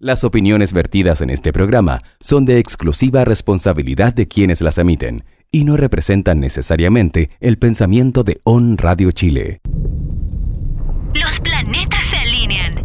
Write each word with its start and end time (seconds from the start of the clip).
Las 0.00 0.22
opiniones 0.22 0.72
vertidas 0.72 1.22
en 1.22 1.30
este 1.30 1.52
programa 1.52 2.00
son 2.20 2.44
de 2.44 2.60
exclusiva 2.60 3.24
responsabilidad 3.24 4.14
de 4.14 4.28
quienes 4.28 4.60
las 4.60 4.78
emiten 4.78 5.24
y 5.50 5.64
no 5.64 5.76
representan 5.76 6.38
necesariamente 6.38 7.30
el 7.40 7.58
pensamiento 7.58 8.22
de 8.22 8.40
On 8.44 8.78
Radio 8.78 9.10
Chile. 9.10 9.60
Los 11.14 11.40
planetas 11.40 12.04
se 12.04 12.16
alinean. 12.16 12.76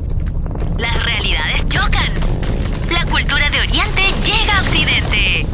Las 0.80 1.06
realidades 1.06 1.70
chocan. 1.70 2.10
La 2.92 3.06
cultura 3.06 3.48
de 3.52 3.60
Oriente 3.60 4.02
llega 4.26 4.58
a 4.58 4.62
Occidente. 4.64 5.46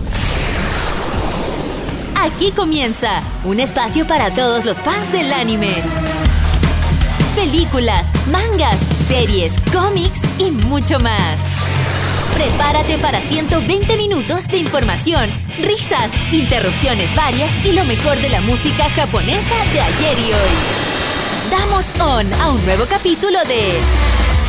Aquí 2.21 2.53
comienza 2.55 3.21
un 3.43 3.59
espacio 3.59 4.07
para 4.07 4.33
todos 4.33 4.63
los 4.63 4.77
fans 4.77 5.11
del 5.11 5.33
anime. 5.33 5.73
Películas, 7.35 8.07
mangas, 8.31 8.79
series, 9.09 9.53
cómics 9.73 10.21
y 10.39 10.51
mucho 10.51 10.99
más. 11.01 11.48
Prepárate 12.39 12.97
para 12.99 13.21
120 13.21 13.97
minutos 13.97 14.47
de 14.47 14.59
información, 14.59 15.29
risas, 15.61 16.09
interrupciones 16.31 17.13
varias 17.13 17.51
y 17.65 17.73
lo 17.73 17.83
mejor 17.83 18.15
de 18.19 18.29
la 18.29 18.39
música 18.39 18.89
japonesa 18.91 19.55
de 19.73 19.81
ayer 19.81 20.17
y 20.19 20.31
hoy. 20.31 21.51
Damos 21.51 21.87
on 21.99 22.33
a 22.35 22.51
un 22.51 22.63
nuevo 22.63 22.85
capítulo 22.85 23.37
de 23.43 23.73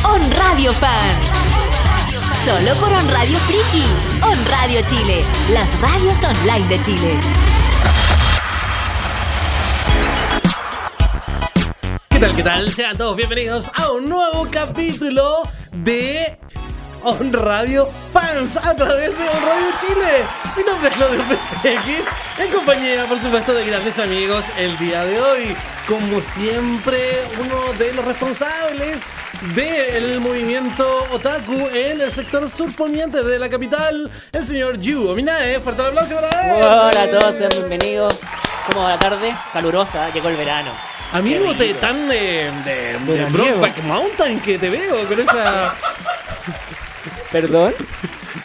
On 0.05 0.21
Radio 0.37 0.71
Fans. 0.71 1.25
Solo 2.45 2.73
por 2.79 2.93
On 2.93 3.09
Radio 3.11 3.37
Friki, 3.39 3.83
On 4.23 4.37
Radio 4.49 4.79
Chile, 4.87 5.25
las 5.51 5.77
radios 5.81 6.17
online 6.23 6.69
de 6.69 6.81
Chile. 6.81 7.19
¿Qué 12.07 12.19
tal? 12.19 12.35
¿Qué 12.37 12.43
tal? 12.43 12.71
Sean 12.71 12.95
todos 12.95 13.17
bienvenidos 13.17 13.69
a 13.75 13.91
un 13.91 14.07
nuevo 14.07 14.47
capítulo 14.49 15.43
de 15.73 16.37
On 17.03 17.33
Radio 17.33 17.89
Fans 18.13 18.57
a 18.57 18.75
través 18.75 19.17
de 19.17 19.23
On 19.23 19.41
Radio 19.41 19.71
Chile. 19.79 20.23
Mi 20.55 20.63
nombre 20.63 20.89
es 20.89 20.95
Claudio 20.95 21.19
PCX, 21.23 22.07
en 22.37 22.51
compañía, 22.51 23.05
por 23.05 23.17
supuesto, 23.17 23.53
de 23.55 23.65
grandes 23.65 23.97
amigos 23.97 24.45
el 24.57 24.77
día 24.77 25.03
de 25.05 25.19
hoy. 25.19 25.55
Como 25.87 26.21
siempre, 26.21 26.99
uno 27.39 27.73
de 27.79 27.93
los 27.93 28.05
responsables 28.05 29.05
del 29.55 30.19
movimiento 30.19 31.07
otaku 31.11 31.69
en 31.73 32.01
el 32.01 32.11
sector 32.11 32.47
surponiente 32.49 33.23
de 33.23 33.39
la 33.39 33.49
capital, 33.49 34.11
el 34.31 34.45
señor 34.45 34.79
Yu 34.79 35.09
Ominae. 35.09 35.59
Fuerte 35.59 35.81
el 35.81 35.87
aplauso 35.87 36.15
para 36.15 36.29
él. 36.29 36.63
Hola 36.63 37.01
a 37.01 37.07
todos, 37.07 37.35
sean 37.35 37.49
bienvenidos. 37.49 38.19
Como 38.71 38.87
la 38.87 38.99
tarde, 38.99 39.35
calurosa, 39.51 40.11
llegó 40.11 40.29
el 40.29 40.35
verano. 40.35 40.71
Amigo, 41.13 41.53
te 41.55 41.73
tan 41.73 42.07
de, 42.07 42.51
de, 42.63 42.99
de 42.99 43.25
Brokeback 43.25 43.81
Mountain 43.85 44.39
que 44.39 44.59
te 44.59 44.69
veo 44.69 45.07
con 45.07 45.19
esa. 45.19 45.73
Perdón. 47.31 47.73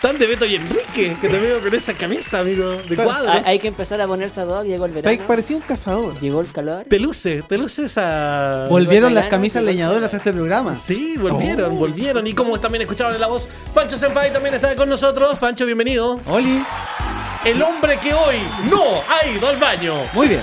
tan 0.01 0.19
de 0.19 0.27
Beto 0.27 0.45
y 0.45 0.55
Enrique 0.57 1.17
que 1.21 1.29
te 1.29 1.39
veo 1.41 1.61
con 1.61 1.75
esa 1.75 1.93
camisa, 1.95 2.41
amigo, 2.41 2.71
de 2.89 2.97
Hay, 3.01 3.05
cuadros. 3.05 3.47
hay 3.47 3.59
que 3.59 3.69
empezar 3.69 4.01
a 4.01 4.07
ponerse 4.07 4.41
a 4.41 4.45
dos, 4.45 4.65
llegó 4.67 4.87
el 4.87 4.93
verano. 4.93 5.25
parecía 5.27 5.57
un 5.57 5.63
cazador. 5.63 6.19
Llegó 6.21 6.41
el 6.41 6.51
calor. 6.53 6.85
Te 6.89 7.01
luce, 7.01 7.43
te 7.49 7.59
luce 7.59 7.87
esa. 7.87 8.65
Volvieron 8.69 9.15
las 9.15 9.27
camisas 9.29 9.63
leñadoras 9.63 10.13
a 10.15 10.19
este 10.19 10.33
programa. 10.33 10.75
Sí, 10.75 11.15
volvieron, 11.19 11.73
Oh. 11.73 11.77
volvieron. 11.77 12.27
Y 12.27 12.33
como 12.35 12.59
también 12.61 12.83
escuchaban 12.83 13.15
en 13.15 13.21
la 13.21 13.27
voz, 13.27 13.49
Pancho 13.75 13.97
Senpai 13.99 14.33
también 14.33 14.55
está 14.55 14.77
con 14.77 14.89
nosotros. 14.89 15.37
Pancho, 15.39 15.67
bienvenido. 15.67 16.21
Oli, 16.27 16.63
El 17.45 17.63
hombre 17.63 17.99
que 17.99 18.13
hoy 18.15 18.37
no 18.71 18.83
ha 19.09 19.27
ido 19.27 19.49
al 19.49 19.57
baño. 19.57 19.95
muy 20.13 20.29
bien. 20.29 20.43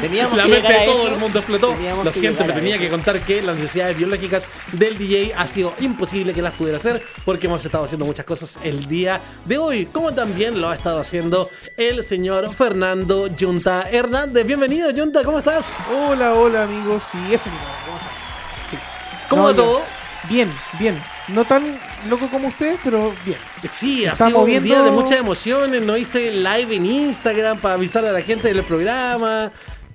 Teníamos 0.00 0.36
La 0.36 0.44
que 0.44 0.48
mente 0.50 0.72
de 0.72 0.84
todo 0.86 1.02
eso. 1.04 1.08
el 1.14 1.18
mundo 1.20 1.38
explotó. 1.40 1.68
Teníamos 1.72 2.04
Lo 2.06 2.12
siento, 2.12 2.44
me 2.44 2.52
tenía 2.52 2.74
eso. 2.76 2.80
que 2.84 2.88
contar 2.90 3.20
que 3.20 3.42
las 3.42 3.56
necesidades 3.56 3.96
biológicas 3.96 4.48
del 4.72 4.96
DJ 4.96 5.34
ha 5.36 5.46
sido 5.46 5.74
imposible 5.80 6.32
que 6.32 6.40
las 6.40 6.54
pudiera 6.54 6.78
hacer 6.78 7.04
porque 7.24 7.46
hemos 7.46 7.64
estado 7.64 7.84
haciendo 7.84 8.06
muchas 8.06 8.24
cosas 8.24 8.58
el 8.64 8.86
día 8.86 9.20
de 9.44 9.58
hoy, 9.58 9.86
como 9.86 10.12
también 10.14 10.60
lo 10.60 10.70
ha 10.70 10.74
estado 10.74 11.00
haciendo 11.00 11.50
el 11.76 12.02
señor 12.02 12.52
Fernando 12.54 13.28
Junta 13.38 13.88
Hernández. 13.90 14.46
Bienvenido, 14.46 14.90
Junta, 14.96 15.22
¿cómo 15.22 15.38
estás? 15.40 15.76
Hola, 15.94 16.34
hola 16.34 16.62
amigos. 16.62 17.02
Sí, 17.12 17.18
ese 17.34 17.50
mismo. 17.50 17.66
¿Cómo 17.86 17.98
están? 17.98 18.80
¿Cómo 19.28 19.42
No, 19.42 19.48
va 19.48 19.54
todo? 19.54 19.82
Bien, 20.28 20.50
bien. 20.78 21.02
No 21.28 21.44
tan 21.44 21.78
loco 22.08 22.28
como 22.28 22.48
usted, 22.48 22.76
pero 22.82 23.12
bien. 23.24 23.38
Sí, 23.70 24.04
ha 24.04 24.16
sido 24.16 24.40
un 24.40 24.46
viendo- 24.46 24.66
día 24.66 24.82
de 24.82 24.90
muchas 24.90 25.18
emociones. 25.18 25.80
No 25.82 25.96
hice 25.96 26.30
live 26.32 26.74
en 26.74 26.86
Instagram 26.86 27.58
para 27.58 27.74
avisar 27.74 28.04
a 28.04 28.10
la 28.12 28.20
gente 28.20 28.48
del 28.52 28.64
programa. 28.64 29.52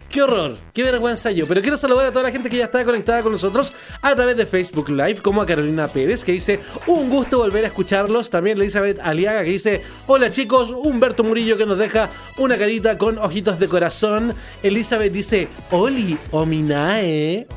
Qué 0.09 0.21
horror, 0.21 0.55
qué 0.73 0.83
vergüenza 0.83 1.31
yo. 1.31 1.45
Pero 1.47 1.61
quiero 1.61 1.77
saludar 1.77 2.05
a 2.05 2.11
toda 2.11 2.23
la 2.23 2.31
gente 2.31 2.49
que 2.49 2.57
ya 2.57 2.65
está 2.65 2.85
conectada 2.85 3.21
con 3.21 3.31
nosotros 3.31 3.73
a 4.01 4.15
través 4.15 4.37
de 4.37 4.45
Facebook 4.45 4.89
Live, 4.89 5.21
como 5.21 5.41
a 5.41 5.45
Carolina 5.45 5.87
Pérez, 5.87 6.23
que 6.23 6.31
dice, 6.31 6.59
un 6.87 7.09
gusto 7.09 7.39
volver 7.39 7.65
a 7.65 7.67
escucharlos. 7.67 8.29
También 8.29 8.57
Elizabeth 8.57 8.99
Aliaga, 9.01 9.43
que 9.43 9.49
dice, 9.49 9.81
hola 10.07 10.31
chicos, 10.31 10.71
Humberto 10.71 11.23
Murillo, 11.23 11.57
que 11.57 11.65
nos 11.65 11.77
deja 11.77 12.09
una 12.37 12.57
carita 12.57 12.97
con 12.97 13.17
ojitos 13.17 13.59
de 13.59 13.67
corazón. 13.67 14.33
Elizabeth 14.63 15.11
dice, 15.11 15.47
Oli, 15.71 16.17
Ominae. 16.31 17.47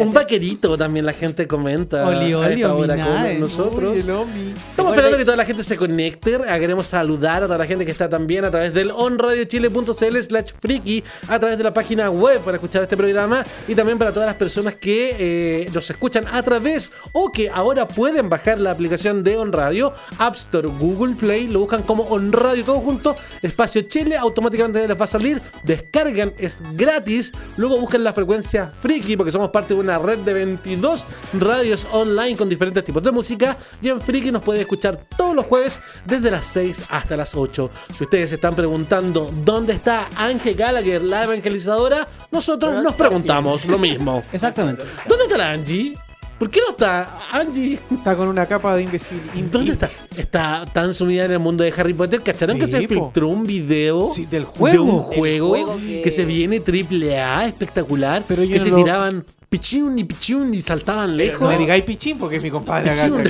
Un 0.00 0.12
vaquerito 0.12 0.76
también 0.78 1.04
la 1.04 1.12
gente 1.12 1.46
comenta 1.46 2.06
Oli, 2.06 2.32
a 2.32 2.38
oli, 2.38 2.54
esta 2.54 2.74
hora 2.74 2.94
ominae. 2.94 3.32
con 3.32 3.40
nosotros. 3.40 3.92
Uy. 3.96 4.54
Estamos 4.70 4.92
esperando 4.92 5.18
que 5.18 5.24
toda 5.24 5.36
la 5.36 5.44
gente 5.44 5.62
se 5.62 5.76
conecte. 5.76 6.38
Queremos 6.58 6.86
saludar 6.86 7.42
a 7.42 7.46
toda 7.46 7.58
la 7.58 7.66
gente 7.66 7.84
que 7.84 7.90
está 7.90 8.08
también 8.08 8.44
a 8.44 8.50
través 8.50 8.72
del 8.74 8.90
onradiochile.cl 8.90 10.22
slash 10.22 10.52
friki, 10.60 11.04
a 11.28 11.38
través 11.38 11.58
de 11.58 11.64
la 11.64 11.74
página 11.74 12.10
web 12.10 12.40
para 12.40 12.56
escuchar 12.56 12.82
este 12.82 12.96
programa 12.96 13.44
y 13.66 13.74
también 13.74 13.98
para 13.98 14.12
todas 14.12 14.26
las 14.26 14.36
personas 14.36 14.74
que 14.74 15.16
eh, 15.18 15.68
nos 15.72 15.88
escuchan 15.90 16.26
a 16.32 16.42
través 16.42 16.90
o 17.12 17.30
que 17.30 17.50
ahora 17.50 17.86
pueden 17.86 18.28
bajar 18.28 18.60
la 18.60 18.70
aplicación 18.70 19.24
de 19.24 19.36
On 19.36 19.52
Radio, 19.52 19.92
App 20.18 20.34
Store, 20.34 20.68
Google 20.68 21.14
Play, 21.14 21.48
lo 21.48 21.60
buscan 21.60 21.82
como 21.82 22.04
On 22.04 22.32
Radio 22.32 22.64
todo 22.64 22.80
junto, 22.80 23.16
espacio 23.42 23.82
Chile, 23.82 24.16
automáticamente 24.16 24.86
les 24.86 24.98
va 24.98 25.04
a 25.04 25.08
salir, 25.08 25.40
descargan, 25.64 26.32
es 26.38 26.62
gratis, 26.74 27.32
luego 27.56 27.78
buscan 27.78 28.04
la 28.04 28.12
frecuencia 28.12 28.72
friki 28.80 29.16
porque 29.16 29.32
somos 29.32 29.50
parte 29.58 29.74
de 29.74 29.80
una 29.80 29.98
red 29.98 30.18
de 30.18 30.32
22 30.34 31.04
radios 31.40 31.84
online 31.90 32.36
con 32.36 32.48
diferentes 32.48 32.84
tipos 32.84 33.02
de 33.02 33.10
música 33.10 33.56
y 33.82 33.88
en 33.88 34.00
friki 34.00 34.30
nos 34.30 34.42
puede 34.42 34.60
escuchar 34.60 35.00
todos 35.16 35.34
los 35.34 35.46
jueves 35.46 35.80
desde 36.06 36.30
las 36.30 36.46
6 36.46 36.84
hasta 36.90 37.16
las 37.16 37.34
8. 37.34 37.70
Si 37.96 38.04
ustedes 38.04 38.28
se 38.30 38.36
están 38.36 38.54
preguntando 38.54 39.28
dónde 39.44 39.72
está 39.72 40.08
Ángel 40.16 40.54
Gallagher, 40.54 41.02
la 41.02 41.24
evangelizadora, 41.24 42.04
nosotros 42.30 42.80
nos 42.84 42.94
preguntamos 42.94 43.64
lo 43.64 43.78
mismo. 43.78 44.22
Exactamente. 44.32 44.84
¿Dónde 45.08 45.24
está 45.24 45.36
la 45.38 45.50
Angie? 45.50 45.92
¿Por 46.38 46.48
qué 46.48 46.60
no 46.60 46.70
está 46.70 47.18
Angie? 47.32 47.80
Está 47.90 48.14
con 48.14 48.28
una 48.28 48.46
capa 48.46 48.76
de 48.76 48.82
invisibilidad. 48.84 49.34
¿Dónde 49.50 49.72
está? 49.72 49.90
Está 50.16 50.64
tan 50.72 50.94
sumida 50.94 51.24
en 51.24 51.32
el 51.32 51.40
mundo 51.40 51.64
de 51.64 51.74
Harry 51.76 51.94
Potter. 51.94 52.22
¿Cacharon 52.22 52.54
Sí, 52.54 52.60
que 52.60 52.66
se 52.68 52.82
po. 52.82 52.88
filtró 53.06 53.26
un 53.26 53.44
video 53.44 54.06
Sí, 54.06 54.24
del 54.26 54.42
de 54.44 54.48
juego. 54.48 54.84
un 54.84 55.02
juego, 55.02 55.76
que... 55.78 56.00
que- 56.02 56.10
se 56.12 56.24
viene 56.24 56.60
triple 56.60 57.18
A, 57.20 57.44
espectacular? 57.48 58.22
Pero 58.28 58.44
yo 58.44 58.52
que 58.52 58.58
no 58.60 58.64
se 58.66 58.70
lo- 58.70 58.76
tiraban 58.76 59.24
pichún 59.48 59.98
y 59.98 60.04
pichún 60.04 60.52
y 60.54 60.62
saltaban 60.62 61.16
lejos. 61.16 61.40
No 61.40 61.48
me 61.48 61.58
digáis 61.58 61.84
pichín 61.84 62.18
porque 62.18 62.36
es 62.36 62.42
mi 62.42 62.50
compadre 62.50 62.90
acá. 62.90 63.04
Pichún, 63.04 63.24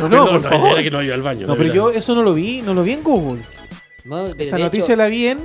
No, 0.00 0.08
no, 0.08 0.28
por 0.30 0.42
favor. 0.42 0.72
Era 0.72 0.82
que 0.82 0.90
no 0.90 1.02
iba 1.02 1.14
al 1.14 1.22
baño. 1.22 1.46
No, 1.46 1.54
pero 1.54 1.68
verdad. 1.72 1.74
yo 1.74 1.90
eso 1.90 2.14
no 2.14 2.22
lo 2.22 2.34
vi, 2.34 2.62
no 2.62 2.74
lo 2.74 2.82
vi 2.82 2.92
en 2.92 3.02
Google. 3.02 3.42
No, 4.04 4.34
de, 4.34 4.42
Esa 4.42 4.56
de 4.56 4.62
noticia 4.64 4.94
hecho, 4.94 4.96
la 4.96 5.06
vi 5.08 5.26
en. 5.26 5.38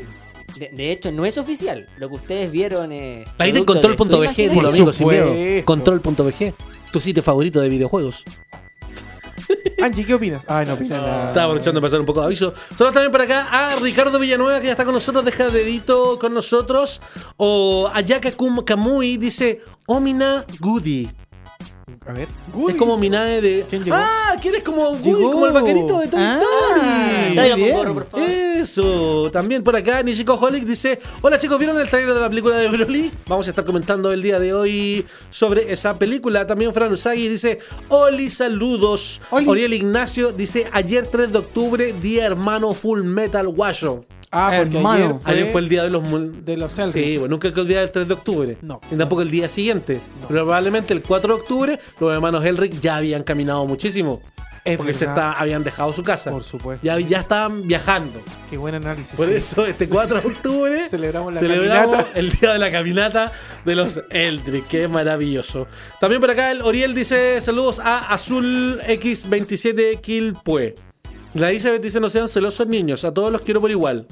de, 0.57 0.69
de 0.73 0.91
hecho, 0.91 1.11
no 1.11 1.25
es 1.25 1.37
oficial. 1.37 1.87
Lo 1.97 2.09
que 2.09 2.15
ustedes 2.15 2.51
vieron 2.51 2.91
es. 2.91 3.27
Ahí 3.37 3.49
en 3.51 3.65
producto 3.65 3.87
de 3.89 3.93
su 3.93 3.97
control.bg, 3.97 4.49
dilo 4.51 4.69
amigo, 4.69 4.93
sin 4.93 5.07
miedo. 5.07 5.65
Control.bg. 5.65 6.53
Tu 6.91 6.99
sitio 7.01 7.21
favorito 7.21 7.59
de 7.61 7.69
videojuegos. 7.69 8.23
Angie, 9.81 10.05
¿qué 10.05 10.13
opinas? 10.13 10.41
Ay, 10.47 10.65
no 10.65 10.73
opina 10.73 10.97
nada. 10.97 11.27
Estaba 11.27 11.45
aprovechando 11.45 11.79
de 11.79 11.85
pasar 11.85 11.99
un 11.99 12.05
poco 12.05 12.21
de 12.21 12.27
aviso. 12.27 12.53
Saludos 12.75 12.93
también 12.93 13.11
por 13.11 13.21
acá 13.21 13.47
a 13.51 13.75
Ricardo 13.75 14.17
Villanueva, 14.17 14.59
que 14.59 14.67
ya 14.67 14.71
está 14.71 14.85
con 14.85 14.93
nosotros, 14.93 15.23
deja 15.25 15.49
dedito 15.49 16.17
con 16.17 16.33
nosotros. 16.33 17.01
O 17.37 17.91
Ayaka 17.93 18.31
Kum 18.31 18.63
Kamui 18.63 19.17
dice 19.17 19.61
Omina 19.87 20.45
Goody. 20.59 21.09
A 22.07 22.13
ver. 22.13 22.27
Es 22.69 22.75
como 22.75 22.97
Minae 22.97 23.41
de. 23.41 23.65
¿Quién 23.69 23.83
llegó? 23.83 23.95
¡Ah! 23.99 24.35
¿Quién 24.41 24.53
es 24.55 24.63
como 24.63 24.89
Woody? 24.89 25.03
Llegó. 25.13 25.31
Como 25.31 25.45
el 25.47 25.53
vaquerito 25.53 25.99
de 25.99 26.07
Toy 26.07 26.19
Ah, 26.21 26.39
Story. 27.33 27.35
Muy 27.51 27.61
bien. 27.63 27.77
gorro, 27.77 27.93
por 27.95 28.05
favor. 28.07 28.27
Eso, 28.29 29.29
también 29.31 29.63
por 29.63 29.75
acá 29.75 30.01
Nishiko 30.01 30.33
Holic 30.35 30.63
dice, 30.65 30.99
hola 31.21 31.37
chicos, 31.37 31.59
¿vieron 31.59 31.79
el 31.79 31.87
trailer 31.87 32.13
de 32.15 32.19
la 32.21 32.29
película 32.29 32.55
de 32.57 32.67
Broly? 32.69 33.11
Vamos 33.27 33.45
a 33.47 33.51
estar 33.51 33.63
comentando 33.65 34.11
el 34.11 34.21
día 34.23 34.39
de 34.39 34.53
hoy 34.53 35.05
sobre 35.29 35.71
esa 35.71 35.97
película. 35.99 36.47
También 36.47 36.73
Fran 36.73 36.91
Usagi 36.91 37.27
dice, 37.27 37.59
Oli, 37.89 38.29
saludos. 38.29 39.21
Oli. 39.31 39.47
Oriel 39.47 39.73
Ignacio 39.73 40.31
dice, 40.31 40.67
ayer 40.71 41.05
3 41.07 41.31
de 41.31 41.37
octubre, 41.39 41.93
día 42.01 42.25
hermano 42.25 42.73
Full 42.73 43.01
Metal 43.03 43.47
Guayo. 43.49 44.05
Ah, 44.35 44.51
porque 44.57 44.77
Hermano. 44.77 45.05
ayer 45.05 45.19
fue, 45.21 45.31
Ayer 45.33 45.51
fue 45.51 45.61
el 45.61 45.69
día 45.69 45.83
de 45.83 45.89
los... 45.89 46.03
de 46.45 46.57
los. 46.57 46.71
Sí, 46.91 47.17
bueno, 47.17 47.31
nunca 47.33 47.51
que 47.51 47.59
el 47.59 47.67
día 47.67 47.79
del 47.79 47.91
3 47.91 48.07
de 48.07 48.13
octubre. 48.13 48.57
No. 48.61 48.81
Y 48.91 48.95
tampoco 48.95 49.21
el 49.21 49.31
día 49.31 49.47
siguiente. 49.49 50.01
Pero 50.27 50.43
probablemente 50.43 50.93
el 50.93 51.01
4 51.01 51.35
de 51.35 51.41
octubre 51.41 51.79
los 51.99 52.13
hermanos 52.13 52.45
Elric 52.45 52.79
ya 52.79 52.97
habían 52.97 53.23
caminado 53.23 53.65
muchísimo. 53.65 54.21
Es 54.63 54.77
porque 54.77 54.95
se 54.95 55.05
está, 55.05 55.33
habían 55.33 55.63
dejado 55.63 55.93
su 55.93 56.01
casa. 56.01 56.31
Por 56.31 56.43
supuesto. 56.43 56.83
Ya, 56.83 56.99
ya 56.99 57.19
estaban 57.19 57.67
viajando. 57.67 58.19
Qué 58.49 58.57
buen 58.57 58.73
análisis. 58.73 59.15
Por 59.15 59.27
sí. 59.27 59.35
eso, 59.35 59.63
este 59.63 59.87
4 59.87 60.21
de 60.21 60.27
octubre 60.27 60.87
Celebramos 60.89 61.35
la 61.35 61.39
celebramos 61.39 61.91
caminata. 61.91 62.19
el 62.19 62.31
día 62.31 62.53
de 62.53 62.57
la 62.57 62.71
caminata 62.71 63.31
de 63.63 63.75
los 63.75 64.01
Eldritch. 64.09 64.65
Qué 64.65 64.87
maravilloso. 64.87 65.67
También 65.99 66.19
por 66.19 66.31
acá 66.31 66.49
el 66.49 66.63
Oriel 66.63 66.95
dice 66.95 67.39
saludos 67.41 67.77
a 67.77 68.11
Azul 68.11 68.79
X27 68.87 70.01
Quilpue. 70.01 70.73
La 71.35 71.51
Elizabeth 71.51 71.83
dice 71.83 71.99
no 71.99 72.09
sean 72.09 72.27
celosos 72.27 72.65
niños, 72.65 73.03
a 73.05 73.13
todos 73.13 73.31
los 73.31 73.41
quiero 73.41 73.61
por 73.61 73.69
igual. 73.69 74.07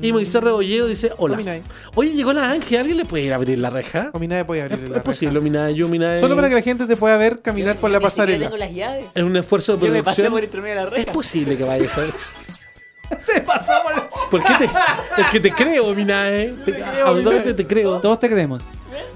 Y 0.00 0.12
Moisés 0.12 0.42
Rebolledo 0.42 0.86
dice 0.86 1.12
hola. 1.18 1.34
Ominae. 1.34 1.62
Oye, 1.94 2.10
llegó 2.12 2.32
la 2.32 2.50
Ángel, 2.50 2.78
¿alguien 2.78 2.96
le 2.98 3.04
puede 3.04 3.24
ir 3.24 3.32
a 3.32 3.36
abrir 3.36 3.58
la 3.58 3.70
reja? 3.70 4.10
Ominae 4.12 4.44
puede 4.44 4.60
Es, 4.60 4.64
abrir 4.66 4.84
es 4.84 4.88
la 4.90 4.94
reja. 4.96 5.04
posible, 5.04 5.38
Ominae, 5.38 5.74
yo, 5.74 5.86
Ominae. 5.86 6.18
Solo 6.18 6.36
para 6.36 6.48
que 6.48 6.54
la 6.54 6.62
gente 6.62 6.86
te 6.86 6.96
pueda 6.96 7.16
ver 7.16 7.40
caminar 7.40 7.74
Yo 7.74 7.80
por 7.80 7.90
la 7.90 8.00
pasarela. 8.00 8.46
tengo 8.46 8.56
las 8.56 8.72
llaves. 8.72 9.06
Es 9.14 9.22
un 9.22 9.36
esfuerzo 9.36 9.76
de 9.76 9.86
Yo 9.86 9.92
me 9.92 10.02
pasé 10.02 10.22
producción. 10.22 10.32
por 10.32 10.44
entre 10.44 10.60
medio 10.60 10.74
de 10.76 10.80
la 10.82 10.86
Es 10.88 10.92
reja. 10.92 11.12
posible 11.12 11.56
que 11.56 11.64
vayas 11.64 11.96
a 11.96 12.00
ver. 12.02 12.10
Se 13.20 13.40
pasó 13.40 13.72
por 13.82 14.08
¿Por 14.30 14.44
qué 14.44 14.54
te, 14.58 14.64
es 15.22 15.26
que 15.32 15.40
te 15.40 15.50
creo, 15.52 15.86
Ominae. 15.86 16.48
Te, 16.64 16.72
creo, 16.72 16.84
absolutamente 17.06 17.38
Ominae. 17.50 17.54
te 17.54 17.66
creo. 17.66 18.00
Todos 18.00 18.20
te 18.20 18.28
creemos. 18.28 18.62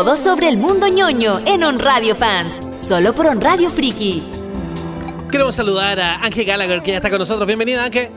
Todo 0.03 0.17
sobre 0.17 0.47
el 0.49 0.57
mundo 0.57 0.87
ñoño 0.87 1.41
en 1.45 1.63
On 1.63 1.77
Radio 1.77 2.15
Fans, 2.15 2.59
solo 2.87 3.13
por 3.13 3.27
On 3.27 3.39
Radio 3.39 3.69
Friki. 3.69 4.23
Queremos 5.29 5.53
saludar 5.53 5.99
a 5.99 6.23
Ángel 6.23 6.43
Gallagher, 6.45 6.81
que 6.81 6.89
ya 6.89 6.97
está 6.97 7.11
con 7.11 7.19
nosotros. 7.19 7.45
Bienvenida, 7.45 7.83
Ángel. 7.85 8.09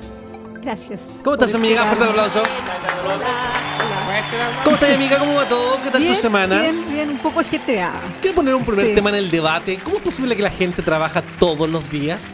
Gracias. 0.63 1.03
¿Cómo 1.23 1.35
estás, 1.35 1.55
amiga? 1.55 1.85
Fuerte 1.85 2.05
el 2.05 2.11
aplauso. 2.11 2.43
¿Cómo 4.65 4.77
estás, 4.77 4.95
amiga? 4.95 5.19
¿Cómo 5.19 5.35
va 5.35 5.45
todo? 5.45 5.77
¿Qué 5.85 5.91
tal 5.91 6.01
Bien, 6.01 6.15
tu 6.15 6.21
semana? 6.21 6.59
Bien, 6.63 6.85
bien, 6.89 7.11
un 7.11 7.19
poco 7.19 7.41
ajetreada. 7.41 8.01
Quiero 8.23 8.37
poner 8.37 8.55
un 8.55 8.65
primer 8.65 8.87
Sí. 8.87 8.95
tema 8.95 9.11
en 9.11 9.17
el 9.17 9.31
debate. 9.31 9.79
¿Cómo 9.85 9.97
es 9.99 10.03
posible 10.03 10.35
que 10.37 10.43
la 10.43 10.51
gente 10.51 10.81
trabaja 10.81 11.23
todos 11.39 11.69
los 11.69 11.91
días? 11.91 12.31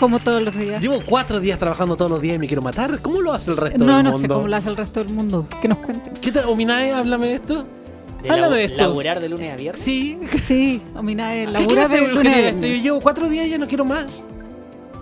Como 0.00 0.18
todos 0.18 0.42
los 0.42 0.54
días. 0.56 0.82
Llevo 0.82 1.00
cuatro 1.06 1.38
días 1.38 1.60
trabajando 1.60 1.96
todos 1.96 2.10
los 2.10 2.20
días 2.20 2.34
y 2.34 2.38
me 2.40 2.48
quiero 2.48 2.60
matar. 2.60 2.98
¿Cómo 3.00 3.20
lo 3.22 3.32
hace 3.32 3.52
el 3.52 3.56
resto 3.56 3.78
No, 3.84 3.94
del 3.94 4.04
no 4.04 4.10
mundo? 4.10 4.18
sé 4.22 4.28
cómo 4.28 4.48
lo 4.48 4.56
hace 4.56 4.68
el 4.70 4.76
resto 4.76 5.04
del 5.04 5.12
mundo. 5.14 5.46
Que 5.62 5.68
nos 5.68 5.78
cuenten. 5.78 6.12
¿Qué 6.14 6.32
tal, 6.32 6.46
Ominae? 6.48 6.92
Háblame 6.92 7.28
de 7.28 7.34
esto. 7.36 7.64
De 8.26 8.32
Háblame 8.32 8.54
labu- 8.54 8.56
de 8.58 8.64
esto. 8.64 8.76
Laburar 8.78 9.20
de 9.20 9.28
lunes 9.28 9.52
a 9.52 9.56
viernes. 9.56 9.82
Sí. 9.82 10.18
Sí, 10.44 10.80
Ominae, 10.94 11.46
la 11.46 11.58
¿Qué 11.60 11.66
clase 11.66 11.96
de 12.00 12.08
lunes 12.08 12.10
a 12.10 12.20
brujería 12.20 12.38
es 12.40 12.46
esto? 12.46 12.56
Yo 12.56 12.62
viernes. 12.66 12.82
llevo 12.82 13.00
cuatro 13.00 13.28
días 13.28 13.46
y 13.46 13.50
ya 13.50 13.58
no 13.58 13.66
quiero 13.66 13.84
más. 13.84 14.06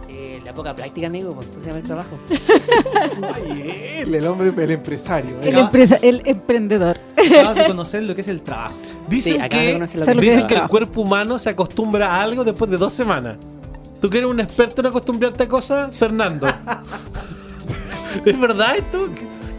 Eh, 0.09 0.41
la 0.45 0.53
poca 0.55 0.75
práctica, 0.75 1.07
amigo, 1.09 1.31
pues 1.35 1.49
eso 1.49 1.61
se 1.61 1.67
llama 1.67 1.79
el 1.81 1.85
trabajo. 1.87 2.19
Ay, 3.35 4.01
él, 4.01 4.15
el 4.15 4.27
hombre, 4.27 4.53
el 4.65 4.71
empresario. 4.71 5.31
¿eh? 5.43 5.49
El, 5.49 5.59
empresa, 5.59 5.99
el 6.03 6.23
emprendedor. 6.25 6.97
Acabas 7.17 7.55
de 7.57 7.65
conocer 7.67 8.03
lo 8.05 8.15
que 8.15 8.21
es 8.21 8.29
el 8.29 8.43
trabajo. 8.43 8.77
Dicen 9.09 9.35
Sí, 9.37 9.41
acabas 9.41 9.65
de 9.65 9.67
que, 9.69 9.73
conocer 9.75 10.01
lo 10.01 10.07
que 10.07 10.13
dicen 10.21 10.37
que 10.41 10.43
el 10.43 10.49
trabajo. 10.49 10.71
cuerpo 10.71 11.01
humano 11.03 11.39
se 11.39 11.51
acostumbra 11.51 12.15
a 12.15 12.23
algo 12.23 12.45
después 12.45 12.71
de 12.71 12.77
dos 12.77 12.93
semanas. 12.93 13.37
¿Tú 14.01 14.11
que 14.11 14.19
eres 14.19 14.31
un 14.31 14.39
experto 14.41 14.81
en 14.83 14.87
acostumbrarte 14.89 15.45
a 15.45 15.49
cosas, 15.49 15.97
Fernando? 15.99 16.47
¿Es 18.25 18.39
verdad 18.41 18.77
esto? 18.77 19.09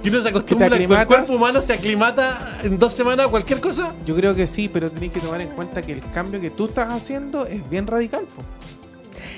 ¿Que 0.05 0.11
uno 0.11 0.21
se 0.21 0.29
acostumbra, 0.29 0.69
que 0.69 0.83
el 0.83 1.05
cuerpo 1.07 1.33
humano 1.33 1.63
se 1.63 1.73
aclimata 1.73 2.59
en 2.61 2.77
dos 2.77 2.93
semanas 2.93 3.25
a 3.25 3.29
cualquier 3.29 3.59
cosa? 3.59 3.91
Yo 4.05 4.15
creo 4.15 4.35
que 4.35 4.45
sí, 4.45 4.69
pero 4.71 4.91
tenéis 4.91 5.11
que 5.13 5.19
tomar 5.19 5.41
en 5.41 5.47
cuenta 5.47 5.81
que 5.81 5.93
el 5.93 6.01
cambio 6.13 6.39
que 6.39 6.51
tú 6.51 6.67
estás 6.67 6.93
haciendo 6.93 7.47
es 7.47 7.67
bien 7.71 7.87
radical. 7.87 8.21
po. 8.25 8.43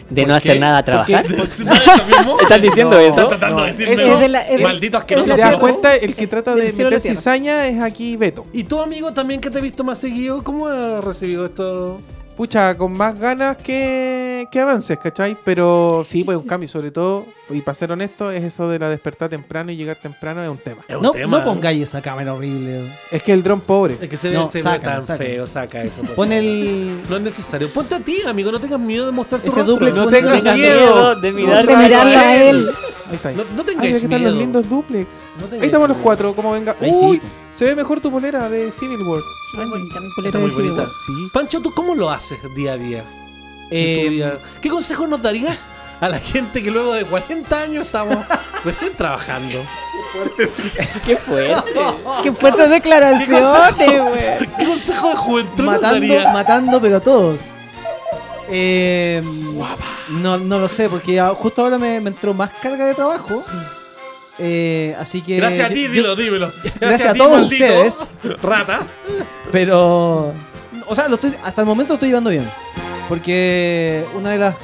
De 0.09 0.23
¿Por 0.23 0.29
no 0.29 0.35
hacer 0.35 0.53
qué? 0.55 0.59
nada 0.59 0.79
a 0.79 0.83
trabajar. 0.83 1.25
¿No? 2.25 2.39
¿Estás 2.41 2.61
diciendo 2.61 2.97
No, 2.97 3.01
eso? 3.01 3.21
¿Estás 3.21 3.29
tratando 3.39 3.63
de 3.63 3.69
eso 3.69 3.83
eso? 3.83 4.13
es 4.15 4.19
de 4.19 4.27
la- 4.27 4.45
es 4.45 4.61
Maldito 4.61 4.97
asqueroso. 4.97 5.35
te 5.35 5.39
das 5.41 5.55
cuenta, 5.55 5.95
el 5.95 6.13
que 6.15 6.27
trata 6.27 6.53
de 6.53 6.63
meter 6.73 6.99
cizaña 6.99 7.65
es 7.67 7.81
aquí 7.81 8.17
Beto. 8.17 8.43
¿Y 8.51 8.65
tu 8.65 8.81
amigo 8.81 9.13
también 9.13 9.39
que 9.39 9.49
te 9.49 9.59
he 9.59 9.61
visto 9.61 9.85
más 9.85 9.99
seguido? 9.99 10.43
¿Cómo 10.43 10.67
ha 10.67 10.99
recibido 10.99 11.45
esto? 11.45 12.01
Pucha, 12.35 12.77
con 12.77 12.91
más 12.91 13.17
ganas 13.17 13.55
que, 13.57 14.36
que 14.51 14.59
avances, 14.59 14.97
¿cachai? 14.99 15.37
Pero 15.43 16.03
sí, 16.05 16.23
pues 16.23 16.37
un 16.37 16.43
cambio, 16.45 16.69
sobre 16.69 16.91
todo, 16.91 17.25
y 17.49 17.61
para 17.61 17.73
ser 17.75 17.91
honesto, 17.91 18.29
es 18.31 18.43
eso 18.43 18.69
de 18.69 18.77
la 18.79 18.89
despertar 18.89 19.29
temprano 19.29 19.71
y 19.71 19.75
llegar 19.75 19.97
temprano 20.01 20.43
es 20.43 20.49
un 20.49 20.57
tema. 20.59 20.83
Es 20.87 20.95
un 20.95 21.01
No, 21.01 21.11
tema. 21.11 21.37
no 21.39 21.43
pongáis 21.45 21.81
esa 21.81 22.01
cámara 22.01 22.33
horrible. 22.33 22.97
Es 23.11 23.23
que 23.23 23.33
el 23.33 23.41
dron 23.43 23.59
pobre. 23.61 23.97
Es 23.99 24.09
que 24.09 24.17
se 24.17 24.29
ve, 24.29 24.35
No, 24.35 24.49
se 24.49 24.59
ve 24.59 24.61
sácalo, 24.63 25.03
tan 25.03 25.17
feo, 25.17 25.47
saca 25.47 25.83
eso. 25.83 26.01
por 26.01 26.15
Pon 26.15 26.31
el. 26.31 27.01
No 27.09 27.17
es 27.17 27.21
necesario. 27.23 27.71
Ponte 27.73 27.95
a 27.95 27.99
ti, 27.99 28.17
amigo, 28.27 28.51
no 28.51 28.59
tengas 28.59 28.79
miedo 28.79 29.05
de 29.05 29.11
mostrar 29.11 29.41
tu 29.41 29.47
Ese 29.47 29.57
rostro. 29.59 29.73
duplex 29.75 29.97
No 29.97 30.07
tengas 30.07 30.37
Tengas 30.43 30.55
miedo. 30.57 31.15
de 31.15 31.31
mirar. 31.31 31.65
De 31.67 31.75
mirarlo 31.77 32.17
a 32.19 32.35
él. 32.35 32.69
Ahí 33.09 33.15
está. 33.15 33.29
ahí. 33.29 33.35
No, 33.35 33.43
no 33.55 33.61
Ay, 33.61 33.65
tengáis 33.65 33.95
aquí 33.95 34.05
están 34.05 34.23
los 34.23 34.33
lindos 34.33 34.69
duplex. 34.69 35.29
No 35.39 35.45
Ahí 35.55 35.65
estamos 35.65 35.87
los 35.87 35.97
cuatro, 35.97 36.35
como 36.35 36.51
venga. 36.51 36.75
Ahí 36.81 36.91
sí. 36.91 36.99
Uy, 37.05 37.21
se 37.51 37.65
ve 37.65 37.75
mejor 37.75 37.99
tu 38.01 38.11
polera 38.11 38.49
de 38.49 38.71
Civil 38.71 39.01
War. 39.01 39.21
Ay, 39.57 39.65
bonita 39.69 39.99
mi 40.01 40.07
Está 40.07 40.15
polera 40.15 40.39
muy 40.39 40.49
de 40.49 40.55
Civil 40.55 40.71
bonita. 40.71 40.83
War. 40.83 40.91
Sí. 41.05 41.13
Pancho, 41.33 41.61
¿tú 41.61 41.71
cómo 41.73 41.95
lo 41.95 42.09
haces 42.09 42.37
día 42.55 42.73
a 42.73 42.77
día? 42.77 43.05
Eh, 43.71 44.07
vida? 44.09 44.39
¿Qué 44.61 44.69
consejos 44.69 45.07
nos 45.09 45.21
darías 45.21 45.65
a 45.99 46.09
la 46.09 46.19
gente 46.19 46.61
que 46.63 46.71
luego 46.71 46.93
de 46.93 47.03
40 47.05 47.61
años 47.61 47.85
estamos 47.85 48.17
recién 48.63 48.93
trabajando? 48.95 49.59
Qué 51.05 51.17
fuerte. 51.17 51.63
Qué 52.23 52.31
fuertes 52.31 52.69
declaraciones, 52.69 53.45
güey. 54.01 54.37
¿Qué 54.57 54.65
consejo 54.65 55.09
de 55.09 55.15
juventud 55.15 55.63
nos 55.63 55.75
matando, 55.75 55.93
darías? 56.07 56.33
matando, 56.33 56.81
pero 56.81 56.97
a 56.97 56.99
todos. 57.01 57.41
Eh, 58.49 59.21
no, 60.09 60.37
no 60.37 60.59
lo 60.59 60.69
sé, 60.69 60.87
porque 60.89 61.21
justo 61.35 61.63
ahora 61.63 61.77
me, 61.77 61.99
me 61.99 62.09
entró 62.09 62.33
más 62.33 62.49
carga 62.61 62.85
de 62.85 62.93
trabajo. 62.95 63.43
Eh, 64.39 64.95
así 64.97 65.21
que. 65.21 65.35
Gracias 65.37 65.69
a 65.69 65.73
ti, 65.73 65.83
yo- 65.83 65.89
dilo, 65.91 66.15
dímelo. 66.15 66.47
Gracias, 66.63 66.79
Gracias 66.79 67.09
a 67.09 67.13
ti, 67.13 67.19
todos 67.19 67.33
maldito. 67.39 67.65
ustedes. 67.65 67.97
Ratas. 68.41 68.95
Pero. 69.51 70.33
O 70.87 70.95
sea, 70.95 71.09
lo 71.09 71.15
estoy, 71.15 71.33
hasta 71.43 71.61
el 71.61 71.67
momento 71.67 71.89
lo 71.93 71.95
estoy 71.95 72.09
llevando 72.09 72.29
bien. 72.29 72.49
Porque 73.07 74.03
una 74.15 74.29
de 74.31 74.37
las 74.37 74.55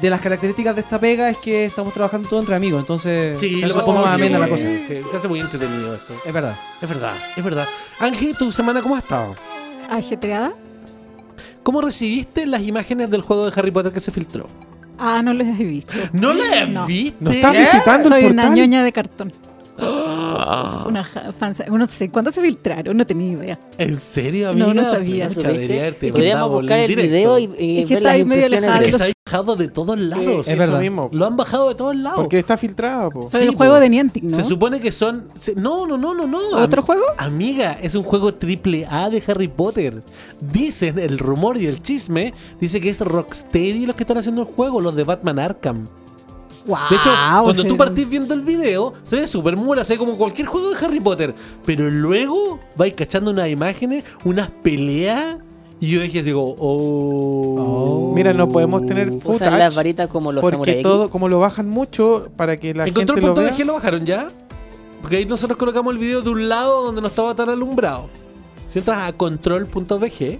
de 0.00 0.10
las 0.10 0.20
características 0.20 0.74
de 0.74 0.80
esta 0.82 0.98
pega 1.00 1.30
es 1.30 1.36
que 1.38 1.64
estamos 1.66 1.94
trabajando 1.94 2.28
todo 2.28 2.40
entre 2.40 2.54
amigos. 2.54 2.80
Entonces 2.80 3.40
Sí, 3.40 3.60
se 3.60 3.66
lo 3.66 3.66
hace 3.66 3.74
un 3.74 3.78
pasamos 3.80 3.96
poco 4.00 4.06
más 4.06 4.14
amena 4.14 4.38
la 4.38 4.48
cosa. 4.48 4.64
sí, 4.64 5.00
se 5.08 5.16
hace 5.16 5.28
muy 5.28 5.40
entretenido 5.40 5.94
esto. 5.94 6.14
Es 6.26 6.32
verdad. 6.32 6.56
Es 6.82 6.88
verdad, 6.88 7.14
es 7.36 7.44
verdad. 7.44 7.66
Ángel, 8.00 8.36
¿tu 8.36 8.50
semana 8.52 8.82
cómo 8.82 8.96
ha 8.96 8.98
estado? 8.98 9.34
¿Ajetreada? 9.88 10.52
¿Cómo 11.62 11.80
recibiste 11.80 12.44
las 12.46 12.62
imágenes 12.62 13.08
del 13.08 13.22
juego 13.22 13.48
de 13.48 13.58
Harry 13.58 13.70
Potter 13.70 13.92
que 13.92 14.00
se 14.00 14.10
filtró? 14.10 14.48
Ah, 14.98 15.22
no 15.22 15.32
los 15.32 15.46
he 15.58 15.64
visto. 15.64 15.92
¿No 16.12 16.34
las 16.34 16.68
No. 16.68 16.86
viste? 16.86 17.16
¿No 17.24 17.30
estás 17.30 17.56
visitando 17.56 18.08
Soy 18.08 18.24
el 18.26 18.32
una 18.32 18.42
portal? 18.42 18.58
ñoña 18.58 18.84
de 18.84 18.92
cartón. 18.92 19.32
Una 19.78 21.04
ja- 21.04 21.32
fan, 21.32 21.52
no 21.70 21.86
sé, 21.86 22.08
¿cuándo 22.10 22.30
se 22.30 22.40
filtraron? 22.40 22.96
No 22.96 23.04
tenía 23.06 23.32
idea. 23.32 23.58
¿En 23.78 23.98
serio, 23.98 24.50
amiga? 24.50 24.66
No, 24.66 24.74
no 24.74 24.90
sabía. 24.90 25.28
Pucha, 25.28 25.48
debería 25.48 25.92
Podríamos 26.12 26.50
buscar 26.50 26.78
el 26.80 26.88
directo. 26.88 27.10
video 27.10 27.38
y, 27.38 27.42
y 27.58 27.80
Es 27.82 27.88
que 27.88 27.94
ver 27.94 27.98
está 27.98 28.00
las 28.00 28.14
ahí 28.14 28.24
medio 28.24 28.48
se 28.48 28.56
ha 28.56 29.12
bajado 29.26 29.56
de 29.56 29.68
todos 29.68 29.98
lados. 29.98 30.46
Es 30.46 30.52
Es 30.52 30.58
verdad. 30.58 30.80
mismo. 30.80 31.08
Lo 31.12 31.26
han 31.26 31.36
bajado 31.36 31.68
de 31.70 31.74
todos 31.74 31.96
lados. 31.96 32.20
Porque 32.20 32.38
está 32.38 32.56
filtrado, 32.56 33.10
po. 33.10 33.28
Sí, 33.30 33.38
el 33.38 33.54
juego 33.54 33.74
po. 33.74 33.80
de 33.80 33.88
Niantic, 33.90 34.22
¿no? 34.24 34.36
Se 34.36 34.44
supone 34.44 34.80
que 34.80 34.92
son. 34.92 35.24
se- 35.40 35.54
no, 35.54 35.86
no, 35.86 35.96
no, 35.98 36.14
no, 36.14 36.26
no. 36.26 36.38
¿Otro 36.56 36.80
Am- 36.82 36.86
juego? 36.86 37.04
Amiga, 37.18 37.78
es 37.82 37.94
un 37.94 38.02
juego 38.04 38.34
triple 38.34 38.86
A 38.88 39.10
de 39.10 39.22
Harry 39.26 39.48
Potter. 39.48 40.02
Dicen, 40.52 40.98
el 40.98 41.18
rumor 41.18 41.56
y 41.60 41.66
el 41.66 41.82
chisme, 41.82 42.32
dice 42.60 42.80
que 42.80 42.90
es 42.90 43.00
Rocksteady 43.00 43.86
los 43.86 43.96
que 43.96 44.02
están 44.04 44.18
haciendo 44.18 44.42
el 44.42 44.48
juego, 44.48 44.80
los 44.80 44.94
de 44.94 45.04
Batman 45.04 45.38
Arkham. 45.38 45.86
Wow, 46.66 46.78
De 46.88 46.96
hecho, 46.96 47.10
cuando 47.42 47.64
tú 47.64 47.76
partís 47.76 48.08
viendo 48.08 48.32
el 48.32 48.40
video, 48.40 48.94
se 49.04 49.16
ve 49.16 49.26
súper 49.26 49.56
mula, 49.56 49.84
se 49.84 49.94
ve 49.94 49.98
como 49.98 50.16
cualquier 50.16 50.46
juego 50.46 50.70
de 50.70 50.84
Harry 50.84 51.00
Potter. 51.00 51.34
Pero 51.66 51.90
luego 51.90 52.58
vais 52.76 52.94
cachando 52.94 53.30
unas 53.30 53.48
imágenes, 53.48 54.04
unas 54.24 54.48
peleas, 54.48 55.36
y 55.80 55.88
yo 55.88 56.00
dije, 56.00 56.22
digo, 56.22 56.56
oh. 56.58 58.12
Mira, 58.14 58.32
no 58.32 58.48
podemos 58.48 58.86
tener 58.86 59.08
Usan 59.10 59.20
footage 59.20 59.58
las 59.58 59.74
varitas 59.74 60.08
como 60.08 60.32
los 60.32 60.42
porque 60.42 60.76
todo, 60.76 61.10
como 61.10 61.28
lo 61.28 61.40
bajan 61.40 61.68
mucho 61.68 62.28
para 62.36 62.56
que 62.56 62.72
la 62.72 62.86
¿En 62.86 62.94
gente 62.94 63.12
lo 63.12 63.16
vea. 63.16 63.34
control.bg 63.34 63.66
lo 63.66 63.74
bajaron 63.74 64.06
ya? 64.06 64.30
Porque 65.02 65.18
ahí 65.18 65.26
nosotros 65.26 65.58
colocamos 65.58 65.92
el 65.92 65.98
video 65.98 66.22
de 66.22 66.30
un 66.30 66.48
lado 66.48 66.84
donde 66.84 67.02
no 67.02 67.08
estaba 67.08 67.34
tan 67.34 67.50
alumbrado. 67.50 68.08
Si 68.68 68.78
entras 68.78 69.06
a 69.06 69.12
control.bg, 69.12 70.38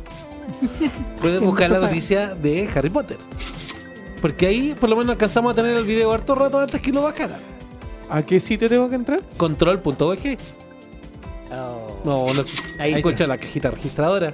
puedes 1.21 1.41
buscar 1.43 1.71
la 1.71 1.81
noticia 1.81 2.35
de 2.35 2.69
Harry 2.75 2.89
Potter. 2.89 3.19
Porque 4.25 4.47
ahí 4.47 4.75
por 4.81 4.89
lo 4.89 4.97
menos 4.97 5.11
alcanzamos 5.13 5.53
a 5.53 5.55
tener 5.55 5.77
el 5.77 5.85
video 5.85 6.11
harto 6.11 6.35
rato 6.35 6.59
antes 6.59 6.81
que 6.81 6.91
lo 6.91 7.03
bajaran. 7.03 7.37
¿A 8.09 8.23
qué 8.23 8.41
sitio 8.41 8.71
tengo 8.71 8.89
que 8.89 8.95
entrar? 8.95 9.21
Control.bg. 9.37 10.39
Oh. 11.53 12.01
No, 12.07 12.25
no. 12.33 12.43
Ahí 12.81 12.95
escucha 12.95 13.27
la 13.27 13.37
cajita 13.37 13.71
registradora. 13.71 14.33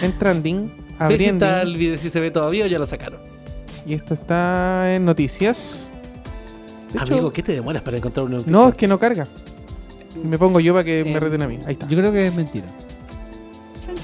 En 0.00 0.18
trending, 0.18 0.72
abriendo. 0.98 1.44
está 1.44 1.60
el 1.60 1.76
video, 1.76 1.98
si 1.98 2.08
se 2.08 2.20
ve 2.20 2.30
todavía 2.30 2.64
o 2.64 2.68
ya 2.68 2.78
lo 2.78 2.86
sacaron. 2.86 3.20
Y 3.84 3.92
esto 3.92 4.14
está 4.14 4.94
en 4.94 5.04
noticias. 5.04 5.90
De 6.94 6.98
hecho, 6.98 7.12
Amigo, 7.12 7.30
¿qué 7.34 7.42
te 7.42 7.52
demoras 7.52 7.82
para 7.82 7.98
encontrar 7.98 8.24
una 8.24 8.36
noticia? 8.36 8.50
no, 8.50 8.68
es 8.70 8.76
que 8.76 8.88
no 8.88 8.98
carga. 8.98 9.26
Me 10.24 10.38
pongo 10.38 10.58
yo 10.58 10.72
para 10.72 10.84
que 10.84 11.00
Eh, 11.00 11.04
me 11.04 11.20
reten 11.20 11.42
a 11.42 11.46
mí. 11.46 11.58
Ahí 11.66 11.74
está. 11.74 11.86
Yo 11.86 11.98
creo 11.98 12.12
que 12.12 12.28
es 12.28 12.34
mentira. 12.34 12.64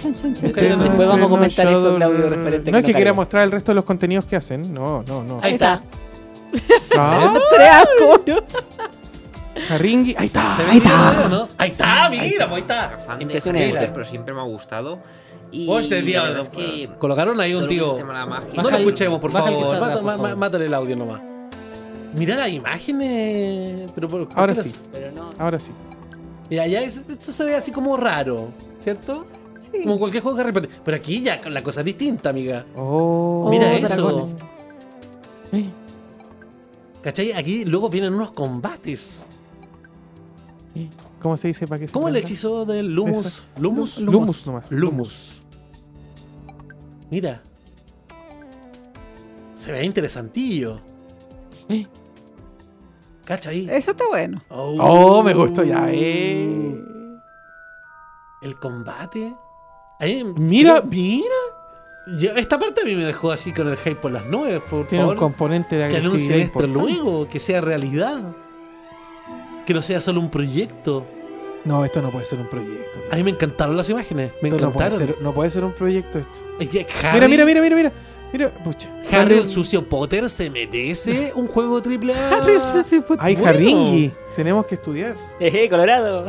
Chan, 0.02 0.14
chan, 0.14 0.14
chan, 0.14 0.34
chan, 0.34 0.42
Después- 0.52 0.68
chan. 0.68 0.78
después 0.84 1.08
vamos 1.08 1.26
a 1.26 1.28
comentar 1.30 1.66
eso, 1.66 1.96
Claudio, 1.96 2.28
referente 2.28 2.70
No 2.70 2.78
es 2.78 2.82
que 2.82 2.86
que 2.88 2.92
no 2.92 2.96
quiera 2.96 3.12
mostrar 3.12 3.44
el 3.44 3.50
resto 3.52 3.70
de 3.72 3.74
los 3.76 3.84
contenidos 3.84 4.24
que 4.24 4.36
hacen. 4.36 4.72
No, 4.72 5.02
no, 5.06 5.22
no. 5.22 5.38
Ahí 5.42 5.52
está. 5.52 5.80
Ah, 6.98 7.32
Tres 7.50 7.70
asco, 7.70 8.22
¿no? 8.26 8.34
Ahí 9.70 10.26
está. 10.26 10.56
¿Te 10.56 10.62
Ahí 10.70 10.76
está. 10.78 11.10
video, 11.12 11.28
no? 11.28 11.48
Ahí 11.58 11.70
está, 11.70 12.08
mira, 12.10 12.48
pues 12.48 12.52
ahí 12.52 12.60
está. 12.60 13.16
Impresionante. 13.20 13.90
Pero 13.92 14.04
siempre 14.04 14.34
me 14.34 14.40
ha 14.40 14.44
gustado. 14.44 14.98
Y 15.50 15.66
la 15.66 16.22
verdad 16.22 16.40
es 16.40 16.48
que 16.48 16.88
colocaron 16.98 17.38
ahí 17.40 17.54
un 17.54 17.68
tío. 17.68 17.96
No 18.54 18.62
lo 18.70 18.76
escuchemos, 18.76 19.20
por 19.20 19.30
favor. 19.30 19.78
favor. 19.78 20.36
Mátale 20.36 20.66
el 20.66 20.74
audio 20.74 20.96
nomás. 20.96 21.20
Mira 22.14 22.36
las 22.36 22.48
imágenes. 22.50 23.90
Pero 23.94 24.08
¿por 24.08 24.28
Ahora 24.34 24.54
sí. 24.54 24.72
Pero 24.92 25.12
no. 25.12 25.30
Ahora 25.38 25.58
sí. 25.58 25.72
Mira, 26.50 26.66
ya 26.66 26.80
es- 26.80 26.98
esto 27.08 27.32
se 27.32 27.44
ve 27.44 27.54
así 27.54 27.70
como 27.70 27.96
raro, 27.96 28.48
¿cierto? 28.80 29.26
Sí. 29.72 29.82
Como 29.84 29.98
cualquier 29.98 30.22
juego 30.22 30.36
de 30.36 30.44
Harry 30.44 30.52
Potter. 30.52 30.70
Pero 30.84 30.96
aquí 30.96 31.22
ya 31.22 31.40
la 31.48 31.62
cosa 31.62 31.80
es 31.80 31.86
distinta, 31.86 32.28
amiga. 32.30 32.64
Oh. 32.76 33.48
Mira 33.50 33.68
Oh, 33.68 33.72
eso. 33.72 33.88
dragones. 33.88 34.36
¿Cachai? 37.02 37.32
Aquí 37.32 37.64
luego 37.64 37.88
vienen 37.88 38.14
unos 38.14 38.30
combates. 38.32 39.22
¿Cómo 41.20 41.36
se 41.36 41.48
dice 41.48 41.66
para 41.66 41.80
qué 41.80 41.86
se 41.88 41.92
¿Cómo 41.92 42.08
el 42.08 42.16
hechizo 42.16 42.64
del 42.64 42.94
Lumus? 42.94 43.44
¿Lumus? 43.58 43.98
Lu- 43.98 44.12
Lumus 44.12 44.46
nomás. 44.46 44.70
Lumus. 44.70 45.32
Mira. 47.10 47.42
Se 49.54 49.70
ve 49.72 49.84
interesantillo. 49.84 50.78
¿Cachai? 53.24 53.68
Eso 53.70 53.92
está 53.92 54.06
bueno. 54.08 54.42
Oh, 54.48 55.22
me 55.22 55.32
gustó 55.34 55.62
ya. 55.62 55.86
Eh. 55.90 56.76
El 58.42 58.56
combate. 58.58 59.32
Ahí- 60.02 60.24
Mira, 60.36 60.82
mira. 60.82 61.26
Yo- 62.18 62.32
esta 62.32 62.58
parte 62.58 62.80
a 62.82 62.84
mí 62.84 62.94
me 62.96 63.04
dejó 63.04 63.30
así 63.30 63.52
con 63.52 63.68
el 63.68 63.76
hype 63.76 63.94
por 63.94 64.10
las 64.10 64.26
nubes, 64.26 64.60
por 64.68 64.86
Tiene 64.88 65.04
un 65.06 65.14
componente 65.16 65.76
de 65.76 65.88
que 65.88 65.96
agresividad 65.96 66.10
anuncien 66.10 66.40
esto 66.40 66.64
importante. 66.64 66.94
luego, 67.02 67.28
que 67.28 67.38
sea 67.38 67.60
realidad. 67.60 68.20
Que 69.64 69.72
no 69.74 69.82
sea 69.82 70.00
solo 70.00 70.20
un 70.20 70.28
proyecto. 70.28 71.04
No, 71.64 71.84
esto 71.84 72.02
no 72.02 72.10
puede 72.10 72.24
ser 72.24 72.40
un 72.40 72.48
proyecto. 72.48 72.98
A 73.12 73.14
mí 73.16 73.22
me 73.22 73.30
encantaron 73.30 73.76
las 73.76 73.88
imágenes. 73.88 74.32
Me 74.42 74.48
Esto 74.48 74.64
no 74.66 74.72
puede, 74.72 74.88
encantaron. 74.88 75.14
ser, 75.14 75.22
no 75.22 75.32
puede 75.32 75.50
ser 75.50 75.64
un 75.64 75.72
proyecto 75.72 76.18
esto. 76.18 76.40
Que 76.58 76.84
Harry, 77.06 77.14
Mira, 77.20 77.28
mira, 77.28 77.44
mira, 77.44 77.60
mira, 77.60 77.76
mira. 77.76 77.92
Mira, 78.32 78.50
pucha. 78.64 78.88
Harry 79.12 79.34
el 79.36 79.46
sucio 79.48 79.86
Potter 79.88 80.28
se 80.28 80.48
merece 80.50 81.32
un 81.36 81.46
juego 81.46 81.80
triple 81.82 82.14
A. 82.14 82.30
Harry 82.38 82.58
se- 82.58 82.82
se 82.82 83.02
fue- 83.02 83.16
Ay, 83.20 83.34
Bueno. 83.34 83.46
Jarringui. 83.46 84.12
Tenemos 84.34 84.66
que 84.66 84.74
estudiar. 84.74 85.14
Eje, 85.38 85.68
Colorado. 85.68 86.26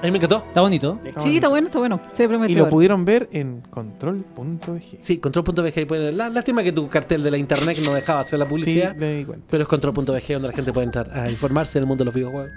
A 0.00 0.04
mí 0.04 0.10
me 0.10 0.16
encantó. 0.16 0.44
Está 0.48 0.62
bonito. 0.62 0.98
Sí, 1.18 1.34
está 1.36 1.48
bueno, 1.48 1.66
está 1.66 1.78
bueno. 1.78 2.00
Se 2.12 2.24
Y 2.24 2.28
prometió. 2.28 2.58
lo 2.64 2.68
pudieron 2.70 3.04
ver 3.04 3.28
en 3.32 3.60
control.bg. 3.70 4.98
Sí, 5.00 5.18
control.bg. 5.18 6.12
Lástima 6.14 6.62
que 6.62 6.72
tu 6.72 6.88
cartel 6.88 7.22
de 7.22 7.30
la 7.30 7.36
internet 7.36 7.78
no 7.84 7.92
dejaba 7.92 8.20
hacer 8.20 8.38
la 8.38 8.46
Sí, 8.46 8.50
publicidad. 8.50 8.96
me 8.96 9.14
di 9.18 9.24
cuenta. 9.24 9.46
Pero 9.50 9.62
es 9.62 9.68
control.bg 9.68 10.32
donde 10.32 10.48
la 10.48 10.54
gente 10.54 10.72
puede 10.72 10.86
entrar 10.86 11.10
a 11.18 11.30
informarse 11.30 11.78
del 11.78 11.86
mundo 11.86 12.02
de 12.02 12.06
los 12.06 12.14
videojuegos. 12.14 12.50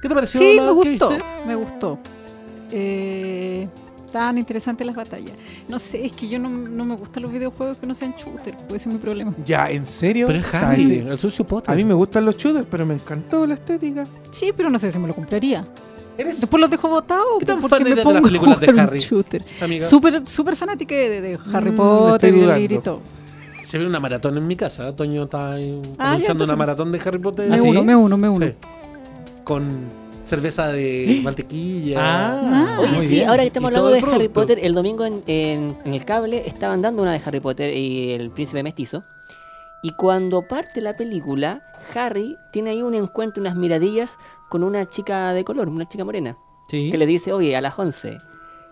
¿Qué 0.00 0.08
te 0.08 0.14
pareció? 0.14 0.38
Sí, 0.38 0.56
la 0.56 0.62
me 0.66 0.70
gustó. 0.72 1.08
viste? 1.08 1.24
Me 1.46 1.54
gustó. 1.56 1.98
Eh, 2.70 3.66
tan 4.12 4.38
interesantes 4.38 4.86
las 4.86 4.94
batallas. 4.96 5.32
No 5.68 5.78
sé, 5.80 6.06
es 6.06 6.12
que 6.12 6.28
yo 6.28 6.38
no, 6.38 6.48
no 6.48 6.84
me 6.84 6.94
gustan 6.96 7.22
los 7.24 7.32
videojuegos 7.32 7.78
que 7.78 7.86
no 7.86 7.94
sean 7.94 8.14
shooter. 8.16 8.56
Puede 8.68 8.78
ser 8.78 8.92
mi 8.92 8.98
problema. 8.98 9.32
Ya, 9.44 9.70
¿en 9.70 9.84
serio? 9.86 10.26
Pero 10.28 10.38
es 10.38 10.54
Harry, 10.54 10.84
sí. 10.86 10.98
el 11.04 11.18
sucio 11.18 11.44
Potter. 11.44 11.72
A 11.72 11.74
mí 11.76 11.82
me 11.84 11.94
gustan 11.94 12.24
los 12.24 12.36
shooters, 12.36 12.66
pero 12.70 12.86
me 12.86 12.94
encantó 12.94 13.44
la 13.46 13.54
estética. 13.54 14.04
Sí, 14.30 14.52
pero 14.56 14.70
no 14.70 14.78
sé 14.78 14.92
si 14.92 14.98
me 15.00 15.08
lo 15.08 15.14
compraría. 15.14 15.64
¿Eres 16.18 16.40
Después 16.40 16.60
los 16.60 16.70
dejo 16.70 16.88
botados 16.88 17.26
¿Qué 17.40 17.46
tan 17.46 17.60
porque 17.60 17.76
fan 17.76 17.82
me 17.84 17.90
eres 17.90 17.98
de 17.98 18.02
pongo 18.04 18.14
las 18.20 18.22
películas 18.30 18.60
de 18.60 18.80
Harry? 18.80 18.98
shooter. 18.98 19.42
Súper 19.82 20.22
súper 20.28 20.56
fanática 20.56 20.94
de, 20.94 21.20
de 21.20 21.38
Harry 21.52 21.70
Mm, 21.70 21.76
Potter 21.76 22.30
y 22.30 22.34
el 22.36 22.40
dudando. 22.42 22.60
librito. 22.60 23.00
Se 23.62 23.78
ve 23.78 23.86
una 23.86 23.98
maratón 24.00 24.36
en 24.38 24.46
mi 24.46 24.54
casa. 24.56 24.94
Toño 24.94 25.24
está 25.24 25.52
ahí 25.52 25.80
Ah, 25.98 26.16
ya, 26.18 26.32
una 26.32 26.56
maratón 26.56 26.92
de 26.92 27.00
Harry 27.04 27.18
Potter. 27.18 27.48
Me 27.48 27.56
¿Ah, 27.56 27.58
sí? 27.58 27.68
uno, 27.68 27.82
me 27.82 27.96
uno, 27.96 28.16
me 28.16 28.28
uno. 28.28 28.46
Sí. 28.46 28.52
Con 29.44 29.68
cerveza 30.24 30.68
de 30.68 31.20
mantequilla. 31.22 31.96
Ah, 32.00 32.78
Oye, 32.80 32.92
muy 32.92 33.02
sí, 33.06 33.14
bien. 33.16 33.28
ahora 33.28 33.42
que 33.42 33.48
estamos 33.48 33.68
hablando 33.68 33.90
de 33.90 34.00
Harry. 34.00 34.28
Potter, 34.28 34.58
el 34.62 34.74
domingo 34.74 35.04
en, 35.04 35.22
en- 35.26 35.76
en 35.84 35.92
el 35.92 36.04
cable 36.04 36.42
estaban 36.46 36.80
dando 36.82 37.02
una 37.02 37.12
de 37.12 37.20
Harry 37.24 37.40
Potter 37.40 37.76
y 37.76 38.12
el 38.12 38.30
príncipe 38.30 38.62
mestizo. 38.62 39.04
Y 39.82 39.90
cuando 39.92 40.42
parte 40.42 40.80
la 40.80 40.96
película, 40.96 41.62
Harry 41.94 42.36
tiene 42.52 42.70
ahí 42.70 42.82
un 42.82 42.94
encuentro, 42.94 43.40
unas 43.40 43.54
miradillas 43.56 44.18
con 44.48 44.64
una 44.64 44.88
chica 44.88 45.32
de 45.32 45.44
color, 45.44 45.68
una 45.68 45.84
chica 45.86 46.04
morena, 46.04 46.36
Sí. 46.68 46.90
que 46.90 46.96
le 46.96 47.06
dice, 47.06 47.32
oye, 47.32 47.54
a 47.56 47.60
las 47.60 47.78
11. 47.78 48.18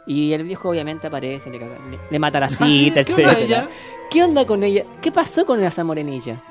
Y 0.07 0.33
el 0.33 0.43
viejo 0.43 0.69
obviamente 0.71 1.07
aparece, 1.07 1.51
le, 1.51 1.59
caga- 1.61 1.79
le- 1.90 1.99
le 2.11 2.19
mata 2.19 2.40
la 2.40 2.49
cita, 2.49 3.05
¿qué 3.05 3.14
onda 3.14 3.33
etc. 3.33 3.69
¿Qué 4.11 4.23
onda 4.25 4.45
con 4.47 4.62
ella? 4.64 4.85
¿Qué 5.01 5.11
pasó 5.12 5.47
con 5.47 5.62
esa 5.62 5.83
morenilla? 5.85 6.43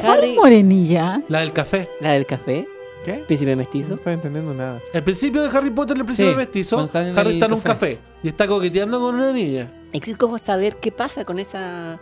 ¿Cuál 0.00 0.18
Harry, 0.20 0.34
morenilla? 0.34 1.22
La 1.28 1.40
del 1.40 1.52
café. 1.52 1.88
la 2.00 2.12
del 2.12 2.24
café, 2.26 2.66
¿Qué? 3.04 3.14
príncipe 3.26 3.50
No 3.52 3.58
mestizo. 3.58 3.94
estoy 3.96 4.14
entendiendo 4.14 4.54
nada. 4.54 4.80
El 4.92 5.02
principio 5.04 5.42
de 5.42 5.56
Harry 5.56 5.70
Potter, 5.70 5.96
el 5.96 6.04
principio 6.04 6.32
Sí, 6.32 6.36
mestizo. 6.36 6.78
Harry 6.92 7.34
está 7.34 7.46
en 7.46 7.52
un 7.52 7.60
café. 7.60 7.96
café 7.96 7.98
y 8.22 8.28
está 8.28 8.46
coqueteando 8.48 9.00
con 9.00 9.14
una 9.16 9.32
niña. 9.32 9.70
Existe 9.92 10.18
como 10.18 10.38
saber 10.38 10.76
qué 10.76 10.90
pasa 10.90 11.24
con 11.24 11.38
esa 11.38 12.00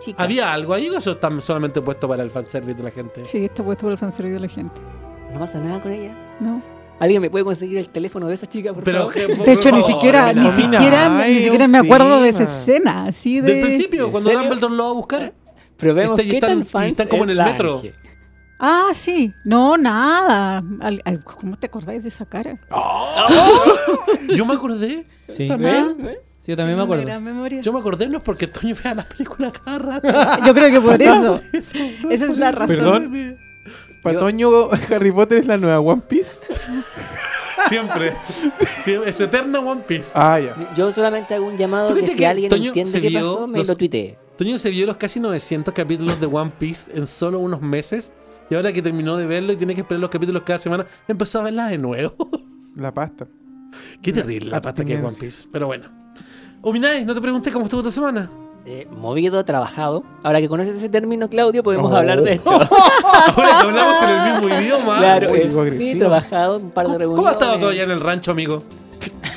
chica. 0.00 0.22
¿Había 0.22 0.52
algo 0.52 0.74
ahí 0.74 0.88
o 0.88 0.98
eso 0.98 1.12
está 1.12 1.30
solamente 1.40 1.80
puesto 1.80 2.08
para 2.08 2.22
el 2.24 2.30
fanservice 2.30 2.74
de 2.76 2.82
la 2.82 2.90
gente? 2.90 3.24
Sí, 3.24 3.44
está 3.44 3.62
puesto 3.62 3.82
por 3.84 3.92
el 3.92 3.98
fanservice 3.98 4.34
de 4.34 4.40
la 4.40 4.48
gente. 4.48 4.80
No 5.32 5.38
pasa 5.38 5.60
nada 5.60 5.80
con 5.80 5.92
ella. 5.92 6.12
No. 6.40 6.60
¿Alguien 6.98 7.22
me 7.22 7.30
puede 7.30 7.44
conseguir 7.44 7.78
el 7.78 7.88
teléfono 7.88 8.26
de 8.28 8.34
esa 8.34 8.46
chica, 8.48 8.74
por 8.74 8.82
Pero 8.84 8.98
favor? 9.08 9.14
que- 9.14 9.28
por 9.36 9.46
De 9.46 9.52
hecho, 9.52 9.70
ni 9.72 9.82
siquiera, 9.82 10.32
ni 10.32 10.50
siquiera, 10.50 11.18
ay, 11.20 11.34
ni 11.34 11.40
siquiera 11.40 11.66
me 11.68 11.78
acuerdo 11.78 12.20
de 12.20 12.28
esa 12.28 12.42
escena, 12.42 13.04
así 13.04 13.40
de. 13.40 13.54
Del 13.54 13.60
principio, 13.62 14.06
¿En 14.06 14.10
cuando 14.10 14.28
serio? 14.30 14.42
Dumbledore 14.48 14.74
lo 14.74 14.84
va 14.84 14.90
a 14.90 14.94
buscar. 14.94 15.32
Probemos 15.78 16.18
Está- 16.18 16.22
y 16.26 16.30
qué 16.30 16.36
están- 16.36 16.50
tan 16.50 16.60
y 16.60 16.64
fans 16.66 16.90
están 16.90 17.08
como 17.08 17.24
en 17.24 17.30
el 17.30 17.38
metro. 17.42 17.76
Ángel. 17.76 17.94
Ah, 18.58 18.88
sí. 18.92 19.32
No, 19.46 19.78
nada. 19.78 20.62
Al- 20.80 21.00
al- 21.06 21.24
¿Cómo 21.24 21.56
te 21.56 21.66
acordáis 21.68 22.02
de 22.02 22.10
esa 22.10 22.26
cara? 22.26 22.60
Yo 24.34 24.44
me 24.44 24.54
acordé. 24.54 25.06
Sí. 25.28 25.48
También. 25.48 25.96
Sí, 26.50 26.52
yo 26.52 26.56
también 26.56 26.76
me 26.76 26.84
acuerdo. 26.84 27.02
Una 27.04 27.12
gran 27.12 27.24
memoria. 27.24 27.60
Yo 27.60 27.72
me 27.72 27.78
acordé 27.80 28.08
no 28.08 28.18
es 28.18 28.22
porque 28.24 28.46
Toño 28.46 28.74
vea 28.82 28.94
las 28.94 29.06
películas 29.06 29.52
cada 29.64 29.78
rato. 29.78 30.08
Yo 30.46 30.54
creo 30.54 30.70
que 30.70 30.80
por 30.80 31.00
eso. 31.02 31.40
Esa 32.10 32.24
es 32.26 32.36
la 32.36 32.52
razón. 32.52 32.76
Perdón. 32.76 33.38
Patoño 34.02 34.50
Harry 34.90 35.12
Potter 35.12 35.38
es 35.38 35.46
la 35.46 35.56
nueva 35.58 35.80
One 35.80 36.02
Piece. 36.08 36.40
Siempre. 37.68 38.14
Siempre. 38.82 39.10
Es 39.10 39.16
su 39.16 39.24
eterna 39.24 39.60
One 39.60 39.82
Piece. 39.86 40.12
Ah, 40.14 40.40
ya. 40.40 40.72
Yo 40.74 40.90
solamente 40.92 41.34
hago 41.34 41.46
un 41.46 41.56
llamado 41.56 41.88
¿Tú 41.88 41.94
que 41.96 42.06
si 42.06 42.16
que 42.16 42.26
alguien 42.26 42.48
Toño 42.50 42.68
entiende 42.68 42.90
se 42.92 43.00
qué 43.00 43.08
vio 43.08 43.20
pasó, 43.20 43.46
me 43.46 43.58
los- 43.58 43.68
lo 43.68 43.76
tuitee. 43.76 44.18
Toño 44.36 44.56
se 44.58 44.70
vio 44.70 44.86
los 44.86 44.96
casi 44.96 45.20
900 45.20 45.74
capítulos 45.74 46.18
de 46.18 46.26
One 46.26 46.50
Piece 46.58 46.90
en 46.96 47.06
solo 47.06 47.38
unos 47.38 47.60
meses. 47.60 48.10
Y 48.48 48.54
ahora 48.54 48.72
que 48.72 48.80
terminó 48.82 49.16
de 49.16 49.26
verlo 49.26 49.52
y 49.52 49.56
tiene 49.56 49.74
que 49.74 49.82
esperar 49.82 50.00
los 50.00 50.10
capítulos 50.10 50.42
cada 50.44 50.58
semana, 50.58 50.86
empezó 51.06 51.38
a 51.40 51.42
verlas 51.42 51.70
de 51.70 51.78
nuevo. 51.78 52.14
La 52.74 52.92
pasta. 52.92 53.26
Qué 54.02 54.12
terrible 54.12 54.50
la 54.50 54.60
pata 54.60 54.84
que 54.84 54.94
es 54.94 55.00
One. 55.04 55.14
Piece. 55.20 55.44
Pero 55.52 55.66
bueno. 55.66 55.88
Ominay, 56.62 57.04
no 57.04 57.14
te 57.14 57.20
pregunté 57.20 57.50
cómo 57.50 57.64
estuvo 57.64 57.82
tu 57.82 57.90
semana. 57.90 58.30
Eh, 58.66 58.86
movido, 58.90 59.42
trabajado. 59.44 60.04
Ahora 60.22 60.40
que 60.40 60.48
conoces 60.48 60.76
ese 60.76 60.90
término, 60.90 61.28
Claudio, 61.30 61.62
podemos 61.62 61.90
Oh. 61.90 61.96
hablar 61.96 62.20
de 62.22 62.34
esto. 62.34 62.50
Ahora 62.50 62.68
que 63.60 63.66
hablamos 63.66 64.02
en 64.02 64.08
el 64.10 64.32
mismo 64.42 64.60
idioma. 64.60 64.98
claro, 64.98 65.32
Uy, 65.32 65.38
eh, 65.38 65.74
sí, 65.74 65.98
trabajado, 65.98 66.58
un 66.58 66.70
par 66.70 66.84
de 66.86 66.92
¿Cómo, 66.92 66.98
reuniones. 66.98 67.16
cómo 67.16 67.28
ha 67.28 67.32
estado 67.32 67.58
todo 67.58 67.70
allá 67.70 67.84
en 67.84 67.90
el 67.90 68.00
rancho, 68.00 68.32
amigo? 68.32 68.58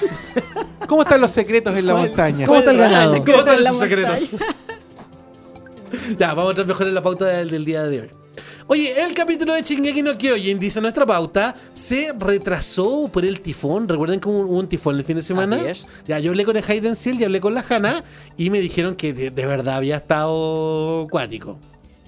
¿Cómo 0.87 1.03
están 1.03 1.21
los 1.21 1.31
secretos 1.31 1.73
en 1.77 1.87
la 1.87 1.95
montaña? 1.95 2.45
¿Cómo 2.45 2.59
está 2.59 2.71
el 2.71 2.77
ganado? 2.77 3.23
¿Cómo 3.23 3.37
están 3.39 3.59
esos 3.59 3.77
secretos? 3.79 4.31
ya, 6.17 6.27
vamos 6.33 6.47
a 6.47 6.49
entrar 6.49 6.67
mejor 6.67 6.87
en 6.87 6.93
la 6.93 7.01
pauta 7.01 7.25
del, 7.25 7.49
del 7.49 7.63
día 7.63 7.83
de 7.83 8.01
hoy. 8.01 8.09
Oye, 8.67 9.03
el 9.03 9.13
capítulo 9.13 9.53
de 9.53 9.61
Shingeki 9.61 10.01
no 10.01 10.17
Kyojin, 10.17 10.59
dice 10.59 10.79
nuestra 10.79 11.05
pauta, 11.05 11.53
se 11.73 12.13
retrasó 12.17 13.09
por 13.11 13.25
el 13.25 13.41
tifón. 13.41 13.87
¿Recuerden 13.87 14.19
que 14.19 14.29
hubo 14.29 14.39
un 14.57 14.67
tifón 14.67 14.95
el 14.97 15.03
fin 15.03 15.17
de 15.17 15.21
semana? 15.21 15.57
Así 15.57 15.67
es. 15.67 15.87
Ya, 16.05 16.19
yo 16.19 16.31
hablé 16.31 16.45
con 16.45 16.55
el 16.55 16.63
Hayden 16.65 16.95
Seal 16.95 17.19
y 17.19 17.23
hablé 17.23 17.41
con 17.41 17.53
la 17.53 17.65
Hanna 17.67 18.03
y 18.37 18.49
me 18.49 18.59
dijeron 18.59 18.95
que 18.95 19.13
de, 19.13 19.31
de 19.31 19.45
verdad 19.45 19.75
había 19.75 19.97
estado 19.97 21.07
cuático. 21.09 21.59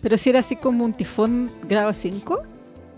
Pero 0.01 0.17
si 0.17 0.29
era 0.29 0.39
así 0.39 0.55
como 0.55 0.85
un 0.85 0.93
tifón 0.93 1.49
grado 1.67 1.91
5, 1.91 2.41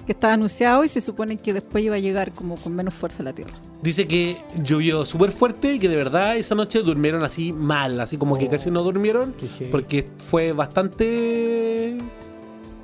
que 0.07 0.13
estaba 0.13 0.33
anunciado 0.33 0.83
y 0.85 0.87
se 0.87 1.01
supone 1.01 1.37
que 1.37 1.53
después 1.53 1.83
iba 1.83 1.95
a 1.95 1.99
llegar 1.99 2.31
como 2.31 2.55
con 2.55 2.73
menos 2.73 2.93
fuerza 2.93 3.21
a 3.21 3.25
la 3.25 3.33
Tierra. 3.33 3.51
Dice 3.81 4.07
que 4.07 4.37
llovió 4.63 5.05
súper 5.05 5.31
fuerte 5.31 5.75
y 5.75 5.79
que 5.79 5.89
de 5.89 5.97
verdad 5.97 6.37
esa 6.37 6.55
noche 6.55 6.79
durmieron 6.79 7.23
así 7.23 7.51
mal, 7.51 7.99
así 7.99 8.17
como 8.17 8.37
que 8.37 8.47
casi 8.47 8.71
no 8.71 8.81
durmieron 8.83 9.35
porque 9.69 10.05
fue 10.29 10.53
bastante 10.53 11.97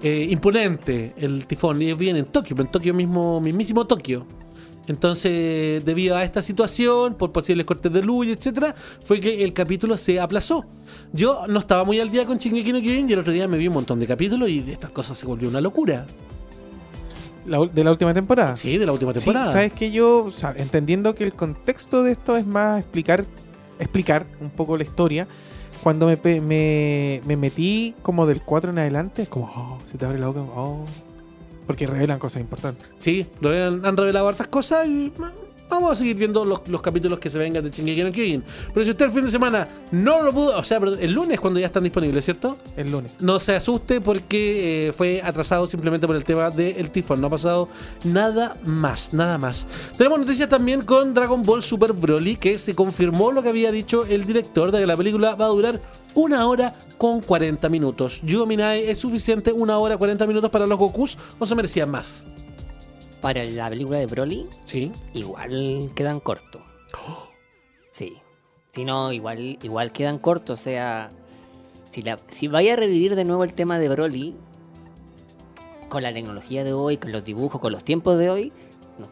eh, 0.03 0.27
imponente 0.29 1.13
el 1.17 1.45
tifón. 1.47 1.81
Y 1.81 1.93
viene 1.93 2.19
en 2.19 2.25
Tokio, 2.25 2.55
pero 2.55 2.67
en 2.67 2.71
Tokio 2.71 2.93
mismo, 2.93 3.39
mismísimo 3.41 3.85
Tokio. 3.85 4.25
Entonces, 4.87 5.83
debido 5.85 6.17
a 6.17 6.25
esta 6.25 6.41
situación, 6.41 7.13
por 7.15 7.31
posibles 7.31 7.65
cortes 7.65 7.91
de 7.93 8.01
luz, 8.01 8.27
etcétera, 8.27 8.75
fue 9.05 9.19
que 9.21 9.43
el 9.43 9.53
capítulo 9.53 9.95
se 9.95 10.19
aplazó. 10.19 10.65
Yo 11.13 11.47
no 11.47 11.59
estaba 11.59 11.85
muy 11.85 12.01
al 12.01 12.11
día 12.11 12.25
con 12.25 12.37
Shingeki 12.37 12.73
no 12.73 12.81
Kyojin 12.81 13.09
y 13.09 13.13
el 13.13 13.19
otro 13.19 13.31
día 13.31 13.47
me 13.47 13.57
vi 13.57 13.67
un 13.69 13.75
montón 13.75 13.99
de 14.01 14.07
capítulos 14.07 14.49
y 14.49 14.59
de 14.59 14.73
estas 14.73 14.89
cosas 14.91 15.17
se 15.17 15.25
volvió 15.25 15.47
una 15.47 15.61
locura. 15.61 16.05
La 17.45 17.59
de 17.65 17.83
la 17.83 17.91
última 17.91 18.13
temporada. 18.13 18.55
Sí, 18.57 18.77
de 18.77 18.85
la 18.85 18.91
última 18.91 19.13
Sí, 19.13 19.19
temporada. 19.21 19.51
sabes 19.51 19.71
que 19.73 19.91
yo, 19.91 20.25
o 20.25 20.31
sea, 20.31 20.53
entendiendo 20.57 21.15
que 21.15 21.23
el 21.23 21.33
contexto 21.33 22.03
de 22.03 22.11
esto 22.11 22.35
es 22.37 22.45
más 22.45 22.79
explicar, 22.79 23.25
explicar 23.79 24.25
un 24.41 24.49
poco 24.49 24.75
la 24.77 24.83
historia. 24.83 25.27
Cuando 25.83 26.07
me, 26.07 26.17
me, 26.39 27.21
me 27.25 27.35
metí 27.35 27.93
como 28.01 28.25
del 28.25 28.41
4 28.41 28.71
en 28.71 28.79
adelante, 28.79 29.23
es 29.23 29.29
como, 29.29 29.47
oh, 29.53 29.77
se 29.91 29.97
te 29.97 30.05
abre 30.05 30.17
la 30.17 30.27
boca, 30.27 30.39
oh. 30.39 30.85
Porque 31.67 31.87
revelan 31.87 32.19
cosas 32.19 32.41
importantes. 32.41 32.87
Sí, 32.99 33.27
han, 33.43 33.97
revelado 33.97 34.29
hartas 34.29 34.47
cosas 34.47 34.87
y 34.87 35.11
vamos 35.73 35.91
a 35.91 35.95
seguir 35.95 36.15
viendo 36.15 36.45
los, 36.45 36.67
los 36.67 36.81
capítulos 36.81 37.19
que 37.19 37.29
se 37.29 37.37
vengan 37.37 37.63
de 37.63 37.69
Shingeki 37.69 38.03
no 38.03 38.11
Kyojin. 38.11 38.43
Pero 38.73 38.85
si 38.85 38.91
usted 38.91 39.05
el 39.05 39.11
fin 39.11 39.25
de 39.25 39.31
semana 39.31 39.67
no 39.91 40.21
lo 40.21 40.31
pudo, 40.31 40.57
o 40.57 40.63
sea, 40.63 40.79
perdón, 40.79 40.99
el 41.01 41.11
lunes 41.11 41.39
cuando 41.39 41.59
ya 41.59 41.67
están 41.67 41.83
disponibles, 41.83 42.25
¿cierto? 42.25 42.57
El 42.75 42.91
lunes. 42.91 43.11
No 43.19 43.39
se 43.39 43.55
asuste 43.55 44.01
porque 44.01 44.87
eh, 44.87 44.93
fue 44.93 45.21
atrasado 45.23 45.67
simplemente 45.67 46.07
por 46.07 46.15
el 46.15 46.23
tema 46.23 46.49
del 46.51 46.89
tifón. 46.91 47.21
No 47.21 47.27
ha 47.27 47.31
pasado 47.31 47.69
nada 48.03 48.57
más, 48.65 49.13
nada 49.13 49.37
más. 49.37 49.65
Tenemos 49.97 50.19
noticias 50.19 50.49
también 50.49 50.81
con 50.81 51.13
Dragon 51.13 51.43
Ball 51.43 51.63
Super 51.63 51.93
Broly, 51.93 52.35
que 52.35 52.57
se 52.57 52.75
confirmó 52.75 53.31
lo 53.31 53.43
que 53.43 53.49
había 53.49 53.71
dicho 53.71 54.05
el 54.05 54.25
director 54.25 54.71
de 54.71 54.79
que 54.79 54.87
la 54.87 54.97
película 54.97 55.35
va 55.35 55.45
a 55.45 55.49
durar 55.49 55.81
una 56.15 56.45
hora 56.47 56.75
con 56.97 57.21
40 57.21 57.69
minutos. 57.69 58.21
Yugo 58.23 58.45
Minae, 58.45 58.89
¿es 58.89 58.99
suficiente 58.99 59.51
una 59.51 59.77
hora 59.77 59.97
40 59.97 60.25
minutos 60.27 60.49
para 60.49 60.65
los 60.65 60.77
Gokus 60.77 61.17
o 61.39 61.45
se 61.45 61.55
merecían 61.55 61.89
más? 61.89 62.23
Para 63.23 63.43
la 63.45 63.69
película 63.69 63.97
de 63.97 64.05
Broly, 64.05 64.47
Sí. 64.65 64.91
igual 65.15 65.89
quedan 65.95 66.19
cortos. 66.19 66.61
Sí. 67.89 68.17
Si 68.69 68.83
no, 68.85 69.11
igual, 69.13 69.57
igual 69.63 69.91
quedan 69.91 70.19
cortos. 70.19 70.59
O 70.59 70.63
sea, 70.63 71.09
si, 71.89 72.01
la, 72.01 72.19
si 72.29 72.47
vaya 72.49 72.73
a 72.73 72.75
revivir 72.75 73.15
de 73.15 73.23
nuevo 73.23 73.43
el 73.45 73.53
tema 73.53 73.79
de 73.79 73.87
Broly, 73.87 74.35
con 75.89 76.03
la 76.03 76.11
tecnología 76.11 76.63
de 76.65 76.73
hoy, 76.73 76.97
con 76.97 77.11
los 77.11 77.23
dibujos, 77.23 77.61
con 77.61 77.71
los 77.71 77.83
tiempos 77.83 78.19
de 78.19 78.29
hoy, 78.29 78.51
no, 78.99 79.07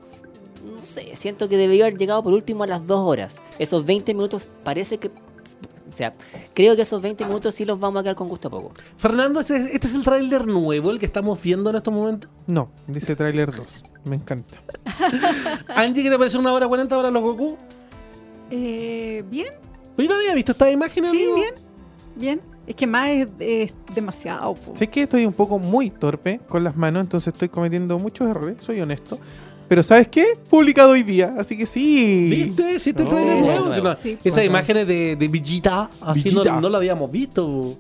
no 0.73 0.77
sé, 0.79 1.15
siento 1.15 1.47
que 1.47 1.55
debería 1.57 1.85
haber 1.85 1.97
llegado 1.97 2.21
por 2.21 2.33
último 2.33 2.63
a 2.63 2.67
las 2.67 2.85
dos 2.85 2.99
horas. 3.07 3.37
Esos 3.59 3.85
20 3.85 4.13
minutos 4.13 4.49
parece 4.63 4.97
que... 4.97 5.09
O 5.91 5.97
sea, 5.97 6.13
creo 6.53 6.75
que 6.75 6.83
esos 6.83 7.01
20 7.01 7.25
minutos 7.25 7.53
sí 7.55 7.65
los 7.65 7.79
vamos 7.79 7.99
a 7.99 8.03
quedar 8.03 8.15
con 8.15 8.27
gusto 8.27 8.47
a 8.47 8.51
poco. 8.51 8.71
Fernando, 8.97 9.39
¿este 9.41 9.57
es, 9.57 9.65
este 9.65 9.87
es 9.87 9.93
el 9.95 10.03
tráiler 10.03 10.47
nuevo, 10.47 10.89
el 10.91 10.99
que 10.99 11.05
estamos 11.05 11.41
viendo 11.41 11.69
en 11.69 11.75
estos 11.75 11.93
momentos? 11.93 12.29
No, 12.47 12.71
dice 12.87 13.15
Trailer 13.15 13.53
2. 13.53 13.83
Me 14.05 14.15
encanta. 14.15 14.57
Angie, 15.75 16.03
¿qué 16.03 16.09
te 16.09 16.17
parece 16.17 16.37
una 16.37 16.53
hora 16.53 16.67
40 16.67 16.95
para 16.95 17.11
los 17.11 17.21
Goku? 17.21 17.57
Eh, 18.49 19.23
bien, 19.29 19.47
Yo 19.97 20.05
no 20.07 20.15
había 20.15 20.33
visto 20.33 20.51
esta 20.53 20.69
imagen, 20.69 21.03
sí, 21.07 21.09
amigo. 21.09 21.35
bien, 21.35 21.53
bien. 22.15 22.41
Es 22.67 22.75
que 22.75 22.87
más 22.87 23.09
es, 23.09 23.27
es 23.39 23.73
demasiado. 23.93 24.53
po. 24.53 24.77
Sé 24.77 24.87
que 24.87 25.03
estoy 25.03 25.25
un 25.25 25.33
poco 25.33 25.59
muy 25.59 25.89
torpe 25.89 26.39
con 26.47 26.63
las 26.63 26.75
manos, 26.77 27.01
entonces 27.01 27.33
estoy 27.33 27.49
cometiendo 27.49 27.97
muchos 27.99 28.27
errores, 28.29 28.57
soy 28.61 28.79
honesto. 28.81 29.19
Pero 29.71 29.83
¿sabes 29.83 30.09
qué? 30.09 30.33
Publicado 30.49 30.89
hoy 30.91 31.01
día, 31.01 31.33
así 31.37 31.57
que 31.57 31.65
sí. 31.65 32.27
¿Viste? 32.29 32.77
Si 32.77 32.89
este 32.89 33.05
No. 33.05 33.09
trailer 33.09 33.37
Sí, 33.37 33.41
nuevo. 33.41 33.65
no- 33.81 33.95
Sí. 33.95 34.17
Esas 34.21 34.39
Ajá. 34.39 34.43
imágenes 34.45 34.85
de, 34.85 35.15
de 35.15 35.27
Vegeta, 35.29 35.89
así. 36.01 36.29
No, 36.35 36.59
no 36.59 36.67
lo 36.69 36.75
habíamos 36.75 37.09
visto. 37.09 37.77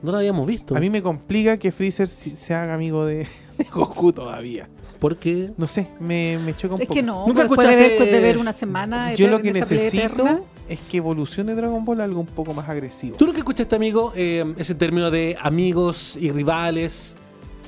No 0.00 0.12
lo 0.12 0.18
habíamos 0.18 0.46
visto. 0.46 0.76
A 0.76 0.78
mí 0.78 0.88
me 0.88 1.02
complica 1.02 1.56
que 1.56 1.72
Freezer 1.72 2.06
se 2.06 2.54
haga 2.54 2.74
amigo 2.74 3.04
de, 3.04 3.26
de 3.58 3.64
Goku 3.64 4.12
todavía. 4.12 4.68
Porque 5.00 5.50
No 5.56 5.66
sé, 5.66 5.88
me, 5.98 6.38
me 6.38 6.54
choca 6.54 6.76
un 6.76 6.80
Es 6.80 6.86
poco. 6.86 6.94
que 6.94 7.02
no, 7.02 7.26
¿Nunca 7.26 7.40
después 7.40 7.68
de, 7.68 7.74
ver, 7.74 7.78
escuchaste- 7.86 7.88
después 7.98 8.12
de 8.12 8.20
ver 8.20 8.38
una 8.38 8.52
semana 8.52 9.12
Yo 9.16 9.26
lo 9.26 9.42
que 9.42 9.52
necesito 9.52 10.46
es 10.68 10.78
que 10.88 10.98
evolucione 10.98 11.56
Dragon 11.56 11.84
Ball 11.84 12.00
a 12.00 12.04
algo 12.04 12.20
un 12.20 12.26
poco 12.26 12.54
más 12.54 12.68
agresivo. 12.68 13.16
tú 13.16 13.26
lo 13.26 13.32
que 13.32 13.40
escuchaste, 13.40 13.74
amigo, 13.74 14.12
eh, 14.14 14.54
ese 14.56 14.76
término 14.76 15.10
de 15.10 15.36
amigos 15.42 16.16
y 16.20 16.30
rivales, 16.30 17.16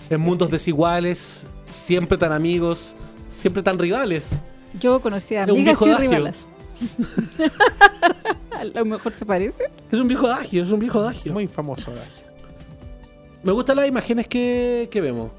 en 0.09 0.21
mundos 0.21 0.53
desiguales, 0.53 1.49
siempre 1.67 2.17
tan 2.17 2.33
amigos, 2.33 2.97
siempre 3.29 3.63
tan 3.63 3.79
rivales. 3.79 4.31
yo 4.79 5.01
conocía 5.01 5.43
Es 5.45 5.51
un 5.51 5.57
amigas 5.57 5.79
viejo 5.79 5.87
y 5.87 5.91
adagio. 5.91 6.11
rivalas. 6.11 6.49
a 8.59 8.65
lo 8.65 8.85
mejor 8.85 9.13
se 9.15 9.27
parece. 9.27 9.65
Es 9.91 9.99
un 9.99 10.09
viejo 10.09 10.27
adagio, 10.27 10.63
es 10.63 10.71
un 10.73 10.81
viejo 10.81 11.01
adagio. 11.01 11.33
Muy 11.33 11.47
famoso. 11.49 11.91
Adagio. 11.91 12.27
Me 13.43 13.53
gustan 13.53 13.77
las 13.77 13.89
imágenes 13.89 14.27
que, 14.29 14.89
que 14.91 15.01
vemos. 15.01 15.31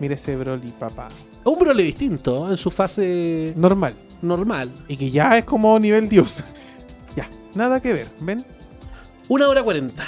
Mira 0.00 0.14
ese 0.14 0.36
Broly, 0.36 0.72
papá. 0.78 1.08
Es 1.08 1.46
un 1.46 1.58
Broly 1.58 1.82
distinto, 1.82 2.50
en 2.50 2.56
su 2.56 2.70
fase 2.70 3.52
Normal. 3.56 3.94
normal. 4.22 4.72
Y 4.88 4.96
que 4.96 5.10
ya 5.10 5.36
es 5.38 5.44
como 5.44 5.78
nivel 5.78 6.08
dios. 6.08 6.42
ya, 7.16 7.28
nada 7.54 7.80
que 7.80 7.92
ver, 7.92 8.08
¿ven? 8.20 8.44
Una 9.28 9.48
hora 9.48 9.62
cuarenta. 9.62 10.04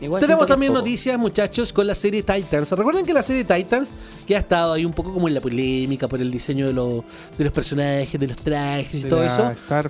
Igual 0.00 0.20
Tenemos 0.20 0.46
también 0.46 0.72
noticias, 0.72 1.18
muchachos, 1.18 1.72
con 1.72 1.86
la 1.86 1.94
serie 1.94 2.22
Titans. 2.22 2.70
Recuerden 2.70 3.04
que 3.04 3.12
la 3.12 3.22
serie 3.22 3.42
Titans, 3.44 3.90
que 4.26 4.36
ha 4.36 4.38
estado 4.38 4.74
ahí 4.74 4.84
un 4.84 4.92
poco 4.92 5.12
como 5.12 5.26
en 5.26 5.34
la 5.34 5.40
polémica 5.40 6.06
por 6.06 6.20
el 6.20 6.30
diseño 6.30 6.66
de, 6.68 6.72
lo- 6.72 7.04
de 7.36 7.44
los 7.44 7.52
personajes, 7.52 8.20
de 8.20 8.26
los 8.28 8.36
trajes 8.36 8.94
y 8.94 9.02
De 9.04 9.08
todo 9.10 9.24
eso, 9.24 9.42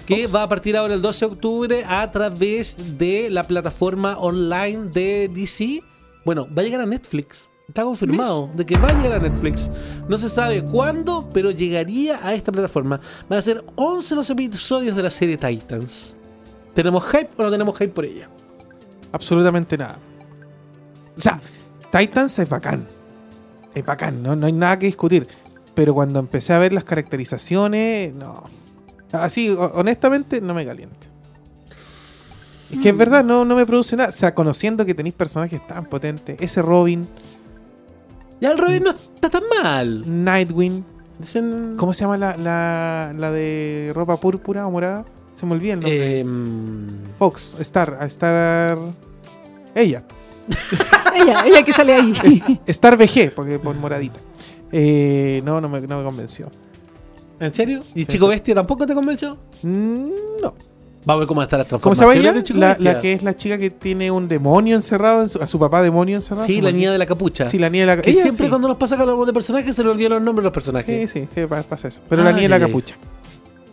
que 0.07 0.27
va 0.27 0.45
a 0.45 0.49
partir 0.49 0.77
ahora 0.79 0.95
el 0.95 1.03
12 1.03 1.27
de 1.27 1.33
octubre 1.33 1.85
a 1.87 2.11
través 2.11 2.99
de 2.99 3.29
la 3.31 3.43
plataforma 3.45 4.17
online 4.19 4.89
de 4.93 5.29
DC. 5.33 5.83
Bueno, 6.25 6.47
va 6.57 6.63
a 6.63 6.65
llegar 6.65 6.81
a 6.81 6.87
Netflix. 6.87 7.51
Está 7.69 7.83
confirmado 7.85 8.49
de 8.55 8.65
que 8.65 8.79
va 8.79 8.89
a 8.89 8.95
llegar 9.03 9.19
a 9.19 9.23
Netflix. 9.29 9.69
No 10.09 10.17
se 10.17 10.31
sabe 10.31 10.65
cuándo, 10.65 11.29
pero 11.35 11.51
llegaría 11.51 12.19
a 12.27 12.33
esta 12.33 12.51
plataforma. 12.51 12.99
Van 13.29 13.39
a 13.39 13.43
ser 13.43 13.63
11 13.75 14.15
los 14.15 14.31
episodios 14.31 14.97
de 14.97 15.03
la 15.03 15.11
serie 15.11 15.37
Titans. 15.37 16.17
¿Tenemos 16.75 17.05
hype 17.05 17.29
o 17.37 17.43
no 17.43 17.51
tenemos 17.51 17.77
hype 17.77 17.93
por 17.93 18.07
ella? 18.07 18.31
Absolutamente 19.13 19.77
nada. 19.79 19.97
O 21.17 21.21
sea, 21.21 21.41
Titans 21.91 22.39
es 22.39 22.49
bacán. 22.49 22.87
Es 23.75 23.85
bacán, 23.85 24.23
no, 24.23 24.35
no 24.37 24.47
hay 24.47 24.53
nada 24.53 24.79
que 24.79 24.87
discutir. 24.87 25.27
Pero 25.75 25.95
cuando 25.95 26.19
empecé 26.19 26.53
a 26.53 26.59
ver 26.59 26.73
las 26.73 26.85
caracterizaciones, 26.85 28.15
no. 28.15 28.43
Así, 29.13 29.51
ho- 29.51 29.73
honestamente, 29.75 30.41
no 30.41 30.53
me 30.55 30.67
calienta. 30.67 31.07
Es 32.71 32.81
que 32.81 32.91
es 32.91 32.97
verdad, 32.97 33.25
no, 33.25 33.45
no 33.45 33.57
me 33.57 33.65
produce 33.65 33.97
nada. 33.97 34.11
O 34.11 34.13
sea, 34.13 34.35
conociendo 34.35 34.85
que 34.85 34.95
tenéis 34.95 35.15
personajes 35.15 35.67
tan 35.67 35.87
potentes. 35.87 36.37
Ese 36.41 36.61
Robin, 36.61 37.07
Ya 38.41 38.51
el 38.51 38.59
Robin 38.59 38.83
no 38.83 38.91
está 38.91 39.31
tan 39.31 39.43
mal. 39.63 40.03
Nightwing. 40.25 40.85
¿Cómo 41.77 41.93
se 41.95 42.01
llama 42.05 42.17
la, 42.19 42.37
la, 42.37 43.13
la 43.17 43.33
de 43.33 43.91
ropa 43.95 44.17
púrpura 44.19 44.67
o 44.67 44.71
morada? 44.71 45.05
Se 45.39 45.47
me 45.47 45.53
olvida 45.53 45.75
el 45.75 45.81
nombre. 45.81 46.21
Em, 46.21 46.87
Fox, 47.19 47.55
Star, 47.61 47.99
Star. 48.09 48.79
Ella. 49.75 50.03
ella, 51.15 51.45
ella 51.47 51.63
que 51.63 51.73
sale 51.73 51.95
ahí. 51.95 52.13
Star 52.67 52.97
VG, 52.97 53.33
porque 53.35 53.59
por 53.59 53.77
moradita. 53.77 54.19
Eh, 54.73 55.41
no, 55.45 55.61
no 55.61 55.69
me, 55.69 55.81
no 55.83 55.99
me 55.99 56.05
convenció. 56.05 56.49
¿En 57.41 57.55
serio? 57.55 57.81
¿Y 57.95 58.01
Sí, 58.01 58.07
Chico 58.07 58.27
sí. 58.27 58.31
Bestia 58.31 58.55
tampoco 58.55 58.85
te 58.87 58.95
convenció? 58.95 59.37
Mm, 59.63 60.05
no. 60.43 60.55
Vamos 61.05 61.21
a 61.21 61.21
ver 61.21 61.29
cómo 61.29 61.43
están 61.43 61.61
las 61.61 61.69
¿Cómo 61.69 61.79
se 61.79 61.83
transformaciones 62.01 62.35
de 62.35 62.43
Chico 62.43 62.59
La, 62.59 62.69
Bestia. 62.71 62.93
la 62.95 63.01
que 63.01 63.13
es 63.13 63.23
la 63.23 63.37
chica 63.37 63.57
que 63.57 63.71
tiene 63.71 64.11
un 64.11 64.27
demonio 64.29 64.75
encerrado, 64.77 65.23
en 65.23 65.29
su- 65.29 65.41
a 65.41 65.47
su 65.47 65.59
papá 65.59 65.81
demonio 65.81 66.17
encerrado. 66.17 66.47
Sí, 66.47 66.61
la 66.61 66.73
niña 66.73 66.91
de 66.91 66.99
la 66.99 67.07
capucha. 67.07 67.47
Sí, 67.47 67.59
la 67.59 67.71
niña 67.71 67.87
de 67.87 67.97
la 67.97 68.03
ella 68.03 68.23
siempre 68.23 68.47
sí. 68.47 68.49
cuando 68.51 68.67
nos 68.69 68.77
pasa 68.77 68.97
que 68.97 69.03
hablamos 69.03 69.27
de 69.27 69.33
personajes 69.33 69.75
se 69.77 69.85
le 69.85 69.91
olvidan 69.91 70.11
los 70.15 70.23
nombres 70.23 70.43
de 70.43 70.49
los 70.49 70.53
Sí, 70.53 70.55
personajes. 70.55 71.11
sí, 71.11 71.29
sí, 71.33 71.47
pa- 71.47 71.63
pasa 71.63 71.89
eso. 71.89 72.03
Pero 72.09 72.23
la 72.25 72.31
Ay, 72.31 72.35
niña 72.35 72.49
de 72.49 72.59
la 72.61 72.67
capucha. 72.67 72.97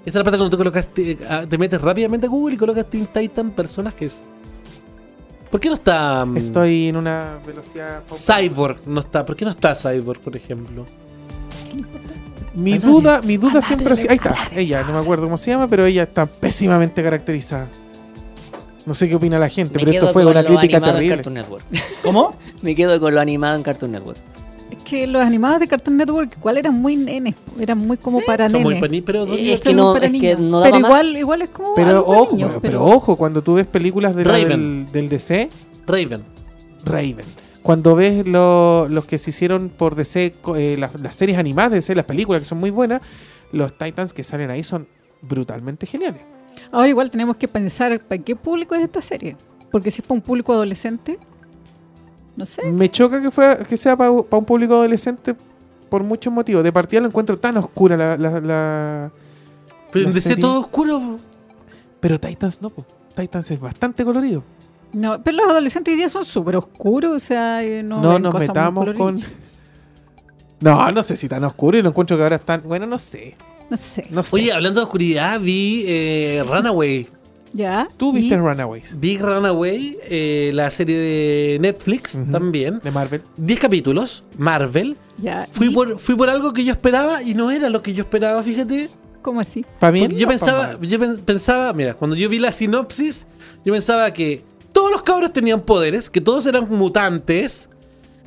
Esta 0.06 0.10
es 0.10 0.16
la 0.16 0.24
parte 0.24 0.38
cuando 0.38 0.52
tú 0.52 0.58
colocas, 0.58 0.88
te, 0.88 1.18
ah, 1.28 1.46
te 1.50 1.58
metes 1.58 1.82
rápidamente 1.82 2.28
a 2.28 2.30
Google 2.30 2.56
y 2.56 2.58
colocas 2.58 2.86
Teen 2.86 3.08
Titan 3.08 3.50
personajes. 3.50 4.30
¿Por 5.50 5.60
qué 5.60 5.70
no 5.70 5.76
está 5.76 6.26
mm, 6.26 6.38
Estoy 6.38 6.90
en 6.90 6.98
una 6.98 7.40
velocidad. 7.46 8.04
Cyborg? 8.14 8.86
No 8.86 9.00
está. 9.00 9.26
¿Por 9.26 9.36
qué 9.36 9.46
no 9.46 9.52
está 9.52 9.74
Cyborg, 9.76 10.20
por 10.20 10.36
ejemplo? 10.36 10.86
Mi 12.54 12.74
A 12.74 12.80
duda, 12.80 13.22
mi 13.24 13.38
duda 13.38 13.62
siempre 13.62 13.94
ha 13.94 13.98
sido. 13.98 14.12
Ahí 14.12 14.18
está, 14.18 14.36
ella, 14.56 14.84
no 14.84 14.94
me 14.94 15.00
acuerdo 15.00 15.26
cómo 15.26 15.38
se 15.38 15.52
llama, 15.52 15.68
pero 15.68 15.86
ella 15.86 16.04
está 16.04 16.26
pésimamente 16.26 17.02
caracterizada. 17.02 17.68
No 18.86 18.94
sé 18.94 19.10
qué 19.10 19.16
opina 19.16 19.40
la 19.40 19.50
gente, 19.50 19.74
Me 19.74 19.80
pero 19.80 19.92
esto 19.92 20.06
quedo 20.06 20.14
fue 20.14 20.24
con 20.24 20.32
una 20.32 20.44
lo 20.44 20.48
crítica 20.50 20.78
animado 20.78 20.92
en 20.92 20.96
terrible. 20.96 21.16
Cartoon 21.16 21.34
Network. 21.34 21.66
¿Cómo? 22.04 22.36
Me 22.62 22.76
quedo 22.76 23.00
con 23.00 23.16
lo 23.16 23.22
animado 23.22 23.56
en 23.56 23.64
Cartoon 23.64 23.92
Network. 23.92 24.20
Es 24.72 24.84
que 24.84 25.06
los 25.08 25.24
animados 25.24 25.60
de 25.60 25.68
Cartoon 25.68 25.98
Network 25.98 26.36
igual 26.38 26.58
eran 26.58 26.74
muy 26.82 26.96
nenes, 26.96 27.36
eran 27.60 27.78
muy 27.78 27.98
como 27.98 28.22
para 28.22 28.50
Son 28.50 28.64
nenes. 28.64 29.04
pero 29.06 29.26
Eh, 29.34 29.54
es 29.54 29.62
que 29.62 29.74
no- 29.74 29.94
para 29.94 30.08
es 30.08 30.12
que 30.12 30.20
niños. 30.36 30.40
no 30.40 30.60
daba 30.60 30.72
pero 30.72 30.80
más. 30.82 30.90
igual, 30.90 31.18
igual 31.18 31.42
es 31.44 31.50
como 31.50 31.76
Pero 31.76 31.90
algo 31.90 32.06
ojo, 32.08 32.36
niños, 32.36 32.52
pero... 32.62 32.84
ojo, 32.84 33.16
cuando 33.16 33.42
tú 33.42 33.54
ves 33.56 33.68
películas 33.68 34.16
de 34.16 34.24
Raven. 34.24 34.86
del, 34.86 34.92
del 34.92 35.10
DC, 35.10 35.50
Raven. 35.88 36.24
Raven. 36.84 37.26
Cuando 37.62 37.96
ves 37.96 38.28
lo- 38.28 38.88
los 38.90 39.06
que 39.06 39.18
se 39.20 39.30
hicieron 39.32 39.70
por 39.70 39.96
DC, 39.96 40.34
eh, 40.56 40.76
las, 40.80 41.00
las 41.02 41.16
series 41.16 41.38
animadas 41.38 41.72
de 41.72 41.78
DC, 41.78 41.96
las 41.96 42.06
películas 42.06 42.42
que 42.42 42.46
son 42.48 42.60
muy 42.60 42.70
buenas, 42.70 43.02
los 43.52 43.74
Titans 43.78 44.14
que 44.14 44.24
salen 44.24 44.50
ahí 44.52 44.64
son 44.64 44.88
brutalmente 45.22 45.86
geniales. 45.86 46.22
Ahora 46.72 46.88
igual 46.90 47.10
tenemos 47.12 47.38
que 47.38 47.48
pensar 47.48 48.00
para 48.02 48.22
qué 48.22 48.36
público 48.36 48.76
es 48.76 48.82
esta 48.84 49.02
serie. 49.02 49.36
Porque 49.72 49.92
si 49.92 50.02
es 50.02 50.08
para 50.08 50.16
un 50.20 50.22
público 50.22 50.54
adolescente, 50.54 51.18
no 52.36 52.46
sé. 52.46 52.64
Me 52.72 52.90
choca 52.90 53.22
que, 53.22 53.32
fue, 53.32 53.58
que 53.68 53.78
sea 53.78 53.96
para 53.96 54.12
un 54.12 54.46
público 54.46 54.76
adolescente 54.76 55.36
por 55.90 56.04
muchos 56.04 56.32
motivos. 56.34 56.64
De 56.64 56.72
partida 56.72 57.02
lo 57.02 57.08
encuentro 57.08 57.38
tan 57.38 57.58
oscura 57.58 57.96
la... 57.96 58.18
la- 58.18 58.40
la- 58.42 59.12
Pero 59.92 60.12
todo 60.42 60.60
oscuro. 60.62 61.18
Pero 62.00 62.20
Titans 62.20 62.62
no, 62.62 62.70
po. 62.70 62.86
Titans 63.16 63.50
es 63.52 63.60
bastante 63.60 64.04
colorido. 64.04 64.44
No, 64.94 65.22
pero 65.24 65.38
los 65.38 65.50
adolescentes 65.50 65.92
hoy 65.94 65.98
día 65.98 66.10
son 66.10 66.24
súper 66.26 66.56
oscuros, 66.56 67.12
o 67.12 67.20
sea, 67.20 67.64
eh, 67.64 67.84
no, 67.84 68.02
No, 68.02 68.14
ven 68.14 68.22
nos 68.24 68.32
cosas 68.32 68.48
muy 68.72 68.86
metamos 68.86 68.96
con... 68.96 69.16
No, 70.62 70.92
no 70.92 71.04
sé 71.04 71.16
si 71.18 71.28
tan 71.28 71.44
oscuro 71.44 71.78
y 71.78 71.82
lo 71.82 71.90
encuentro 71.90 72.16
que 72.18 72.24
ahora 72.24 72.38
están. 72.38 72.62
Bueno, 72.64 72.86
no 72.86 72.98
sé. 72.98 73.36
No 73.70 73.76
sé. 73.78 74.08
No 74.10 74.24
sé. 74.24 74.36
Oye, 74.36 74.54
hablando 74.54 74.80
de 74.80 74.86
oscuridad, 74.86 75.40
vi 75.40 75.84
eh, 75.88 76.44
Runaway. 76.48 77.10
¿Ya? 77.56 77.88
tú 77.96 78.10
¿Y? 78.10 78.20
viste 78.20 78.36
Runaways 78.36 79.00
Vi 79.00 79.18
Runaway, 79.18 79.98
eh, 80.10 80.52
la 80.54 80.70
serie 80.70 80.98
de 80.98 81.58
Netflix 81.62 82.20
también. 82.30 82.82
de 82.84 82.92
Marvel. 82.92 83.22
10 83.38 83.60
capítulos, 83.62 84.24
Marvel. 84.38 84.98
¿Ya? 85.18 85.48
Fui 85.52 85.70
por, 85.70 85.98
fui 85.98 86.16
por 86.16 86.30
algo 86.30 86.52
que 86.52 86.66
yo 86.66 86.74
esperaba 86.74 87.24
y 87.24 87.34
no 87.34 87.52
era 87.52 87.70
lo 87.70 87.82
que 87.82 87.94
yo 87.94 88.04
esperaba, 88.04 88.44
fíjate. 88.44 88.90
¿Cómo 89.22 89.40
así? 89.40 89.66
Para 89.80 89.92
mí, 89.94 90.06
yo 90.18 90.28
pensaba, 90.28 90.74
pa' 90.78 90.86
yo 90.86 91.00
pen- 91.00 91.18
pensaba, 91.24 91.72
mira, 91.72 91.94
cuando 91.94 92.16
yo 92.18 92.28
vi 92.28 92.40
la 92.40 92.52
sinopsis, 92.52 93.26
yo 93.64 93.72
pensaba 93.72 94.12
que 94.12 94.42
todos 94.74 94.92
los 94.92 95.02
cabros 95.04 95.32
tenían 95.32 95.62
poderes, 95.62 96.10
que 96.10 96.20
todos 96.20 96.46
eran 96.46 96.68
mutantes, 96.70 97.70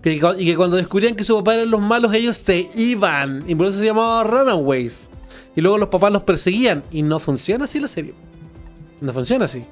que, 0.02 0.14
y 0.14 0.46
que 0.46 0.56
cuando 0.56 0.76
descubrían 0.78 1.14
que 1.14 1.22
su 1.24 1.36
papá 1.36 1.54
eran 1.56 1.70
los 1.70 1.80
malos, 1.82 2.14
ellos 2.14 2.38
se 2.38 2.66
iban. 2.74 3.44
Y 3.46 3.54
por 3.54 3.66
eso 3.66 3.78
se 3.78 3.84
llamaba 3.84 4.24
Runaways. 4.24 5.10
Y 5.54 5.60
luego 5.60 5.76
los 5.76 5.88
papás 5.88 6.10
los 6.12 6.22
perseguían. 6.22 6.82
Y 6.90 7.02
no 7.02 7.18
funciona 7.18 7.66
así 7.66 7.78
la 7.78 7.88
serie. 7.88 8.14
No 9.00 9.12
funciona 9.12 9.44
así. 9.46 9.64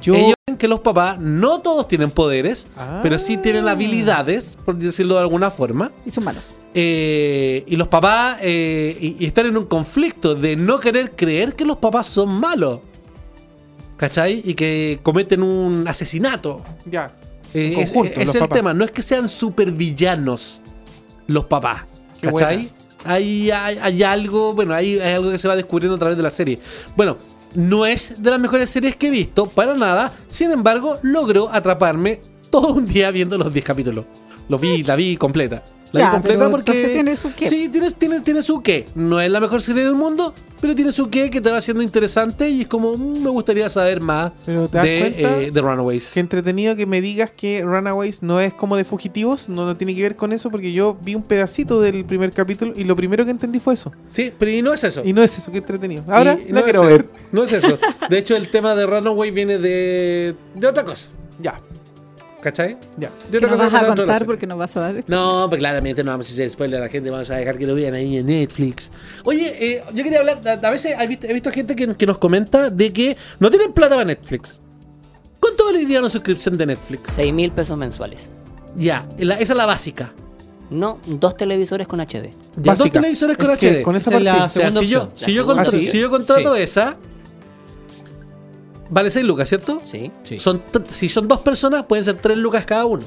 Yo, 0.00 0.14
Ellos 0.14 0.34
ven 0.46 0.56
que 0.56 0.68
los 0.68 0.80
papás 0.80 1.18
no 1.20 1.60
todos 1.60 1.86
tienen 1.86 2.10
poderes, 2.10 2.66
Ah. 2.78 3.00
pero 3.02 3.18
sí 3.18 3.36
tienen 3.36 3.68
habilidades, 3.68 4.56
por 4.64 4.76
decirlo 4.76 5.14
de 5.16 5.20
alguna 5.20 5.50
forma. 5.50 5.90
Y 6.06 6.10
son 6.10 6.24
malos. 6.24 6.54
Eh, 6.72 7.62
y 7.66 7.76
los 7.76 7.88
papás 7.88 8.38
eh, 8.40 8.96
y, 8.98 9.16
y 9.22 9.26
están 9.26 9.44
en 9.46 9.56
un 9.58 9.66
conflicto 9.66 10.34
de 10.34 10.56
no 10.56 10.80
querer 10.80 11.10
creer 11.14 11.54
que 11.54 11.66
los 11.66 11.76
papás 11.76 12.06
son 12.06 12.32
malos. 12.32 12.80
¿Cachai? 13.98 14.40
Y 14.44 14.54
que 14.54 14.98
cometen 15.02 15.42
un 15.42 15.86
asesinato. 15.86 16.62
ya. 16.86 17.12
Eh, 17.54 17.74
es 17.80 17.92
conjunto, 17.92 18.18
es 18.18 18.26
los 18.28 18.34
el 18.36 18.40
papás. 18.40 18.56
tema. 18.56 18.72
No 18.72 18.82
es 18.86 18.90
que 18.90 19.02
sean 19.02 19.28
supervillanos 19.28 20.62
los 21.26 21.44
papás. 21.44 21.82
¿Cachai? 22.22 22.70
hay, 23.04 23.50
hay 23.50 24.02
algo, 24.04 24.54
bueno, 24.54 24.72
hay, 24.74 24.98
hay 24.98 25.12
algo 25.14 25.30
que 25.30 25.36
se 25.36 25.48
va 25.48 25.54
descubriendo 25.56 25.96
a 25.96 25.98
través 25.98 26.16
de 26.16 26.22
la 26.22 26.30
serie. 26.30 26.58
Bueno, 26.96 27.18
no 27.54 27.86
es 27.86 28.22
de 28.22 28.30
las 28.30 28.40
mejores 28.40 28.70
series 28.70 28.96
que 28.96 29.08
he 29.08 29.10
visto, 29.10 29.46
para 29.46 29.74
nada. 29.74 30.12
Sin 30.28 30.50
embargo, 30.50 30.98
logró 31.02 31.48
atraparme 31.50 32.20
todo 32.50 32.72
un 32.74 32.86
día 32.86 33.10
viendo 33.10 33.38
los 33.38 33.52
10 33.52 33.64
capítulos. 33.64 34.04
Los 34.48 34.60
vi, 34.60 34.82
la 34.82 34.96
vi 34.96 35.16
completa. 35.16 35.62
La 35.92 36.00
Ya, 36.00 36.06
vi 36.06 36.12
completa 36.14 36.38
pero 36.38 36.50
porque. 36.50 36.72
tiene 36.72 37.16
su 37.16 37.34
qué. 37.34 37.46
Sí, 37.48 37.68
tiene, 37.68 37.90
tiene, 37.92 38.20
tiene 38.20 38.42
su 38.42 38.62
qué. 38.62 38.86
No 38.94 39.20
es 39.20 39.30
la 39.30 39.40
mejor 39.40 39.60
serie 39.60 39.84
del 39.84 39.94
mundo, 39.94 40.34
pero 40.60 40.74
tiene 40.74 40.90
su 40.90 41.10
qué 41.10 41.28
que 41.28 41.40
te 41.40 41.50
va 41.50 41.58
haciendo 41.58 41.82
interesante 41.82 42.48
y 42.48 42.62
es 42.62 42.66
como, 42.68 42.96
mm, 42.96 43.22
me 43.22 43.28
gustaría 43.30 43.68
saber 43.68 44.00
más 44.00 44.32
Pero 44.46 44.68
¿te 44.68 44.78
das 44.78 44.86
de, 44.86 44.98
cuenta? 45.00 45.40
eh, 45.42 45.50
de 45.50 45.60
Runaways. 45.60 46.10
Qué 46.14 46.20
entretenido 46.20 46.74
que 46.76 46.86
me 46.86 47.00
digas 47.02 47.30
que 47.30 47.62
Runaways 47.62 48.22
no 48.22 48.40
es 48.40 48.54
como 48.54 48.76
de 48.78 48.84
fugitivos, 48.84 49.48
no, 49.50 49.66
no 49.66 49.76
tiene 49.76 49.94
que 49.94 50.02
ver 50.02 50.16
con 50.16 50.32
eso, 50.32 50.50
porque 50.50 50.72
yo 50.72 50.96
vi 51.04 51.14
un 51.14 51.22
pedacito 51.22 51.80
del 51.80 52.04
primer 52.06 52.32
capítulo 52.32 52.72
y 52.74 52.84
lo 52.84 52.96
primero 52.96 53.24
que 53.26 53.30
entendí 53.30 53.60
fue 53.60 53.74
eso. 53.74 53.92
Sí, 54.08 54.32
pero 54.38 54.50
y 54.50 54.62
no 54.62 54.72
es 54.72 54.82
eso. 54.84 55.02
Y 55.04 55.12
no 55.12 55.22
es 55.22 55.36
eso, 55.36 55.52
qué 55.52 55.58
entretenido. 55.58 56.04
Ahora 56.08 56.38
Y 56.46 56.52
la 56.52 56.60
no 56.60 56.64
quiero 56.64 56.82
es 56.84 56.88
ver. 56.88 57.00
eso. 57.02 57.10
No 57.32 57.42
es 57.44 57.52
eso. 57.52 57.78
De 58.08 58.16
hecho, 58.18 58.34
el 58.34 58.50
tema 58.50 58.74
de 58.74 58.86
Runaway 58.86 59.30
viene 59.30 59.58
de, 59.58 60.34
de 60.54 60.66
otra 60.66 60.84
cosa. 60.84 61.10
Ya, 61.38 61.60
¿Cachai? 62.42 62.76
ya. 62.98 63.08
Otra 63.28 63.40
nos 63.48 63.58
vas 63.58 63.70
que 63.70 63.76
a 63.76 63.94
contar 63.94 64.26
porque 64.26 64.46
nos 64.48 64.58
vas 64.58 64.76
a 64.76 64.80
dar. 64.80 65.04
No, 65.06 65.46
pues 65.48 65.58
claramente 65.60 66.02
no 66.02 66.10
vamos 66.10 66.28
a 66.28 66.32
hacer 66.32 66.50
spoiler 66.50 66.80
a 66.80 66.84
la 66.84 66.88
gente, 66.90 67.08
vamos 67.08 67.30
a 67.30 67.36
dejar 67.36 67.56
que 67.56 67.66
lo 67.66 67.74
vean 67.76 67.94
ahí 67.94 68.18
en 68.18 68.26
Netflix. 68.26 68.90
Oye, 69.24 69.54
eh, 69.60 69.84
yo 69.94 70.02
quería 70.02 70.18
hablar, 70.18 70.40
a, 70.44 70.66
a 70.66 70.70
veces 70.70 70.96
he 70.98 71.06
visto, 71.06 71.26
he 71.28 71.32
visto 71.32 71.50
gente 71.52 71.76
que, 71.76 71.94
que 71.94 72.04
nos 72.06 72.18
comenta 72.18 72.68
de 72.68 72.92
que 72.92 73.16
no 73.38 73.48
tienen 73.48 73.72
plata 73.72 73.94
para 73.94 74.04
Netflix. 74.06 74.60
¿Cuánto 75.38 75.64
valdría 75.66 76.00
una 76.00 76.10
suscripción 76.10 76.56
de 76.58 76.66
Netflix? 76.66 77.12
6 77.14 77.32
mil 77.32 77.52
pesos 77.52 77.76
mensuales. 77.78 78.28
Ya, 78.76 79.06
la- 79.18 79.34
esa 79.38 79.52
es 79.52 79.56
la 79.56 79.66
básica. 79.66 80.12
No, 80.70 80.98
dos 81.06 81.36
televisores 81.36 81.86
con 81.86 82.00
HD. 82.00 82.30
Ya, 82.56 82.74
dos 82.74 82.90
televisores 82.90 83.36
con 83.36 83.50
Es 83.50 83.58
que 83.58 83.68
HD. 83.70 83.82
con 83.82 83.94
esa 83.94 84.10
Esa 84.10 84.18
es 84.18 84.24
la 84.24 84.32
parte- 84.32 84.44
O 84.46 84.48
sea, 84.48 84.62
segunda 84.72 84.80
si 84.80 84.86
yo, 84.88 85.08
si 85.14 85.32
yo 85.34 85.46
contrato, 85.46 85.70
opción. 85.76 85.92
si 85.92 85.98
yo 86.00 86.10
contrato 86.10 86.56
Sí. 86.56 86.62
esa, 86.62 86.96
vale 88.92 89.10
6 89.10 89.24
lucas, 89.24 89.48
¿cierto? 89.48 89.80
Sí. 89.84 90.12
Sí. 90.22 90.38
Son, 90.38 90.62
si 90.88 91.08
son 91.08 91.26
dos 91.26 91.40
personas, 91.40 91.84
pueden 91.86 92.04
ser 92.04 92.16
3 92.16 92.38
lucas 92.38 92.64
cada 92.64 92.84
uno. 92.84 93.04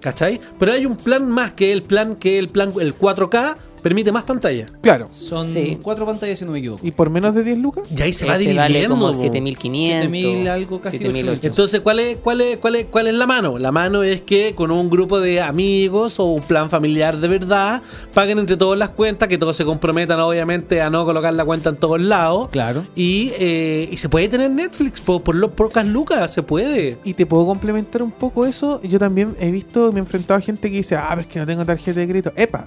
¿Cachai? 0.00 0.40
Pero 0.58 0.72
hay 0.72 0.86
un 0.86 0.96
plan 0.96 1.28
más 1.28 1.52
que 1.52 1.72
el 1.72 1.82
plan 1.82 2.14
que 2.14 2.38
el 2.38 2.48
plan 2.48 2.72
el 2.78 2.94
4K 2.94 3.56
permite 3.82 4.12
más 4.12 4.24
pantalla. 4.24 4.66
Claro. 4.80 5.06
Son 5.10 5.46
Sí. 5.46 5.78
cuatro 5.82 6.04
pantallas, 6.06 6.38
si 6.38 6.44
no 6.44 6.52
me 6.52 6.58
equivoco. 6.58 6.84
¿Y 6.86 6.90
por 6.90 7.10
menos 7.10 7.34
de 7.34 7.44
10 7.44 7.58
lucas? 7.58 7.84
Y 7.96 8.02
ahí 8.02 8.12
se 8.12 8.26
va 8.26 8.34
Ese 8.34 8.54
vale 8.54 8.68
dividiendo. 8.68 8.90
como 8.96 9.08
po. 9.08 9.14
7500. 9.14 10.02
7000 10.02 10.48
algo, 10.48 10.80
casi 10.80 10.98
7800. 10.98 11.44
Entonces, 11.50 11.80
¿cuál 11.80 12.00
es, 12.00 12.16
cuál, 12.18 12.40
es, 12.40 12.58
cuál, 12.58 12.76
es, 12.76 12.84
¿cuál 12.86 13.06
es 13.08 13.14
la 13.14 13.26
mano? 13.26 13.58
La 13.58 13.72
mano 13.72 14.02
es 14.02 14.20
que 14.22 14.54
con 14.54 14.70
un 14.70 14.90
grupo 14.90 15.20
de 15.20 15.40
amigos 15.40 16.18
o 16.18 16.24
un 16.26 16.42
plan 16.42 16.70
familiar 16.70 17.18
de 17.18 17.28
verdad 17.28 17.82
paguen 18.14 18.38
entre 18.38 18.56
todos 18.56 18.76
las 18.76 18.90
cuentas, 18.90 19.28
que 19.28 19.38
todos 19.38 19.56
se 19.56 19.64
comprometan 19.64 20.18
obviamente 20.20 20.80
a 20.80 20.90
no 20.90 21.04
colocar 21.04 21.32
la 21.34 21.44
cuenta 21.44 21.70
en 21.70 21.76
todos 21.76 22.00
lados. 22.00 22.48
Claro. 22.50 22.84
Y, 22.94 23.32
eh, 23.38 23.88
y 23.90 23.96
se 23.96 24.08
puede 24.08 24.28
tener 24.28 24.50
Netflix 24.50 25.00
por, 25.00 25.22
por 25.22 25.34
lo 25.34 25.50
pocas 25.52 25.86
lucas, 25.86 26.32
se 26.32 26.42
puede. 26.42 26.98
Y 27.04 27.14
te 27.14 27.26
puedo 27.26 27.46
complementar 27.46 28.02
un 28.02 28.10
poco 28.10 28.46
eso. 28.46 28.80
Yo 28.82 28.98
también 28.98 29.36
he 29.40 29.50
visto, 29.50 29.92
me 29.92 29.98
he 29.98 30.00
enfrentado 30.00 30.38
a 30.38 30.40
gente 30.40 30.70
que 30.70 30.76
dice, 30.78 30.96
ah, 30.96 31.06
pero 31.10 31.20
es 31.22 31.26
que 31.26 31.38
no 31.38 31.46
tengo 31.46 31.64
tarjeta 31.64 32.00
de 32.00 32.06
crédito. 32.08 32.32
Epa, 32.36 32.66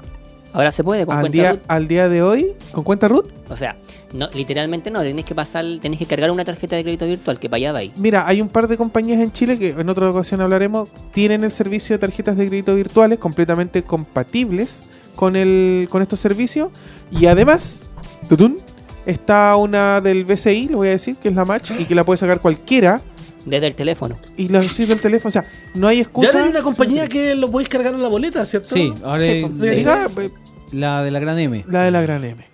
Ahora 0.54 0.72
se 0.72 0.84
puede 0.84 1.06
con 1.06 1.16
al 1.16 1.22
cuenta 1.22 1.38
día, 1.38 1.52
root. 1.52 1.62
al 1.68 1.88
día 1.88 2.10
de 2.10 2.22
hoy, 2.22 2.54
con 2.72 2.84
cuenta 2.84 3.08
root, 3.08 3.30
O 3.50 3.56
sea, 3.56 3.76
no, 4.14 4.30
literalmente 4.34 4.90
no, 4.90 5.02
tenés 5.02 5.26
que 5.26 5.36
pasar, 5.36 5.64
tenés 5.82 6.00
que 6.00 6.06
cargar 6.06 6.32
una 6.32 6.44
tarjeta 6.44 6.76
de 6.76 6.84
crédito 6.84 7.06
virtual 7.06 7.40
que 7.40 7.50
para 7.50 7.58
allá 7.58 7.72
va 7.74 7.80
ahí. 7.80 7.94
Mira, 7.96 8.28
hay 8.28 8.42
un 8.42 8.48
par 8.48 8.68
de 8.68 8.76
compañías 8.76 9.20
en 9.22 9.32
Chile 9.32 9.60
que 9.60 9.70
en 9.70 9.90
otra 9.90 10.10
ocasión 10.10 10.42
hablaremos, 10.42 10.90
tienen 11.14 11.44
el 11.44 11.52
servicio 11.52 11.96
de 11.96 12.00
tarjetas 12.00 12.36
de 12.38 12.48
crédito 12.48 12.76
virtuales 12.76 13.20
completamente 13.20 13.84
compatibles 13.84 14.86
con 15.16 15.36
el 15.36 15.88
con 15.92 16.02
estos 16.02 16.20
servicios 16.20 16.70
y 17.12 17.28
además, 17.28 17.84
tutún, 18.28 18.58
está 19.06 19.56
una 19.56 20.02
del 20.02 20.26
BCI, 20.26 20.70
lo 20.70 20.78
voy 20.78 20.88
a 20.88 20.92
decir, 20.92 21.16
que 21.18 21.30
es 21.30 21.36
la 21.36 21.46
Match 21.46 21.72
y 21.78 21.86
que 21.86 21.94
la 21.94 22.04
puede 22.04 22.18
sacar 22.18 22.42
cualquiera 22.42 23.02
Desde 23.46 23.68
el 23.68 23.76
teléfono. 23.76 24.18
y 24.38 24.50
la 24.50 24.62
sirve 24.62 24.94
el 24.94 25.02
teléfono, 25.02 25.30
o 25.30 25.32
sea, 25.32 25.46
no 25.76 25.88
hay 25.88 26.02
excusa. 26.02 26.32
Ya 26.34 26.44
hay 26.44 26.50
una 26.50 26.62
compañía 26.62 27.08
que 27.08 27.36
lo 27.36 27.50
podéis 27.50 27.70
cargar 27.70 27.94
en 27.94 28.02
la 28.02 28.10
boleta, 28.10 28.46
¿cierto? 28.46 28.68
Sí, 28.70 28.94
ahora 29.04 29.22
Sí, 29.24 29.28
hay- 29.30 29.46
pues, 29.46 30.30
sí. 30.30 30.32
la 30.78 31.04
de 31.04 31.12
la 31.12 31.20
gran 31.20 31.40
M. 31.40 31.64
la 31.68 31.84
de 31.84 31.92
la 31.92 32.02
gran 32.02 32.24
M. 32.24 32.46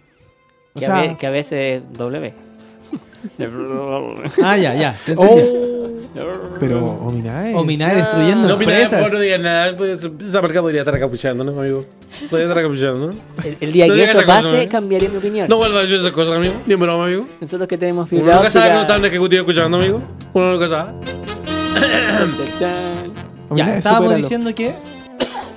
O 0.73 0.79
Que, 0.79 0.85
sea, 0.85 0.99
a, 1.01 1.17
que 1.17 1.25
a 1.27 1.29
veces 1.31 1.81
W. 1.97 2.33
Ah, 4.43 4.55
ya, 4.57 4.75
ya. 4.75 4.93
se 4.93 5.13
oh, 5.17 5.89
pero 6.59 6.85
Ominae. 6.85 7.53
Ominae 7.55 7.95
destruyendo 7.95 8.47
No, 8.47 8.53
empresas. 8.53 9.01
vos 9.01 9.11
no 9.11 9.19
digas 9.19 9.39
nada, 9.41 9.75
pues, 9.75 10.07
esa 10.25 10.41
marca 10.41 10.61
podría 10.61 10.81
estar 10.81 10.95
acapuchando, 10.95 11.43
¿no, 11.43 11.59
amigo? 11.59 11.83
Podría 12.29 12.47
estar 12.47 12.59
acapuchando, 12.59 13.07
¿no? 13.07 13.43
El, 13.43 13.57
el 13.59 13.73
día 13.73 13.87
No 13.87 13.93
que 13.95 14.03
eso 14.03 14.21
pase, 14.25 14.65
¿no? 14.65 14.71
cambiaría 14.71 15.09
mi 15.09 15.17
opinión. 15.17 15.49
No 15.49 15.57
vuelvas 15.57 15.79
a 15.79 15.81
decir 15.81 15.97
esas 15.97 16.11
cosas, 16.11 16.35
amigo. 16.37 16.53
Ni 16.65 16.75
broma, 16.75 17.05
amigo. 17.05 17.27
Nosotros 17.41 17.67
que 17.67 17.77
tenemos 17.77 18.09
Uno 18.11 18.21
fibra 18.21 18.35
nunca 18.37 18.51
sabe 18.51 18.67
que 18.69 18.73
no 18.75 18.81
está 18.81 18.97
un 18.97 19.05
ejecutivo 19.05 19.39
escuchando, 19.41 19.77
amigo. 19.77 20.01
Uno 20.33 20.51
nunca 20.53 20.69
sabe. 20.69 20.91
Ya, 23.55 23.77
estábamos 23.77 24.15
diciendo 24.15 24.53
que. 24.53 24.73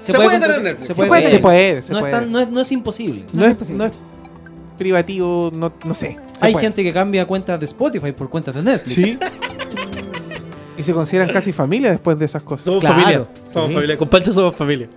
Se 0.00 0.14
puede 0.14 0.30
comprar- 0.30 0.40
tener 0.56 0.62
Netflix. 0.62 0.86
Se 0.86 0.94
Se 0.94 0.94
puede. 0.94 1.08
puede. 1.10 1.28
Se 1.28 1.38
puede, 1.38 1.82
se 1.82 1.92
no, 1.92 2.00
puede. 2.00 2.12
Es 2.14 2.18
tan- 2.20 2.32
no, 2.32 2.40
es, 2.40 2.48
no 2.48 2.60
es 2.62 2.72
imposible. 2.72 3.24
no, 3.34 3.44
es, 3.44 3.70
no 3.70 3.84
es 3.84 3.92
privativo, 4.78 5.50
no, 5.54 5.72
no 5.84 5.94
sé. 5.94 6.16
Hay 6.40 6.52
puede. 6.52 6.66
gente 6.66 6.82
que 6.82 6.92
cambia 6.92 7.26
cuentas 7.26 7.58
de 7.60 7.66
Spotify 7.66 8.12
por 8.12 8.30
cuentas 8.30 8.54
de 8.54 8.62
Netflix. 8.62 8.94
Sí. 8.94 9.18
y 10.78 10.82
se 10.82 10.92
consideran 10.92 11.28
casi 11.30 11.52
familia 11.52 11.90
después 11.90 12.18
de 12.18 12.24
esas 12.24 12.42
cosas. 12.42 12.64
Somos 12.64 12.80
Claro. 12.80 12.94
familia. 12.96 13.24
Somos 13.52 13.68
Sí. 13.68 13.74
familia. 13.74 13.98
Con 13.98 14.08
Pancho 14.08 14.32
somos 14.32 14.54
familia. 14.54 14.88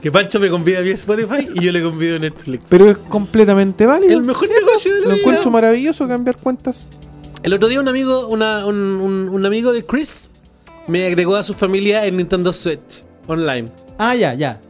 Que 0.00 0.10
Pancho 0.10 0.40
me 0.40 0.48
convida 0.48 0.78
a 0.78 0.82
mi 0.82 0.90
Spotify 0.90 1.48
y 1.54 1.60
yo 1.64 1.70
le 1.72 1.82
convido 1.82 2.16
a 2.16 2.18
Netflix. 2.18 2.64
Pero 2.68 2.90
es 2.90 2.98
completamente 2.98 3.86
válido. 3.86 4.12
el 4.18 4.24
mejor 4.24 4.48
negocio 4.48 4.94
de 4.94 5.00
la 5.00 5.06
Lo 5.08 5.12
vida. 5.14 5.20
encuentro 5.22 5.50
maravilloso 5.50 6.08
cambiar 6.08 6.36
cuentas. 6.38 6.88
El 7.42 7.52
otro 7.54 7.68
día 7.68 7.80
un 7.80 7.88
amigo, 7.88 8.26
una- 8.28 8.66
un, 8.66 8.76
un- 8.78 9.28
un 9.28 9.46
amigo 9.46 9.72
de 9.72 9.84
Chris 9.84 10.28
me 10.88 11.06
agregó 11.06 11.36
a 11.36 11.42
su 11.42 11.54
familia 11.54 12.04
en 12.06 12.16
Nintendo 12.16 12.52
Switch 12.52 13.04
online. 13.26 13.68
Ah, 13.98 14.14
ya, 14.16 14.34
ya. 14.34 14.60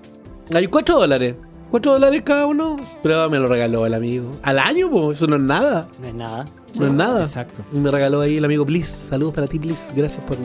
Hay 0.55 0.67
4 0.67 0.99
dólares. 0.99 1.35
4 1.73 1.93
dólares 1.93 2.23
cada 2.23 2.45
uno. 2.45 2.77
Pero 3.03 3.31
me 3.31 3.39
lo 3.39 3.47
regaló 3.47 3.87
el 3.87 3.95
amigo. 3.95 4.31
Al 4.43 4.59
año, 4.59 4.91
po. 4.91 5.11
Eso 5.11 5.27
no 5.27 5.37
es 5.37 5.43
nada. 5.43 5.89
No 6.03 6.07
es 6.07 6.15
nada. 6.15 6.45
No 6.75 6.87
es 6.87 6.93
nada. 6.93 7.21
Exacto. 7.21 7.63
Y 7.73 7.79
me 7.79 7.91
regaló 7.91 8.21
ahí 8.21 8.37
el 8.37 8.45
amigo 8.45 8.67
Bliss. 8.67 8.95
Saludos 9.09 9.33
para 9.33 9.47
ti, 9.47 9.57
Bliss. 9.57 9.87
Gracias 9.97 10.23
por, 10.23 10.37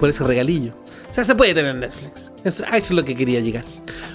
por 0.00 0.08
ese 0.08 0.24
regalillo. 0.24 0.72
O 1.10 1.14
sea, 1.14 1.24
se 1.24 1.34
puede 1.34 1.52
tener 1.52 1.76
Netflix. 1.76 2.32
Eso, 2.42 2.64
a 2.70 2.78
eso 2.78 2.86
es 2.86 2.90
lo 2.92 3.04
que 3.04 3.14
quería 3.14 3.40
llegar. 3.40 3.64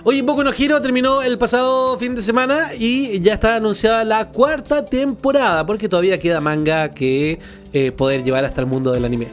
Oye, 0.03 0.23
Poco 0.23 0.43
no 0.43 0.51
Giro 0.51 0.81
terminó 0.81 1.21
el 1.21 1.37
pasado 1.37 1.95
fin 1.99 2.15
de 2.15 2.23
semana 2.23 2.73
y 2.73 3.19
ya 3.19 3.35
está 3.35 3.57
anunciada 3.57 4.03
la 4.03 4.29
cuarta 4.29 4.83
temporada. 4.83 5.63
Porque 5.67 5.87
todavía 5.87 6.19
queda 6.19 6.41
manga 6.41 6.89
que 6.89 7.37
eh, 7.71 7.91
poder 7.91 8.23
llevar 8.23 8.45
hasta 8.45 8.61
el 8.61 8.65
mundo 8.65 8.91
del 8.91 9.05
anime. 9.05 9.27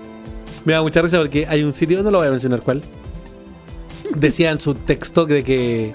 Me 0.66 0.74
da 0.74 0.82
mucha 0.82 1.00
risa 1.00 1.16
porque 1.16 1.46
hay 1.46 1.62
un 1.62 1.72
sitio, 1.72 2.02
no 2.02 2.10
lo 2.10 2.18
voy 2.18 2.28
a 2.28 2.32
mencionar 2.32 2.60
cuál. 2.60 2.82
Decía 4.14 4.50
en 4.50 4.58
su 4.58 4.74
texto 4.74 5.24
de 5.24 5.42
que 5.42 5.94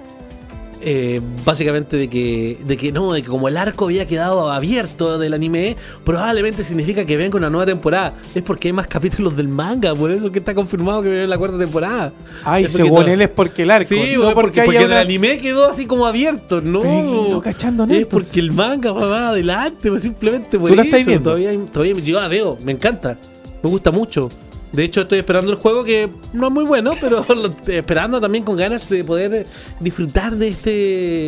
eh, 0.85 1.21
básicamente 1.45 1.95
de 1.95 2.09
que, 2.09 2.57
de 2.65 2.75
que 2.75 2.91
no, 2.91 3.13
de 3.13 3.21
que 3.21 3.29
como 3.29 3.47
el 3.47 3.55
arco 3.55 3.85
había 3.85 4.05
quedado 4.05 4.51
abierto 4.51 5.17
del 5.17 5.33
anime, 5.33 5.77
probablemente 6.03 6.63
significa 6.63 7.05
que 7.05 7.15
venga 7.15 7.37
una 7.37 7.49
nueva 7.49 7.65
temporada. 7.65 8.15
Es 8.35 8.43
porque 8.43 8.67
hay 8.67 8.73
más 8.73 8.87
capítulos 8.87 9.37
del 9.37 9.47
manga, 9.47 9.95
por 9.95 10.11
eso 10.11 10.31
que 10.31 10.39
está 10.39 10.53
confirmado 10.53 11.01
que 11.01 11.09
viene 11.09 11.27
la 11.27 11.37
cuarta 11.37 11.57
temporada. 11.57 12.11
Ay, 12.43 12.67
según 12.67 13.07
él 13.07 13.21
es 13.21 13.29
porque 13.29 13.63
el 13.63 13.71
arco. 13.71 13.87
Sí, 13.87 14.15
no 14.17 14.33
porque, 14.33 14.61
el 14.61 14.93
anime 14.93 15.37
quedó 15.39 15.69
así 15.69 15.85
como 15.85 16.05
abierto, 16.05 16.59
no. 16.59 16.81
Pero, 16.81 17.27
no 17.29 17.41
cachando 17.41 17.85
es 17.85 18.05
porque 18.05 18.39
el 18.39 18.51
manga 18.51 18.91
va 18.91 19.07
más 19.07 19.29
adelante, 19.29 19.89
pues 19.89 20.01
simplemente 20.01 20.59
por 20.59 20.69
¿Tú 20.69 20.75
la 20.75 20.81
eso. 20.81 20.89
estás 20.91 21.05
viendo? 21.05 21.29
Todavía, 21.29 21.57
todavía 21.71 21.93
yo 22.03 22.19
la 22.19 22.27
veo, 22.27 22.57
me 22.63 22.73
encanta, 22.73 23.17
me 23.61 23.69
gusta 23.69 23.91
mucho. 23.91 24.29
De 24.73 24.83
hecho, 24.83 25.01
estoy 25.01 25.19
esperando 25.19 25.51
el 25.51 25.57
juego 25.57 25.83
que 25.83 26.09
no 26.33 26.47
es 26.47 26.51
muy 26.53 26.65
bueno, 26.65 26.93
pero 26.99 27.23
lo 27.29 27.47
estoy 27.47 27.75
esperando 27.75 28.19
también 28.19 28.43
con 28.43 28.57
ganas 28.57 28.89
de 28.89 29.03
poder 29.03 29.45
disfrutar 29.79 30.35
de 30.35 30.47
este, 30.49 30.69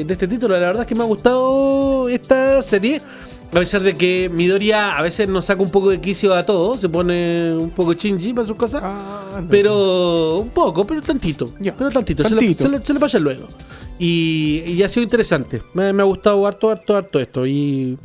de 0.06 0.08
este 0.10 0.28
título. 0.28 0.54
La 0.60 0.66
verdad 0.68 0.82
es 0.82 0.88
que 0.88 0.96
me 0.96 1.04
ha 1.04 1.08
gustado 1.08 2.10
esta 2.10 2.62
serie. 2.64 3.02
A 3.52 3.60
pesar 3.60 3.84
de 3.84 3.94
que 3.94 4.30
Midoriya 4.34 4.98
a 4.98 5.02
veces 5.02 5.30
nos 5.30 5.46
saca 5.46 5.62
un 5.62 5.70
poco 5.70 5.90
de 5.92 6.02
quicio 6.02 6.34
a 6.34 6.44
todos, 6.46 6.82
se 6.82 6.90
pone 6.90 7.54
un 7.56 7.70
poco 7.70 7.94
chingy 7.94 8.34
para 8.34 8.46
sus 8.48 8.58
cosas. 8.58 8.82
Ah. 8.84 9.40
Pero 9.50 10.38
un 10.40 10.50
poco, 10.50 10.86
pero 10.86 11.00
tantito. 11.02 11.52
Pero 11.78 11.90
tantito. 11.92 12.24
Se, 12.24 12.30
Tantito. 12.32 12.64
le, 12.66 12.70
se 12.72 12.80
le- 12.80 12.86
se 12.86 12.94
le 12.94 13.00
pasa 13.00 13.20
luego. 13.20 13.46
Y, 13.98 14.64
y 14.68 14.84
ha 14.84 14.90
sido 14.90 15.04
interesante. 15.04 15.62
Me, 15.74 15.94
me 15.94 16.02
ha 16.02 16.06
gustado 16.06 16.46
harto, 16.46 16.70
harto, 16.70 16.98
harto 16.98 17.20
esto. 17.20 17.46
Y 17.46 17.98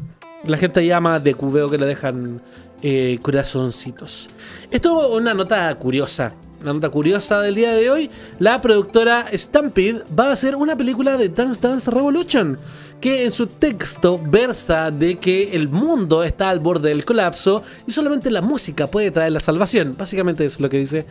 la 0.44 0.57
gente 0.57 0.87
llama 0.87 1.18
de 1.18 1.35
cubeo 1.35 1.68
que 1.68 1.79
le 1.79 1.87
dejan 1.87 2.40
eh, 2.83 3.19
corazoncitos. 3.23 4.29
Esto 4.71 5.03
es 5.12 5.21
una 5.21 5.35
nota 5.35 5.75
curiosa. 5.77 6.33
Una 6.62 6.75
nota 6.75 6.90
curiosa 6.90 7.40
del 7.40 7.55
día 7.55 7.73
de 7.73 7.90
hoy. 7.90 8.11
La 8.38 8.61
productora 8.61 9.27
Stampede 9.33 10.05
va 10.19 10.29
a 10.29 10.33
hacer 10.33 10.57
una 10.57 10.77
película 10.77 11.16
de 11.16 11.29
Dance 11.31 11.61
Dance 11.61 11.90
Revolution. 11.90 12.59
Que 13.01 13.25
en 13.25 13.31
su 13.31 13.47
texto 13.47 14.21
versa 14.23 14.90
de 14.90 15.19
que 15.19 15.53
el 15.53 15.71
mundo 15.71 16.23
está 16.23 16.51
al 16.51 16.61
borde 16.61 16.90
del 16.90 17.07
colapso 17.07 17.62
y 17.87 17.93
solamente 17.93 18.31
la 18.31 18.43
música 18.43 18.87
puede 18.88 19.11
traer 19.11 19.33
la 19.33 19.40
salvación. 19.40 19.95
Básicamente 19.97 20.45
eso 20.45 20.57
es 20.57 20.61
lo 20.61 20.69
que 20.69 20.79
dice. 20.79 21.07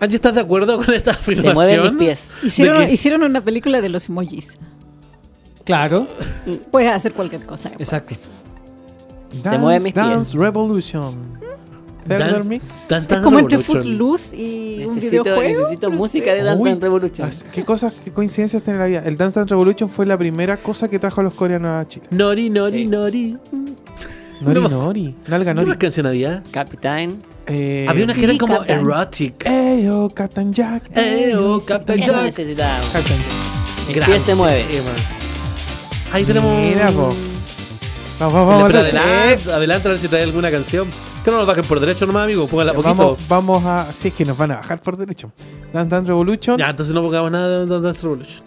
Angie, 0.00 0.16
¿estás 0.16 0.34
de 0.34 0.42
acuerdo 0.42 0.76
con 0.76 0.92
esta 0.92 1.14
Se 1.14 1.20
afirmación? 1.20 1.54
mueven 1.54 1.96
mis 1.96 2.28
pies. 2.42 2.90
Hicieron 2.92 3.22
una 3.22 3.40
película 3.40 3.80
de 3.80 3.88
los 3.88 4.10
emojis. 4.10 4.58
Claro. 5.64 6.06
Puedes 6.70 6.92
hacer 6.92 7.14
cualquier 7.14 7.46
cosa. 7.46 7.70
Exacto. 7.78 8.14
Dance, 9.42 9.58
mueven 9.58 9.82
mis 9.82 9.92
pies. 9.92 10.06
Dance 10.06 10.38
Revolution. 10.38 11.34
Third 12.06 12.18
Dance- 12.20 12.44
Mix. 12.44 12.76
Dance 12.86 13.04
Es 13.04 13.08
Dance 13.08 13.24
como 13.24 13.38
entre 13.38 13.56
Revolution. 13.58 13.82
Footloose 13.82 14.36
y 14.36 14.84
un 14.84 14.94
Necesito, 14.94 15.22
videojuego. 15.24 15.58
necesito 15.60 15.90
música 15.90 16.34
de 16.34 16.42
Dance 16.42 16.62
Uy, 16.62 16.68
Dance 16.70 16.82
Revolution. 16.84 17.30
¿Qué 17.52 17.64
cosas, 17.64 17.94
qué 18.04 18.10
coincidencias 18.12 18.62
tiene 18.62 18.78
la 18.78 18.86
vida? 18.86 19.02
El 19.06 19.16
Dance 19.16 19.40
Dance 19.40 19.50
Revolution 19.54 19.88
fue 19.88 20.04
la 20.04 20.18
primera 20.18 20.58
cosa 20.58 20.88
que 20.88 20.98
trajo 20.98 21.22
a 21.22 21.24
los 21.24 21.32
coreanos 21.34 21.74
a 21.74 21.88
Chile. 21.88 22.06
Nori, 22.10 22.50
Nori, 22.50 22.82
Sí. 22.82 22.86
Nori. 22.86 23.36
Nori 24.42 24.60
No. 24.60 24.68
Nori. 24.68 25.14
Nalga 25.28 25.52
¿Qué 25.52 25.54
Nori. 25.54 25.68
más 25.68 25.76
canción 25.78 26.06
había? 26.06 26.42
Captain. 26.50 27.16
Eh, 27.46 27.86
había 27.88 28.04
unas 28.04 28.14
sí, 28.16 28.20
que 28.20 28.24
eran 28.26 28.38
como 28.38 28.56
Captain. 28.58 28.80
erotic. 28.80 29.46
Eyo, 29.46 30.10
Captain 30.12 30.52
Jack. 30.52 30.94
Eyo, 30.96 31.62
Captain 31.64 32.02
Eso 32.02 32.12
Jack. 32.12 32.22
necesita. 32.24 32.80
Captain 32.92 33.20
Jack. 33.94 34.04
Pie 34.06 34.20
se 34.20 34.34
mueve. 34.34 34.64
tema. 34.64 34.90
Ahí 36.12 36.24
tenemos. 36.24 36.58
Mira, 36.60 36.90
po. 36.92 37.14
Vamos, 38.18 38.34
vamos, 38.34 38.62
Vamos, 38.62 38.74
adelante, 38.74 39.52
adelante 39.52 39.88
a 39.88 39.90
ver 39.90 40.00
si 40.00 40.08
trae 40.08 40.22
alguna 40.22 40.50
canción. 40.50 40.88
Que 41.24 41.30
no 41.30 41.38
nos 41.38 41.46
bajen 41.46 41.64
por 41.64 41.80
derecho 41.80 42.06
nomás, 42.06 42.24
amigo. 42.24 42.46
Póngala 42.46 42.72
Ya, 42.72 42.76
poquito. 42.76 42.94
Vamos, 42.94 43.28
vamos 43.28 43.64
a. 43.64 43.92
Si 43.92 44.08
es 44.08 44.14
que 44.14 44.24
nos 44.24 44.36
van 44.36 44.52
a 44.52 44.56
bajar 44.56 44.80
por 44.80 44.96
derecho. 44.96 45.32
Dance 45.72 45.90
Dance 45.90 46.08
Revolution. 46.08 46.58
Ya, 46.58 46.70
entonces 46.70 46.94
no 46.94 47.02
pongamos 47.02 47.32
nada 47.32 47.48
de 47.48 47.66
Dance 47.66 47.82
Dance 47.82 48.02
Revolution. 48.02 48.42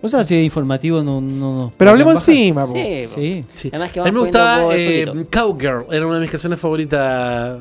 O 0.00 0.08
sea, 0.08 0.24
si 0.24 0.36
es 0.36 0.44
informativo, 0.44 1.02
no. 1.02 1.20
no, 1.20 1.54
no 1.54 1.72
Pero 1.76 1.90
hablemos 1.92 2.14
encima, 2.14 2.66
po. 2.66 2.72
Sí, 2.72 3.04
po. 3.08 3.14
Sí. 3.14 3.44
Sí. 3.54 3.68
Además 3.72 3.92
que 3.92 4.00
a 4.00 4.04
mí 4.04 4.12
me 4.12 4.20
gustaba 4.20 4.74
eh. 4.74 5.06
Cowgirl. 5.30 5.86
Era 5.90 6.06
una 6.06 6.16
de 6.16 6.22
mis 6.22 6.30
canciones 6.30 6.58
favoritas. 6.58 7.58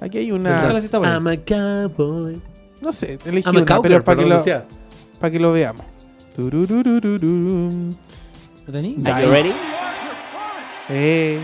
Aquí 0.00 0.18
hay 0.18 0.32
una. 0.32 0.80
sí. 0.80 0.88
I'm 0.92 1.26
a 1.26 1.36
cowboy. 1.36 2.40
No 2.82 2.92
sé, 2.92 3.18
elegí 3.24 3.46
I'm 3.46 3.56
una, 3.56 3.66
cowgirl, 3.66 4.02
pero 4.02 4.04
para 4.04 4.22
que, 4.22 4.28
lo, 4.28 4.42
para 5.20 5.30
que 5.30 5.38
lo 5.38 5.52
veamos. 5.52 5.84
¿Lo 6.36 6.50
tení? 8.72 8.96
Are 9.04 9.24
you 9.24 9.30
ready? 9.30 9.52
Eh. 10.90 11.40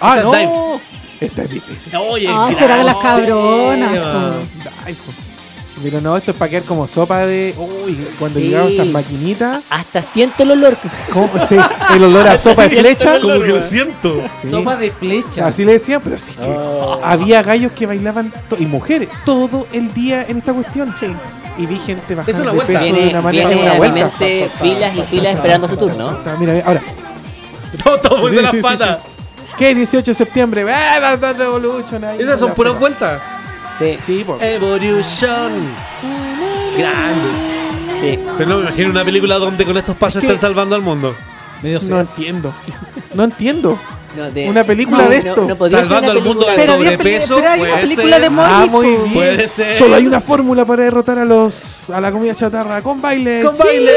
¡Ah, 0.00 0.16
Esta 0.16 0.22
no! 0.24 0.34
es 0.34 0.40
Dive. 0.40 0.80
Esta 1.20 1.42
es 1.42 1.50
difícil. 1.50 1.96
Oye, 1.96 2.26
Ah, 2.28 2.50
será 2.56 2.76
de 2.76 2.84
las 2.84 2.96
cabronas. 2.96 3.90
Po. 3.90 5.12
Pero 5.82 6.00
no, 6.00 6.16
esto 6.16 6.30
es 6.30 6.36
para 6.36 6.48
quedar 6.50 6.62
como 6.64 6.86
sopa 6.86 7.26
de. 7.26 7.54
Uy, 7.58 8.06
cuando 8.18 8.38
Sí. 8.38 8.46
llegaban 8.46 8.68
estas 8.70 8.86
maquinitas. 8.88 9.64
Hasta 9.70 10.00
siento 10.02 10.42
el 10.44 10.52
olor. 10.52 10.76
¿cómo? 11.12 11.28
Sí, 11.44 11.56
el 11.94 12.04
olor 12.04 12.26
a 12.28 12.36
sopa 12.38 12.68
de 12.68 12.76
flecha. 12.80 13.20
Como 13.20 13.40
que 13.40 13.48
lo 13.48 13.64
siento. 13.64 14.22
Sí. 14.42 14.50
Sopa 14.50 14.76
de 14.76 14.90
flecha. 14.92 15.46
Así 15.46 15.64
le 15.64 15.72
decían, 15.72 16.00
pero 16.04 16.18
sí 16.18 16.32
que 16.34 16.46
Oh. 16.48 17.00
había 17.02 17.42
gallos 17.42 17.72
que 17.72 17.86
bailaban 17.86 18.32
to- 18.48 18.56
y 18.60 18.66
mujeres 18.66 19.08
todo 19.24 19.66
el 19.72 19.92
día 19.94 20.24
en 20.28 20.38
esta 20.38 20.52
cuestión. 20.52 20.94
Sí. 20.98 21.06
Y 21.58 21.66
vi 21.66 21.76
gente 21.76 22.14
una 22.14 22.22
de 22.22 22.32
peso 22.32 22.42
de 22.44 22.78
Viene, 22.78 23.08
una 23.10 23.20
manera 23.20 23.48
viene 23.48 23.62
una 23.62 23.74
vuelta. 23.74 24.10
filas 24.60 24.96
y 24.96 25.02
filas 25.02 25.34
esperando 25.34 25.68
su 25.68 25.76
turno. 25.76 26.18
Mira, 26.38 26.52
mira, 26.54 26.62
ahora. 26.66 26.82
Estamos 27.94 28.30
Sí, 28.30 28.36
de 28.36 28.42
las 28.42 28.50
sí, 28.50 28.56
sí, 28.58 28.62
patas. 28.62 28.98
¿Qué? 29.58 29.74
18 29.74 30.10
de 30.10 30.14
septiembre. 30.14 30.62
Esas 32.18 32.40
son 32.40 32.54
puras 32.54 32.72
pura. 32.72 32.80
vueltas. 32.80 33.22
Sí, 33.78 33.98
Sí, 34.00 34.24
po. 34.24 34.38
Evolution. 34.40 35.52
Grande. 36.76 37.96
sí. 37.96 38.18
Pero 38.38 38.48
no 38.50 38.56
me 38.58 38.62
imagino 38.62 38.90
una 38.90 39.04
película 39.04 39.36
donde 39.38 39.64
con 39.64 39.76
estos 39.76 39.96
pasos 39.96 40.16
Es 40.16 40.28
que- 40.28 40.34
están 40.34 40.48
salvando 40.50 40.74
al 40.76 40.82
mundo. 40.82 41.14
Medio 41.62 41.78
No 41.88 42.00
entiendo. 42.00 42.52
No 43.14 43.24
entiendo. 43.24 43.78
No, 44.16 44.30
de- 44.30 44.48
Una 44.50 44.64
película 44.64 45.04
no, 45.04 45.08
de 45.10 45.22
no- 45.22 45.28
esto. 45.30 45.46
No, 45.48 45.56
ser 45.56 45.70
Salvando 45.70 46.10
una 46.10 46.20
al 46.20 46.26
mundo 46.26 46.46
película 46.46 46.52
del 46.52 46.58
de- 46.58 46.96
Pero, 46.96 46.96
sobrepeso, 46.98 47.34
pero 47.36 47.48
hay 47.50 47.60
una 47.60 47.68
puede 47.70 47.82
película 47.82 48.16
ser. 48.18 48.30
de. 48.30 48.36
Ah, 48.40 48.66
muy 48.70 48.86
bien. 48.86 49.12
Puede 49.14 49.48
ser. 49.48 49.74
Solo 49.76 49.94
hay 49.96 50.06
una 50.06 50.20
fórmula 50.20 50.64
para 50.64 50.82
derrotar 50.84 51.18
a 51.18 51.24
los 51.24 51.88
a 51.90 52.00
la 52.00 52.12
comida 52.12 52.34
chatarra 52.34 52.82
con 52.82 53.00
baile. 53.00 53.42
Con 53.42 53.54
Sí. 53.54 53.62
baile. 53.64 53.90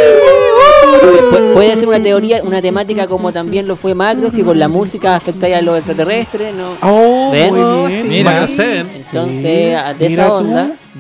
Puede 1.54 1.76
ser 1.76 1.88
una 1.88 2.02
teoría, 2.02 2.42
una 2.44 2.62
temática 2.62 3.08
como 3.08 3.32
también 3.32 3.68
lo 3.68 3.76
fue 3.76 3.94
Macros, 3.94 4.32
que 4.34 4.44
con 4.44 4.58
la 4.60 4.68
música 4.68 5.16
afectaría 5.16 5.58
a 5.58 5.62
los 5.62 5.78
extraterrestres, 5.78 6.54
¿no? 6.54 6.76
Oh, 6.82 7.32
¿Ven? 7.32 7.52
muy 7.54 7.62
Oh, 7.62 7.86
bien. 7.86 8.02
sí. 8.02 8.08
Mira. 8.08 8.32
Macro 8.32 8.48
Seven. 8.48 8.88
Entonces, 8.96 9.44
de 9.44 10.10
Mira 10.10 10.24
esa 10.26 10.38
tú. 10.40 10.46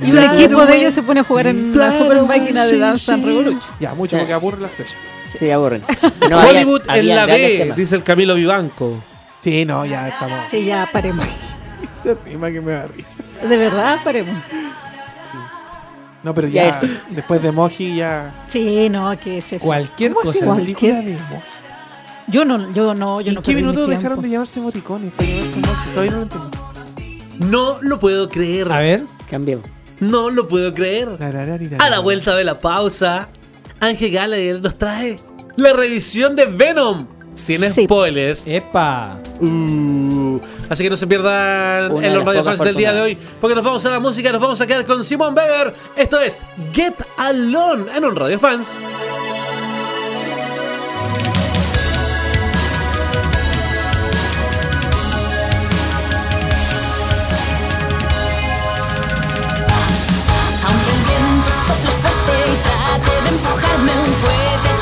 Y 0.01 0.11
un 0.11 0.17
equipo 0.19 0.65
de 0.65 0.75
ellos 0.77 0.93
se 0.93 1.01
pone 1.03 1.21
a 1.21 1.23
jugar 1.23 1.47
en 1.47 1.77
la 1.77 1.97
super 1.97 2.21
máquina 2.23 2.65
de 2.65 2.75
sí, 2.75 2.81
and 2.83 2.97
sí. 2.97 3.11
Revolution. 3.25 3.61
Ya, 3.79 3.93
mucho 3.93 4.11
Sí. 4.11 4.17
porque 4.17 4.33
aburre 4.33 4.61
las 4.61 4.71
flechas. 4.71 4.97
Se 5.27 5.53
aburren. 5.53 5.83
No, 6.29 6.39
había- 6.39 6.61
Hollywood 6.61 6.81
en 6.85 6.89
había 6.91 7.15
la 7.15 7.25
B, 7.27 7.57
temas. 7.59 7.77
dice 7.77 7.95
el 7.95 8.03
Camilo 8.03 8.35
Vivanco. 8.35 9.01
Sí, 9.39 9.63
no, 9.65 9.85
ya 9.85 10.07
estamos. 10.09 10.39
Sí, 10.49 10.65
ya 10.65 10.89
paremos. 10.91 11.23
Ese 12.01 12.15
tema 12.15 12.51
que 12.51 12.61
me 12.61 12.71
da 12.73 12.87
risa. 12.87 13.23
De 13.47 13.57
verdad, 13.57 13.97
paremos. 14.03 14.35
No, 16.23 16.33
pero 16.33 16.47
Ya 16.47 16.63
ya, 16.63 16.69
eso. 16.69 16.87
después 17.11 17.41
de 17.41 17.51
Moji 17.51 17.97
ya. 17.97 18.33
Sí, 18.47 18.89
no, 18.89 19.15
¿qué 19.17 19.37
es 19.37 19.53
eso? 19.53 19.65
Cualquier 19.65 20.13
¿Cómo 20.13 20.27
así 20.29 20.39
cosa. 20.39 20.51
Cualquier- 20.53 21.03
de 21.05 21.11
Moji? 21.13 21.45
Yo 22.27 22.43
no, 22.43 22.73
yo 22.73 22.95
no, 22.95 23.21
yo 23.21 23.29
¿En 23.29 23.35
no 23.35 23.41
qué 23.43 23.53
minuto 23.53 23.85
dejaron 23.85 24.19
de 24.21 24.29
llamarse 24.29 24.59
emoticones? 24.59 25.13
Todavía 25.93 26.11
no 26.11 26.17
lo 26.17 26.23
entendí. 26.23 26.57
No 27.39 27.77
lo 27.81 27.99
puedo 27.99 28.27
creer. 28.29 28.71
A 28.71 28.79
ver. 28.79 29.03
Cambiemos. 29.29 29.65
No 29.99 30.29
lo 30.29 30.47
puedo 30.47 30.73
creer. 30.73 31.09
A 31.79 31.89
la 31.89 31.99
vuelta 31.99 32.35
de 32.35 32.43
la 32.43 32.59
pausa, 32.59 33.27
Ángel 33.79 34.11
Gallagher 34.11 34.61
nos 34.61 34.77
trae 34.77 35.17
la 35.55 35.73
revisión 35.73 36.35
de 36.35 36.45
Venom. 36.45 37.07
Sin 37.35 37.59
Sí. 37.73 37.83
spoilers. 37.83 38.47
Epa. 38.47 39.17
Uh, 39.41 40.39
así 40.69 40.83
que 40.83 40.89
no 40.89 40.95
se 40.95 41.05
pierdan 41.05 41.91
Una 41.91 42.07
en 42.07 42.13
los 42.13 42.23
Radio 42.25 42.45
Fans 42.45 42.59
del 42.61 42.75
día 42.75 42.93
de 42.93 43.01
hoy, 43.01 43.17
porque 43.41 43.55
nos 43.55 43.63
vamos 43.63 43.85
a 43.85 43.91
la 43.91 43.99
música, 43.99 44.31
nos 44.31 44.41
vamos 44.41 44.61
a 44.61 44.65
quedar 44.67 44.85
con 44.85 45.03
Simon 45.03 45.33
Weber. 45.35 45.73
Esto 45.97 46.17
es 46.17 46.39
Get 46.71 46.95
Alone 47.17 47.91
en 47.93 48.05
un 48.05 48.15
Radio 48.15 48.39
Fans. 48.39 48.67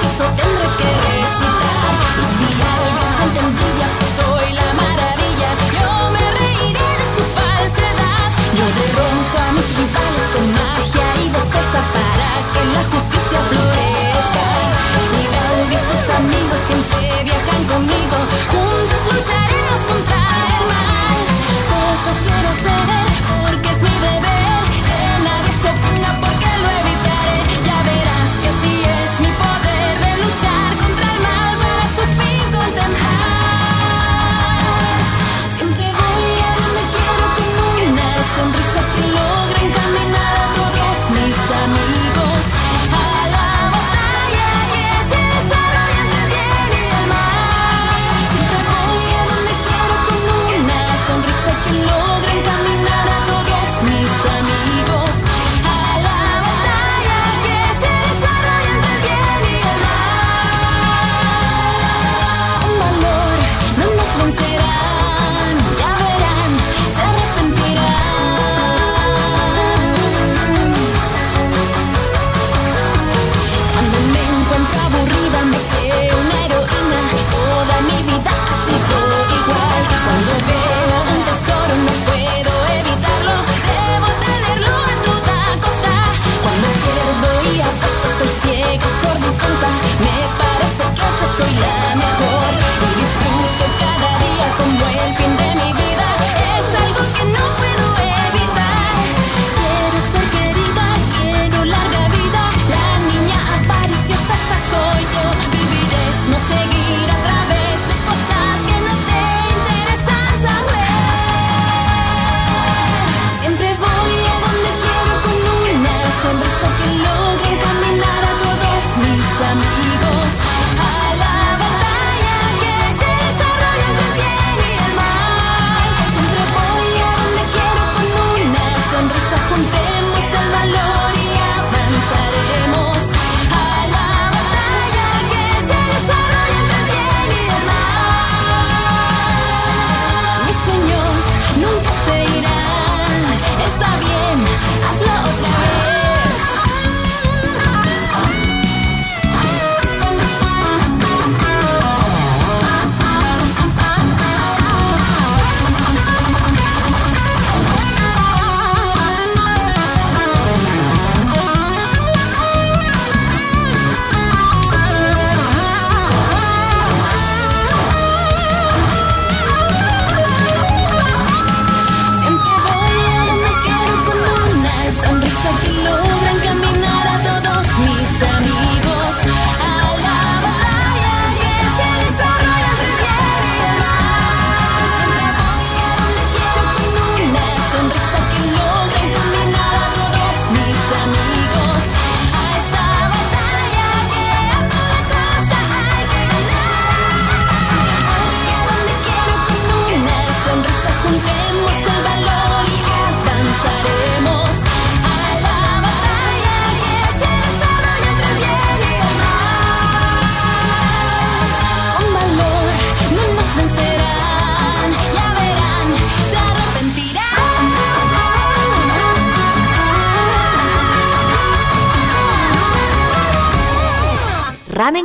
Hechizo 0.03 0.23
tendré 0.35 0.67
que 0.77 0.92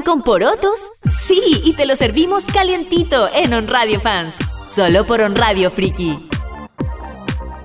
con 0.09 0.23
porotos? 0.23 0.81
Sí, 1.05 1.61
y 1.65 1.75
te 1.75 1.85
lo 1.85 1.95
servimos 1.95 2.43
calientito 2.47 3.29
en 3.31 3.53
On 3.53 3.69
Radio 3.69 4.01
Fans. 4.01 4.39
Solo 4.65 5.05
por 5.05 5.21
On 5.21 5.37
Radio 5.37 5.71
Friki. 5.71 6.19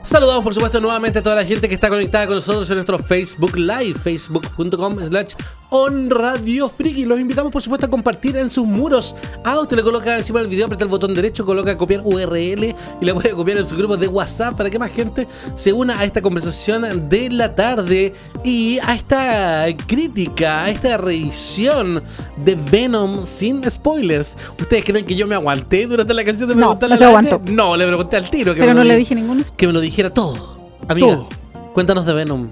Saludamos 0.02 0.44
por 0.44 0.54
supuesto 0.54 0.82
nuevamente 0.82 1.20
a 1.20 1.24
toda 1.24 1.38
la 1.38 1.46
gente 1.46 1.70
que 1.70 1.76
está 1.76 1.88
conectada 1.88 2.28
con 2.28 2.36
nosotros 2.36 2.70
en 2.70 2.76
nuestro 2.76 3.00
Facebook 3.00 3.56
Live, 3.56 3.98
facebook.com 3.98 5.00
slash 5.02 5.36
on 5.76 6.07
radio 6.11 6.69
friki. 6.69 7.03
Los 7.05 7.19
invitamos 7.19 7.51
por 7.51 7.61
supuesto 7.63 7.88
a 7.88 7.89
compartir 7.89 8.38
en 8.38 8.47
sus 8.49 8.63
muros. 8.65 9.15
Ah, 9.43 9.59
usted 9.59 9.76
le 9.76 9.82
coloca 9.84 10.15
encima 10.15 10.39
del 10.39 10.47
video, 10.47 10.65
aprieta 10.67 10.84
el 10.84 10.89
botón 10.89 11.15
derecho, 11.15 11.45
coloca 11.45 11.76
copiar 11.78 12.01
URL 12.05 12.63
y 12.63 12.76
le 13.01 13.13
puede 13.13 13.32
copiar 13.32 13.57
en 13.57 13.65
su 13.65 13.76
grupo 13.76 13.97
de 13.97 14.07
WhatsApp 14.07 14.55
para 14.55 14.69
que 14.69 14.78
más 14.78 14.91
gente 14.91 15.28
se 15.55 15.74
una 15.74 15.99
a 15.99 16.03
esta 16.05 16.21
conversación 16.21 17.09
de 17.09 17.30
la 17.32 17.55
tarde 17.55 18.13
y 18.43 18.78
a 18.84 18.93
esta 18.93 19.65
crítica, 19.88 20.65
a 20.65 20.69
esta 20.69 20.97
revisión 20.97 22.03
de 22.38 22.55
Venom 22.71 23.26
sin 23.26 23.63
spoilers. 23.69 24.38
¿Ustedes 24.59 24.84
creen 24.84 25.05
que 25.05 25.15
yo 25.15 25.26
me 25.26 25.34
aguanté 25.34 25.88
durante 25.88 26.13
la 26.13 26.24
canción 26.24 26.49
de 26.49 26.55
No, 26.55 26.78
preguntarle 26.78 26.95
no 26.95 26.99
se 26.99 27.03
a 27.03 27.07
la 27.07 27.09
aguantó. 27.09 27.38
gente? 27.39 27.51
No, 27.51 27.76
le 27.76 27.88
pregunté 27.88 28.17
al 28.17 28.30
tiro. 28.30 28.53
que 28.53 28.59
Pero 28.61 28.76
no 28.76 28.84
le 28.84 28.93
di- 28.93 28.99
dije 28.99 29.15
ningún 29.15 29.43
que 29.57 29.65
me 29.67 29.74
lo 29.74 29.82
dijera 29.82 30.11
todo. 30.11 30.71
Amiga, 30.88 31.07
Todo. 31.07 31.30
cuéntanos 31.74 32.05
de 32.05 32.13
Venom. 32.13 32.47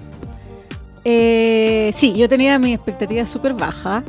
Eh, 1.03 1.91
sí, 1.95 2.13
yo 2.15 2.29
tenía 2.29 2.57
mis 2.59 2.75
expectativas 2.75 3.29
súper 3.29 3.53
bajas. 3.53 4.03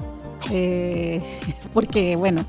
eh, 0.51 1.20
porque, 1.74 2.16
bueno, 2.16 2.45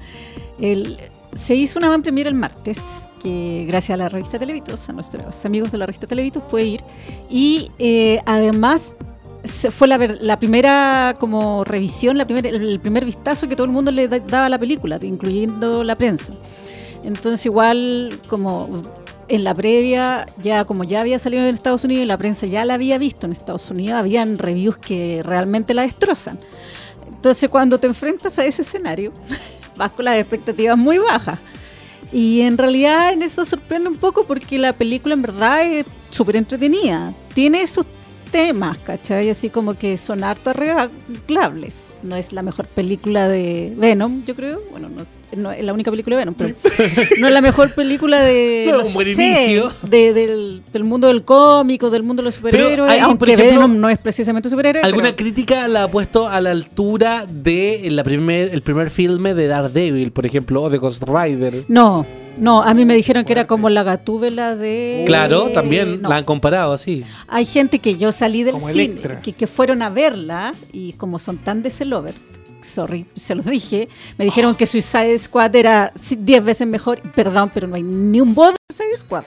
se 1.33 1.55
hizo 1.55 1.79
una 1.79 1.89
van 1.89 2.01
premier 2.01 2.27
el 2.27 2.35
martes. 2.35 2.79
Que 3.21 3.63
gracias 3.65 3.93
a 3.93 3.97
la 3.97 4.09
revista 4.09 4.37
Televitos, 4.37 4.89
a 4.89 4.93
nuestros 4.93 5.45
amigos 5.45 5.71
de 5.71 5.77
la 5.77 5.85
revista 5.85 6.07
Televitos, 6.07 6.43
puede 6.43 6.65
ir. 6.65 6.81
Y 7.29 7.71
eh, 7.79 8.19
además 8.25 8.97
fue 9.71 9.87
la, 9.87 10.37
primera 10.39 11.15
como 11.19 11.63
revisión, 11.63 12.17
la 12.17 12.25
primer, 12.25 12.45
el, 12.47 12.79
primer 12.81 13.05
vistazo 13.05 13.47
que 13.47 13.55
todo 13.55 13.65
el 13.65 13.71
mundo 13.71 13.91
le 13.91 14.09
da- 14.09 14.19
daba 14.19 14.47
a 14.47 14.49
la 14.49 14.59
película, 14.59 14.99
incluyendo 15.01 15.85
la 15.85 15.95
prensa. 15.95 16.33
Entonces 17.05 17.45
igual 17.45 18.19
como 18.27 18.81
en 19.35 19.43
la 19.43 19.53
previa, 19.53 20.27
ya 20.41 20.65
como 20.65 20.83
ya 20.83 21.01
había 21.01 21.19
salido 21.19 21.43
en 21.45 21.55
Estados 21.55 21.83
Unidos 21.83 22.03
y 22.03 22.07
la 22.07 22.17
prensa 22.17 22.45
ya 22.45 22.65
la 22.65 22.75
había 22.75 22.97
visto 22.97 23.25
en 23.25 23.33
Estados 23.33 23.69
Unidos, 23.71 23.99
habían 23.99 24.37
reviews 24.37 24.77
que 24.77 25.21
realmente 25.23 25.73
la 25.73 25.83
destrozan. 25.83 26.37
Entonces 27.09 27.49
cuando 27.49 27.79
te 27.79 27.87
enfrentas 27.87 28.37
a 28.39 28.45
ese 28.45 28.61
escenario, 28.61 29.11
vas 29.75 29.91
con 29.91 30.05
las 30.05 30.17
expectativas 30.17 30.77
muy 30.77 30.97
bajas. 30.97 31.39
Y 32.11 32.41
en 32.41 32.57
realidad 32.57 33.11
en 33.11 33.23
eso 33.23 33.43
sorprende 33.43 33.89
un 33.89 33.97
poco 33.97 34.25
porque 34.25 34.59
la 34.59 34.73
película 34.73 35.15
en 35.15 35.23
verdad 35.23 35.65
es 35.65 35.85
súper 36.11 36.35
entretenida. 36.35 37.13
Tiene 37.33 37.65
sus 37.65 37.87
temas, 38.31 38.77
¿cachai? 38.79 39.29
Así 39.29 39.49
como 39.49 39.75
que 39.75 39.97
son 39.97 40.23
harto 40.23 40.51
arreglables. 40.51 41.97
No 42.03 42.15
es 42.15 42.33
la 42.33 42.43
mejor 42.43 42.67
película 42.67 43.27
de 43.27 43.73
Venom, 43.75 44.23
yo 44.25 44.35
creo. 44.35 44.61
Bueno, 44.71 44.89
no, 44.89 45.05
no 45.35 45.51
es 45.51 45.63
la 45.63 45.73
única 45.73 45.91
película 45.91 46.15
de 46.17 46.21
Venom, 46.21 46.35
pero 46.37 46.55
no 47.19 47.27
es 47.27 47.33
la 47.33 47.41
mejor 47.41 47.73
película 47.73 48.21
de, 48.21 48.63
Pero 48.65 48.77
no 48.81 48.87
un 48.87 48.93
buen 48.93 49.15
sé, 49.15 49.27
inicio. 49.27 49.71
de- 49.83 50.13
del, 50.13 50.61
del 50.71 50.83
mundo 50.83 51.07
del 51.07 51.23
cómic 51.23 51.83
o 51.83 51.89
del 51.89 52.03
mundo 52.03 52.21
de 52.21 52.25
los 52.25 52.35
superhéroes, 52.35 52.91
hay, 52.91 52.99
por 52.99 53.09
aunque 53.09 53.33
ejemplo, 53.33 53.51
Venom 53.61 53.79
no 53.79 53.89
es 53.89 53.97
precisamente 53.97 54.49
superhéroe. 54.49 54.81
¿Alguna 54.83 55.05
pero- 55.05 55.15
crítica 55.17 55.67
la 55.67 55.83
ha 55.83 55.91
puesto 55.91 56.27
a 56.27 56.39
la 56.41 56.51
altura 56.51 57.25
de 57.29 57.87
la 57.91 58.03
primer, 58.03 58.53
el 58.53 58.61
primer 58.61 58.89
filme 58.89 59.33
de 59.33 59.47
Daredevil, 59.47 60.11
por 60.11 60.25
ejemplo, 60.25 60.61
o 60.63 60.69
de 60.69 60.77
Ghost 60.77 61.03
Rider? 61.07 61.65
No, 61.67 62.05
no, 62.37 62.63
a 62.63 62.73
mí 62.73 62.83
me 62.85 62.95
dijeron 62.95 63.25
que 63.25 63.31
era 63.33 63.45
como 63.45 63.69
la 63.69 63.83
gatúbela 63.83 64.55
de... 64.55 65.03
Claro, 65.05 65.49
también 65.53 66.01
No. 66.01 66.09
la 66.09 66.17
han 66.17 66.23
comparado 66.25 66.73
así. 66.73 67.03
Hay 67.27 67.45
gente 67.45 67.77
que 67.79 67.95
yo 67.95 68.11
salí 68.11 68.43
del 68.43 68.55
Como 68.55 68.69
cine, 68.69 68.95
que, 69.21 69.33
que 69.33 69.45
fueron 69.47 69.81
a 69.83 69.89
verla 69.89 70.53
y 70.71 70.93
como 70.93 71.19
son 71.19 71.37
tan 71.37 71.61
de 71.61 71.69
celover, 71.69 72.15
sorry, 72.63 73.05
se 73.15 73.35
los 73.35 73.45
dije, 73.45 73.89
me 74.17 74.25
dijeron 74.25 74.55
que 74.55 74.65
Suicide 74.65 75.17
Squad 75.19 75.55
era 75.55 75.91
10 75.95 76.43
veces 76.43 76.67
mejor. 76.67 77.01
Perdón, 77.13 77.51
pero 77.53 77.67
no 77.67 77.75
hay 77.75 77.83
ni 77.83 78.21
un 78.21 78.33
voto 78.33 78.55
de 78.69 78.75
Suicide 78.75 78.97
Squad. 78.97 79.23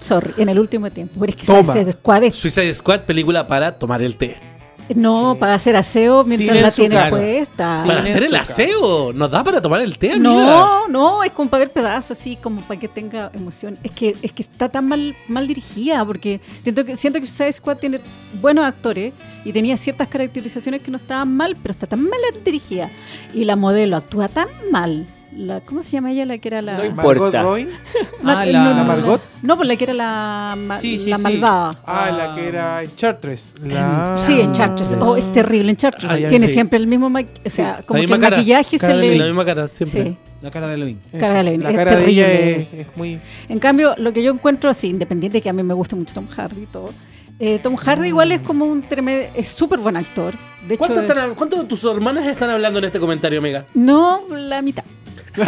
Sorry, 0.00 0.34
en 0.38 0.48
el 0.48 0.58
último 0.58 0.90
tiempo. 0.90 1.20
Pero 1.20 1.30
es 1.30 1.36
que 1.36 1.46
Toma. 1.46 1.62
Suicide 1.62 1.92
Squad 1.92 2.24
es 2.24 2.34
Suicide 2.34 2.74
Squad, 2.74 3.00
película 3.02 3.46
para 3.46 3.78
tomar 3.78 4.02
el 4.02 4.16
té. 4.16 4.49
No 4.96 5.36
para 5.38 5.54
hacer 5.54 5.76
aseo 5.76 6.24
mientras 6.24 6.56
en 6.56 6.62
la 6.62 6.70
su 6.70 6.80
tiene 6.82 6.94
casa. 6.96 7.16
puesta. 7.16 7.82
Para 7.86 8.00
en 8.00 8.04
hacer 8.04 8.22
el 8.24 8.28
su 8.30 8.34
casa. 8.36 8.52
aseo. 8.52 9.12
¿Nos 9.12 9.30
da 9.30 9.44
para 9.44 9.60
tomar 9.62 9.80
el 9.80 9.98
té, 9.98 10.12
amiga? 10.12 10.30
No, 10.30 10.88
no, 10.88 11.22
es 11.22 11.32
como 11.32 11.48
para 11.50 11.60
ver 11.64 11.72
pedazos 11.72 12.18
así, 12.18 12.36
como 12.36 12.60
para 12.62 12.78
que 12.80 12.88
tenga 12.88 13.30
emoción. 13.34 13.78
Es 13.82 13.90
que 13.92 14.16
es 14.22 14.32
que 14.32 14.42
está 14.42 14.68
tan 14.68 14.86
mal 14.88 15.16
mal 15.28 15.46
dirigida, 15.46 16.04
porque 16.04 16.40
siento 16.62 16.84
que 16.84 16.96
siento 16.96 17.20
que 17.20 17.26
Suicide 17.26 17.52
Squad 17.52 17.76
tiene 17.78 18.00
buenos 18.40 18.64
actores 18.64 19.12
y 19.44 19.52
tenía 19.52 19.76
ciertas 19.76 20.08
caracterizaciones 20.08 20.82
que 20.82 20.90
no 20.90 20.96
estaban 20.96 21.34
mal, 21.36 21.56
pero 21.60 21.72
está 21.72 21.86
tan 21.86 22.02
mal 22.02 22.18
dirigida. 22.44 22.90
Y 23.34 23.44
la 23.44 23.56
modelo 23.56 23.96
actúa 23.96 24.28
tan 24.28 24.48
mal. 24.70 25.06
La, 25.36 25.60
¿Cómo 25.60 25.80
se 25.80 25.92
llama 25.92 26.10
ella? 26.10 26.26
La 26.26 26.38
que 26.38 26.48
era 26.48 26.60
la... 26.60 26.72
No 26.78 26.90
Margot 26.90 27.14
importa. 27.14 27.42
Roy. 27.42 27.68
Ah, 28.24 28.44
no, 28.44 28.52
la- 28.52 28.64
no, 28.64 28.74
no, 28.74 28.84
Margot. 28.84 29.20
No, 29.42 29.56
pues 29.56 29.68
la 29.68 29.76
que 29.76 29.84
era 29.84 29.94
la, 29.94 30.56
ma- 30.58 30.78
Sí, 30.78 30.98
sí, 30.98 31.08
la 31.10 31.16
sí. 31.18 31.22
malvada. 31.22 31.70
Ah, 31.86 32.10
la 32.10 32.34
que 32.34 32.48
era 32.48 32.82
en 32.82 32.94
Chartres. 32.96 33.54
La... 33.64 34.16
Sí, 34.18 34.40
en 34.40 34.52
Chartres. 34.52 34.96
Oh, 35.00 35.16
es 35.16 35.30
terrible 35.32 35.70
en 35.70 35.76
Chartres. 35.76 36.10
Ah, 36.10 36.18
ya, 36.18 36.28
Tiene 36.28 36.46
sí. 36.48 36.54
siempre 36.54 36.78
el 36.78 36.86
mismo 36.88 37.08
maquillaje. 37.10 37.46
O 37.46 37.50
sea, 37.50 37.82
como 37.86 37.98
La 37.98 38.06
que 38.06 38.12
el 38.12 38.18
misma 38.18 38.24
cara. 38.26 38.36
maquillaje 38.38 38.78
Cara 38.78 38.92
se 38.94 39.00
de 39.00 39.06
le. 39.06 39.18
La 39.18 39.24
misma 39.26 39.44
cara, 39.44 39.68
siempre. 39.68 40.02
Sí. 40.04 40.16
La 40.42 40.50
cara 40.50 40.68
de 40.68 40.76
Levin. 40.76 41.00
Cara 41.12 41.32
de 41.34 41.42
Levin, 41.44 41.62
La 41.62 41.70
es 41.70 41.76
cara 41.76 41.96
de 41.96 42.10
ella 42.10 42.26
terrible. 42.26 42.68
es, 42.72 42.80
es 42.88 42.96
muy... 42.96 43.20
En 43.48 43.58
cambio, 43.60 43.94
lo 43.98 44.12
que 44.12 44.22
yo 44.22 44.32
encuentro 44.32 44.68
así, 44.70 44.88
independiente 44.88 45.38
de 45.38 45.42
que 45.42 45.48
a 45.50 45.52
mí 45.52 45.62
me 45.62 45.74
guste 45.74 45.94
mucho 45.96 46.12
Tom 46.14 46.26
Hardy 46.28 46.62
y 46.62 46.66
todo, 46.66 46.90
eh, 47.38 47.58
Tom 47.62 47.76
Hardy 47.76 48.08
igual 48.08 48.32
es 48.32 48.40
como 48.40 48.64
un 48.66 48.82
tremendo, 48.82 49.26
es 49.36 49.48
súper 49.48 49.78
buen 49.78 49.96
actor. 49.96 50.34
De 50.66 50.74
hecho, 50.74 50.78
¿Cuánto, 50.86 51.00
eh, 51.00 51.06
están- 51.06 51.34
cuánto 51.34 51.56
de 51.56 51.64
tus 51.64 51.84
hermanas 51.84 52.26
están 52.26 52.50
hablando 52.50 52.78
en 52.80 52.86
este 52.86 52.98
comentario, 53.00 53.38
amiga? 53.38 53.64
no 53.74 54.22
la 54.30 54.60
mitad. 54.62 54.84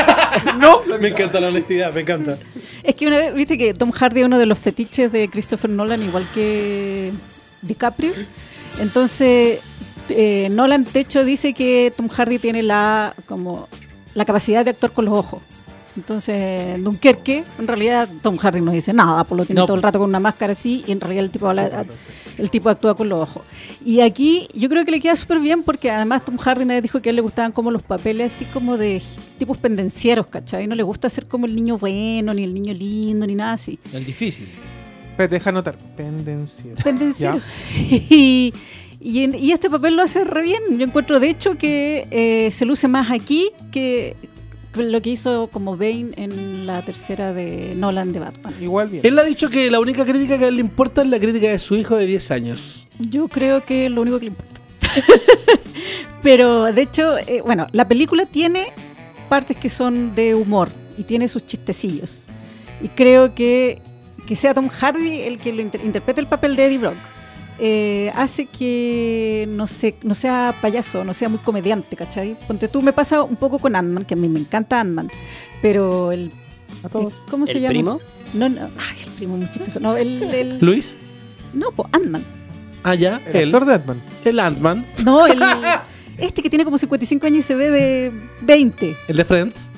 no, 0.59 0.83
me 0.99 1.09
encanta 1.09 1.41
la 1.41 1.49
honestidad, 1.49 1.93
me 1.93 2.01
encanta. 2.01 2.39
Es 2.83 2.95
que 2.95 3.07
una 3.07 3.17
vez, 3.17 3.35
viste 3.35 3.59
que 3.59 3.75
Tom 3.75 3.91
Hardy 3.91 4.21
es 4.21 4.27
uno 4.27 4.39
de 4.39 4.47
los 4.47 4.59
fetiches 4.59 5.13
de 5.13 5.29
Christopher 5.29 5.71
Nolan, 5.71 6.03
igual 6.03 6.27
que 6.35 7.13
DiCaprio. 7.63 8.13
Entonces, 8.81 9.61
eh, 10.09 10.49
Nolan, 10.51 10.85
de 10.93 11.01
hecho, 11.01 11.25
dice 11.25 11.53
que 11.53 11.93
Tom 11.97 12.09
Hardy 12.09 12.39
tiene 12.39 12.63
la, 12.63 13.15
como, 13.27 13.69
la 14.15 14.25
capacidad 14.25 14.65
de 14.65 14.71
actuar 14.71 14.93
con 14.93 15.05
los 15.05 15.15
ojos. 15.15 15.43
Entonces, 15.97 16.83
Dunkerque, 16.83 17.45
en 17.59 17.67
realidad 17.67 18.09
Tom 18.23 18.37
Hardy 18.37 18.61
no 18.61 18.73
dice 18.73 18.93
nada, 18.93 19.25
por 19.25 19.37
lo 19.39 19.45
tiene 19.45 19.61
No. 19.61 19.67
todo 19.67 19.77
el 19.77 19.83
rato 19.83 19.99
con 19.99 20.09
una 20.09 20.21
máscara 20.21 20.53
así, 20.53 20.83
y 20.87 20.93
en 20.93 21.01
realidad 21.01 21.25
el 21.25 21.31
tipo, 21.31 21.49
habla- 21.49 21.85
el 22.39 22.51
tipo 22.51 22.69
actúa 22.71 22.95
con 22.97 23.09
los 23.09 23.21
ojos. 23.29 23.43
Y 23.85 24.01
aquí 24.01 24.49
yo 24.55 24.69
creo 24.69 24.85
que 24.85 24.91
le 24.91 25.01
queda 25.01 25.17
súper 25.17 25.39
bien 25.41 25.63
porque 25.63 25.91
además 25.91 26.25
Tom 26.25 26.37
Hardy 26.39 26.63
una 26.65 26.75
vez 26.75 26.83
dijo 26.83 27.03
que 27.03 27.09
a 27.09 27.11
él 27.11 27.17
le 27.17 27.23
gustaban 27.23 27.53
como 27.53 27.71
los 27.71 27.83
papeles 27.83 28.35
así 28.35 28.45
como 28.47 28.77
de 28.79 29.03
tipos 29.39 29.59
pendencieros, 29.59 30.27
¿cachai? 30.29 30.67
No 30.67 30.75
le 30.75 30.83
gusta 30.83 31.09
ser 31.11 31.27
como 31.27 31.45
el 31.47 31.55
niño 31.55 31.77
bueno, 31.79 32.33
ni 32.33 32.45
el 32.45 32.55
niño 32.55 32.73
lindo, 32.73 33.27
ni 33.27 33.35
nada 33.35 33.53
así. 33.55 33.79
El 33.93 34.05
difícil. 34.07 34.49
Espérate, 35.11 35.35
deja 35.35 35.51
anotar. 35.51 35.77
Pendencia. 35.97 36.75
Pendenciero. 36.83 37.39
Y, 38.11 38.55
y, 38.99 39.25
en- 39.25 39.35
y 39.35 39.53
este 39.53 39.69
papel 39.69 39.97
lo 39.97 40.03
hace 40.03 40.25
re 40.25 40.43
bien. 40.43 40.61
Yo 40.79 40.85
encuentro, 40.87 41.21
de 41.21 41.29
hecho, 41.29 41.57
que 41.59 42.07
eh, 42.11 42.51
se 42.51 42.65
luce 42.65 42.89
más 42.89 43.11
aquí 43.11 43.51
que 43.73 44.17
lo 44.77 45.03
que 45.03 45.11
hizo 45.11 45.49
como 45.49 45.77
Bane 45.77 46.11
en 46.17 46.67
la 46.67 46.85
tercera 46.85 47.33
de 47.33 47.75
Nolan 47.77 48.13
de 48.13 48.21
Batman. 48.21 48.55
Igual 48.61 48.89
bien. 48.89 49.07
Él 49.07 49.19
ha 49.19 49.25
dicho 49.25 49.51
que 49.51 49.71
la 49.71 49.81
única 49.81 50.05
crítica 50.05 50.39
que 50.39 50.45
a 50.47 50.49
él 50.49 50.55
le 50.57 50.61
importa 50.61 51.03
es 51.03 51.09
la 51.09 51.19
crítica 51.19 51.49
de 51.51 51.59
su 51.59 51.77
hijo 51.77 51.97
de 51.97 52.07
10 52.07 52.31
años. 52.31 52.87
Yo 52.99 53.29
creo 53.29 53.65
que 53.65 53.87
es 53.87 53.93
lo 53.93 54.03
único 54.03 54.19
que 54.19 54.27
le 54.27 54.31
importa. 54.31 54.61
Pero, 56.23 56.73
de 56.73 56.83
hecho, 56.83 57.19
eh, 57.19 57.43
bueno, 57.45 57.67
la 57.73 57.89
película 57.89 58.27
tiene 58.27 58.73
partes 59.29 59.57
que 59.57 59.69
son 59.69 60.15
de 60.15 60.35
humor 60.35 60.69
y 60.97 61.05
tiene 61.05 61.29
sus 61.29 61.45
chistecillos. 61.45 62.27
Y 62.81 62.89
creo 62.89 63.35
que 63.35 63.81
que 64.27 64.37
sea 64.37 64.55
Tom 64.55 64.69
Hardy 64.69 65.23
el 65.23 65.39
que 65.39 65.53
lo 65.53 65.61
inter- 65.63 65.85
interprete 65.85 66.21
el 66.21 66.29
papel 66.29 66.55
de 66.55 66.67
Eddie 66.67 66.79
Brock 66.79 66.95
eh, 67.59 68.11
hace 68.15 68.47
que 68.47 69.47
no, 69.51 69.67
sé, 69.67 69.97
no 70.03 70.15
sea 70.15 70.57
payaso, 70.61 71.05
no 71.05 71.15
sea 71.15 71.29
muy 71.29 71.39
comediante, 71.41 71.97
¿cachai? 71.97 72.37
Ponte 72.47 72.69
tú, 72.69 72.83
me 72.83 72.93
pasa 72.93 73.23
un 73.23 73.37
poco 73.37 73.59
con 73.59 73.75
Ant-Man, 73.77 74.05
que 74.05 74.15
a 74.15 74.17
mí 74.17 74.29
me 74.29 74.41
encanta 74.41 74.81
Ant-Man, 74.81 75.11
pero 75.61 76.13
el... 76.13 76.33
A 76.83 76.89
todos. 76.89 77.15
eh, 77.15 77.23
¿Cómo 77.31 77.47
se 77.47 77.53
¿El 77.53 77.61
llama? 77.61 77.69
primo? 77.71 78.01
No, 78.35 78.49
no, 78.49 78.61
ay, 78.63 78.97
el 79.05 79.11
primo 79.13 79.37
muy 79.37 79.51
chistoso. 79.51 79.79
No, 79.81 79.97
el... 79.97 80.23
el 80.35 80.59
¿Luis? 80.61 80.97
no, 81.53 81.71
pues 81.73 81.89
Ant-Man. 81.93 82.25
Ah, 82.83 82.95
ya. 82.97 83.21
El 83.27 83.37
él. 83.37 83.55
actor 83.55 83.67
de 83.69 83.75
Ant-Man. 83.75 84.03
El 84.25 84.41
Ant-Man. 84.41 84.87
No, 85.05 85.27
el... 85.27 85.41
Este 86.19 86.43
que 86.43 86.51
tiene 86.51 86.65
como 86.65 86.77
55 86.79 87.27
años 87.27 87.39
y 87.39 87.43
se 87.43 87.55
ve 87.55 87.71
de 87.71 88.13
20. 88.43 88.97
El 89.09 89.17
de 89.17 89.25
Friends. 89.25 89.71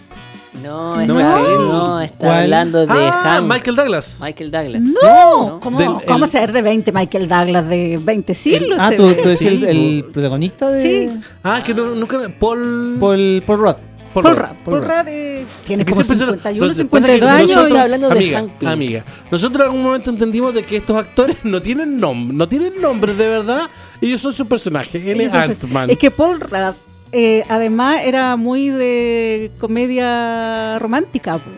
No, 0.62 0.96
No 1.04 1.20
está, 1.20 1.36
me 1.38 1.44
sé. 1.46 1.52
no, 1.58 2.00
está 2.00 2.18
¿Cuál? 2.18 2.42
hablando 2.44 2.86
de 2.86 2.92
ah, 2.92 3.20
Hank. 3.38 3.52
Michael 3.52 3.76
Douglas. 3.76 4.18
Michael 4.20 4.50
Douglas. 4.50 4.82
No, 4.82 5.58
¿cómo, 5.60 5.78
Del- 5.78 6.06
cómo 6.06 6.24
el- 6.24 6.30
ser 6.30 6.52
de 6.52 6.62
20 6.62 6.92
Michael 6.92 7.28
Douglas 7.28 7.68
de 7.68 7.98
20 8.02 8.34
siglos? 8.34 8.78
Ah, 8.80 8.90
tú, 8.96 9.12
tú 9.14 9.28
decías 9.28 9.52
el, 9.54 9.60
Sí, 9.60 9.66
el 9.98 10.04
protagonista 10.12 10.68
de. 10.70 10.82
Sí. 10.82 11.20
Ah, 11.42 11.62
que 11.64 11.74
no, 11.74 11.86
nunca. 11.94 12.18
Paul. 12.38 12.96
Paul, 13.00 13.42
Paul 13.46 13.58
Rudd. 13.58 13.74
Paul 14.14 14.24
Rudd. 14.26 14.36
Rudd. 14.38 14.56
Paul 14.64 14.82
Rudd 14.84 15.08
eh, 15.08 15.44
tiene 15.66 15.84
como 15.84 15.96
siempre 16.02 16.16
se- 16.16 16.24
51, 16.24 16.66
lo 16.66 16.72
que 16.72 16.84
pasa 16.84 17.06
es 17.08 17.12
que 17.16 17.18
52 17.18 17.30
años. 17.30 17.48
nosotros- 17.50 17.76
y- 17.76 17.80
hablando 17.80 18.08
de 18.08 18.14
amiga, 18.14 18.38
Hank 18.38 18.64
amiga, 18.64 19.04
nosotros 19.30 19.60
en 19.60 19.66
algún 19.66 19.82
momento 19.82 20.10
entendimos 20.10 20.54
de 20.54 20.62
que 20.62 20.76
estos 20.76 20.96
actores 20.96 21.36
no 21.42 21.60
tienen 21.60 21.98
nombre, 21.98 22.36
no 22.36 22.46
tienen 22.48 22.80
nombre 22.80 23.12
de 23.12 23.28
verdad, 23.28 23.62
ellos 24.00 24.20
son 24.20 24.32
su 24.32 24.46
personaje, 24.46 25.10
él 25.10 25.20
es. 25.20 25.34
Ant-Man. 25.34 25.90
Es 25.90 25.98
que 25.98 26.12
Paul 26.12 26.38
Rudd 26.40 26.74
eh, 27.14 27.44
además 27.48 28.00
era 28.04 28.36
muy 28.36 28.68
de 28.68 29.50
comedia 29.60 30.78
romántica. 30.78 31.38
po. 31.38 31.50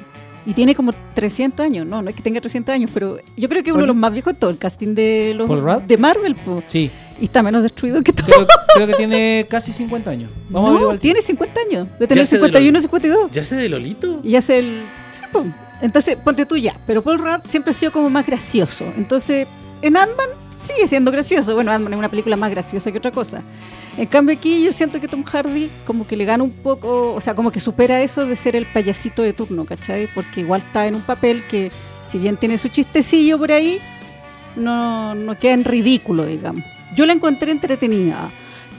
Y 0.44 0.52
tiene 0.54 0.76
como 0.76 0.92
300 1.14 1.64
años. 1.66 1.86
No, 1.86 2.02
no 2.02 2.10
es 2.10 2.14
que 2.14 2.22
tenga 2.22 2.40
300 2.40 2.72
años, 2.72 2.90
pero 2.94 3.18
yo 3.36 3.48
creo 3.48 3.64
que 3.64 3.70
es 3.70 3.74
uno 3.74 3.80
de 3.82 3.88
los 3.88 3.96
más 3.96 4.12
viejos 4.12 4.34
de 4.34 4.38
todo 4.38 4.50
el 4.50 4.58
casting 4.58 4.94
de, 4.94 5.34
los, 5.34 5.48
de 5.88 5.96
Marvel. 5.96 6.36
po. 6.36 6.62
Sí, 6.66 6.88
Y 7.20 7.24
está 7.24 7.42
menos 7.42 7.64
destruido 7.64 8.00
que 8.02 8.12
todo. 8.12 8.26
creo, 8.26 8.46
creo 8.74 8.86
que 8.86 8.94
tiene 8.94 9.44
casi 9.50 9.72
50 9.72 10.08
años. 10.08 10.30
Vamos 10.48 10.54
a 10.54 10.60
No, 10.60 10.68
averiguar 10.68 10.94
el 10.94 11.00
tiene 11.00 11.20
50 11.20 11.60
años. 11.68 11.88
De 11.98 12.06
tener 12.06 12.26
sé 12.26 12.36
de 12.36 12.42
51 12.46 12.78
o 12.78 12.82
52. 12.82 13.32
¿Ya 13.32 13.42
sé 13.42 13.56
de 13.56 13.68
Lolito? 13.68 14.20
Y 14.22 14.36
hace 14.36 14.58
el. 14.58 14.86
Sí, 15.10 15.22
po. 15.32 15.44
Entonces, 15.82 16.16
ponte 16.16 16.46
tú 16.46 16.56
ya. 16.56 16.74
Pero 16.86 17.02
Paul 17.02 17.18
Rudd 17.18 17.40
siempre 17.42 17.72
ha 17.72 17.74
sido 17.74 17.90
como 17.90 18.08
más 18.08 18.24
gracioso. 18.24 18.84
Entonces, 18.96 19.48
en 19.82 19.96
Ant-Man 19.96 20.28
sigue 20.66 20.88
siendo 20.88 21.10
gracioso. 21.10 21.54
Bueno, 21.54 21.70
Ant-Man 21.70 21.92
es 21.92 21.98
una 21.98 22.08
película 22.08 22.36
más 22.36 22.50
graciosa 22.50 22.90
que 22.92 22.98
otra 22.98 23.10
cosa. 23.10 23.42
En 23.96 24.06
cambio, 24.06 24.36
aquí 24.36 24.64
yo 24.64 24.72
siento 24.72 25.00
que 25.00 25.08
Tom 25.08 25.24
Hardy 25.24 25.70
como 25.86 26.06
que 26.06 26.16
le 26.16 26.24
gana 26.24 26.44
un 26.44 26.50
poco. 26.50 27.14
O 27.14 27.20
sea, 27.20 27.34
como 27.34 27.50
que 27.50 27.60
supera 27.60 28.02
eso 28.02 28.26
de 28.26 28.36
ser 28.36 28.56
el 28.56 28.66
payasito 28.66 29.22
de 29.22 29.32
turno, 29.32 29.64
¿cachai? 29.64 30.08
Porque 30.14 30.40
igual 30.40 30.62
está 30.62 30.86
en 30.86 30.96
un 30.96 31.02
papel 31.02 31.44
que, 31.48 31.70
si 32.06 32.18
bien 32.18 32.36
tiene 32.36 32.58
su 32.58 32.68
chistecillo 32.68 33.38
por 33.38 33.52
ahí, 33.52 33.80
no, 34.56 35.14
no 35.14 35.36
queda 35.38 35.54
en 35.54 35.64
ridículo, 35.64 36.26
digamos. 36.26 36.64
Yo 36.94 37.06
la 37.06 37.12
encontré 37.12 37.52
entretenida. 37.52 38.30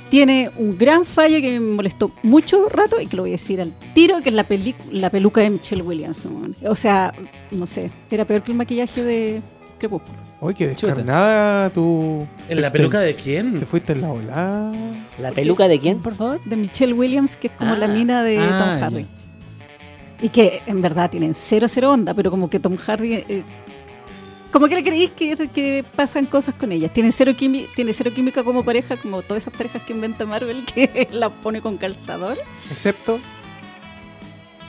Tiene 0.09 0.49
un 0.55 0.77
gran 0.77 1.03
fallo 1.03 1.41
que 1.41 1.59
me 1.59 1.75
molestó 1.75 2.11
mucho 2.23 2.69
rato 2.69 2.99
y 3.01 3.07
que 3.07 3.17
lo 3.17 3.23
voy 3.23 3.31
a 3.31 3.33
decir 3.33 3.59
al 3.59 3.73
tiro, 3.93 4.21
que 4.21 4.29
es 4.29 4.35
la, 4.35 4.45
la 4.91 5.09
peluca 5.09 5.41
de 5.41 5.49
Michelle 5.49 5.81
Williams. 5.81 6.25
weón. 6.25 6.55
O 6.65 6.75
sea, 6.75 7.13
no 7.51 7.65
sé, 7.65 7.91
era 8.09 8.23
peor 8.23 8.41
que 8.41 8.51
el 8.51 8.57
maquillaje 8.57 9.03
de 9.03 9.41
Crepúsculo. 9.77 10.26
Oye, 10.39 10.55
qué 10.55 10.67
descarnada 10.67 11.69
tu. 11.71 12.27
¿En 12.47 12.61
la 12.61 12.69
te- 12.69 12.77
peluca 12.77 12.99
de 12.99 13.13
Te 13.13 13.23
quién? 13.23 13.65
fuiste 13.65 13.93
en 13.93 14.01
la 14.01 14.09
ola. 14.11 14.71
¿La 15.19 15.31
peluca 15.31 15.67
de 15.67 15.79
quién, 15.79 15.99
por 15.99 16.13
favor? 16.15 16.39
De 16.45 16.55
Michelle 16.55 16.93
Williams, 16.93 17.35
que 17.37 17.47
es 17.47 17.53
como 17.53 17.73
Ah. 17.73 17.77
la 17.77 17.87
mina 17.87 18.21
de 18.23 18.37
Ah, 18.39 18.57
Tom 18.59 18.79
Hardy. 18.81 19.05
Y 20.21 20.29
que 20.29 20.61
en 20.67 20.81
verdad 20.81 21.09
tienen 21.09 21.33
cero, 21.33 21.67
cero 21.67 21.91
onda, 21.91 22.13
pero 22.13 22.29
como 22.29 22.49
que 22.49 22.59
Tom 22.59 22.75
Hardy... 22.77 23.13
eh, 23.15 23.43
como 24.51 24.67
que 24.67 24.75
le 24.75 24.83
creéis 24.83 25.11
que, 25.11 25.35
que 25.53 25.83
pasan 25.95 26.25
cosas 26.27 26.53
con 26.55 26.71
ellas. 26.71 26.93
Tiene 26.93 27.11
cero, 27.11 27.33
quimi- 27.37 27.67
tiene 27.75 27.91
cero 27.93 28.11
química 28.13 28.43
como 28.43 28.63
pareja, 28.63 28.97
como 28.97 29.21
todas 29.23 29.43
esas 29.43 29.53
parejas 29.53 29.81
que 29.83 29.93
inventa 29.93 30.25
Marvel, 30.25 30.63
que 30.65 31.07
la 31.11 31.29
pone 31.29 31.61
con 31.61 31.77
calzador, 31.77 32.37
Excepto 32.71 33.19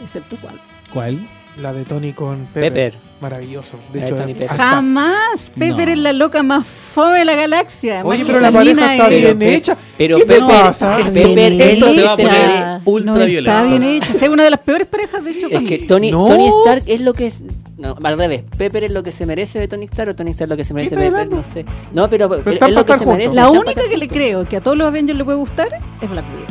excepto 0.03 0.37
cuál. 0.41 0.61
¿Cuál? 0.93 1.29
La 1.61 1.73
de 1.73 1.85
Tony 1.85 2.13
con 2.13 2.47
Pepper. 2.55 2.73
Pepper. 2.73 3.09
Maravilloso. 3.21 3.77
De 3.93 3.99
La 3.99 4.05
de 4.07 4.13
hecho, 4.13 4.23
Tony 4.23 4.35
Pepper. 4.35 4.57
Jamás. 4.57 5.51
Pepper 5.59 5.89
No. 5.89 5.93
es 5.95 5.99
la 5.99 6.13
loca 6.13 6.43
más 6.45 6.65
fome 6.67 7.19
de 7.19 7.25
la 7.25 7.35
galaxia. 7.35 8.03
Oye, 8.05 8.25
pero 8.25 8.39
la 8.39 8.53
pareja 8.53 8.93
está 8.95 9.09
es- 9.13 9.23
bien 9.23 9.39
Pero- 9.41 9.51
hecha. 9.51 9.77
Pero 9.99 10.17
¿Qué 10.19 10.25
te 10.25 10.33
Pepper, 10.35 10.47
pasa? 10.49 10.99
Pepper 11.13 11.53
es 11.53 11.61
Esto 11.73 11.87
lo 11.87 11.93
se 11.95 12.03
va 12.05 12.13
a 12.13 12.17
que 12.17 12.23
poner 12.23 12.41
se- 12.41 13.05
No 13.07 13.25
está 13.25 13.63
bien 13.65 13.83
hecha. 13.83 14.13
Es 14.15 14.23
una 14.23 14.45
de 14.45 14.51
las 14.51 14.61
peores 14.61 14.87
parejas, 14.87 15.25
de 15.25 15.31
hecho. 15.33 15.49
Es 15.49 15.63
que. 15.65 15.79
Tony, 15.81 16.13
No. 16.13 16.29
Tony 16.29 16.47
Stark 16.49 16.83
es 16.87 17.01
lo 17.01 17.13
que 17.13 17.27
es. 17.27 17.45
No, 17.77 17.97
al 18.05 18.17
revés. 18.19 18.45
Pepper 18.57 18.85
es 18.85 18.93
lo 18.93 19.03
que 19.03 19.11
se 19.11 19.27
merece 19.27 19.59
de 19.59 19.67
Tony 19.67 19.87
Stark 19.87 20.11
o 20.13 20.15
Tony 20.15 20.31
Stark 20.31 20.47
es 20.47 20.51
lo 20.51 20.57
que 20.57 20.65
se 20.65 20.75
merece 20.75 20.95
de 20.97 21.11
Pepper, 21.11 21.29
no 21.29 21.45
sé. 21.45 21.65
No, 21.93 22.09
pero, 22.09 22.33
es 22.37 22.45
lo 22.73 22.85
que 22.87 22.97
se 22.99 23.07
merece. 23.07 23.35
La 23.35 23.51
única 23.51 23.83
que 23.89 23.97
le 23.97 24.07
creo 24.07 24.45
que 24.45 24.57
a 24.59 24.61
todos 24.61 24.77
los 24.79 24.87
Avengers 24.87 25.19
le 25.19 25.25
puede 25.25 25.39
gustar 25.39 25.69
es 26.01 26.09
Black 26.09 26.25
Widow. 26.31 26.47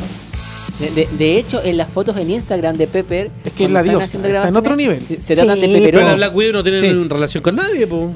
De, 0.78 1.08
de- 1.10 1.38
hecho, 1.38 1.60
en 1.64 1.76
las 1.76 1.88
fotos 1.88 2.16
en 2.16 2.30
Instagram 2.30 2.76
de 2.76 2.86
Pepper. 2.86 3.30
Es 3.44 3.52
que 3.52 3.64
es 3.64 3.70
la 3.70 3.82
diosa, 3.82 4.04
está 4.18 4.48
en 4.48 4.56
otro 4.56 4.76
nivel. 4.76 5.02
Se, 5.02 5.20
se 5.22 5.34
tratan 5.34 5.60
de 5.60 5.66
Pero 5.68 5.82
Pepperón. 5.84 6.06
la 6.08 6.14
Black 6.14 6.36
Widow 6.36 6.52
no 6.52 6.62
tiene 6.62 6.78
Sí. 6.78 6.92
relación 7.08 7.42
con 7.42 7.56
nadie, 7.56 7.86
po. 7.86 8.10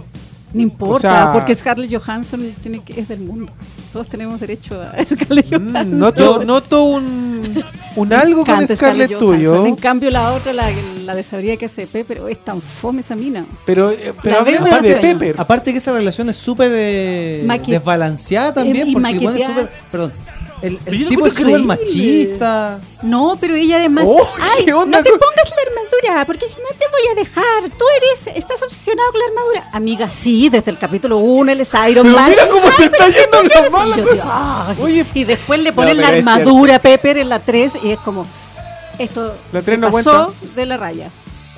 No 0.55 0.61
importa, 0.61 0.95
O 0.97 1.01
sea- 1.01 1.33
porque 1.33 1.55
Scarlett 1.55 1.91
Johansson 1.93 2.55
tiene 2.63 2.83
que, 2.85 3.01
es 3.01 3.09
del 3.09 3.21
mundo. 3.21 3.51
Todos 3.93 4.07
tenemos 4.09 4.39
derecho 4.39 4.81
a 4.81 4.95
Scarlett 5.07 5.49
Johansson. 5.51 5.91
Mm, 5.95 5.99
Noto, 5.99 6.45
noto 6.45 6.85
un, 6.85 7.65
un 7.97 8.13
algo 8.13 8.45
con 8.45 8.69
Scarlett 8.69 9.13
Johansson. 9.15 9.37
tuyo. 9.37 9.67
En 9.67 9.77
cambio, 9.77 10.11
la 10.11 10.33
otra, 10.35 10.53
la, 10.53 10.69
la 11.07 11.15
de 11.15 11.23
Sabría 11.23 11.57
que 11.57 11.65
hace 11.67 11.87
Pepper, 11.87 12.21
oh, 12.21 12.29
es 12.29 12.39
tan 12.45 12.61
fome 12.61 13.01
esa 13.01 13.17
mina. 13.17 13.45
Pero, 13.67 13.91
eh, 13.91 14.13
pero 14.23 14.39
hablemos 14.41 14.69
de 14.69 14.75
aparte- 14.77 14.97
Pepper. 15.01 15.35
Aparte 15.39 15.73
que 15.73 15.79
esa 15.79 15.93
relación 15.95 16.29
es 16.29 16.37
súper 16.37 16.71
eh, 16.75 17.47
desbalanceada 17.67 18.53
también, 18.55 18.93
porque 18.93 19.19
weón 19.19 19.37
es 19.37 19.47
súper... 19.47 19.69
Perdón. 19.91 20.13
El, 20.63 20.79
el 20.87 21.09
tipo 21.09 21.27
es 21.27 21.35
súper 21.35 21.61
machista. 21.61 22.79
No, 23.03 23.37
pero 23.41 23.55
ella 23.57 23.77
además. 23.79 24.05
Oh, 24.07 24.27
¡Ay! 24.41 24.65
¿qué 24.65 24.73
onda 24.73 24.99
no 24.99 25.05
te 25.05 25.11
con- 25.11 25.19
pongas 25.19 25.51
la 25.51 25.71
armadura, 25.71 26.25
porque 26.25 26.47
si 26.49 26.55
no 26.61 26.69
te 26.79 26.87
voy 26.91 27.01
a 27.11 27.15
dejar. 27.17 27.71
Tú 27.77 27.85
eres. 27.97 28.37
Estás 28.37 28.63
obsesionado 28.63 29.11
con 29.11 29.21
la 29.21 29.27
armadura. 29.27 29.69
Amiga, 29.73 30.09
sí, 30.09 30.49
desde 30.49 30.71
el 30.71 30.79
capítulo 30.79 31.19
1 31.19 31.51
él 31.53 31.61
es 31.63 31.73
Iron 31.89 32.07
Pero 32.07 32.17
Man. 32.17 32.31
mira 32.31 32.49
cómo 32.49 32.71
se 32.77 32.85
está 32.85 33.09
yendo 33.09 33.43
la 33.43 33.71
mala. 33.71 33.97
Y 33.97 33.99
yo 33.99 34.07
digo, 34.13 34.23
"Ay". 34.25 34.77
Oye, 34.81 35.07
y 35.15 35.25
después 35.25 35.59
le 35.61 35.73
ponen 35.73 35.97
No, 35.97 36.03
la 36.03 36.09
armadura 36.09 36.77
a 36.77 36.79
Pepper 36.79 37.19
en 37.19 37.29
la 37.29 37.41
3 37.41 37.73
y 37.83 37.91
es 37.91 37.99
como. 37.99 38.25
Esto 38.99 39.35
La 39.53 39.61
se 39.61 39.67
tres 39.67 39.79
no 39.81 39.91
pasó 39.91 40.27
cuenta. 40.35 40.55
de 40.55 40.67
la 40.67 40.77
raya. 40.77 41.11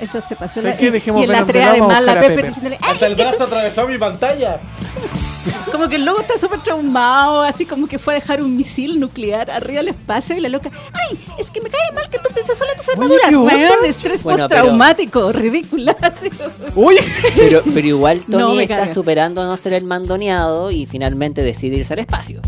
Esto 0.04 0.20
se 0.28 0.36
pasó 0.36 0.60
de 0.60 0.68
¿Sabes 0.68 0.76
la 0.76 0.80
qué? 0.80 0.90
Dejemos 0.90 1.20
Y 1.20 1.24
en 1.24 1.30
la 1.32 1.34
Venom 1.40 1.48
3 1.48 1.64
Venom, 1.72 1.78
vamos 1.88 1.94
a 1.94 1.96
además 1.98 2.36
la 2.36 2.42
diciéndole. 2.48 2.78
"Ay, 2.80 2.88
Hasta 2.92 3.06
es 3.06 3.12
el 3.12 3.16
que 3.16 3.22
tú 3.22 3.28
brazo 3.30 3.44
atravesó 3.44 3.88
mi 3.88 3.98
pantalla. 3.98 4.60
como 5.72 5.88
que 5.88 5.96
el 5.96 6.04
lobo 6.04 6.20
está 6.20 6.38
súper 6.38 6.60
traumado, 6.60 7.42
así 7.42 7.66
como 7.66 7.86
que 7.86 7.98
fue 7.98 8.14
a 8.14 8.16
dejar 8.20 8.42
un 8.42 8.56
misil 8.56 9.00
nuclear 9.00 9.50
arriba 9.50 9.78
del 9.78 9.88
espacio 9.88 10.36
y 10.36 10.40
la 10.40 10.48
loca, 10.48 10.70
ay, 10.92 11.18
es 11.38 11.50
que 11.50 11.60
me 11.60 11.68
cae 11.68 11.92
mal 11.94 12.08
que 12.08 12.18
tú 12.18 12.28
pienses 12.32 12.56
solo 12.56 12.70
en 12.72 12.76
tus 12.78 12.88
armaduras. 12.90 13.32
Weón, 13.32 13.84
estrés 13.84 14.22
Bueno, 14.22 14.38
postraumático, 14.40 15.32
ridícula. 15.32 15.96
así 16.00 16.30
como- 16.30 16.86
Oye, 16.88 17.00
Pero, 17.34 17.62
pero 17.74 17.86
igual 17.86 18.20
Tony 18.30 18.38
No, 18.54 18.60
está 18.60 18.76
carga. 18.76 18.94
superando 18.94 19.44
no 19.44 19.56
ser 19.56 19.72
el 19.74 19.84
mandoneado 19.84 20.70
y 20.70 20.86
finalmente 20.86 21.42
decide 21.42 21.76
irse 21.78 21.92
al 21.94 22.00
espacio. 22.00 22.40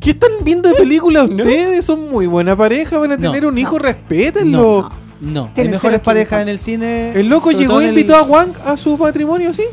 ¿qué 0.00 0.12
están 0.12 0.30
viendo 0.42 0.70
de 0.70 0.76
película 0.76 1.24
ustedes? 1.24 1.84
Son 1.84 2.10
muy 2.10 2.26
buena 2.26 2.56
pareja, 2.56 2.96
van 2.96 3.12
a 3.12 3.16
No, 3.18 3.30
tener 3.32 3.44
un 3.44 3.58
hijo, 3.58 3.72
no. 3.72 3.80
respétenlo. 3.80 4.88
No. 5.20 5.50
Hay 5.56 5.68
mejores 5.68 6.00
parejas 6.00 6.42
en 6.42 6.48
el 6.48 6.58
cine. 6.58 7.12
El 7.12 7.28
loco 7.28 7.50
llegó 7.52 7.80
e 7.80 7.88
invitó 7.88 8.16
a 8.16 8.22
Wang 8.22 8.52
a 8.64 8.76
su 8.76 8.96
matrimonio, 8.96 9.52
¿sí? 9.54 9.64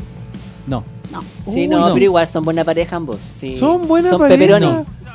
No. 0.66 0.84
Sí, 1.46 1.60
Uy, 1.60 1.68
no, 1.68 1.88
no. 1.88 1.94
pero 1.94 2.04
igual 2.04 2.26
son 2.26 2.44
buena 2.44 2.62
pareja 2.64 2.96
ambos. 2.96 3.16
Sí. 3.40 3.56
Son 3.56 3.88
buena 3.88 4.10
son 4.10 4.18
pareja. 4.18 4.58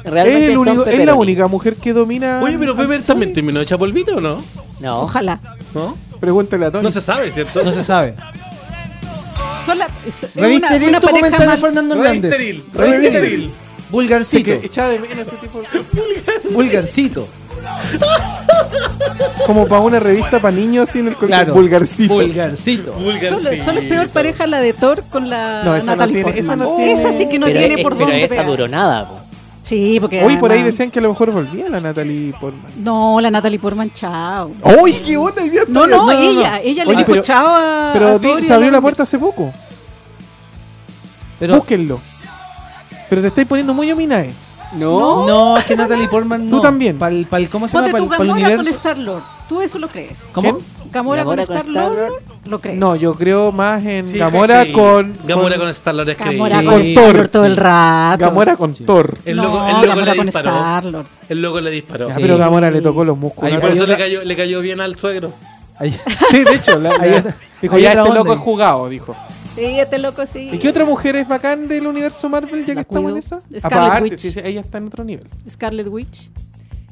Realmente 0.04 0.44
Es, 0.46 0.50
el 0.50 0.56
son 0.56 0.68
único- 0.70 0.86
es 0.88 1.06
la 1.06 1.14
única 1.14 1.48
mujer 1.48 1.76
que 1.76 1.94
domina. 1.94 2.42
Oye, 2.44 2.58
pero 2.58 2.76
Pepper 2.76 3.04
también 3.04 3.32
terminó 3.32 3.62
hecha 3.62 3.78
polvito, 3.78 4.16
¿o 4.16 4.20
no? 4.22 4.42
No. 4.82 5.02
Ojalá. 5.02 5.40
¿No? 5.76 5.96
Pregúntale 6.20 6.66
a 6.66 6.72
Tony. 6.72 6.84
No 6.84 6.92
se 6.92 7.00
sabe, 7.02 7.32
¿cierto? 7.32 7.64
No 7.64 7.72
se 7.72 7.84
sabe. 7.84 8.16
Son 9.66 9.78
la, 9.78 9.88
es- 10.08 10.24
es 10.24 10.36
Reviste 10.36 10.66
una, 10.76 10.88
una 10.88 11.00
tu 11.00 11.08
comentario, 11.10 11.46
más- 11.48 11.60
Fernando 11.62 11.96
Hernández. 11.96 12.32
Revisteril, 12.38 12.64
Revisteril. 12.74 13.14
revisteril. 13.14 13.50
Sí, 13.50 13.56
Vulgarcito. 13.92 14.52
Vulgarcito. 16.52 17.28
Como 19.46 19.68
para 19.68 19.82
una 19.82 20.00
revista 20.00 20.40
para 20.40 20.56
niños 20.56 20.88
así 20.90 21.00
en 21.00 21.10
el 21.10 21.16
colegio. 21.16 21.36
Claro. 21.44 21.54
Vulgarcito. 21.54 22.14
Vulgarcito. 22.14 22.94
Solo, 22.94 23.50
solo 23.64 23.80
es 23.82 23.88
peor 23.90 24.08
pareja 24.10 24.48
la 24.48 24.60
de 24.62 24.74
Thor 24.74 25.04
con 25.10 25.30
la 25.30 25.64
No, 25.64 25.76
esa 25.76 25.88
no 25.92 25.98
Natalie 25.98 26.24
tiene- 26.24 26.40
esa 26.40 26.48
Portman. 26.56 26.70
no 26.70 26.76
tiene- 26.78 26.94
Esa 26.94 27.12
sí 27.14 27.28
que 27.28 27.40
no 27.40 27.46
pero 27.48 27.60
tiene 27.60 27.76
es- 27.76 27.84
por 27.84 27.94
pero 27.94 28.06
dónde 28.06 28.24
esa 28.24 28.30
pegar. 28.36 28.48
duró 28.48 28.68
nada, 28.68 29.08
po. 29.10 29.20
Sí, 29.62 29.98
porque 30.02 30.24
Hoy 30.24 30.36
por 30.38 30.52
ahí 30.52 30.62
decían 30.62 30.92
que 30.92 31.00
a 31.00 31.02
lo 31.02 31.10
mejor 31.10 31.32
volvía 31.32 31.70
la 31.70 31.80
Natalie 31.80 32.34
Portman. 32.40 32.72
No, 32.84 33.20
la 33.22 33.32
Natalie 33.32 33.60
Portman, 33.60 33.92
chao. 33.94 34.52
¡Uy, 34.82 34.94
qué 35.06 35.16
onda! 35.18 35.42
No, 35.70 35.86
está- 35.86 35.98
no, 35.98 36.12
ella, 36.12 36.60
ella 36.62 36.84
le 36.84 36.90
Oye, 36.90 36.98
dijo 37.00 37.12
pero- 37.12 37.22
chao 37.22 37.48
a. 37.48 37.90
Pero 37.94 38.08
a 38.10 38.20
di- 38.20 38.28
Thor 38.28 38.42
y 38.42 38.46
se 38.46 38.54
abrió 38.54 38.72
la 38.72 38.82
puerta 38.82 39.04
hace 39.04 39.18
poco. 39.20 39.54
Pero 41.40 41.56
Búsquenlo. 41.56 42.00
Pero 43.10 43.22
te 43.22 43.28
estáis 43.30 43.48
poniendo 43.48 43.74
muy 43.74 43.92
ominae. 43.92 44.32
No. 44.76 45.26
no, 45.28 45.58
es 45.58 45.66
que 45.66 45.76
Natalie 45.76 46.08
Portman 46.08 46.50
no. 46.50 46.56
Tú 46.58 46.62
también. 46.62 46.98
Pal, 46.98 47.26
pal, 47.30 47.48
¿Cómo 47.50 47.68
se 47.68 47.78
llama? 47.78 47.90
Ponte 47.92 48.04
tu 48.04 48.10
Para 48.10 48.22
el 48.24 48.28
Gamora 48.30 48.44
con 48.48 48.54
universo. 48.60 48.70
Star 48.78 48.98
Lord. 48.98 49.22
Tú 49.50 49.62
eso 49.62 49.78
lo 49.80 49.88
crees. 49.88 50.26
¿Cómo? 50.32 50.60
Gamora, 50.92 51.24
Gamora 51.24 51.24
con 51.24 51.36
con 51.36 51.40
Star 51.58 51.66
Lord 51.66 51.94
Star-Lord. 51.94 52.22
lo 52.50 52.60
crees. 52.62 52.78
No, 52.78 52.96
yo 52.96 53.14
creo 53.16 53.52
más 53.52 53.84
en 53.84 54.06
Sí, 54.06 54.18
Gamora 54.18 54.64
que- 54.66 54.72
con. 54.74 55.14
Gamora 55.26 55.56
con- 55.56 55.60
con 55.64 55.70
Star-Lord 55.70 56.10
es 56.10 56.18
Gamora 56.18 56.56
creíble. 56.58 56.72
con 56.74 56.84
Sí. 56.84 56.90
Star 56.94 57.06
Thor, 57.06 57.16
Lord 57.16 57.28
todo 57.30 57.46
el 57.46 57.54
sí. 57.56 57.60
rato. 57.60 58.20
Gamora 58.26 58.56
con 58.58 58.74
Thor. 58.76 59.18
El 59.26 59.38
no, 59.38 59.44
loco, 59.44 59.58
el 59.66 59.72
loco 59.74 59.88
Gamora 59.88 60.12
le 60.12 60.18
con 60.18 60.26
disparó. 60.28 60.50
Star 60.50 60.86
Lord. 60.86 61.06
El 61.30 61.42
loco 61.42 61.62
le 61.62 61.72
disparó. 61.72 62.08
Ya, 62.08 62.14
Sí. 62.16 62.20
pero 62.22 62.38
Gamora 62.38 62.72
le 62.72 62.82
tocó 62.82 63.04
los 63.06 63.18
músculos. 63.18 63.52
Ahí 63.52 63.58
Y 63.58 63.62
por 63.62 63.72
eso 63.72 63.86
le 63.88 63.98
cayó, 63.98 64.24
le 64.24 64.36
cayó 64.36 64.62
bien 64.62 64.82
al 64.82 64.96
suegro. 64.98 65.32
Sí, 66.30 66.44
de 66.44 66.54
hecho, 66.56 66.80
la- 66.80 66.96
la- 66.98 67.36
dijo, 67.62 67.78
ya 67.80 67.94
este 67.94 68.14
loco 68.14 68.34
es 68.34 68.40
jugado, 68.40 68.88
dijo. 68.90 69.16
Sí, 69.56 69.80
este 69.80 69.98
loco 70.00 70.26
sí. 70.26 70.50
¿Y 70.52 70.58
qué 70.58 70.70
otra 70.70 70.84
mujer 70.86 71.16
es 71.16 71.28
bacán 71.28 71.68
del 71.68 71.86
universo 71.86 72.28
Marvel 72.30 72.62
ya 72.62 72.66
que 72.68 72.76
La 72.76 72.82
estamos 72.82 73.12
en 73.12 73.18
esa? 73.18 73.40
Scarlet 73.42 73.64
Aparte, 73.66 74.04
Witch. 74.10 74.20
sí, 74.20 74.32
sí, 74.32 74.40
ella 74.44 74.62
está 74.62 74.78
en 74.80 74.88
otro 74.88 75.04
nivel. 75.04 75.28
Scarlet 75.50 75.88
Witch. 75.88 76.30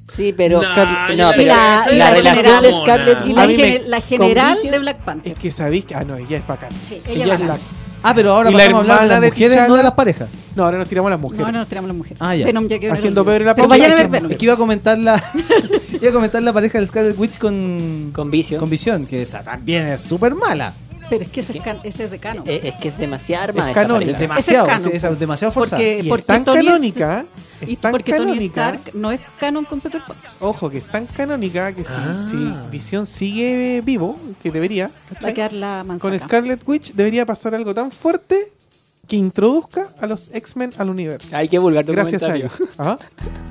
Sí, 0.09 0.33
pero. 0.35 0.61
No, 0.61 0.67
Scar- 0.67 1.09
yo 1.11 1.15
no, 1.17 1.23
la- 1.23 1.31
pero 1.31 1.41
y 1.41 1.45
la- 1.45 1.85
la, 1.87 1.91
y 1.93 1.95
la 1.97 2.11
relación 2.11 2.35
general- 2.45 2.63
de 2.63 2.71
Scarlett 2.73 3.17
Y 3.27 3.31
A 3.31 3.35
la, 3.35 3.47
mí 3.47 3.57
me- 3.57 3.63
gene- 3.63 3.87
la 3.87 4.01
general 4.01 4.57
de 4.61 4.79
Black 4.79 4.97
Panther. 5.03 5.31
Es 5.33 5.39
que 5.39 5.51
sabéis 5.51 5.85
que. 5.85 5.95
Ah, 5.95 6.03
no, 6.03 6.17
ella 6.17 6.37
es 6.37 6.45
bacán. 6.45 6.69
Sí, 6.83 7.01
ella, 7.07 7.23
ella 7.25 7.33
es 7.35 7.39
bacán. 7.39 7.47
la. 7.47 7.57
Ah, 8.03 8.13
pero 8.15 8.33
ahora 8.35 8.49
Y 8.49 8.53
la 8.53 8.59
pasamos 8.59 8.77
a 8.77 8.81
hablar 8.81 8.97
de 8.97 9.03
hermana 9.05 9.13
las 9.13 9.21
de 9.21 9.27
mujeres, 9.27 9.53
T'Challa. 9.53 9.67
no 9.69 9.75
de 9.75 9.83
las 9.83 9.91
parejas. 9.93 10.29
No, 10.55 10.63
ahora 10.65 10.77
nos 10.79 10.87
tiramos 10.87 11.07
a 11.07 11.11
las 11.11 11.19
mujeres. 11.19 11.45
No, 11.45 11.51
no, 11.51 11.65
tenemos 11.67 11.87
la 11.87 11.93
mujer. 11.93 12.17
Ah, 12.19 12.35
ya. 12.35 12.45
Venom 12.45 12.65
Haciendo 12.91 13.21
el- 13.21 13.25
Pedro 13.27 13.43
y 13.43 13.45
la 13.45 13.55
Pero 13.55 13.67
Pausa, 13.69 13.83
vayan 13.83 13.85
a 13.85 13.93
hay 13.93 13.97
ver 13.97 14.05
que- 14.07 14.11
Venom. 14.11 14.31
Es 14.31 14.37
que 14.37 14.45
iba 14.45 14.53
a 14.53 14.57
comentar 14.57 14.97
la 14.97 15.23
iba 16.01 16.09
a 16.09 16.13
comentar 16.13 16.43
la 16.43 16.51
pareja 16.53 16.77
del 16.79 16.87
Scarlet 16.87 17.17
Witch 17.17 17.37
con 17.37 18.11
Con 18.13 18.29
Vision. 18.31 18.59
con 18.59 18.69
Visión, 18.69 19.05
que 19.05 19.21
esa 19.21 19.43
también 19.43 19.87
es 19.87 20.01
súper 20.01 20.35
mala. 20.35 20.73
Pero 21.11 21.25
es 21.25 21.29
que 21.29 21.41
ese 21.41 21.57
es, 21.57 21.61
can- 21.63 21.77
ese 21.83 22.05
es 22.05 22.11
de 22.11 22.17
canon. 22.19 22.43
Eh, 22.47 22.61
es 22.63 22.75
que 22.75 22.87
es 22.87 22.97
demasiada 22.97 23.43
arma 23.43 23.65
Es 23.69 23.71
esa 23.77 23.81
canónica. 23.81 24.11
Es 24.13 24.19
demasiado, 24.19 24.65
es 24.65 24.71
canon, 24.73 24.91
es, 24.95 25.03
es 25.03 25.19
demasiado 25.19 25.51
forzado. 25.51 25.81
Porque- 25.81 25.99
Y 25.99 26.07
porque 26.09 26.21
es 26.21 26.25
tan 26.27 26.45
Tony 26.45 26.65
canónica. 26.65 27.25
y 27.67 27.73
Es 27.73 27.79
tan 27.79 27.91
porque 27.91 28.11
Tony 28.13 28.25
canónica. 28.31 28.69
Stark 28.69 28.95
no 28.95 29.11
es 29.11 29.19
canon 29.39 29.65
con 29.65 29.81
Pepper 29.81 30.01
Potts. 30.07 30.37
Ojo, 30.39 30.69
que 30.69 30.77
es 30.79 30.85
tan 30.85 31.05
canónica 31.07 31.73
que 31.73 31.83
si, 31.83 31.91
Ah. 31.93 32.25
si 32.31 32.69
Visión 32.71 33.05
sigue 33.05 33.81
vivo, 33.83 34.17
que 34.41 34.49
debería, 34.51 34.89
Va 35.23 35.33
quedar 35.33 35.53
la 35.53 35.83
manzana. 35.83 36.17
con 36.17 36.19
Scarlet 36.19 36.61
Witch 36.65 36.93
debería 36.93 37.25
pasar 37.25 37.53
algo 37.53 37.73
tan 37.75 37.91
fuerte 37.91 38.51
que 39.11 39.17
introduzca 39.17 39.89
a 39.99 40.07
los 40.07 40.29
X-Men 40.33 40.69
al 40.77 40.89
universo. 40.89 41.35
Hay 41.35 41.49
que 41.49 41.59
vulgar 41.59 41.83
tu 41.83 41.91
Gracias 41.91 42.23
a 42.23 42.33
ellos. 42.33 42.53
Ajá. 42.77 42.97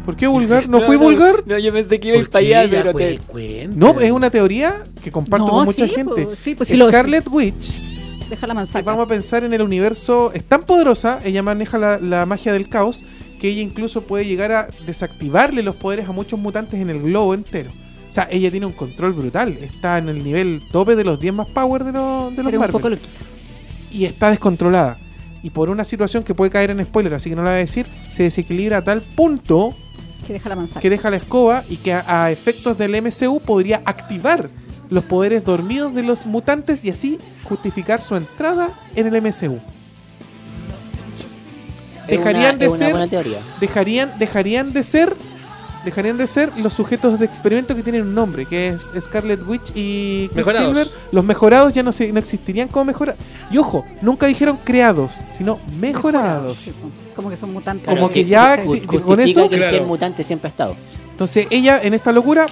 ¿Por 0.07 0.17
qué 0.17 0.27
vulgar? 0.27 0.67
¿No, 0.71 0.81
fui 0.81 0.97
vulgar? 0.97 1.43
No, 1.47 1.59
yo 1.59 1.71
pensé 1.71 2.01
que 2.01 2.09
iba 2.09 2.17
a 2.17 2.21
ir 2.21 2.25
¿Por 2.25 2.33
para 2.33 2.45
qué? 2.47 2.57
allá, 2.57 2.71
pero 2.83 2.93
pues, 2.93 3.19
te... 3.19 3.25
cuenta. 3.27 3.77
No, 3.77 4.01
es 4.01 4.11
una 4.11 4.31
teoría 4.31 4.87
que 5.05 5.13
comparto 5.13 5.45
No, 5.45 5.53
con 5.53 5.65
mucha 5.67 5.87
sí, 5.87 5.93
gente. 5.95 6.23
pues, 6.25 6.39
sí, 6.39 6.55
pues, 6.55 6.67
sí 6.67 6.79
lo- 6.79 6.89
Scarlet 6.89 7.29
Witch, 7.29 7.75
Deja 8.31 8.47
la 8.47 8.55
manzana. 8.55 8.83
vamos 8.87 9.05
a 9.05 9.09
pensar 9.09 9.45
en 9.45 9.53
el 9.53 9.61
universo, 9.61 10.33
es 10.33 10.45
tan 10.45 10.63
poderosa, 10.63 11.21
ella 11.27 11.43
maneja 11.43 11.77
la, 11.77 11.99
la 11.99 12.25
magia 12.25 12.55
del 12.55 12.71
caos, 12.71 13.03
que 13.39 13.49
ella 13.51 13.61
incluso 13.61 14.01
puede 14.05 14.25
llegar 14.25 14.53
a 14.53 14.69
desactivarle 14.87 15.63
los 15.63 15.77
poderes 15.77 16.09
a 16.09 16.13
muchos 16.13 16.41
mutantes 16.41 16.81
en 16.81 16.89
el 16.89 17.03
globo 17.03 17.35
entero. 17.35 17.71
O 18.09 18.13
sea, 18.15 18.27
ella 18.31 18.51
tiene 18.51 18.65
un 18.65 18.73
control 18.73 19.13
brutal. 19.13 19.59
Está 19.61 19.99
en 19.99 20.09
el 20.09 20.25
nivel 20.25 20.63
tope 20.73 20.97
de 20.97 21.05
los 21.05 21.21
10 21.21 21.35
más 21.35 21.49
power 21.49 21.85
de, 21.85 21.93
los 21.93 22.35
de 22.35 22.43
los 22.45 22.51
Pero 22.51 22.65
un 22.65 22.71
poco 22.73 22.89
loquita. 22.89 23.11
y 23.93 24.07
está 24.07 24.31
descontrolada. 24.31 24.97
Y 25.43 25.51
por 25.51 25.71
una 25.71 25.85
situación 25.85 26.23
que 26.23 26.35
puede 26.35 26.51
caer 26.51 26.71
en 26.71 26.85
spoiler, 26.85 27.15
así 27.15 27.31
que 27.31 27.37
no 27.37 27.43
la 27.43 27.51
voy 27.51 27.57
a 27.57 27.61
decir, 27.61 27.87
se 28.11 28.25
desequilibra 28.25 28.79
a 28.79 28.83
tal 28.83 29.01
punto 29.01 29.75
Que 30.27 30.35
deja 30.35 30.49
la 30.49 30.57
manzana. 30.57 30.81
que 30.81 30.91
deja 30.91 31.11
la 31.11 31.17
escoba 31.17 31.65
y 31.69 31.77
que 31.77 31.93
a, 31.95 32.25
a 32.25 32.31
efectos 32.31 32.77
del 32.77 33.01
MCU 33.03 33.41
podría 33.41 33.81
activar 33.85 34.49
los 34.91 35.05
poderes 35.05 35.45
dormidos 35.45 35.95
de 35.95 36.03
los 36.03 36.27
mutantes 36.27 36.85
y 36.85 36.91
así 36.91 37.19
justificar 37.45 38.03
su 38.03 38.17
entrada 38.17 38.71
en 38.97 39.07
el 39.07 39.23
MCU. 39.23 39.61
Dejarían 42.09 42.57
una, 42.57 42.67
de 42.67 42.71
ser 42.71 43.25
dejarían 43.61 44.19
dejarían 44.19 44.73
de 44.73 44.83
ser 44.83 45.15
dejarían 45.85 46.17
de 46.19 46.27
ser 46.27 46.51
los 46.59 46.73
sujetos 46.73 47.19
de 47.19 47.25
experimento 47.27 47.75
que 47.75 47.83
tienen 47.83 48.03
un 48.03 48.15
nombre, 48.15 48.47
que 48.47 48.69
es 48.69 48.93
Scarlet 49.01 49.41
Witch 49.47 49.73
y 49.75 50.31
Mejorados. 50.35 50.69
Quicksilver. 50.75 50.99
Los 51.13 51.25
mejorados 51.25 51.73
ya 51.73 51.83
no 51.83 51.93
se, 51.93 52.13
no 52.13 52.19
existirían 52.19 52.69
como 52.69 52.85
mejorados. 52.87 53.21
Y 53.51 53.59
ojo, 53.59 53.85
nunca 54.03 54.27
dijeron 54.27 54.59
creados, 54.65 55.13
sino 55.33 55.59
mejorados. 55.81 56.71
Como 57.17 57.31
que 57.31 57.37
son 57.37 57.53
mutantes. 57.53 57.87
Como 57.89 58.09
que 58.09 58.15
que 58.23 58.25
ya 58.27 58.57
con 59.05 59.21
eso, 59.21 59.49
que 59.49 59.55
el 59.57 59.61
Claro. 59.63 59.79
gen 59.79 59.87
mutante 59.89 60.25
siempre 60.25 60.49
ha 60.49 60.51
estado. 60.51 60.77
entonces 61.11 61.47
ella 61.51 61.81
en 61.83 61.95
esta 61.95 62.13
locura 62.13 62.47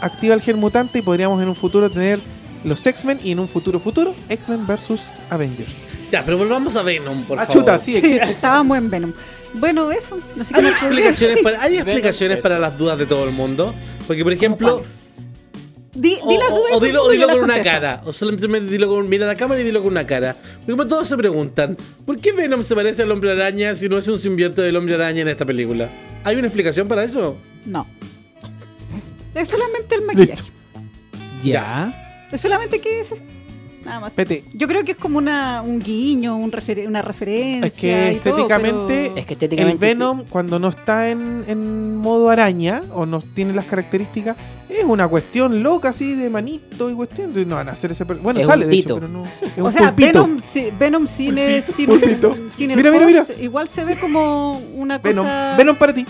activa 0.00 0.34
el 0.34 0.40
gen 0.42 0.58
mutante 0.58 0.98
y 0.98 1.02
podríamos 1.02 1.42
en 1.42 1.48
un 1.48 1.54
futuro 1.56 1.90
tener 1.90 2.20
los 2.64 2.84
X-Men 2.86 3.20
y 3.22 3.32
en 3.32 3.38
un 3.40 3.48
futuro 3.48 3.78
futuro 3.80 4.14
X-Men 4.28 4.66
versus 4.66 5.10
Avengers. 5.30 5.70
Ya, 6.10 6.24
pero 6.24 6.38
volvamos 6.38 6.74
a 6.76 6.82
Venom, 6.82 7.22
por 7.24 7.38
Ah, 7.38 7.46
favor. 7.46 7.60
chuta, 7.62 7.78
sí, 7.82 7.94
Sí, 8.00 8.16
estábamos 8.22 8.78
en 8.78 8.88
Venom. 8.90 9.12
Bueno, 9.54 9.90
eso. 9.92 10.18
No 10.36 10.44
sé 10.44 10.54
qué 10.54 10.60
¿Hay 10.60 10.66
podría 10.66 11.08
explicaciones, 11.10 11.42
para, 11.42 11.62
¿hay 11.62 11.76
explicaciones 11.76 12.36
para 12.38 12.58
las 12.58 12.78
dudas 12.78 12.98
de 12.98 13.06
todo 13.06 13.24
el 13.24 13.30
mundo? 13.32 13.74
Porque, 14.06 14.22
por 14.24 14.32
ejemplo. 14.32 14.82
Di, 15.94 16.10
di 16.10 16.18
o, 16.22 16.38
las 16.38 16.50
o- 16.50 16.54
dudas 16.56 16.70
o 16.72 16.74
todo 16.74 16.84
el 16.84 16.90
dilo, 16.92 17.02
o 17.04 17.10
dilo 17.10 17.28
con 17.28 17.44
una 17.44 17.62
cara. 17.62 18.02
O 18.04 18.12
solamente 18.12 18.46
dilo 18.70 18.88
con, 18.88 19.08
mira 19.08 19.26
la 19.26 19.36
cámara 19.36 19.60
y 19.60 19.64
dilo 19.64 19.82
con 19.82 19.90
una 19.92 20.06
cara. 20.06 20.36
Porque 20.58 20.72
como 20.72 20.86
todos 20.86 21.08
se 21.08 21.16
preguntan, 21.16 21.76
¿por 22.06 22.16
qué 22.20 22.32
Venom 22.32 22.62
se 22.62 22.74
parece 22.74 23.02
al 23.02 23.10
hombre 23.10 23.32
araña 23.32 23.74
si 23.74 23.88
no 23.88 23.98
es 23.98 24.06
un 24.08 24.18
simbionte 24.18 24.62
del 24.62 24.76
hombre 24.76 24.94
araña 24.94 25.22
en 25.22 25.28
esta 25.28 25.44
película? 25.44 25.90
¿Hay 26.24 26.36
una 26.36 26.46
explicación 26.46 26.86
para 26.88 27.04
eso? 27.04 27.36
No. 27.66 27.86
Es 29.34 29.48
solamente 29.48 29.94
el 29.94 30.02
maquillaje. 30.02 30.50
Ya. 31.42 32.26
Es 32.30 32.40
solamente 32.40 32.80
que 32.80 33.00
es. 33.00 33.10
Nada 33.88 34.00
más. 34.00 34.12
Espérate, 34.12 34.44
Yo 34.52 34.68
creo 34.68 34.84
que 34.84 34.92
es 34.92 34.98
como 34.98 35.18
una, 35.18 35.62
un 35.62 35.80
guiño, 35.80 36.36
un 36.36 36.52
referen- 36.52 36.86
una 36.86 37.02
referencia. 37.02 37.66
Es 37.66 37.72
que 37.72 38.12
y 38.12 38.16
todo, 38.20 38.36
estéticamente- 38.46 39.12
pero- 39.14 39.16
Es 39.16 39.26
que 39.26 39.62
el 39.62 39.78
Venom 39.78 40.24
cuando 40.28 40.58
no 40.58 40.68
está 40.68 41.08
en, 41.10 41.44
en 41.48 41.96
modo 41.96 42.30
araña 42.30 42.80
o 42.92 43.06
no 43.06 43.20
tiene 43.20 43.52
las 43.54 43.64
características 43.64 44.36
es 44.68 44.84
una 44.84 45.08
cuestión 45.08 45.62
loca 45.62 45.88
así 45.88 46.14
de 46.14 46.28
manito 46.28 46.90
y 46.90 46.94
cuestión. 46.94 47.32
No 47.48 47.54
van 47.56 47.70
a 47.70 47.72
hacer 47.72 47.90
ese 47.92 48.04
bueno 48.04 48.38
Es 48.38 48.46
sale 48.46 48.66
de 48.66 48.74
hecho, 48.76 48.94
pero 48.96 49.08
no. 49.08 49.24
Es 49.24 49.58
O 49.58 49.64
un 49.64 49.72
sea, 49.72 49.94
pulpito. 49.94 50.22
Venom, 50.24 50.40
sí, 50.42 50.68
Venom 50.78 51.06
sin, 51.06 51.34
pulpito. 51.86 52.36
sin 52.48 52.70
el 52.72 52.76
Mira, 52.76 52.90
mira, 52.92 53.06
mira. 53.06 53.26
igual 53.40 53.66
se 53.68 53.84
ve 53.84 53.96
como 53.96 54.58
una 54.74 54.98
Venom, 54.98 55.24
cosa. 55.24 55.54
Venom 55.56 55.76
para 55.76 55.94
ti. 55.94 56.04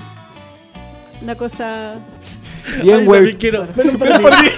Una 1.22 1.34
cosa. 1.36 1.94
Bien, 2.82 3.04
güey. 3.04 3.34
quiero. 3.36 3.66
Venom 3.76 3.96
para 3.98 4.42
mí. 4.42 4.48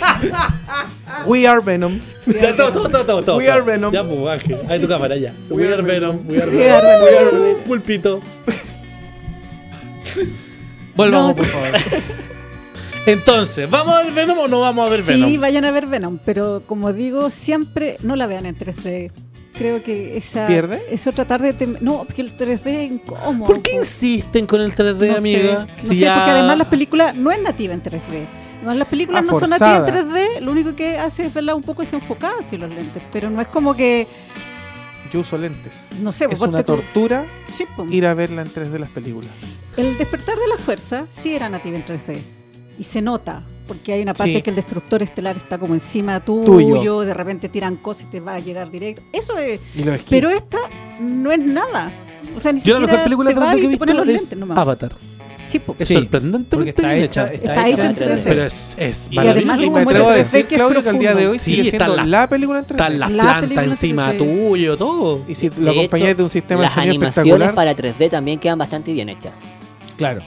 We 1.27 1.47
are 1.47 1.61
Venom. 1.61 2.01
Ya, 2.27 2.55
todo, 2.57 2.73
todo, 2.73 2.89
todo, 2.89 3.05
todo, 3.05 3.23
todo. 3.23 3.37
We 3.39 3.49
are 3.51 3.63
Venom. 3.63 3.93
Ya, 3.93 4.05
pues. 4.05 4.43
Ahí 4.69 4.81
tu 4.81 4.89
cámara, 4.89 5.17
ya. 5.17 5.35
We, 5.49 5.67
are 5.67 5.83
Venom. 5.83 6.21
We 6.29 6.41
are 6.41 6.51
We 6.51 6.57
Venom. 6.59 6.77
are 6.77 7.05
We 7.05 7.11
Venom. 7.11 7.45
are 7.45 7.55
Pulpito. 7.67 8.21
Volvamos, 10.97 11.31
No, 11.31 11.37
por 11.37 11.47
favor. 11.47 11.69
Entonces, 13.07 13.69
¿vamos 13.71 13.95
a 13.95 14.03
ver 14.05 14.13
Venom 14.13 14.39
o 14.39 14.49
no 14.49 14.61
vamos 14.61 14.87
a 14.87 14.91
ver 14.91 15.03
Venom? 15.03 15.29
Sí, 15.31 15.37
vayan 15.39 15.65
a 15.65 15.71
ver 15.71 15.87
Venom, 15.87 16.19
pero 16.25 16.63
como 16.67 16.93
digo, 16.93 17.31
siempre 17.31 17.97
no 18.03 18.15
la 18.17 18.27
vean 18.27 18.47
en 18.47 18.57
3D. 18.57 19.11
Creo 19.61 19.83
que 19.83 20.17
esa. 20.17 20.47
¿Pierde? 20.47 20.81
Eso 20.91 21.13
tratar 21.13 21.43
de. 21.43 21.67
No, 21.83 22.05
porque 22.05 22.23
el 22.23 22.35
3D 22.35 22.67
es 22.67 22.91
incómodo. 22.93 23.47
¿Por 23.47 23.61
qué 23.61 23.75
insisten 23.77 24.47
con 24.47 24.63
el 24.63 24.75
3D, 24.75 25.09
No 25.11 25.17
amiga? 25.19 25.67
sé, 25.67 25.83
no 25.83 25.89
Si 25.91 25.97
sé, 25.97 26.01
ya- 26.07 26.15
porque 26.15 26.31
además 26.31 26.57
las 26.57 26.69
películas 26.69 27.15
no 27.15 27.31
es 27.31 27.43
nativa 27.43 27.75
en 27.75 27.83
3D. 27.83 28.27
No, 28.65 28.73
las 28.73 28.89
películas 28.89 29.23
no 29.27 29.39
son 29.39 29.51
nativas 29.51 29.87
en 29.87 29.95
3D, 30.07 30.41
lo 30.41 30.51
único 30.53 30.75
que 30.75 30.97
hace 30.97 31.27
es 31.27 31.35
verla 31.35 31.55
un 31.55 31.63
poco 31.63 31.83
desenfocada 31.83 32.37
así 32.41 32.57
los 32.57 32.71
lentes. 32.71 33.03
Pero 33.13 33.29
no 33.29 33.43
es 33.43 33.49
como 33.49 33.77
que, 33.77 34.07
Yo 35.13 35.21
uso 35.21 35.37
lentes. 35.37 35.89
no 36.01 36.11
sé, 36.13 36.25
Es 36.31 36.39
ponte 36.39 36.57
una 36.57 36.65
tortura 36.65 37.27
Sí, 37.51 37.67
po. 37.77 37.85
ir 37.91 38.07
a 38.07 38.15
verla 38.15 38.41
en 38.41 38.49
3D 38.51 38.79
las 38.79 38.89
películas. 38.89 39.31
El 39.77 39.99
despertar 39.99 40.37
de 40.39 40.49
la 40.49 40.57
fuerza 40.57 41.05
sí 41.11 41.35
era 41.35 41.51
nativa 41.51 41.77
en 41.77 41.85
3D. 41.85 42.19
Y 42.79 42.83
se 42.85 43.03
nota, 43.03 43.43
porque 43.71 43.93
hay 43.93 44.03
una 44.03 44.15
parte 44.15 44.35
Sí. 44.35 44.43
que 44.43 44.51
el 44.51 44.57
destructor 44.57 45.01
estelar 45.01 45.37
está 45.37 45.57
como 45.59 45.75
encima 45.75 46.19
tuyo, 46.25 46.45
Tuyo. 46.45 47.01
de 47.03 47.15
repente 47.15 47.49
tiran 47.49 47.77
cosas 47.77 48.03
y 48.03 48.07
te 48.07 48.19
va 48.19 48.35
a 48.35 48.39
llegar 48.41 48.69
directo. 48.69 49.01
Eso 49.13 49.39
es. 49.39 49.61
Y. 49.77 49.85
Pero 50.11 50.29
esta 50.29 50.59
no 50.99 51.31
es 51.31 51.39
nada. 51.39 51.89
O 52.37 52.41
sea, 52.41 52.53
ni 52.53 52.61
Yo 52.61 52.75
la 52.75 52.81
siquiera 52.81 52.87
mejor 52.87 53.05
película 53.05 53.31
te 53.31 53.37
3D 53.37 53.41
vas 53.45 53.55
que 53.55 53.61
he 53.61 53.61
y 53.61 53.63
te 53.63 53.69
visto 53.69 53.87
los 53.87 54.09
es 54.09 54.21
lentes 54.23 54.39
nomás. 54.39 54.59
Avatar. 54.59 54.97
Sí, 55.47 55.59
po. 55.61 55.77
Es 55.79 55.87
Sí, 55.89 55.95
sorprendentemente 55.95 56.57
Porque 56.57 56.71
está 56.71 56.93
bien 56.93 57.05
hecha, 57.05 57.27
está 57.27 57.35
Está 57.49 57.69
hecha 57.69 57.69
hecha 57.69 57.85
en 57.85 57.91
en 57.91 57.97
3D. 57.97 58.23
Pero 58.25 58.45
es, 58.45 58.55
es 58.77 59.09
Y 59.11 59.19
además 59.19 59.37
Y 59.37 59.45
maravilloso. 59.45 59.61
me 59.61 59.67
como 59.79 59.91
atrevo 59.91 60.09
a 60.09 60.17
ese 60.17 60.21
3D 60.21 60.25
decir, 60.33 60.47
que 60.47 60.55
es 60.55 60.59
Claudio, 60.59 60.83
que 60.83 60.89
al 60.91 60.99
día 60.99 61.15
de 61.15 61.27
hoy 61.29 61.39
Sí, 61.39 61.45
sigue 61.57 61.63
están 61.63 61.79
siendo 61.79 61.97
las- 61.97 62.07
la 62.09 62.29
película 62.29 62.59
en 62.59 62.65
3D. 62.67 62.75
Están 62.83 62.99
las 63.01 63.11
La 63.13 63.23
plantas 63.41 63.65
encima 63.67 64.13
3D. 64.13 64.19
tuyo, 64.19 64.77
todo. 64.77 65.21
Y 65.29 65.35
si 65.37 65.49
De 65.49 65.61
lo 65.63 65.71
acompañáis 65.71 66.17
de 66.17 66.23
un 66.25 66.31
sistema 66.31 66.61
de 66.61 66.65
Las 66.67 66.73
sonido 66.75 66.91
animaciones 66.91 67.33
espectacular. 67.33 67.55
para 67.55 67.75
3D 67.77 68.09
también 68.11 68.39
quedan 68.41 68.59
bastante 68.59 68.93
bien 68.93 69.09
hechas. 69.09 69.33
Claro. 69.97 70.23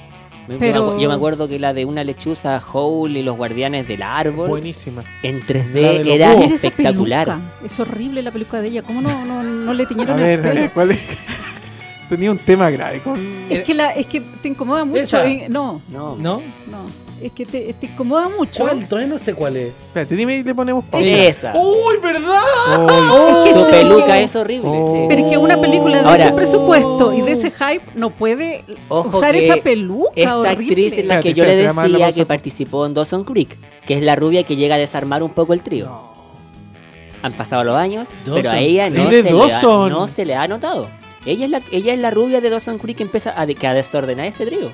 Yo 0.48 0.54
me 0.54 0.60
Pero- 0.60 1.00
Yo 1.00 1.08
me 1.10 1.16
acuerdo 1.16 1.48
que 1.48 1.58
la 1.60 1.74
de 1.74 1.86
una 1.86 2.04
lechuza, 2.04 2.62
Howl 2.74 3.16
y 3.16 3.24
los 3.24 3.38
guardianes 3.38 3.88
del 3.88 4.02
árbol, 4.04 4.50
Buenísima. 4.50 5.04
en 5.24 5.40
La 5.40 5.46
3D 5.46 5.70
de 5.74 6.04
los 6.04 6.08
era 6.16 6.34
espectacular. 6.54 7.26
peluca. 7.28 7.42
Es 7.66 7.80
horrible 7.80 8.22
la 8.22 8.32
peluca 8.32 8.62
de 8.62 8.68
ella. 8.68 8.82
¿Cómo 8.84 9.02
no, 9.02 9.24
no, 9.26 9.42
no 9.44 9.74
le 9.74 9.86
tiñeron 9.86 10.20
el 10.22 10.42
ver, 10.42 10.58
eh, 10.58 10.72
¿cuál 10.74 10.92
es? 10.92 11.00
Tenía 12.10 12.32
un 12.32 12.38
tema 12.40 12.70
grave 12.70 13.02
con. 13.02 13.18
Es 13.50 13.62
que, 13.64 13.74
la, 13.74 13.92
es 13.92 14.06
que 14.06 14.20
te 14.22 14.48
incomoda 14.50 14.84
mucho. 14.86 15.00
Esa. 15.02 15.24
No, 15.50 15.82
No, 15.90 16.16
¿No? 16.18 16.42
no. 16.70 17.03
Es 17.24 17.32
que 17.32 17.46
te, 17.46 17.74
te 17.74 17.86
incomoda 17.86 18.28
mucho. 18.30 18.64
¿Cuál? 18.64 18.86
Todavía 18.88 19.14
no 19.14 19.18
sé 19.20 19.34
cuál 19.34 19.56
es. 19.58 19.68
Espérate, 19.70 20.16
dime 20.16 20.36
y 20.38 20.44
le 20.44 20.54
ponemos 20.54 20.84
pausa. 20.86 21.08
esa. 21.08 21.54
¡Uy, 21.58 21.96
verdad! 22.02 22.42
Uy, 22.80 23.50
Es 23.50 23.54
que 23.54 23.54
Su 23.60 23.66
sí. 23.66 23.72
peluca 23.72 24.20
es 24.20 24.36
horrible. 24.36 24.70
Oh. 24.74 24.94
sí. 24.94 25.06
Pero 25.08 25.26
es 25.26 25.32
que 25.32 25.38
una 25.38 25.60
película 25.62 26.02
de 26.02 26.10
Ahora- 26.10 26.26
ese 26.26 26.34
presupuesto 26.34 27.14
y 27.14 27.22
de 27.22 27.32
ese 27.32 27.50
hype 27.52 27.84
no 27.96 28.10
puede 28.10 28.64
Ojo 28.90 29.18
usar 29.18 29.36
esa 29.36 29.56
peluca 29.58 30.12
Esta 30.16 30.38
horrible. 30.38 30.66
actriz 30.68 30.98
es 30.98 31.06
la 31.06 31.20
que 31.22 31.30
Espérate, 31.30 31.34
yo 31.34 31.46
le 31.46 31.92
decía 31.96 32.12
que 32.12 32.26
participó 32.26 32.86
en 32.86 32.94
Dawson 32.94 33.24
Creek, 33.24 33.58
que 33.86 33.94
es 33.98 34.04
la 34.04 34.16
rubia 34.16 34.44
que 34.44 34.56
llega 34.56 34.76
a 34.76 34.78
desarmar 34.78 35.24
un 35.24 35.30
poco 35.32 35.54
el 35.54 35.62
trío. 35.64 35.90
Han 37.22 37.32
pasado 37.34 37.64
los 37.64 37.76
años, 37.76 38.10
pero 38.26 38.50
a 38.50 38.60
ella 38.60 38.90
no 38.90 39.10
se, 39.10 39.20
ha, 39.30 39.90
no 39.90 40.08
se 40.10 40.26
le 40.26 40.36
ha 40.36 40.46
notado. 40.48 40.90
Ella 41.26 41.46
es 41.46 41.52
la, 41.52 41.62
ella 41.72 41.94
es 41.94 42.00
la 42.00 42.12
rubia 42.12 42.42
de 42.42 42.50
Dawson 42.50 42.80
Creek 42.80 42.98
que 42.98 43.04
empieza 43.04 43.34
a, 43.40 43.48
que 43.48 43.66
a 43.66 43.74
desordenar 43.74 44.26
ese 44.26 44.46
trío. 44.46 44.72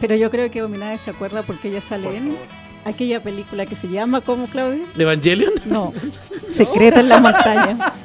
Pero 0.00 0.14
yo 0.14 0.30
creo 0.30 0.50
que 0.50 0.60
Dominada 0.60 0.96
se 0.98 1.10
acuerda 1.10 1.42
porque 1.42 1.68
ella 1.68 1.80
sale 1.80 2.16
en 2.16 2.36
aquella 2.84 3.22
película 3.22 3.66
que 3.66 3.76
se 3.76 3.88
llama 3.88 4.20
¿Cómo, 4.20 4.46
Claudia? 4.46 4.84
¿Evangelion? 4.96 5.52
No, 5.66 5.92
Secreta 6.48 7.00
en 7.00 7.08
la 7.08 7.20
montaña. 7.20 7.78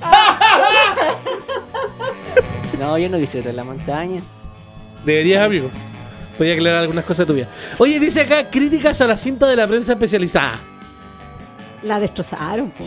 No, 2.79 2.97
yo 2.97 3.07
no 3.07 3.17
visité 3.17 3.49
en 3.49 3.55
la 3.55 3.63
montaña. 3.63 4.21
Deberías, 5.05 5.45
amigo. 5.45 5.69
Podría 6.37 6.55
aclarar 6.55 6.79
algunas 6.81 7.05
cosas 7.05 7.25
tuyas. 7.25 7.47
Oye, 7.77 7.97
dice 7.97 8.21
acá 8.21 8.49
críticas 8.49 8.99
a 8.99 9.07
la 9.07 9.15
cinta 9.15 9.47
de 9.47 9.55
la 9.55 9.65
prensa 9.67 9.93
especializada. 9.93 10.59
La 11.81 11.99
destrozaron, 11.99 12.71
po. 12.71 12.83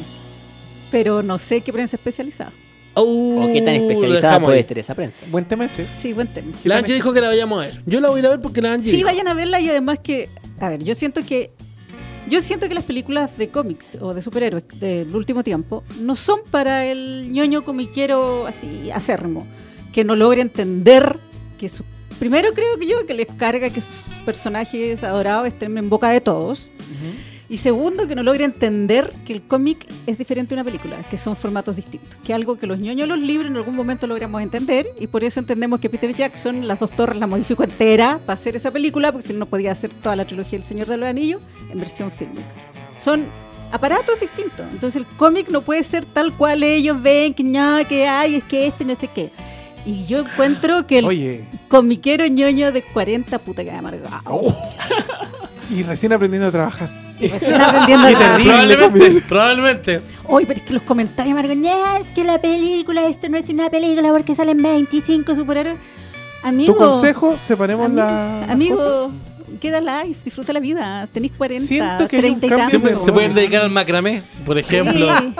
pero 0.90 1.22
no 1.22 1.38
sé 1.38 1.62
qué 1.62 1.72
prensa 1.72 1.96
especializada. 1.96 2.52
Uh, 2.96 3.42
¿O 3.44 3.52
qué 3.52 3.60
tan 3.62 3.74
especializada 3.74 4.40
puede 4.40 4.62
ser 4.62 4.78
esa 4.78 4.94
prensa? 4.94 5.24
Buen 5.30 5.44
tema 5.44 5.66
ese. 5.66 5.86
Sí, 5.96 6.12
buen 6.12 6.28
tema. 6.28 6.52
La 6.64 6.78
Angie 6.78 6.94
dijo 6.94 7.12
que 7.12 7.20
la 7.20 7.28
vayamos 7.28 7.58
a 7.62 7.66
ver. 7.66 7.82
Yo 7.86 8.00
la 8.00 8.08
voy 8.08 8.18
a 8.18 8.20
ir 8.20 8.26
a 8.26 8.30
ver 8.30 8.40
porque 8.40 8.62
la 8.62 8.72
Angie 8.72 8.90
Sí, 8.90 8.96
dijo. 8.96 9.08
vayan 9.08 9.28
a 9.28 9.34
verla 9.34 9.60
y 9.60 9.68
además 9.68 9.98
que, 10.02 10.28
a 10.60 10.68
ver, 10.70 10.82
yo 10.82 10.94
siento 10.94 11.24
que 11.24 11.50
Yo 12.28 12.40
siento 12.40 12.68
que 12.68 12.74
las 12.74 12.82
películas 12.84 13.36
de 13.38 13.50
cómics 13.50 13.98
o 14.00 14.12
de 14.12 14.20
superhéroes 14.20 14.64
del 14.80 15.14
último 15.14 15.44
tiempo 15.44 15.84
no 16.00 16.16
son 16.16 16.40
para 16.50 16.84
el 16.84 17.30
ñoño 17.30 17.64
comiquero 17.64 18.46
así 18.48 18.90
acérrimo, 18.92 19.46
que 19.92 20.02
no 20.02 20.16
logre 20.16 20.40
entender 20.42 21.16
que 21.58 21.68
su... 21.68 21.84
Primero 22.18 22.52
creo 22.54 22.78
que 22.80 22.86
yo 22.88 23.06
que 23.06 23.14
les 23.14 23.28
carga 23.38 23.68
que 23.70 23.80
sus 23.80 24.18
personajes 24.24 25.04
adorados 25.04 25.46
estén 25.46 25.76
en 25.78 25.88
boca 25.90 26.08
de 26.10 26.20
todos. 26.20 26.70
Y 27.48 27.58
segundo, 27.58 28.08
que 28.08 28.16
no 28.16 28.24
logre 28.24 28.44
entender 28.44 29.12
que 29.24 29.32
el 29.32 29.42
cómic 29.42 29.86
es 30.06 30.18
diferente 30.18 30.54
a 30.54 30.56
una 30.56 30.64
película, 30.64 30.96
que 31.08 31.16
son 31.16 31.36
formatos 31.36 31.76
distintos. 31.76 32.18
Que 32.24 32.34
algo 32.34 32.58
que 32.58 32.66
los 32.66 32.78
ñoños 32.78 33.06
los 33.08 33.18
libros 33.18 33.50
en 33.50 33.56
algún 33.56 33.76
momento 33.76 34.06
logramos 34.06 34.42
entender 34.42 34.88
y 34.98 35.06
por 35.06 35.22
eso 35.22 35.38
entendemos 35.38 35.78
que 35.78 35.88
Peter 35.88 36.12
Jackson, 36.12 36.66
las 36.66 36.80
dos 36.80 36.90
torres, 36.90 37.18
la 37.20 37.26
modificó 37.28 37.62
entera 37.62 38.18
para 38.24 38.34
hacer 38.34 38.56
esa 38.56 38.72
película, 38.72 39.12
porque 39.12 39.28
si 39.28 39.32
no, 39.32 39.40
no 39.40 39.46
podía 39.46 39.70
hacer 39.70 39.90
toda 39.94 40.16
la 40.16 40.24
trilogía 40.24 40.58
del 40.58 40.66
Señor 40.66 40.88
de 40.88 40.96
los 40.96 41.08
Anillos 41.08 41.40
en 41.70 41.78
versión 41.78 42.10
fílmica. 42.10 42.42
Son 42.98 43.26
aparatos 43.70 44.18
distintos. 44.20 44.66
Entonces 44.72 44.96
el 44.96 45.06
cómic 45.16 45.48
no 45.48 45.60
puede 45.60 45.84
ser 45.84 46.04
tal 46.04 46.36
cual 46.36 46.64
ellos 46.64 47.00
ven, 47.00 47.32
que 47.32 47.44
no, 47.44 47.78
que 47.88 48.08
hay, 48.08 48.36
es 48.36 48.44
que 48.44 48.66
este, 48.66 48.84
no 48.84 48.96
sé 48.96 49.08
qué. 49.08 49.30
Y 49.84 50.04
yo 50.04 50.18
encuentro 50.18 50.84
que 50.84 50.98
el 50.98 51.04
Oye, 51.04 51.44
comiquero 51.68 52.26
ñoño 52.26 52.72
de 52.72 52.82
40 52.82 53.38
puta 53.38 53.62
que 53.62 53.70
amargado. 53.70 54.42
y 55.70 55.84
recién 55.84 56.12
aprendiendo 56.12 56.48
a 56.48 56.50
trabajar. 56.50 57.05
Recién 57.20 57.60
aprendiendo. 57.60 58.08
Probablemente, 58.44 59.22
probablemente. 59.28 60.00
Oye, 60.28 60.46
pero 60.46 60.58
es 60.60 60.64
que 60.66 60.74
los 60.74 60.82
comentarios 60.82 61.36
"No, 61.56 61.96
es 61.96 62.06
que 62.14 62.24
la 62.24 62.40
película, 62.40 63.06
esto 63.06 63.28
no 63.28 63.36
es 63.38 63.48
una 63.50 63.70
película 63.70 64.12
porque 64.12 64.34
salen 64.34 64.62
25 64.62 65.34
superhéroes. 65.34 65.76
Amigo, 66.42 66.74
Tu 66.74 66.78
consejo, 66.78 67.38
separemos 67.38 67.88
ami- 67.90 67.94
la. 67.96 68.44
amigo, 68.44 69.10
queda 69.60 69.80
live, 69.80 70.16
disfruta 70.24 70.52
la 70.52 70.60
vida. 70.60 71.08
Tenés 71.12 71.32
40, 71.32 71.66
Siento 71.66 72.06
que 72.08 72.18
hay 72.18 72.24
un 72.30 72.40
30 72.40 72.46
y 72.46 72.80
tantos. 72.80 73.04
se 73.04 73.12
pueden 73.12 73.34
dedicar 73.34 73.62
al 73.62 73.70
macramé, 73.70 74.22
por 74.44 74.56
ejemplo. 74.58 75.08
Sí. 75.18 75.34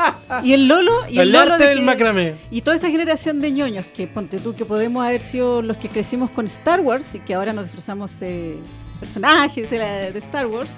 Y 0.45 0.53
el 0.55 0.67
Lolo, 0.67 0.93
y 1.09 1.19
el, 1.19 1.29
El 1.29 1.33
Lolo 1.33 1.53
arte 1.53 1.63
de 1.65 1.69
del 1.71 1.79
que- 1.81 1.85
macramé. 1.85 2.35
Y 2.51 2.63
toda 2.63 2.77
esa 2.77 2.89
generación 2.91 3.41
de 3.41 3.53
ñoños 3.53 3.87
que 3.95 4.07
ponte 4.09 4.41
tú 4.41 4.55
que 4.57 4.65
podemos 4.65 5.05
haber 5.05 5.21
sido 5.23 5.63
los 5.63 5.77
que 5.77 5.89
crecimos 5.89 6.31
con 6.31 6.47
Star 6.47 6.81
Wars 6.81 7.15
y 7.15 7.21
que 7.21 7.35
ahora 7.35 7.53
nos 7.53 7.65
disfrazamos 7.67 8.19
de 8.19 8.57
personajes 8.99 9.71
de, 9.71 9.79
la- 9.79 10.11
de 10.11 10.19
Star 10.19 10.47
Wars, 10.47 10.71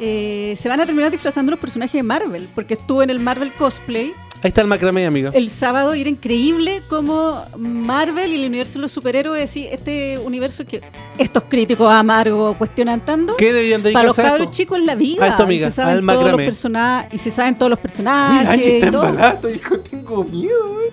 eh, 0.00 0.54
se 0.56 0.68
van 0.68 0.80
a 0.80 0.86
terminar 0.86 1.10
disfrazando 1.10 1.50
los 1.50 1.60
personajes 1.60 1.92
de 1.94 2.02
Marvel, 2.02 2.48
porque 2.54 2.74
estuvo 2.74 3.02
en 3.02 3.10
el 3.10 3.20
Marvel 3.20 3.52
Cosplay 3.54 4.12
Ahí 4.44 4.48
está 4.48 4.60
el 4.60 4.66
macramé, 4.66 5.06
amigo. 5.06 5.30
el 5.34 5.48
sábado 5.50 5.94
y 5.94 6.00
era 6.00 6.10
increíble 6.10 6.82
como 6.88 7.44
Marvel 7.56 8.32
y 8.32 8.42
el 8.42 8.48
universo 8.48 8.74
de 8.74 8.80
los 8.80 8.90
superhéroes, 8.90 9.48
sí, 9.48 9.68
este 9.70 10.18
universo 10.18 10.64
que 10.64 10.80
estos 11.16 11.44
críticos 11.48 11.88
amargos 11.92 12.56
cuestionan 12.56 13.04
tanto. 13.04 13.36
¿Qué 13.36 13.52
deberían 13.52 13.82
Para 13.82 14.02
los 14.02 14.16
dedicarse 14.16 14.22
cabros 14.22 14.46
esto? 14.46 14.56
chicos 14.56 14.78
en 14.80 14.86
la 14.86 14.96
vida. 14.96 15.24
A 15.24 15.28
esto, 15.28 15.42
y 15.42 15.46
amiga, 15.46 15.70
se 15.70 15.76
saben 15.76 15.98
al 15.98 16.00
todos 16.02 16.14
los 16.16 16.24
macramé. 16.24 16.44
personajes 16.44 17.14
y 17.14 17.18
se 17.18 17.30
saben 17.30 17.54
todos 17.54 17.70
los 17.70 17.78
Uy, 17.78 17.82
personajes. 17.82 18.66
Y 18.66 18.90
todo. 18.90 19.06
embalado, 19.10 19.48
hijo, 19.48 19.78
tengo 19.78 20.24
miedo, 20.24 20.72
güey. 20.74 20.88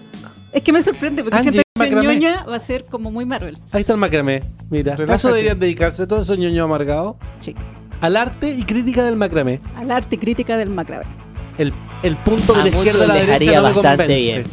Es 0.52 0.62
que 0.64 0.72
me 0.72 0.82
sorprende 0.84 1.24
porque 1.24 1.38
Angie, 1.38 1.52
siento 1.52 1.70
que 1.74 1.86
macramé. 1.96 2.14
ñoña 2.20 2.44
va 2.44 2.56
a 2.56 2.60
ser 2.60 2.86
como 2.86 3.10
muy 3.10 3.26
Marvel. 3.26 3.58
Ahí 3.72 3.82
está 3.82 3.94
el 3.94 4.00
macramé. 4.00 4.42
Mira, 4.70 4.96
a 4.96 5.16
eso 5.16 5.30
deberían 5.30 5.60
dedicarse 5.60 6.06
todos 6.06 6.22
esos 6.24 6.38
ñoños 6.38 6.66
amargados 6.66 7.16
Sí. 7.40 7.56
Al 8.02 8.16
arte 8.18 8.50
y 8.52 8.64
crítica 8.64 9.04
del 9.04 9.16
macramé. 9.16 9.60
Al 9.76 9.92
arte 9.92 10.16
y 10.16 10.18
crítica 10.18 10.58
del 10.58 10.70
macramé. 10.70 11.06
El, 11.58 11.74
el 12.04 12.16
punto 12.16 12.54
de 12.54 12.62
A 12.62 12.64
la 12.64 12.70
izquierda 12.70 13.04
a 13.04 13.08
la 13.08 13.14
derecha 13.16 13.56
no 13.56 13.68
me 13.68 13.74
bastante 13.74 13.88
convence. 13.98 14.16
bien. 14.16 14.44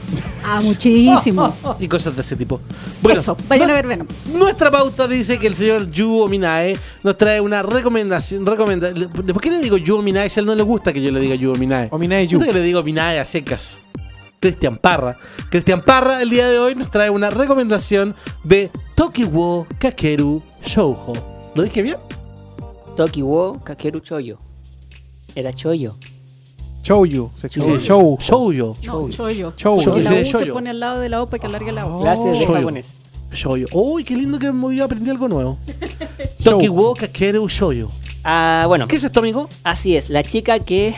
Ah, 0.44 0.60
muchísimo. 0.62 1.54
Y 1.80 1.86
cosas 1.86 2.16
de 2.16 2.22
ese 2.22 2.34
tipo. 2.34 2.60
Bueno, 3.00 3.20
Eso, 3.20 3.36
vayan 3.48 3.70
a 3.70 3.74
ver 3.74 3.86
Venom. 3.86 4.08
Nuestra 4.34 4.72
pauta 4.72 5.06
dice 5.06 5.38
que 5.38 5.46
el 5.46 5.54
señor 5.54 5.88
Yu 5.90 6.20
Ominae 6.22 6.76
nos 7.04 7.16
trae 7.16 7.40
una 7.40 7.62
recomendación. 7.62 8.44
Recomenda 8.44 8.90
¿Por 8.92 9.40
qué 9.40 9.50
le 9.52 9.58
digo 9.60 9.76
Yu 9.76 9.96
Ominae 9.98 10.28
si 10.28 10.38
a 10.38 10.40
él 10.40 10.46
no 10.46 10.54
le 10.56 10.64
gusta 10.64 10.92
que 10.92 11.00
yo 11.00 11.12
le 11.12 11.20
diga 11.20 11.36
Yu 11.36 11.52
Ominae? 11.52 11.88
Ominae 11.92 12.26
Yu. 12.26 12.38
Gusta 12.38 12.52
que 12.52 12.58
le 12.58 12.64
digo 12.64 12.80
Ominae 12.80 13.20
a 13.20 13.24
secas. 13.24 13.80
Cristian 14.40 14.76
Parra. 14.76 15.16
Cristian 15.48 15.82
Parra 15.82 16.20
el 16.22 16.30
día 16.30 16.48
de 16.48 16.58
hoy 16.58 16.74
nos 16.74 16.90
trae 16.90 17.08
una 17.10 17.30
recomendación 17.30 18.16
de 18.42 18.70
Tokiwo 18.96 19.66
Kakeru 19.78 20.42
Shoujo. 20.64 21.12
¿Lo 21.54 21.62
dije 21.62 21.82
bien? 21.82 21.96
Tokiwo 22.96 23.60
Kakeru 23.62 24.00
Choyo. 24.00 24.38
Era 25.34 25.52
Choyo. 25.52 25.94
Shouju. 26.82 27.30
Se 27.36 27.48
escribe. 27.48 27.78
Shoujo. 27.80 28.16
Shoujo. 28.20 28.76
No, 28.84 29.08
Choyo. 29.10 29.52
Choyo. 29.56 29.84
Porque 29.84 30.02
la 30.02 30.10
Dice 30.10 30.22
U 30.22 30.24
se 30.24 30.30
Choyo. 30.44 30.54
pone 30.54 30.70
al 30.70 30.80
lado 30.80 31.00
de 31.00 31.08
la 31.08 31.22
O 31.22 31.26
para 31.26 31.40
que 31.40 31.46
alargue 31.46 31.72
la 31.72 31.86
O. 31.86 32.00
Clases 32.00 32.32
de 32.38 32.44
Choyo. 32.46 32.54
japonés. 32.58 32.86
Shoujo. 33.32 33.66
Uy, 33.78 34.04
qué 34.04 34.14
lindo 34.16 34.38
que 34.38 34.48
hoy 34.48 34.80
aprendí 34.80 35.10
algo 35.10 35.28
nuevo. 35.28 35.58
Tokiwo 36.44 36.94
Kakeru 36.94 37.48
Shoujo. 37.48 37.90
Ah, 38.24 38.64
bueno. 38.68 38.86
¿Qué 38.88 38.96
es 38.96 39.04
esto, 39.04 39.20
amigo? 39.20 39.48
Así 39.62 39.96
es, 39.96 40.08
la 40.10 40.22
chica 40.22 40.58
que 40.60 40.94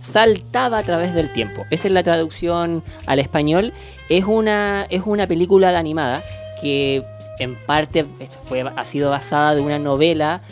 saltaba 0.00 0.78
a 0.78 0.82
través 0.82 1.14
del 1.14 1.32
tiempo. 1.32 1.64
Esa 1.70 1.88
es 1.88 1.94
la 1.94 2.02
traducción 2.02 2.84
al 3.06 3.18
español. 3.18 3.72
Es 4.08 4.24
una, 4.24 4.86
es 4.90 5.02
una 5.06 5.26
película 5.26 5.76
animada 5.76 6.22
que 6.60 7.02
en 7.38 7.56
parte 7.66 8.06
fue, 8.44 8.60
ha 8.60 8.84
sido 8.84 9.10
basada 9.10 9.54
de 9.54 9.60
una 9.62 9.78
novela 9.78 10.42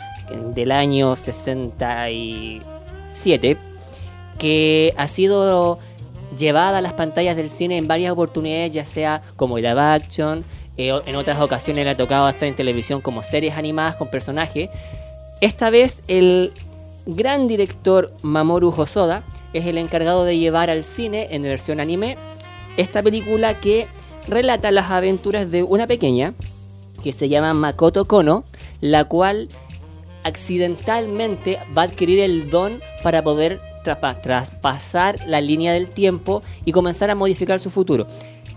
del 0.53 0.71
año 0.71 1.15
67 1.15 3.57
que 4.37 4.93
ha 4.97 5.07
sido 5.07 5.79
llevada 6.37 6.79
a 6.79 6.81
las 6.81 6.93
pantallas 6.93 7.35
del 7.35 7.49
cine 7.49 7.77
en 7.77 7.87
varias 7.87 8.11
oportunidades, 8.11 8.71
ya 8.71 8.85
sea 8.85 9.21
como 9.35 9.57
live 9.57 9.79
action, 9.79 10.43
eh, 10.77 10.91
en 11.05 11.15
otras 11.15 11.39
ocasiones 11.39 11.85
le 11.85 11.91
ha 11.91 11.97
tocado 11.97 12.27
estar 12.27 12.47
en 12.47 12.55
televisión 12.55 13.01
como 13.01 13.23
series 13.23 13.55
animadas 13.55 13.95
con 13.95 14.09
personajes. 14.09 14.69
Esta 15.41 15.69
vez 15.69 16.03
el 16.07 16.51
gran 17.05 17.47
director 17.47 18.13
Mamoru 18.21 18.73
Hosoda 18.75 19.23
es 19.53 19.67
el 19.67 19.77
encargado 19.77 20.25
de 20.25 20.37
llevar 20.37 20.69
al 20.69 20.83
cine 20.83 21.27
en 21.31 21.43
versión 21.43 21.79
anime 21.79 22.17
esta 22.77 23.03
película 23.03 23.59
que 23.59 23.87
relata 24.27 24.71
las 24.71 24.89
aventuras 24.89 25.51
de 25.51 25.63
una 25.63 25.85
pequeña 25.85 26.33
que 27.03 27.11
se 27.11 27.29
llama 27.29 27.53
Makoto 27.53 28.05
Kono, 28.05 28.45
la 28.79 29.03
cual 29.03 29.49
accidentalmente 30.23 31.59
va 31.77 31.83
a 31.83 31.85
adquirir 31.85 32.19
el 32.19 32.49
don 32.49 32.79
para 33.03 33.23
poder 33.23 33.59
traspa- 33.83 34.21
traspasar 34.21 35.17
la 35.27 35.41
línea 35.41 35.73
del 35.73 35.89
tiempo 35.89 36.41
y 36.65 36.71
comenzar 36.71 37.09
a 37.09 37.15
modificar 37.15 37.59
su 37.59 37.69
futuro. 37.69 38.07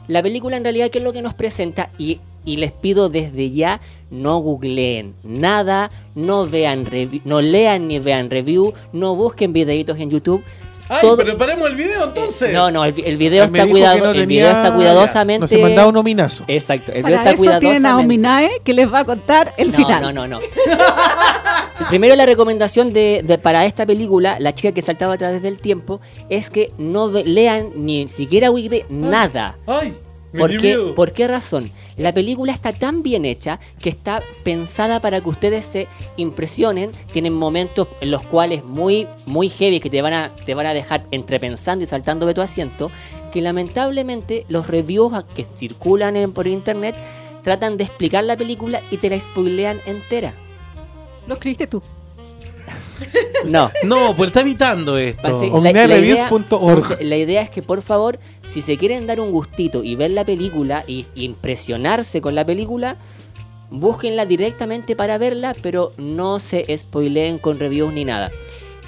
La 0.08 0.22
película 0.22 0.56
en 0.56 0.62
realidad 0.62 0.90
qué 0.90 0.98
es 0.98 1.04
lo 1.04 1.12
que 1.12 1.22
nos 1.22 1.34
presenta 1.34 1.90
y, 1.98 2.20
y 2.44 2.58
les 2.58 2.70
pido 2.70 3.08
desde 3.08 3.50
ya 3.50 3.80
no 4.08 4.38
googleen 4.38 5.14
nada, 5.24 5.90
no 6.14 6.46
vean 6.46 6.88
no 7.24 7.40
lean 7.40 7.88
ni 7.88 7.98
vean 7.98 8.30
review, 8.30 8.72
no 8.92 9.16
busquen 9.16 9.52
videitos 9.52 9.98
en 9.98 10.10
YouTube. 10.10 10.44
Ay, 10.88 10.98
Todo- 11.00 11.16
pero 11.16 11.36
paremos 11.36 11.68
el 11.68 11.74
video 11.74 12.04
entonces. 12.04 12.52
No, 12.52 12.70
no, 12.70 12.84
el, 12.84 12.94
el 13.04 13.16
video 13.16 13.44
Él 13.44 13.50
está 13.54 13.66
cuidado, 13.68 13.98
no 13.98 14.10
el 14.12 14.26
video 14.26 14.48
tenía- 14.48 14.62
está 14.64 14.74
cuidadosamente 14.76 15.40
No 15.40 15.48
se 15.48 15.58
mandaba 15.58 15.88
un 15.88 15.94
nominazo. 15.94 16.44
Exacto, 16.46 16.92
el 16.92 17.02
video 17.02 17.16
Para 17.18 17.30
está 17.30 17.42
eso 17.42 17.58
tienen 17.58 17.86
a 17.86 17.94
cuidadosamente 17.96 18.04
Ominae 18.04 18.60
que 18.62 18.72
les 18.72 18.92
va 18.92 19.00
a 19.00 19.04
contar 19.04 19.52
el 19.58 19.72
no, 19.72 19.76
final. 19.76 20.02
No, 20.02 20.12
no, 20.12 20.26
no. 20.28 20.38
Primero 21.88 22.14
la 22.16 22.26
recomendación 22.26 22.92
de, 22.92 23.22
de- 23.24 23.38
para 23.38 23.64
esta 23.64 23.84
película, 23.86 24.38
La 24.40 24.54
chica 24.54 24.72
que 24.72 24.82
saltaba 24.82 25.14
a 25.14 25.18
través 25.18 25.42
del 25.42 25.58
tiempo, 25.58 26.00
es 26.28 26.50
que 26.50 26.72
no 26.78 27.10
ve- 27.10 27.24
lean 27.24 27.70
ni 27.76 28.08
siquiera 28.08 28.50
Wikipedia, 28.50 28.86
nada. 28.88 29.56
Ay, 29.66 29.92
¿Por 30.38 30.50
qué. 30.58 30.72
¿Por 30.94 31.12
qué 31.12 31.28
razón? 31.28 31.70
La 31.96 32.12
película 32.12 32.52
está 32.52 32.72
tan 32.72 33.02
bien 33.02 33.24
hecha 33.24 33.58
que 33.80 33.88
está 33.88 34.22
pensada 34.44 35.00
para 35.00 35.20
que 35.20 35.28
ustedes 35.28 35.64
se 35.64 35.88
impresionen. 36.16 36.90
Tienen 37.12 37.32
momentos 37.32 37.88
en 38.00 38.10
los 38.10 38.22
cuales 38.22 38.64
muy, 38.64 39.06
muy 39.26 39.48
heavy 39.48 39.80
que 39.80 39.90
te 39.90 40.02
van 40.02 40.12
a, 40.12 40.28
te 40.44 40.54
van 40.54 40.66
a 40.66 40.74
dejar 40.74 41.04
entrepensando 41.10 41.82
y 41.84 41.86
saltando 41.86 42.26
de 42.26 42.34
tu 42.34 42.40
asiento. 42.40 42.90
Que 43.32 43.40
lamentablemente 43.40 44.44
los 44.48 44.66
reviews 44.66 45.24
que 45.34 45.44
circulan 45.54 46.16
en- 46.16 46.32
por 46.32 46.46
internet 46.46 46.94
tratan 47.42 47.76
de 47.76 47.84
explicar 47.84 48.24
la 48.24 48.36
película 48.36 48.82
y 48.90 48.96
te 48.96 49.08
la 49.10 49.18
spoilean 49.20 49.80
entera. 49.86 50.34
Lo 51.28 51.34
escribiste 51.34 51.66
tú. 51.66 51.82
No. 53.46 53.70
No, 53.84 54.16
pues 54.16 54.28
está 54.28 54.40
evitando 54.40 54.96
esto. 54.98 55.22
Entonces, 56.80 57.06
la 57.06 57.16
idea 57.16 57.42
es 57.42 57.50
que 57.50 57.62
por 57.62 57.82
favor, 57.82 58.18
si 58.42 58.60
se 58.62 58.76
quieren 58.76 59.06
dar 59.06 59.20
un 59.20 59.30
gustito 59.30 59.84
y 59.84 59.94
ver 59.94 60.10
la 60.10 60.24
película 60.24 60.84
y, 60.86 61.06
y 61.14 61.24
impresionarse 61.24 62.20
con 62.20 62.34
la 62.34 62.44
película, 62.44 62.96
búsquenla 63.70 64.26
directamente 64.26 64.96
para 64.96 65.18
verla, 65.18 65.54
pero 65.62 65.92
no 65.96 66.40
se 66.40 66.64
spoileen 66.76 67.38
con 67.38 67.58
reviews 67.58 67.92
ni 67.92 68.04
nada. 68.04 68.30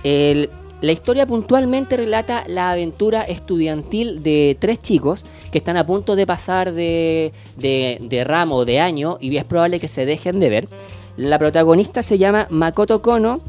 El- 0.05 0.51
la 0.81 0.93
historia 0.93 1.27
puntualmente 1.27 1.97
relata 1.97 2.45
la 2.47 2.71
aventura 2.71 3.23
estudiantil 3.23 4.23
de 4.23 4.57
tres 4.61 4.81
chicos 4.81 5.25
que 5.51 5.59
están 5.59 5.77
a 5.77 5.85
punto 5.85 6.15
de 6.15 6.25
pasar 6.25 6.73
de, 6.73 7.33
de, 7.57 7.99
de 8.01 8.23
ramo 8.23 8.65
de 8.65 8.79
año 8.79 9.19
y 9.21 9.37
es 9.37 9.45
probable 9.45 9.81
que 9.81 9.89
se 9.89 10.07
dejen 10.07 10.39
de 10.39 10.49
ver. 10.51 10.69
La 11.17 11.37
protagonista 11.37 12.01
se 12.05 12.17
llama 12.17 12.47
Makoto 12.51 13.03
Kono. 13.03 13.41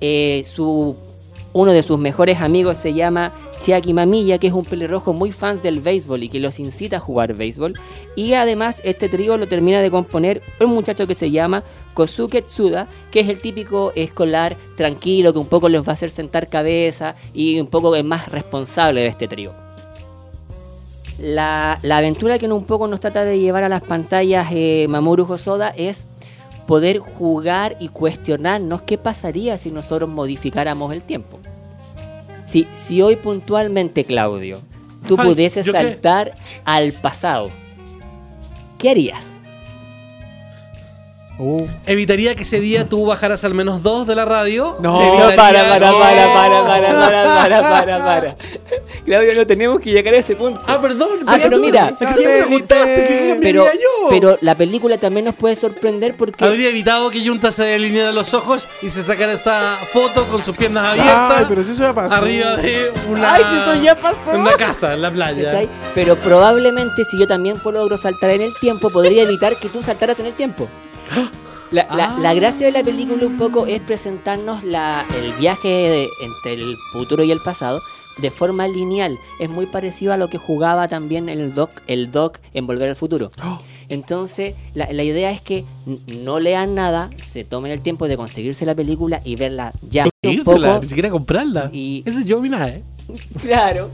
Eh, 0.00 0.42
su 0.44 0.96
uno 1.56 1.72
de 1.72 1.82
sus 1.82 1.98
mejores 1.98 2.42
amigos 2.42 2.76
se 2.76 2.92
llama 2.92 3.32
Chiaki 3.58 3.94
Mamiya, 3.94 4.36
que 4.36 4.48
es 4.48 4.52
un 4.52 4.66
pelirrojo 4.66 5.14
muy 5.14 5.32
fan 5.32 5.58
del 5.62 5.80
béisbol 5.80 6.22
y 6.22 6.28
que 6.28 6.38
los 6.38 6.60
incita 6.60 6.98
a 6.98 7.00
jugar 7.00 7.32
béisbol. 7.32 7.72
Y 8.14 8.34
además 8.34 8.82
este 8.84 9.08
trío 9.08 9.38
lo 9.38 9.48
termina 9.48 9.80
de 9.80 9.90
componer 9.90 10.42
un 10.60 10.74
muchacho 10.74 11.06
que 11.06 11.14
se 11.14 11.30
llama 11.30 11.64
Kosuke 11.94 12.42
Tsuda, 12.42 12.88
que 13.10 13.20
es 13.20 13.28
el 13.30 13.40
típico 13.40 13.90
escolar 13.94 14.54
tranquilo, 14.76 15.32
que 15.32 15.38
un 15.38 15.46
poco 15.46 15.70
les 15.70 15.80
va 15.80 15.92
a 15.92 15.94
hacer 15.94 16.10
sentar 16.10 16.48
cabeza 16.48 17.16
y 17.32 17.58
un 17.58 17.68
poco 17.68 17.96
es 17.96 18.04
más 18.04 18.28
responsable 18.28 19.00
de 19.00 19.06
este 19.06 19.26
trío. 19.26 19.54
La, 21.18 21.78
la 21.80 21.96
aventura 21.96 22.38
que 22.38 22.46
un 22.46 22.64
poco 22.64 22.86
nos 22.86 23.00
trata 23.00 23.24
de 23.24 23.40
llevar 23.40 23.64
a 23.64 23.70
las 23.70 23.80
pantallas 23.80 24.48
eh, 24.52 24.86
Mamoru 24.90 25.24
Hosoda 25.24 25.70
es 25.70 26.06
poder 26.66 26.98
jugar 26.98 27.76
y 27.80 27.88
cuestionarnos 27.88 28.82
qué 28.82 28.98
pasaría 28.98 29.56
si 29.58 29.70
nosotros 29.70 30.10
modificáramos 30.10 30.92
el 30.92 31.02
tiempo. 31.02 31.38
Si, 32.44 32.66
si 32.76 33.02
hoy 33.02 33.16
puntualmente, 33.16 34.04
Claudio, 34.04 34.60
tú 35.06 35.16
Ay, 35.18 35.28
pudieses 35.28 35.66
saltar 35.66 36.34
al 36.64 36.92
pasado, 36.92 37.50
¿qué 38.78 38.90
harías? 38.90 39.24
Uh, 41.38 41.66
Evitaría 41.86 42.34
que 42.34 42.44
ese 42.44 42.60
día 42.60 42.88
tú 42.88 43.04
bajaras 43.04 43.44
al 43.44 43.52
menos 43.52 43.82
dos 43.82 44.06
de 44.06 44.14
la 44.14 44.24
radio. 44.24 44.76
No, 44.80 44.98
Evitaría- 44.98 45.30
No, 45.30 45.36
para, 45.36 45.68
para, 45.68 45.90
No. 45.90 45.98
para, 45.98 46.26
para, 46.32 46.64
para, 46.64 46.94
para, 46.94 47.22
para, 47.22 47.62
para, 47.62 48.04
para. 48.04 48.36
Claudio, 49.04 49.34
no 49.36 49.46
tenemos 49.46 49.80
que 49.80 49.90
llegar 49.90 50.14
a 50.14 50.16
ese 50.16 50.34
punto. 50.34 50.60
Ah, 50.66 50.80
perdón. 50.80 51.10
Ah, 51.26 51.36
pero 51.40 51.58
tú- 51.58 51.62
mira. 51.62 51.90
qué 51.98 53.38
Pero, 53.42 53.64
yo. 53.64 54.08
pero 54.08 54.38
la 54.40 54.56
película 54.56 54.98
también 54.98 55.26
nos 55.26 55.34
puede 55.34 55.56
sorprender 55.56 56.16
porque... 56.16 56.42
Habría 56.44 56.70
evitado 56.70 57.10
que 57.10 57.26
Junta 57.26 57.52
se 57.52 57.64
delineara 57.64 58.12
los 58.12 58.32
ojos 58.32 58.66
y 58.80 58.88
se 58.90 59.02
sacara 59.02 59.34
esa 59.34 59.78
foto 59.92 60.24
con 60.24 60.42
sus 60.42 60.56
piernas 60.56 60.90
abiertas 60.92 61.32
Ay, 61.40 61.44
pero 61.48 61.62
si 61.62 61.72
eso 61.72 61.82
ya 61.82 61.94
pasó. 61.94 62.14
arriba 62.14 62.56
de 62.56 62.92
una, 63.10 63.34
Ay, 63.34 63.44
si 63.50 63.56
eso 63.56 63.74
ya 63.82 63.94
pasó. 63.94 64.16
una 64.38 64.52
casa 64.54 64.94
en 64.94 65.02
la 65.02 65.10
playa. 65.10 65.44
¿cachai? 65.44 65.68
Pero 65.94 66.16
probablemente 66.16 67.04
si 67.04 67.18
yo 67.18 67.26
también 67.26 67.56
logro 67.62 67.98
saltar 67.98 68.30
en 68.30 68.40
el 68.42 68.54
tiempo, 68.58 68.88
podría 68.90 69.22
evitar 69.24 69.58
que 69.58 69.68
tú 69.68 69.82
saltaras 69.82 70.18
en 70.20 70.26
el 70.26 70.32
tiempo. 70.34 70.66
La, 71.72 71.86
la- 71.94 72.14
Ah. 72.14 72.18
la 72.20 72.34
gracia 72.34 72.66
de 72.66 72.72
la 72.72 72.82
película 72.84 73.26
un 73.26 73.36
poco 73.36 73.66
es 73.66 73.80
presentarnos 73.80 74.62
la, 74.62 75.04
el 75.20 75.32
viaje 75.32 75.68
de- 75.68 76.08
entre 76.22 76.54
el 76.54 76.76
futuro 76.92 77.24
y 77.24 77.30
el 77.32 77.40
pasado 77.40 77.80
de 78.18 78.30
forma 78.30 78.66
lineal. 78.68 79.18
Es 79.40 79.50
muy 79.50 79.66
parecido 79.66 80.12
a 80.12 80.16
lo 80.16 80.28
que 80.28 80.38
jugaba 80.38 80.86
también 80.88 81.28
el 81.28 81.54
Doc, 81.54 81.70
el 81.88 82.10
Doc 82.12 82.38
en 82.54 82.66
Volver 82.66 82.88
al 82.90 82.96
Futuro. 82.96 83.30
Entonces, 83.88 84.54
la, 84.74 84.88
la 84.92 85.02
idea 85.04 85.30
es 85.30 85.40
que 85.40 85.64
no 86.22 86.40
lean 86.40 86.74
nada, 86.74 87.10
se 87.16 87.44
tomen 87.44 87.70
el 87.72 87.80
tiempo 87.80 88.08
de 88.08 88.16
conseguirse 88.16 88.64
la 88.66 88.74
película 88.74 89.20
y 89.24 89.36
verla 89.36 89.72
ya 89.88 90.04
un 90.24 90.30
Írsela, 90.32 90.68
poco. 90.68 90.82
ni 90.82 90.88
siquiera 90.88 91.10
comprarla. 91.10 91.70
Y- 91.72 92.02
Ese 92.06 92.24
yo, 92.24 92.40
mira, 92.40 92.68
eh. 92.68 92.82
Claro. 93.42 93.90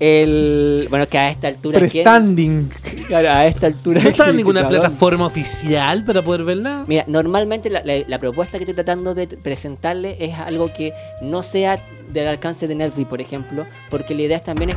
El, 0.00 0.86
bueno, 0.90 1.08
que 1.08 1.18
a 1.18 1.28
esta 1.30 1.48
altura... 1.48 1.78
¿quién- 1.78 1.90
Prestanding. 1.90 2.70
Claro, 3.08 3.30
a 3.30 3.46
esta 3.46 3.66
altura. 3.66 4.00
¿No 4.02 4.08
está 4.08 4.28
en 4.30 4.36
ninguna 4.36 4.62
Cabrón. 4.62 4.80
plataforma 4.80 5.26
oficial 5.26 6.04
para 6.04 6.22
poder 6.22 6.44
verla? 6.44 6.84
Mira, 6.86 7.04
normalmente 7.08 7.68
la, 7.70 7.82
la- 7.84 8.04
la 8.06 8.18
propuesta 8.18 8.58
que 8.58 8.64
estoy 8.64 8.74
tratando 8.74 9.14
de 9.14 9.26
presentarle 9.26 10.16
es 10.20 10.34
algo 10.38 10.72
que 10.72 10.92
no 11.22 11.42
sea 11.42 11.84
del 12.12 12.28
alcance 12.28 12.66
de 12.68 12.74
Netflix, 12.74 13.06
por 13.08 13.20
ejemplo, 13.20 13.66
porque 13.90 14.14
la 14.14 14.22
idea 14.22 14.42
también 14.42 14.70
es 14.70 14.76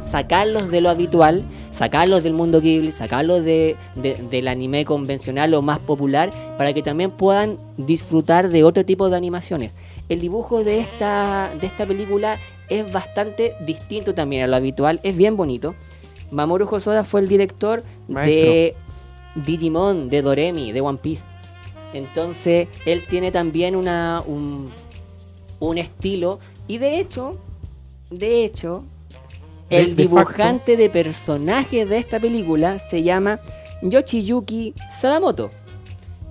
sacarlos 0.00 0.70
de 0.70 0.80
lo 0.80 0.88
habitual, 0.90 1.44
sacarlos 1.70 2.22
del 2.24 2.32
mundo 2.32 2.60
Ghibli, 2.60 2.90
sacarlos 2.92 3.44
de, 3.44 3.76
de- 3.94 4.14
del 4.30 4.48
anime 4.48 4.84
convencional 4.84 5.54
o 5.54 5.62
más 5.62 5.78
popular, 5.78 6.30
para 6.58 6.72
que 6.72 6.82
también 6.82 7.10
puedan 7.12 7.58
disfrutar 7.76 8.48
de 8.48 8.64
otro 8.64 8.84
tipo 8.84 9.08
de 9.10 9.16
animaciones. 9.16 9.76
El 10.08 10.20
dibujo 10.20 10.64
de 10.64 10.80
esta, 10.80 11.50
de 11.60 11.66
esta 11.66 11.86
película 11.86 12.38
es 12.78 12.92
bastante 12.92 13.54
distinto 13.60 14.14
también 14.14 14.42
a 14.44 14.46
lo 14.46 14.56
habitual, 14.56 15.00
es 15.02 15.16
bien 15.16 15.36
bonito. 15.36 15.74
Mamoru 16.30 16.66
Hosoda 16.70 17.04
fue 17.04 17.20
el 17.20 17.28
director 17.28 17.82
de 18.08 18.74
Digimon, 19.34 20.08
de 20.08 20.22
Doremi, 20.22 20.72
de 20.72 20.80
One 20.80 20.98
Piece. 21.00 21.22
Entonces, 21.92 22.68
él 22.86 23.04
tiene 23.08 23.30
también 23.30 23.76
una, 23.76 24.22
un, 24.26 24.70
un 25.60 25.78
estilo. 25.78 26.38
Y 26.66 26.78
de 26.78 26.98
hecho, 26.98 27.36
de 28.10 28.44
hecho, 28.44 28.84
De- 29.68 29.78
el 29.80 29.94
de 29.96 30.02
dibujante 30.04 30.76
de 30.76 30.88
personajes 30.88 31.88
de 31.88 31.98
esta 31.98 32.18
película 32.18 32.78
se 32.78 33.02
llama 33.02 33.40
Yoshiyuki 33.82 34.74
Sadamoto. 34.90 35.50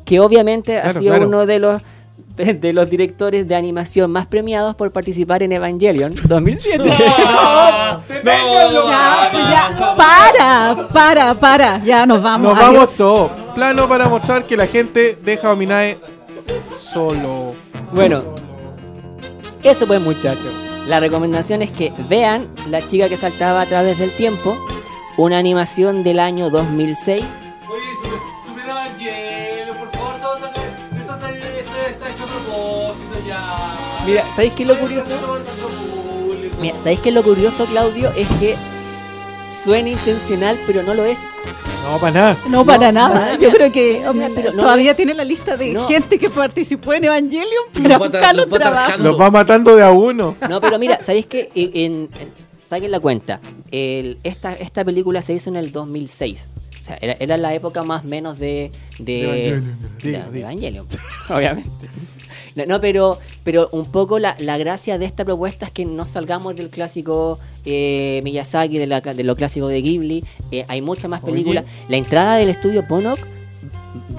Que 0.06 0.20
obviamente 0.20 0.78
ha 0.80 0.94
sido 0.94 1.12
claro. 1.14 1.28
uno 1.28 1.46
de 1.46 1.60
los 1.60 1.82
de 2.62 2.74
los 2.74 2.90
directores 2.90 3.48
de 3.48 3.56
animación 3.56 4.12
más 4.12 4.28
premiados 4.28 4.76
por 4.76 4.92
participar 4.92 5.44
en 5.44 5.52
Evangelion 5.52 6.14
2007. 6.26 6.84
Ya, 8.24 9.32
ya, 9.34 9.96
para, 9.96 10.88
para, 10.88 11.34
para. 11.34 11.78
Ya 11.84 12.06
nos 12.06 12.22
vamos. 12.22 12.50
Nos 12.50 12.58
adiós. 12.58 12.74
vamos 12.74 12.96
todos. 12.96 13.32
Plano 13.56 13.88
para 13.88 14.08
mostrar 14.08 14.46
que 14.46 14.56
la 14.56 14.68
gente 14.68 15.18
deja 15.24 15.50
a 15.50 15.54
Ominae 15.54 15.98
solo. 16.80 17.56
Bueno, 17.92 18.24
eso 19.64 19.88
pues 19.88 20.02
muchachos. 20.02 20.54
La 20.88 21.00
recomendación 21.00 21.62
es 21.62 21.72
que 21.72 21.94
vean 22.10 22.50
La 22.68 22.86
chica 22.86 23.08
que 23.08 23.18
saltaba 23.18 23.62
a 23.62 23.66
través 23.66 23.98
del 23.98 24.12
tiempo, 24.12 24.58
una 25.18 25.38
animación 25.38 26.04
del 26.04 26.20
año 26.20 26.50
2006. 26.50 27.22
Oye, 27.22 28.31
Mira, 34.06 34.26
¿sabéis 34.36 34.54
qué 34.54 34.64
es 34.64 34.68
lo 34.70 34.80
curioso? 34.80 35.14
Mira, 36.60 36.78
¿sabéis 36.78 37.00
qué 37.00 37.10
es 37.10 37.16
lo 37.16 37.24
curioso, 37.24 37.66
Claudio? 37.66 38.12
Es 38.16 38.28
que 38.40 38.56
suena 39.64 39.90
intencional, 39.90 40.58
pero 40.66 40.84
no 40.84 40.94
lo 40.94 41.06
es. 41.06 41.18
No, 41.84 41.98
para 42.00 42.12
nada. 42.14 42.38
No, 42.48 42.66
para 42.66 42.92
No, 42.92 43.00
nada. 43.10 43.14
para 43.20 43.36
Yo 43.36 43.42
nada. 43.48 43.54
creo 43.56 43.72
que 43.72 44.08
O 44.08 44.14
sea, 44.14 44.30
pero 44.34 44.52
no 44.54 44.62
todavía 44.64 44.92
es- 44.92 44.98
tiene 44.98 45.14
la 45.14 45.24
lista 45.24 45.58
de 45.58 45.72
No. 45.74 45.88
gente 45.88 46.20
que 46.20 46.30
participó 46.30 46.94
en 46.94 47.06
Evangelion 47.06 47.64
para 47.82 47.98
buscar 47.98 48.36
los 48.36 48.50
trabajos. 48.50 49.00
Los 49.00 49.20
va 49.20 49.32
matando 49.32 49.76
de 49.76 49.84
a 49.84 49.92
uno. 49.92 50.36
No, 50.50 50.62
pero 50.62 50.78
mira, 50.78 51.02
¿sabéis 51.02 51.26
qué? 51.26 51.50
En, 51.56 51.72
en- 51.74 52.10
saquen 52.64 52.92
la 52.92 53.00
cuenta. 53.00 53.40
El- 53.72 54.20
esta, 54.24 54.54
esta 54.54 54.86
película 54.86 55.22
se 55.22 55.34
hizo 55.34 55.50
en 55.50 55.56
el 55.56 55.72
2006. 55.72 56.48
O 56.82 56.84
sea, 56.84 56.98
era, 57.00 57.16
era 57.20 57.38
la 57.38 57.54
época 57.54 57.84
más 57.84 58.04
menos 58.04 58.40
de... 58.40 58.72
De, 58.98 59.22
Evangelion. 59.24 59.78
de- 60.02 60.08
Diga, 60.12 60.24
de 60.26 60.32
diga. 60.32 60.48
Evangelion, 60.52 60.88
obviamente. 61.30 61.88
No, 62.56 62.66
no, 62.66 62.82
pero, 62.82 63.18
pero 63.44 63.70
un 63.72 63.86
poco 63.86 64.20
la, 64.20 64.36
la 64.40 64.58
gracia 64.58 64.98
de 64.98 65.06
esta 65.06 65.24
propuesta 65.24 65.68
es 65.68 65.72
que 65.72 65.86
no 65.86 66.06
salgamos 66.06 66.56
del 66.56 66.70
clásico 66.70 67.40
eh, 67.66 68.20
Miyazaki, 68.24 68.78
de, 68.78 68.88
la- 68.88 69.00
de 69.02 69.24
lo 69.24 69.36
clásico 69.36 69.68
de 69.68 69.82
Ghibli. 69.82 70.24
Eh, 70.52 70.66
hay 70.68 70.82
muchas 70.82 71.10
más 71.10 71.24
Oye. 71.24 71.32
películas. 71.34 71.66
La 71.88 71.98
entrada 71.98 72.36
del 72.36 72.50
estudio 72.50 72.86
Ponok 72.88 73.20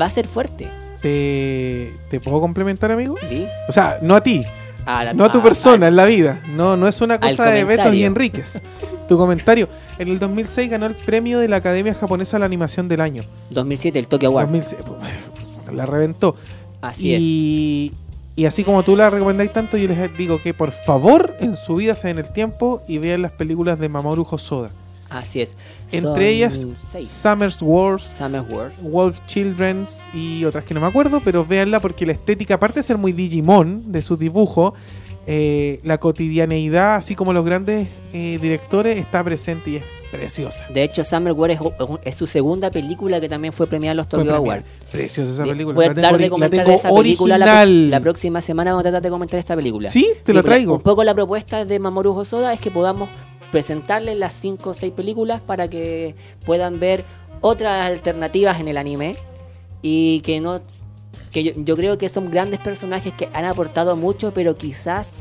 va 0.00 0.06
a 0.06 0.10
ser 0.10 0.26
fuerte. 0.28 0.68
¿Te, 1.02 1.92
¿Te 2.10 2.20
puedo 2.20 2.40
complementar, 2.40 2.92
amigo? 2.92 3.16
¿sí? 3.28 3.46
O 3.68 3.72
sea, 3.72 3.98
no 4.02 4.14
a 4.14 4.22
ti, 4.22 4.42
A 4.86 5.04
la- 5.04 5.12
no 5.14 5.24
a 5.24 5.32
tu 5.32 5.38
a- 5.38 5.42
persona, 5.42 5.88
en 5.88 5.96
la 5.96 6.04
vida. 6.04 6.40
No, 6.48 6.76
no 6.76 6.88
es 6.88 7.00
una 7.00 7.18
cosa 7.20 7.46
de 7.46 7.64
Beto 7.64 7.92
y. 7.92 8.04
Enríquez. 8.04 8.62
Tu 9.08 9.16
comentario. 9.18 9.68
En 9.98 10.08
el 10.08 10.18
2006 10.18 10.70
ganó 10.70 10.86
el 10.86 10.94
premio 10.94 11.38
de 11.38 11.48
la 11.48 11.56
Academia 11.56 11.94
Japonesa 11.94 12.36
a 12.36 12.40
la 12.40 12.46
Animación 12.46 12.88
del 12.88 13.00
Año. 13.00 13.22
2007, 13.50 13.98
el 13.98 14.06
Tokyo 14.06 14.28
Award. 14.28 14.46
2006, 14.46 14.80
la 15.72 15.86
reventó. 15.86 16.36
Así 16.80 17.14
es. 17.14 17.20
y, 17.22 17.92
y 18.34 18.46
así 18.46 18.64
como 18.64 18.82
tú 18.82 18.96
la 18.96 19.10
recomendáis 19.10 19.52
tanto, 19.52 19.76
yo 19.76 19.86
les 19.88 20.16
digo 20.16 20.40
que 20.42 20.54
por 20.54 20.72
favor 20.72 21.36
en 21.40 21.56
su 21.56 21.76
vida 21.76 21.94
se 21.94 22.08
den 22.08 22.18
el 22.18 22.32
tiempo 22.32 22.82
y 22.88 22.98
vean 22.98 23.22
las 23.22 23.32
películas 23.32 23.78
de 23.78 23.88
Mamoru 23.88 24.26
Hosoda. 24.28 24.70
Así 25.12 25.40
es. 25.40 25.56
Entre 25.90 26.00
Son 26.00 26.20
ellas, 26.22 26.66
seis. 26.90 27.08
Summer's 27.08 27.60
Wars. 27.62 28.10
Wolf 28.80 29.20
Children's 29.26 30.02
y 30.14 30.44
otras 30.44 30.64
que 30.64 30.74
no 30.74 30.80
me 30.80 30.86
acuerdo, 30.86 31.20
pero 31.24 31.44
véanla 31.44 31.80
porque 31.80 32.06
la 32.06 32.12
estética, 32.12 32.54
aparte 32.54 32.80
de 32.80 32.84
ser 32.84 32.98
muy 32.98 33.12
Digimon 33.12 33.92
de 33.92 34.02
su 34.02 34.16
dibujo, 34.16 34.74
eh, 35.26 35.78
la 35.84 35.98
cotidianeidad, 35.98 36.96
así 36.96 37.14
como 37.14 37.32
los 37.32 37.44
grandes 37.44 37.88
eh, 38.12 38.38
directores, 38.42 38.98
está 38.98 39.22
presente 39.22 39.70
y 39.70 39.76
es 39.76 39.84
preciosa. 40.10 40.66
De 40.68 40.82
hecho, 40.82 41.04
Summer 41.04 41.32
Wars 41.32 41.54
es, 41.54 41.60
es 42.04 42.16
su 42.16 42.26
segunda 42.26 42.70
película 42.70 43.20
que 43.20 43.28
también 43.28 43.52
fue 43.52 43.66
premiada 43.66 43.92
en 43.92 43.96
los 43.98 44.08
Tokyo. 44.08 44.34
Awards. 44.34 44.64
Preciosa 44.90 45.32
esa 45.32 45.44
película. 45.44 45.74
Voy 45.74 45.84
a 45.84 45.88
La 45.88 45.94
tratar 45.94 46.16
de 46.18 46.24
la 46.24 46.28
comentar 46.28 46.70
esa 46.70 46.90
película 46.92 47.38
la, 47.38 47.64
la 47.64 48.00
próxima 48.00 48.40
semana. 48.40 48.72
Vamos 48.72 48.80
a 48.80 48.90
tratar 48.90 49.02
de 49.02 49.10
comentar 49.10 49.38
esta 49.38 49.56
película. 49.56 49.88
Sí, 49.88 50.10
te 50.24 50.34
la 50.34 50.42
pero 50.42 50.54
traigo. 50.54 50.74
Un 50.74 50.82
poco 50.82 51.02
la 51.04 51.14
propuesta 51.14 51.64
de 51.64 51.78
Mamoru 51.78 52.14
Hosoda 52.14 52.52
es 52.52 52.60
que 52.60 52.70
podamos 52.70 53.08
presentarles 53.52 54.18
las 54.18 54.34
5 54.34 54.70
o 54.70 54.74
6 54.74 54.92
películas 54.94 55.40
para 55.40 55.68
que 55.68 56.16
puedan 56.44 56.80
ver 56.80 57.04
otras 57.40 57.86
alternativas 57.86 58.58
en 58.58 58.66
el 58.66 58.76
anime 58.76 59.14
y 59.82 60.20
que 60.20 60.40
no 60.40 60.60
que 61.30 61.44
yo, 61.44 61.52
yo 61.56 61.76
creo 61.76 61.98
que 61.98 62.08
son 62.08 62.30
grandes 62.30 62.60
personajes 62.60 63.12
que 63.12 63.28
han 63.32 63.44
aportado 63.44 63.94
mucho 63.96 64.32
pero 64.34 64.56
quizás 64.56 65.12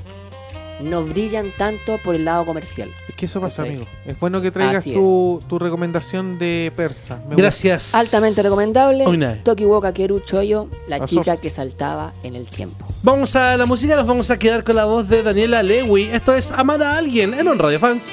no 0.81 1.03
brillan 1.03 1.51
tanto 1.57 1.97
por 1.99 2.15
el 2.15 2.25
lado 2.25 2.45
comercial. 2.45 2.93
Es 3.07 3.15
que 3.15 3.25
eso 3.25 3.41
pasa, 3.41 3.63
¿Cachai? 3.63 3.75
amigo. 3.77 3.91
Es 4.05 4.19
bueno 4.19 4.41
que 4.41 4.51
traigas 4.51 4.83
tu, 4.83 5.41
tu 5.47 5.59
recomendación 5.59 6.39
de 6.39 6.71
persa. 6.75 7.17
Me 7.17 7.21
gusta. 7.23 7.35
Gracias. 7.35 7.93
Altamente 7.95 8.41
recomendable. 8.41 9.05
Oinae. 9.05 9.37
Tokiwoka 9.43 9.93
Keru 9.93 10.19
Choyo, 10.21 10.67
la 10.87 11.05
chica 11.05 11.37
que 11.37 11.49
saltaba 11.49 12.13
en 12.23 12.35
el 12.35 12.45
tiempo. 12.45 12.85
Vamos 13.03 13.35
a 13.35 13.57
la 13.57 13.65
música, 13.65 13.95
nos 13.95 14.07
vamos 14.07 14.31
a 14.31 14.39
quedar 14.39 14.63
con 14.63 14.75
la 14.75 14.85
voz 14.85 15.07
de 15.07 15.23
Daniela 15.23 15.61
Lewy. 15.63 16.03
Esto 16.03 16.35
es 16.35 16.51
Amar 16.51 16.81
a 16.83 16.97
alguien 16.97 17.33
en 17.33 17.47
un 17.47 17.59
Radio 17.59 17.79
Fans. 17.79 18.11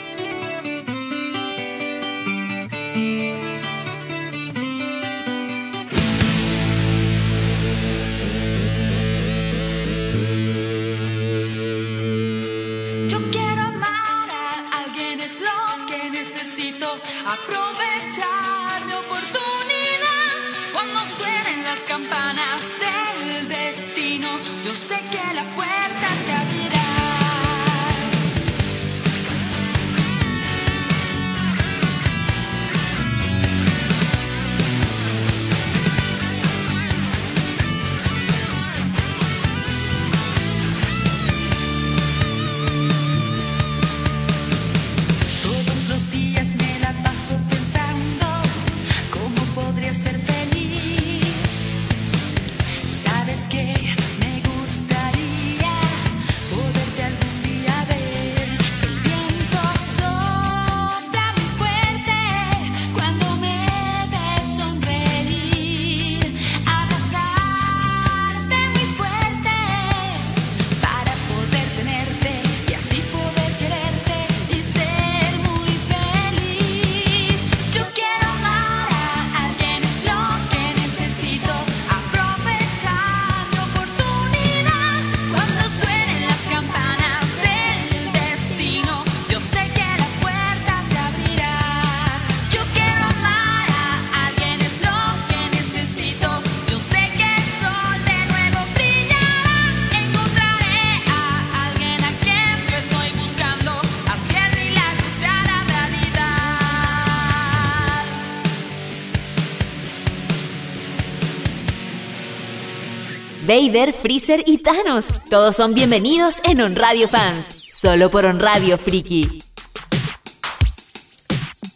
Vader, 113.48 113.94
Freezer 113.94 114.42
y 114.44 114.58
Thanos. 114.58 115.06
Todos 115.30 115.56
son 115.56 115.72
bienvenidos 115.72 116.36
en 116.44 116.60
On 116.60 116.76
Radio 116.76 117.08
Fans. 117.08 117.46
Solo 117.72 118.10
por 118.10 118.26
On 118.26 118.38
Radio 118.38 118.76
Friki. 118.76 119.42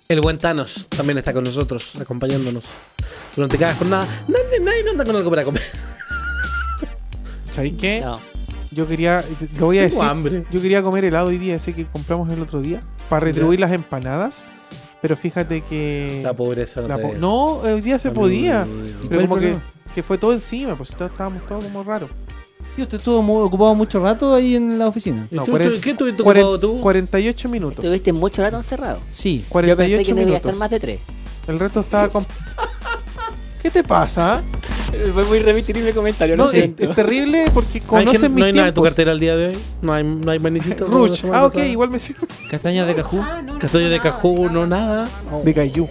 El 0.06 0.20
buen 0.20 0.36
Thanos 0.36 0.86
también 0.90 1.16
está 1.16 1.32
con 1.32 1.44
nosotros, 1.44 1.92
acompañándonos. 1.98 2.64
Durante 3.34 3.56
cada 3.56 3.74
jornada. 3.74 4.06
Nadie, 4.28 4.60
nadie 4.60 4.84
anda 4.90 5.02
con 5.02 5.16
algo 5.16 5.30
para 5.30 5.44
comer. 5.44 5.62
¿Sabéis 7.50 7.76
qué? 7.80 8.02
No. 8.02 8.20
Yo 8.70 8.86
quería, 8.86 9.24
lo 9.58 9.64
voy 9.64 9.78
a 9.78 9.88
Tengo 9.88 9.94
decir, 9.94 10.02
hambre. 10.02 10.44
yo 10.50 10.60
quería 10.60 10.82
comer 10.82 11.06
helado 11.06 11.28
hoy 11.28 11.38
día, 11.38 11.54
ese 11.56 11.72
que 11.72 11.86
compramos 11.86 12.30
el 12.30 12.42
otro 12.42 12.60
día, 12.60 12.82
para 13.08 13.24
retribuir 13.24 13.60
las 13.60 13.72
empanadas, 13.72 14.44
pero 15.02 15.16
fíjate 15.16 15.60
que... 15.62 16.20
La 16.22 16.32
pobreza 16.32 16.80
no 16.80 16.88
la 16.88 16.96
te- 16.96 17.02
po- 17.02 17.14
no, 17.18 17.44
hoy 17.56 17.80
día 17.82 17.98
se 17.98 18.10
podía, 18.12 18.66
pero 19.02 19.08
¿Cuál 19.16 19.28
como 19.28 19.40
que, 19.40 19.56
que 19.94 20.02
fue 20.02 20.16
todo 20.16 20.32
encima, 20.32 20.74
pues 20.76 20.90
estábamos 20.90 21.46
todos 21.46 21.64
como 21.64 21.82
raros. 21.82 22.08
Sí, 22.76 22.82
usted 22.82 22.96
estuvo 22.98 23.20
mu- 23.20 23.40
ocupado 23.40 23.74
mucho 23.74 23.98
rato 23.98 24.32
ahí 24.34 24.54
en 24.54 24.78
la 24.78 24.88
oficina. 24.88 25.26
¿Y 25.30 25.34
No, 25.34 25.44
¿Qué 25.44 25.50
tuviste 25.94 26.22
cuaren- 26.22 26.44
ocupado 26.44 26.58
tú? 26.60 26.80
48 26.80 27.48
minutos. 27.50 27.84
Estuviste 27.84 28.12
mucho 28.12 28.40
rato 28.42 28.56
encerrado. 28.56 29.00
Sí. 29.10 29.40
Yo 29.42 29.48
48 29.50 29.96
pensé 29.96 30.04
que 30.06 30.14
no 30.14 30.20
iba 30.20 30.22
a 30.22 30.26
minutos. 30.30 30.46
estar 30.52 30.58
más 30.58 30.70
de 30.70 30.80
tres. 30.80 31.00
El 31.48 31.58
resto 31.58 31.80
estaba 31.80 32.08
con... 32.08 32.24
¿Qué 33.62 33.70
te 33.70 33.82
pasa? 33.84 34.42
Fue 35.14 35.24
muy 35.24 35.38
remitirme 35.38 35.88
el 35.88 35.94
comentario, 35.94 36.36
No, 36.36 36.50
es, 36.50 36.70
es 36.78 36.94
terrible 36.94 37.44
porque 37.54 37.80
conocen 37.80 38.34
¿No 38.34 38.44
hay 38.44 38.52
nada 38.52 38.68
en 38.68 38.74
tu 38.74 38.82
cartera 38.82 39.12
el 39.12 39.20
día 39.20 39.36
de 39.36 39.48
hoy? 39.48 39.58
¿No 39.80 39.92
hay, 39.92 40.04
no 40.04 40.30
hay 40.30 40.38
manicito? 40.38 40.86
como 40.86 41.06
la 41.06 41.08
Ruch. 41.08 41.24
Ah, 41.32 41.44
ok, 41.46 41.52
pasada? 41.52 41.66
igual 41.66 41.90
me 41.90 41.98
sirve. 41.98 42.26
Castañas 42.50 42.86
de 42.86 42.94
cajú. 42.94 43.20
Castillo 43.58 43.88
de 43.90 44.00
Cajú, 44.00 44.48
no 44.50 44.66
nada. 44.66 45.08
De 45.44 45.54
Cayu. 45.54 45.88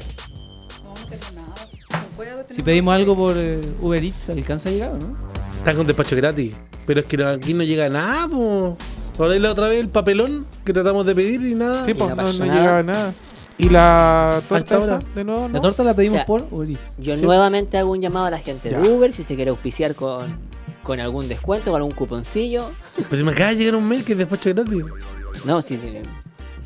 Si 2.50 2.62
pedimos 2.62 2.94
algo 2.94 3.16
por 3.16 3.34
eh, 3.38 3.62
Uber 3.82 4.04
Eats, 4.04 4.30
¿alcanza 4.30 4.70
a 4.70 4.72
llegar 4.72 4.92
o 4.92 4.98
no? 4.98 5.16
Están 5.58 5.76
con 5.78 5.88
despacho 5.88 6.16
gratis. 6.16 6.54
Pero 6.86 7.00
es 7.00 7.06
que 7.06 7.18
no- 7.18 7.28
aquí 7.30 7.54
no 7.54 7.64
llega 7.64 7.88
nada, 7.90 8.28
po. 8.28 8.78
Ahora 9.18 9.38
la 9.40 9.52
otra 9.52 9.68
vez 9.70 9.80
el 9.80 9.88
papelón 9.90 10.46
que 10.66 10.74
tratamos 10.74 11.06
de 11.06 11.16
pedir 11.16 11.42
y 11.46 11.56
nada. 11.56 11.84
Sí, 11.86 11.92
Y 11.92 11.94
pues 11.94 12.10
no 12.16 12.16
no, 12.24 12.34
no 12.34 12.46
llegaba 12.46 12.84
nada. 12.84 13.14
¿Y 13.62 13.70
la 13.70 14.42
torta 14.50 14.80
esa? 14.80 14.94
ahora. 14.96 15.06
De 15.16 15.24
nuevo, 15.24 15.48
La 15.50 15.62
torta 15.62 15.84
la 15.84 15.94
pedimos 15.96 16.16
O 16.16 16.18
sea, 16.18 16.26
por 16.26 16.48
Uber 16.52 16.70
Eats. 16.72 16.98
Yo 16.98 17.16
Sí. 17.16 17.24
nuevamente 17.24 17.78
hago 17.78 17.92
un 17.92 18.02
llamado 18.02 18.26
a 18.26 18.32
la 18.32 18.40
gente 18.40 18.70
Ya. 18.70 18.80
de 18.80 18.90
Uber 18.90 19.14
si 19.14 19.24
se 19.24 19.36
quiere 19.36 19.52
auspiciar 19.52 19.94
con, 19.96 20.38
con 20.84 21.00
algún 21.00 21.28
descuento, 21.28 21.72
con 21.72 21.78
algún 21.80 21.94
cuponcillo. 21.94 22.70
Pues 23.08 23.20
si 23.20 23.24
me 23.24 23.32
acaba 23.32 23.52
de 23.52 23.58
llegar 23.58 23.76
un 23.76 23.88
mail 23.88 24.04
que 24.04 24.14
es 24.14 24.18
despacho 24.18 24.50
gratis. 24.54 24.84
No, 25.46 25.62
si 25.62 25.78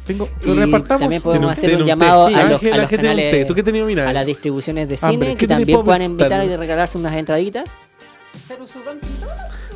Tengo, 0.06 0.30
Y 0.44 0.48
lo 0.48 0.56
repartamos. 0.56 1.00
también 1.02 1.22
podemos 1.22 1.52
hacer 1.52 1.76
un 1.78 1.86
llamado 1.86 2.28
a 2.28 2.30
Sí, 2.30 2.36
los, 2.36 2.44
a 2.44 2.48
los 2.50 2.60
¿qué 2.62 2.68
tiene 2.70 2.88
canales? 3.16 3.48
¿Tú 3.48 3.56
qué 3.56 4.02
a 4.02 4.14
las 4.14 4.26
distribuciones 4.26 4.88
de 4.88 4.96
Hambre, 5.02 5.12
cine 5.12 5.28
¿qué 5.32 5.38
que 5.38 5.48
también 5.48 5.78
para 5.80 5.86
puedan 5.86 6.02
invitar 6.04 6.46
y 6.46 6.56
regalarse 6.56 6.98
unas 6.98 7.14
entraditas. 7.16 7.70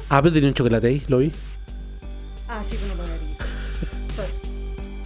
Ah, 0.09 0.21
pero 0.21 0.33
tenía 0.33 0.49
un 0.49 0.53
chocolate 0.55 0.87
ahí, 0.87 1.01
lo 1.07 1.17
vi. 1.19 1.31
Ah, 2.47 2.61
sí, 2.63 2.75
pero 2.81 2.95
no 2.95 3.18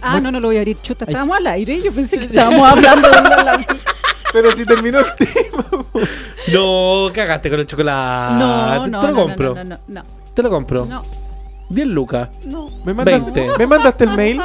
Ah, 0.04 0.20
no, 0.20 0.30
no 0.30 0.40
lo 0.40 0.48
voy 0.48 0.56
a 0.56 0.60
abrir. 0.60 0.76
Chuta, 0.80 1.04
estábamos 1.06 1.36
al 1.38 1.46
aire. 1.48 1.80
Yo 1.82 1.92
pensé 1.92 2.18
que 2.18 2.24
estábamos 2.26 2.62
hablando 2.68 3.08
de 3.08 3.14
la... 3.14 3.66
Pero 4.32 4.54
si 4.56 4.66
terminó 4.66 4.98
el 4.98 5.06
tema. 5.16 5.64
No, 6.52 7.06
cagaste 7.14 7.48
con 7.50 7.60
el 7.60 7.66
chocolate. 7.66 8.34
No, 8.38 8.86
no, 8.88 9.00
Te 9.00 9.06
lo 9.06 9.12
no, 9.12 9.22
compro. 9.22 9.54
no, 9.54 9.64
no, 9.64 9.78
no, 9.86 10.02
Te 10.34 10.42
lo 10.42 10.50
compro. 10.50 10.86
no, 10.86 11.02
10 11.68 11.86
lucas. 11.86 12.28
no. 12.46 12.68
¿Me 12.84 12.92
mandaste, 12.94 13.40
20. 13.40 13.58
¿Me 13.58 13.66
mandaste 13.66 14.04
el 14.04 14.10
mail? 14.16 14.40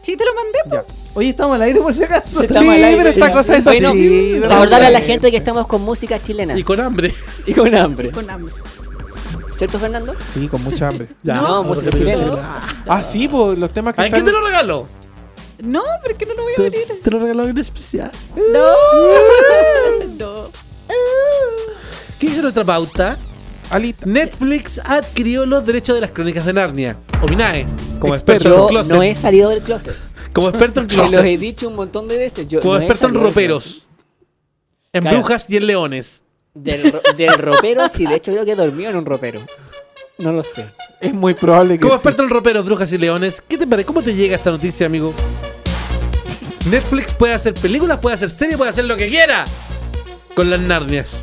Sí, 0.00 0.16
te 0.16 0.24
lo 0.24 0.32
mandé. 0.34 0.58
Ya. 0.70 0.84
Oye, 1.14 1.30
estamos 1.30 1.54
al 1.56 1.62
aire 1.62 1.80
por 1.80 1.92
si 1.92 2.04
acaso. 2.04 2.40
Sí, 2.40 2.46
sí, 2.48 2.56
al 2.56 2.68
aire. 2.68 2.96
pero 2.96 3.08
esta 3.10 3.32
cosa 3.32 3.56
es 3.56 3.64
Bueno, 3.64 3.88
así. 3.90 4.38
Recordarle 4.40 4.86
a 4.86 4.90
la 4.90 5.00
gente 5.00 5.30
que 5.30 5.36
estamos 5.36 5.66
con 5.66 5.82
música 5.82 6.20
chilena 6.22 6.58
Y 6.58 6.62
con 6.62 6.80
hambre. 6.80 7.14
y 7.46 7.52
con 7.52 7.74
hambre. 7.74 8.10
Con 8.10 8.28
hambre. 8.30 8.52
¿Cierto, 9.56 9.78
Fernando? 9.78 10.14
Sí, 10.32 10.48
con 10.48 10.62
mucha 10.64 10.88
hambre. 10.88 11.08
Ya, 11.22 11.36
No, 11.36 11.42
vamos 11.42 11.66
música 11.82 11.90
a 11.90 11.98
chilena. 11.98 12.60
Ah, 12.88 13.02
sí, 13.02 13.28
pues 13.28 13.58
los 13.58 13.72
temas 13.72 13.94
que 13.94 14.02
Ay, 14.02 14.10
¿qué 14.10 14.18
están... 14.18 14.32
te 14.32 14.38
lo 14.40 14.44
regalo? 14.46 14.88
No, 15.62 15.82
pero 16.02 16.18
que 16.18 16.26
no 16.26 16.34
lo 16.34 16.42
voy 16.42 16.52
a 16.52 16.56
Te, 16.56 16.66
abrir. 16.66 16.82
te 17.02 17.10
lo 17.10 17.18
regaló 17.20 17.44
en 17.48 17.58
especial. 17.58 18.10
No. 18.52 18.72
no. 20.18 20.44
¿Qué 22.18 22.26
dice 22.26 22.42
nuestra 22.42 22.64
pauta? 22.64 23.16
Alita. 23.70 24.04
Netflix 24.06 24.78
adquirió 24.84 25.46
los 25.46 25.64
derechos 25.64 25.94
de 25.94 26.00
las 26.02 26.10
crónicas 26.10 26.44
de 26.46 26.52
Narnia. 26.52 26.96
Ominae, 27.22 27.66
como 27.98 28.14
Experto. 28.14 28.62
en 28.64 28.68
closet. 28.68 28.92
no 28.94 29.02
he 29.02 29.14
salido 29.14 29.50
del 29.50 29.62
closet. 29.62 29.96
Como 30.32 30.48
experto 30.48 30.80
en 30.80 30.90
Se 30.90 30.96
los 30.96 31.12
he 31.12 31.16
closet. 31.16 31.40
dicho 31.40 31.68
un 31.68 31.74
montón 31.74 32.08
de 32.08 32.18
veces. 32.18 32.48
Yo 32.48 32.60
Como 32.60 32.74
no 32.74 32.80
experto 32.80 33.06
en 33.06 33.14
roperos. 33.22 33.86
En 34.92 35.02
Claro. 35.02 35.18
brujas 35.18 35.48
y 35.48 35.56
en 35.56 35.66
leones. 35.66 36.22
Del, 36.54 36.92
ro- 36.92 37.00
del 37.16 37.36
ropero, 37.38 37.88
sí, 37.88 38.06
de 38.06 38.14
hecho 38.14 38.30
creo 38.32 38.44
que 38.44 38.52
he 38.52 38.56
dormido 38.56 38.90
en 38.90 38.96
un 38.96 39.04
ropero. 39.04 39.40
No 40.18 40.32
lo 40.32 40.44
sé. 40.44 40.66
Es 41.00 41.12
muy 41.12 41.34
probable 41.34 41.74
que 41.74 41.80
Como 41.80 41.94
sí. 41.94 41.96
experto 41.96 42.22
en 42.22 42.30
roperos, 42.30 42.64
brujas 42.64 42.92
y 42.92 42.98
leones, 42.98 43.42
¿qué 43.46 43.58
te 43.58 43.66
parece? 43.66 43.86
¿Cómo 43.86 44.02
te 44.02 44.14
llega 44.14 44.36
esta 44.36 44.50
noticia, 44.52 44.86
amigo? 44.86 45.12
Netflix 46.70 47.12
puede 47.14 47.34
hacer 47.34 47.54
películas, 47.54 47.98
puede 47.98 48.14
hacer 48.14 48.30
series, 48.30 48.56
puede 48.56 48.70
hacer 48.70 48.84
lo 48.86 48.96
que 48.96 49.08
quiera 49.08 49.44
con 50.34 50.48
las 50.48 50.60
Narnias. 50.60 51.22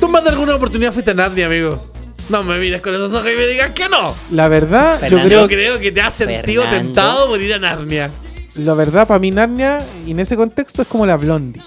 ¿Tú 0.00 0.08
más 0.08 0.22
de 0.22 0.30
alguna 0.30 0.54
oportunidad 0.54 0.92
fuiste 0.92 1.10
a 1.10 1.14
Narnia, 1.14 1.46
amigo? 1.46 1.90
No 2.28 2.42
me 2.44 2.58
mires 2.58 2.80
con 2.82 2.94
esos 2.94 3.12
ojos 3.12 3.28
y 3.32 3.36
me 3.36 3.46
digas 3.46 3.70
que 3.70 3.88
no. 3.88 4.14
La 4.30 4.48
verdad, 4.48 5.00
Fernando. 5.00 5.18
yo 5.18 5.24
creo 5.28 5.40
Yo 5.42 5.48
creo 5.48 5.80
que 5.80 5.92
te 5.92 6.00
has 6.00 6.12
sentido 6.14 6.62
Fernando. 6.64 6.86
tentado 6.92 7.26
por 7.28 7.40
ir 7.40 7.54
a 7.54 7.58
Narnia. 7.58 8.10
La 8.56 8.74
verdad, 8.74 9.06
para 9.06 9.18
mí 9.18 9.30
Narnia, 9.30 9.78
y 10.06 10.10
en 10.12 10.20
ese 10.20 10.36
contexto, 10.36 10.82
es 10.82 10.88
como 10.88 11.06
la 11.06 11.16
Blondie. 11.16 11.62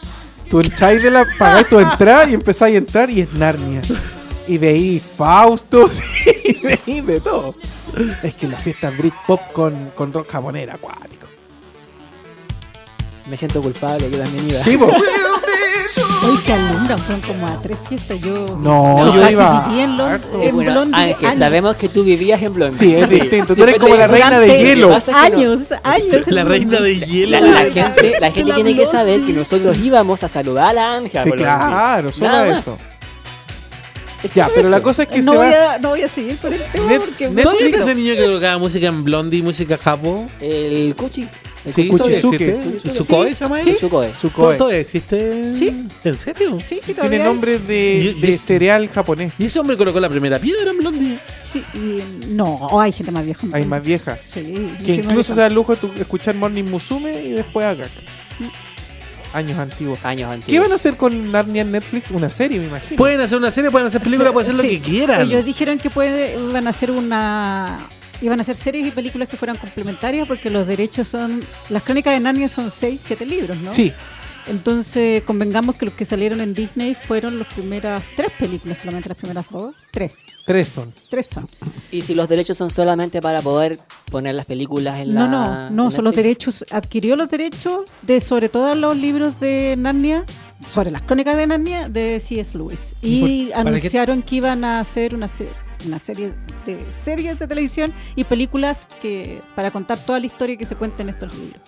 Tú 0.50 0.60
entráis 0.60 1.04
de 1.04 1.12
la. 1.12 1.26
pagáis 1.38 1.70
tu 1.70 1.80
entrada 1.80 2.30
y 2.30 2.34
empezáis 2.34 2.76
a 2.76 2.78
entrar 2.80 3.10
y 3.10 3.22
es 3.22 3.34
Narnia. 3.34 3.82
Y 4.48 4.58
veí 4.58 5.00
Faustos 5.00 6.02
y 6.44 6.66
veí 6.66 7.02
de 7.02 7.20
todo. 7.20 7.56
Es 8.24 8.36
que 8.36 8.48
la 8.48 8.58
fiesta 8.58 8.90
Britpop 8.90 9.52
con, 9.52 9.92
con 9.96 10.12
rock 10.12 10.30
japonés 10.32 10.64
era 10.64 10.76
acuático. 10.76 11.28
Me 13.30 13.38
siento 13.38 13.62
culpable, 13.62 14.10
yo 14.10 14.18
también 14.18 14.50
iba. 14.50 14.64
Sí, 14.64 14.76
po. 14.78 14.86
Hoy 14.88 16.38
que 16.46 16.54
alumbran, 16.54 16.98
fueron 17.00 17.22
como 17.22 17.48
a 17.48 17.62
tres 17.62 17.78
fiestas. 17.88 18.20
Yo, 18.20 18.58
No, 18.60 19.06
yo 19.14 19.22
casi 19.22 19.34
iba 19.34 19.68
viví 19.70 19.82
en, 19.82 19.98
Lon- 19.98 20.12
harto. 20.12 20.42
en 20.42 20.56
Bueno, 20.56 20.72
Blondie 20.72 20.96
Ángel, 21.12 21.26
años. 21.28 21.40
sabemos 21.40 21.76
que 21.76 21.90
tú 21.90 22.04
vivías 22.04 22.42
en 22.42 22.54
Blondie. 22.54 22.78
Sí, 22.80 22.96
es 22.96 23.10
distinto. 23.10 23.56
Tú 23.56 23.64
eres 23.64 23.76
Sí, 23.76 23.82
como 23.82 23.96
la 23.96 24.08
reina 24.08 24.40
de 24.40 24.48
durante- 24.48 24.64
hielo. 24.66 24.88
¿Qué 24.90 24.94
pasa? 24.96 25.12
que 25.12 25.32
no- 25.32 25.38
Años, 25.38 25.60
años. 25.84 26.28
La 26.28 26.44
reina 26.44 26.80
de 26.80 27.00
hielo. 27.00 27.32
La, 27.40 27.42
la 27.42 27.60
gente, 27.72 28.14
la 28.20 28.32
gente 28.32 28.50
La 28.50 28.56
tiene 28.56 28.76
que 28.76 28.86
saber 28.88 29.20
que 29.22 29.34
nosotros 29.34 29.78
íbamos 29.78 30.24
a 30.24 30.28
saludar 30.28 30.70
a 30.70 30.74
la 30.74 30.94
Ángela. 30.96 31.24
Sí, 31.24 31.30
por 31.30 31.38
claro, 31.38 32.12
solo 32.12 32.28
Nada 32.32 32.50
más. 32.52 32.60
eso. 32.62 32.78
Es 34.24 34.34
Ya, 34.34 34.44
solo 34.46 34.56
pero 34.56 34.70
la 34.70 34.78
eso. 34.78 34.84
cosa 34.84 35.04
es 35.04 35.10
que 35.10 35.22
no, 35.22 35.32
se 35.32 35.38
voy 35.38 35.48
va. 35.50 35.74
a, 35.76 35.80
no 35.80 35.90
voy 35.90 36.02
a 36.02 36.08
seguir 36.10 36.36
con 36.38 36.52
el 36.52 36.62
tema 36.62 36.92
Net- 36.92 37.00
porque 37.00 37.30
Netflix- 37.30 37.44
¿Todavía 37.44 37.66
está 37.68 37.82
ese 37.84 37.96
niño 37.96 38.16
que 38.16 38.26
colocaba 38.26 38.58
música 38.58 38.88
en 38.88 39.04
Blondie, 39.04 39.42
música 39.42 39.78
japo? 39.78 40.26
El 40.42 40.94
Cuchi. 40.98 41.28
El 41.66 41.74
Sí. 41.74 41.90
¿Tsukoe 41.90 43.36
se 43.36 43.44
llama 43.44 43.60
él? 43.62 43.78
¿Todavía 44.58 44.80
existe? 44.80 45.54
Sí. 45.54 45.86
¿En 46.04 46.18
serio? 46.18 46.58
Sí, 46.60 46.76
sí, 46.76 46.94
Tiene 46.94 46.96
todavía 46.96 47.20
hay. 47.20 47.26
nombre 47.26 47.60
de, 47.60 48.14
Y- 48.18 48.22
de 48.22 48.32
y- 48.32 48.38
cereal 48.38 48.88
japonés. 48.90 49.34
¿Y 49.38 49.46
ese 49.46 49.60
hombre 49.60 49.76
colocó 49.76 50.00
la 50.00 50.10
primera 50.10 50.40
piedra 50.40 50.72
en 50.72 50.78
Blondie? 50.78 51.20
Sí, 51.44 51.64
y- 51.74 52.28
no, 52.34 52.80
hay 52.80 52.92
gente 52.94 53.12
más 53.12 53.26
vieja. 53.26 53.46
Hay 53.52 53.66
más 53.66 53.86
vieja. 53.86 54.18
Sí, 54.28 54.42
Que 54.86 54.94
incluso 54.96 55.34
se 55.34 55.40
da 55.42 55.48
el 55.48 55.54
lujo 55.54 55.76
de 55.76 56.02
escuchar 56.02 56.36
Morning 56.36 56.64
Musume 56.64 57.22
y 57.24 57.32
después 57.32 57.66
acá. 57.66 57.88
Años 59.34 59.60
antiguos. 59.60 60.00
Años 60.04 60.32
antiguos. 60.32 60.52
¿Qué 60.52 60.60
van 60.60 60.72
a 60.72 60.76
hacer 60.76 60.98
con 60.98 61.32
Narnia 61.32 61.62
en 61.62 61.72
Netflix? 61.72 62.10
Una 62.10 62.30
serie, 62.30 62.60
me 62.60 62.66
imagino. 62.66 62.98
Pueden 62.98 63.22
hacer 63.22 63.38
una 63.38 63.52
serie, 63.52 63.70
pueden 63.70 63.88
hacer 63.88 64.02
película, 64.02 64.32
pueden 64.32 64.52
hacer 64.52 64.64
lo 64.64 64.70
que 64.70 64.80
quieran. 64.80 65.22
Ellos 65.22 65.46
dijeron 65.46 65.78
que 65.78 65.90
puede, 65.92 66.36
iban 66.50 66.66
a 66.66 66.70
hacer 66.72 66.90
una 66.90 67.88
iban 68.22 68.40
a 68.40 68.42
hacer 68.42 68.56
series 68.56 68.88
y 68.88 68.92
películas 68.92 69.28
que 69.30 69.38
fueran 69.38 69.58
complementarias 69.58 70.28
porque 70.28 70.50
los 70.50 70.66
derechos 70.68 71.08
son 71.08 71.44
las 71.70 71.84
crónicas 71.84 72.14
de 72.14 72.20
Narnia 72.20 72.50
son 72.50 72.72
6, 72.72 73.02
7 73.04 73.26
libros, 73.26 73.58
¿no? 73.58 73.74
Sí, 73.74 73.94
Entonces, 74.48 75.24
convengamos 75.24 75.76
que 75.76 75.86
los 75.86 75.94
que 75.94 76.06
salieron 76.06 76.42
en 76.42 76.54
Disney 76.54 76.96
fueron 76.96 77.38
las 77.38 77.48
primeras 77.54 78.04
tres 78.16 78.32
películas, 78.40 78.80
solamente 78.80 79.10
las 79.10 79.18
primeras 79.18 79.46
dos. 79.52 79.76
Tres. 79.92 80.12
tres 80.46 80.68
son. 80.70 80.92
Tres 81.10 81.28
son. 81.28 81.48
Y 81.92 82.02
si 82.02 82.16
los 82.16 82.28
derechos 82.28 82.58
son 82.58 82.72
solamente 82.72 83.22
para 83.22 83.42
poder 83.42 83.78
poner 84.10 84.34
las 84.36 84.46
películas 84.48 85.00
en 85.00 85.14
la. 85.14 85.22
No, 85.22 85.28
no, 85.28 85.70
no, 85.70 85.92
son 85.92 86.06
los 86.06 86.16
derechos, 86.16 86.66
adquirió 86.72 87.16
los 87.16 87.30
derechos 87.30 87.86
de 88.02 88.22
sobre 88.22 88.50
todo 88.50 88.74
los 88.76 88.98
libros 88.98 89.40
de 89.40 89.76
Narnia, 89.78 90.26
sobre 90.68 90.90
las 90.90 91.04
crónicas 91.04 91.38
de 91.38 91.46
Narnia 91.48 91.88
de 91.90 92.20
C.S. 92.20 92.58
Lewis. 92.58 92.96
Y 93.04 93.46
por- 93.48 93.58
anunciaron 93.60 94.24
que 94.24 94.36
iban 94.38 94.64
a 94.64 94.80
hacer 94.80 95.14
una, 95.14 95.28
se- 95.28 95.52
una 95.88 96.00
serie 96.00 96.34
de 96.66 96.86
series 96.94 97.40
de 97.40 97.48
televisión 97.48 97.94
y 98.16 98.24
películas 98.24 98.88
que 99.02 99.42
para 99.56 99.72
contar 99.72 99.98
toda 99.98 100.20
la 100.20 100.26
historia 100.26 100.58
que 100.58 100.66
se 100.66 100.76
cuenta 100.76 101.04
en 101.04 101.10
estos 101.10 101.34
libros. 101.38 101.62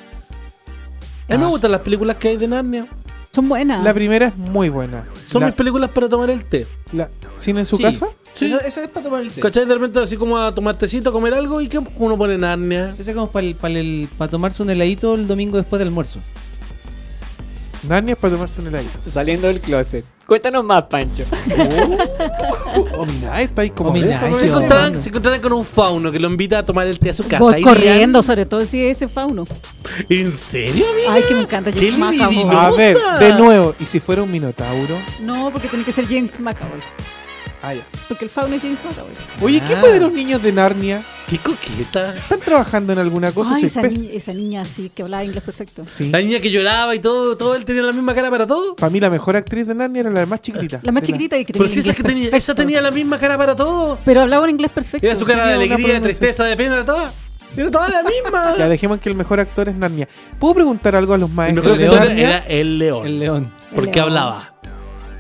A 1.30 1.34
mí 1.34 1.40
me 1.40 1.46
gustan 1.48 1.72
las 1.72 1.82
películas 1.82 2.18
que 2.18 2.28
hay 2.30 2.38
de 2.38 2.48
Narnia. 2.48 2.88
Son 3.34 3.48
buenas. 3.48 3.82
La 3.84 3.94
primera 3.94 4.28
es 4.28 4.36
muy 4.38 4.68
buena. 4.68 5.06
Son 5.32 5.40
La, 5.40 5.48
mis 5.48 5.56
películas 5.56 5.90
para 5.92 6.10
tomar 6.10 6.30
el 6.30 6.44
té. 6.44 6.68
la- 6.92 7.10
¿Cine 7.38 7.62
en 7.62 7.66
su 7.66 7.78
Sí. 7.78 7.84
casa? 7.84 8.08
Sí. 8.36 8.46
Esa, 8.46 8.58
esa 8.68 8.82
es 8.84 8.88
para 8.90 9.06
tomar 9.06 9.22
el 9.22 9.32
té. 9.32 9.40
¿Cachai? 9.40 9.66
De 9.66 9.74
repente 9.74 10.00
así 10.00 10.18
como 10.18 10.38
a 10.38 10.54
tomar 10.54 10.78
tecito, 10.78 11.10
a 11.10 11.12
comer 11.14 11.34
algo 11.34 11.62
y 11.62 11.70
que 11.70 11.80
uno 11.98 12.18
pone 12.18 12.38
Narnia. 12.38 12.94
Esa 13.00 13.12
es 13.12 13.16
como 13.16 13.32
para, 13.32 13.48
el, 13.48 13.56
para, 13.56 13.74
el- 13.80 14.10
para 14.18 14.30
tomarse 14.30 14.62
un 14.62 14.70
heladito 14.70 15.16
el 15.16 15.28
domingo 15.28 15.56
después 15.58 15.80
del 15.80 15.88
almuerzo. 15.88 16.20
Narnia 17.84 18.14
es 18.14 18.20
para 18.20 18.34
tomarse 18.34 18.62
un 18.62 18.68
helado. 18.68 18.86
Saliendo 19.06 19.48
del 19.48 19.60
closet. 19.60 20.06
Cuéntanos 20.26 20.64
más, 20.64 20.84
Pancho. 20.84 21.24
Oh, 22.95 23.06
mira, 23.06 23.41
está 23.41 23.64
ahí 23.64 23.70
como. 23.70 23.90
Oh, 23.90 23.98
lejos, 23.98 24.24
ahí 24.24 24.32
¿no? 24.32 24.38
Se 24.38 25.02
sí, 25.02 25.12
se 25.12 25.41
con 25.41 25.52
un 25.52 25.66
fauno 25.66 26.10
que 26.10 26.20
lo 26.20 26.30
invita 26.30 26.60
a 26.60 26.66
tomar 26.66 26.88
el 26.88 26.99
té 26.99 27.10
a 27.10 27.14
su 27.14 27.24
casa. 27.24 27.40
Voy 27.40 27.56
¿Irían? 27.60 27.68
corriendo, 27.68 28.24
sobre 28.24 28.45
todo 28.45 28.66
si 28.66 28.86
es 28.86 28.98
ese 28.98 29.10
fauno. 29.10 29.45
¿En 30.08 30.34
serio, 30.34 30.86
amiga? 30.90 31.14
Ay, 31.14 31.24
que 31.28 31.34
me 31.34 31.41
encanta 31.41 31.72
¡Qué 31.72 31.91
James 31.91 32.18
McAvoy. 32.18 32.56
A 32.56 32.72
ver, 32.72 32.98
de 33.20 33.34
nuevo. 33.34 33.76
¿Y 33.80 33.86
si 33.86 33.99
fuera 33.99 34.24
un 34.24 34.32
minotauro? 34.32 34.95
No, 35.20 35.49
porque 35.52 35.68
tiene 35.68 35.84
que 35.84 35.91
ser 35.91 36.06
James 36.06 36.40
McAvoy. 36.40 36.80
Ah, 37.64 37.76
ya. 37.76 37.84
Porque 38.08 38.26
el 38.26 38.32
fauno 38.32 38.56
es 38.56 38.62
James 38.64 38.80
McAvoy. 38.84 39.12
Oye, 39.42 39.62
¿qué 39.68 39.74
Ah. 39.76 39.78
fue 39.80 39.92
de 39.92 40.00
los 40.00 40.12
niños 40.12 40.42
de 40.42 40.52
Narnia? 40.52 41.04
¡Qué 41.30 41.38
coqueta! 41.38 42.16
¿Están 42.18 42.40
trabajando 42.40 42.92
en 42.92 43.00
alguna 43.00 43.32
cosa? 43.32 43.54
Ay, 43.56 43.62
¿Se 43.62 43.68
esa, 43.68 43.82
pes- 43.84 44.00
ni- 44.02 44.08
esa 44.16 44.34
niña 44.34 44.62
así 44.62 44.90
que 44.90 45.04
hablaba 45.04 45.24
inglés 45.24 45.44
perfecto. 45.44 45.86
Sí. 45.88 46.10
La 46.10 46.20
niña 46.20 46.40
que 46.40 46.50
lloraba 46.50 46.96
y 46.96 47.00
todo, 47.00 47.38
todo 47.38 47.56
él 47.56 47.64
tenía 47.64 47.84
la 47.84 47.92
misma 47.94 48.16
cara 48.16 48.30
para 48.32 48.48
todo. 48.48 48.76
Para 48.76 48.90
mí 48.90 49.00
la 49.00 49.10
mejor 49.12 49.36
actriz 49.38 49.68
de 49.68 49.76
Narnia 49.76 50.00
era 50.02 50.10
la 50.10 50.26
más 50.26 50.42
chiquitita. 50.42 50.80
La 50.82 50.92
más 50.92 51.02
De 51.02 51.08
chiquitita 51.08 51.38
y 51.38 51.46
que 51.46 51.54
Pero 51.54 51.66
tenía 51.66 51.74
si 51.76 51.80
esa, 51.82 51.88
inglés 51.90 51.96
que 51.98 52.04
tenía, 52.04 52.24
perfecto. 52.32 52.38
esa 52.52 52.56
tenía 52.56 52.82
la 52.82 52.92
misma 52.92 53.20
cara 53.20 53.38
para 53.38 53.56
todo. 53.56 53.98
Pero 54.04 54.22
hablaba 54.22 54.44
un 54.44 54.50
inglés 54.50 54.72
perfecto. 54.72 55.06
Era 55.06 55.16
su 55.16 55.24
cara 55.26 55.46
de 55.46 55.52
tenía 55.52 55.56
una 55.68 55.76
alegría, 55.76 55.78
de 55.94 56.00
pronunciación. 56.00 56.20
tristeza, 56.20 56.44
de 56.46 56.58
pena, 56.58 56.74
era 56.76 56.86
toda. 56.86 57.14
Era 57.56 57.70
toda 57.72 57.90
la 57.90 58.04
misma. 58.04 58.56
Ya 58.58 58.68
dejemos 58.70 59.00
que 59.00 59.10
el 59.10 59.16
mejor 59.16 59.40
actor 59.40 59.70
es 59.70 59.76
Narnia. 59.76 60.10
¿Puedo 60.40 60.56
preguntar 60.56 60.96
algo 60.96 61.14
a 61.14 61.18
los 61.20 61.30
El 61.30 61.36
maestros 61.36 61.66
mejor 61.66 61.78
de 61.78 61.84
león 61.86 62.00
Narnia? 62.08 62.28
era 62.28 62.38
el 62.48 62.80
león. 62.80 63.06
El 63.08 63.20
león. 63.20 63.52
El 63.70 63.76
porque 63.76 63.92
león. 64.00 64.08
hablaba. 64.10 64.48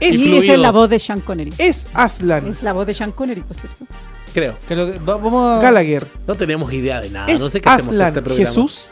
Es, 0.01 0.17
Y 0.17 0.37
esa 0.37 0.53
es 0.53 0.59
la 0.59 0.71
voz 0.71 0.89
de 0.89 0.99
Sean 0.99 1.21
Connery. 1.21 1.53
es 1.57 1.87
Aslan 1.93 2.47
Es 2.47 2.61
la 2.63 2.73
voz 2.73 2.85
de 2.87 2.93
Sean 2.93 3.11
Connery, 3.13 3.41
por 3.41 3.55
cierto. 3.55 3.85
Creo. 4.33 4.55
Creo 4.67 4.91
que- 4.91 4.99
vamos 4.99 5.33
a... 5.59 5.61
Gallagher. 5.61 6.05
No 6.27 6.35
tenemos 6.35 6.71
idea 6.73 6.99
de 7.01 7.09
nada. 7.09 7.27
es 7.31 7.39
no 7.39 7.49
sé 7.49 7.61
qué 7.61 7.69
hacemos 7.69 7.93
Aslan 7.93 8.07
este 8.09 8.21
programa. 8.21 8.47
Jesús. 8.47 8.89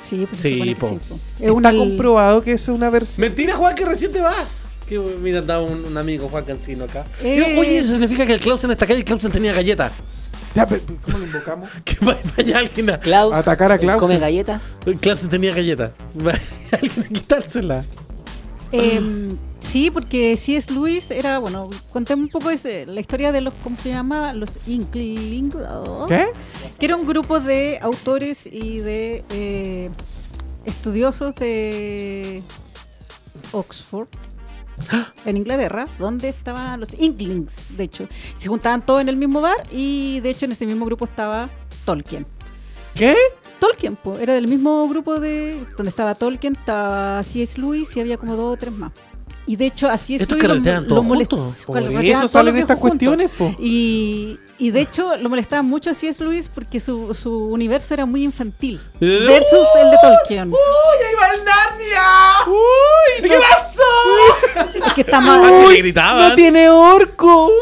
Sí, 0.00 0.26
pues 0.28 0.40
Sí, 0.40 0.74
po. 0.78 0.88
sí, 0.88 0.98
po. 1.08 1.14
Es 1.14 1.40
Está 1.42 1.52
una 1.52 1.72
comprobado 1.76 2.42
que 2.42 2.52
es 2.52 2.68
una 2.68 2.90
versión. 2.90 3.20
Mentira, 3.20 3.54
Juan, 3.56 3.74
que 3.74 3.84
recién 3.84 4.12
te 4.12 4.20
vas. 4.20 4.62
Que 4.88 4.98
mira, 4.98 5.40
andaba 5.40 5.62
un, 5.62 5.84
un 5.84 5.96
amigo, 5.98 6.28
Juan 6.28 6.44
Cancino, 6.44 6.84
acá. 6.84 7.04
Eh. 7.22 7.56
Oye, 7.58 7.78
eso 7.78 7.88
significa 7.92 8.24
que 8.24 8.34
el 8.34 8.40
Clausen 8.40 8.70
está 8.70 8.84
acá 8.84 8.94
y 8.94 8.98
el 8.98 9.04
Clausen 9.04 9.32
tenía 9.32 9.52
galletas. 9.52 9.92
Ya, 10.54 10.66
pero, 10.66 10.80
¿Cómo 11.04 11.18
lo 11.18 11.24
invocamos? 11.26 11.68
Que 11.84 11.96
vaya, 12.00 12.58
alguien 12.58 12.90
a... 12.90 13.00
Klaus. 13.00 13.34
Atacar 13.34 13.72
a 13.72 13.78
Klaus. 13.78 14.00
¿Come 14.00 14.18
galletas? 14.18 14.72
Clausen 15.00 15.28
tenía 15.28 15.52
galletas. 15.52 15.90
Vaya 16.14 16.40
alguien 16.70 17.04
a 17.04 17.08
quitársela. 17.08 17.84
Eh, 18.72 19.00
sí, 19.60 19.90
porque 19.90 20.36
C.S. 20.36 20.72
Lewis 20.72 21.10
era, 21.10 21.38
bueno, 21.38 21.68
contemos 21.92 22.26
un 22.26 22.30
poco 22.30 22.50
ese- 22.50 22.86
la 22.86 23.00
historia 23.00 23.32
de 23.32 23.40
los, 23.40 23.54
¿cómo 23.62 23.76
se 23.76 23.90
llama? 23.90 24.32
Los 24.32 24.58
Inklings. 24.66 25.56
¿Qué? 26.08 26.26
Que 26.78 26.86
era 26.86 26.96
un 26.96 27.06
grupo 27.06 27.40
de 27.40 27.78
autores 27.80 28.46
y 28.46 28.78
de 28.78 29.24
eh, 29.30 29.90
estudiosos 30.64 31.34
de 31.36 32.42
Oxford, 33.52 34.08
en 35.24 35.36
Inglaterra, 35.36 35.86
donde 35.98 36.28
estaban 36.28 36.80
los 36.80 36.90
Inklings, 36.98 37.76
de 37.76 37.84
hecho. 37.84 38.08
Se 38.38 38.48
juntaban 38.48 38.84
todos 38.84 39.00
en 39.00 39.08
el 39.08 39.16
mismo 39.16 39.40
bar 39.40 39.56
y, 39.70 40.20
de 40.20 40.30
hecho, 40.30 40.44
en 40.46 40.52
ese 40.52 40.66
mismo 40.66 40.84
grupo 40.86 41.04
estaba 41.06 41.48
Tolkien. 41.84 42.26
¿Qué? 42.94 43.14
Tolkien, 43.58 43.96
po, 43.96 44.18
era 44.18 44.34
del 44.34 44.48
mismo 44.48 44.86
grupo 44.88 45.18
de 45.18 45.64
donde 45.76 45.88
estaba 45.88 46.14
Tolkien, 46.14 46.54
estaba 46.56 47.22
C.S. 47.22 47.58
Lewis 47.60 47.96
y 47.96 48.00
había 48.00 48.18
como 48.18 48.36
dos 48.36 48.54
o 48.54 48.56
tres 48.58 48.72
más. 48.72 48.92
Y 49.46 49.56
de 49.56 49.66
hecho, 49.66 49.88
así 49.88 50.16
es 50.16 50.26
carretean 50.26 50.88
todos 50.88 51.04
juntos, 51.06 51.64
po. 51.66 51.78
Y 51.78 52.10
eso 52.10 52.26
salen 52.26 52.56
estas 52.56 52.78
cuestiones, 52.78 53.30
po. 53.30 53.54
Y, 53.60 54.38
y 54.58 54.70
de 54.70 54.80
hecho 54.80 55.16
lo 55.16 55.28
molestaba 55.28 55.62
mucho 55.62 55.90
a 55.90 55.94
C.S. 55.94 56.22
Lewis 56.22 56.48
porque 56.52 56.80
su, 56.80 57.14
su 57.14 57.32
universo 57.48 57.94
era 57.94 58.06
muy 58.06 58.24
infantil. 58.24 58.80
Versus 58.98 59.68
el 59.80 59.90
de 59.90 59.96
Tolkien. 60.02 60.50
¡Uy, 60.50 60.56
ahí 61.08 61.14
va 61.14 61.28
el 61.34 61.44
Narnia! 61.44 62.02
¡Uy! 62.48 63.22
¿Qué 63.28 63.38
pasó? 63.38 64.86
Es 64.86 64.92
que 64.94 65.00
está 65.02 65.18
Así 65.18 65.66
Uy, 65.66 65.74
le 65.74 65.78
gritaban. 65.78 66.30
¡No 66.30 66.34
tiene 66.34 66.68
orco! 66.68 67.52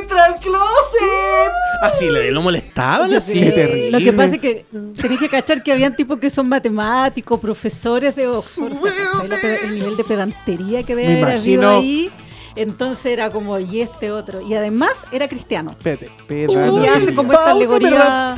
¡Entra 0.00 0.24
al 0.24 0.40
closet! 0.40 1.52
Así 1.86 2.08
le 2.10 2.30
lo 2.30 2.42
molestaban, 2.42 3.10
Yo 3.10 3.18
así. 3.18 3.32
sé. 3.32 3.40
Qué 3.40 3.50
terrible. 3.52 3.90
Lo 3.90 3.98
que 3.98 4.12
pasa 4.12 4.34
es 4.36 4.40
que 4.40 4.64
tenéis 5.00 5.20
que 5.20 5.28
cachar 5.28 5.62
que 5.62 5.72
habían 5.72 5.94
tipos 5.94 6.18
que 6.18 6.30
son 6.30 6.48
matemáticos, 6.48 7.38
profesores 7.40 8.16
de 8.16 8.26
Oxford. 8.28 8.72
o 8.72 8.76
sea, 8.76 8.92
¿cachai? 8.92 9.28
La 9.28 9.36
pe- 9.36 9.64
el 9.66 9.70
nivel 9.78 9.96
de 9.96 10.04
pedantería 10.04 10.82
que 10.82 10.94
debe 10.96 11.14
Me 11.14 11.22
haber 11.22 11.36
habido 11.38 11.62
imagino. 11.62 11.78
ahí. 11.80 12.10
Entonces 12.56 13.06
era 13.06 13.30
como, 13.30 13.58
y 13.58 13.80
este 13.80 14.12
otro. 14.12 14.40
Y 14.40 14.54
además 14.54 14.92
era 15.10 15.26
cristiano. 15.28 15.72
Espérate, 15.72 16.06
Y 16.28 16.42
espérate. 16.44 16.88
hace 16.88 17.14
como 17.14 17.32
esta 17.32 17.50
alegoría. 17.50 18.34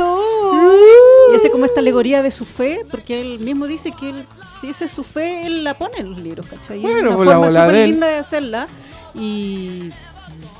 Y 1.32 1.36
hace 1.36 1.50
como 1.50 1.64
esta 1.66 1.80
alegoría 1.80 2.22
de 2.22 2.30
su 2.30 2.44
fe, 2.46 2.80
porque 2.90 3.20
él 3.20 3.38
mismo 3.40 3.66
dice 3.66 3.90
que 3.92 4.10
él, 4.10 4.26
si 4.60 4.70
esa 4.70 4.86
es 4.86 4.90
su 4.90 5.04
fe, 5.04 5.46
él 5.46 5.64
la 5.64 5.74
pone 5.74 5.98
en 5.98 6.10
los 6.10 6.18
libros, 6.20 6.46
¿cachai? 6.46 6.78
Y 6.80 6.84
es 6.86 6.90
Bueno, 6.90 7.08
una 7.08 7.16
pues 7.16 7.28
la 7.28 7.34
forma 7.34 7.46
bola 7.48 7.60
súper 7.66 7.74
de 7.76 7.84
él. 7.84 7.90
linda 7.90 8.06
de 8.06 8.16
hacerla. 8.16 8.68
Y 9.14 9.90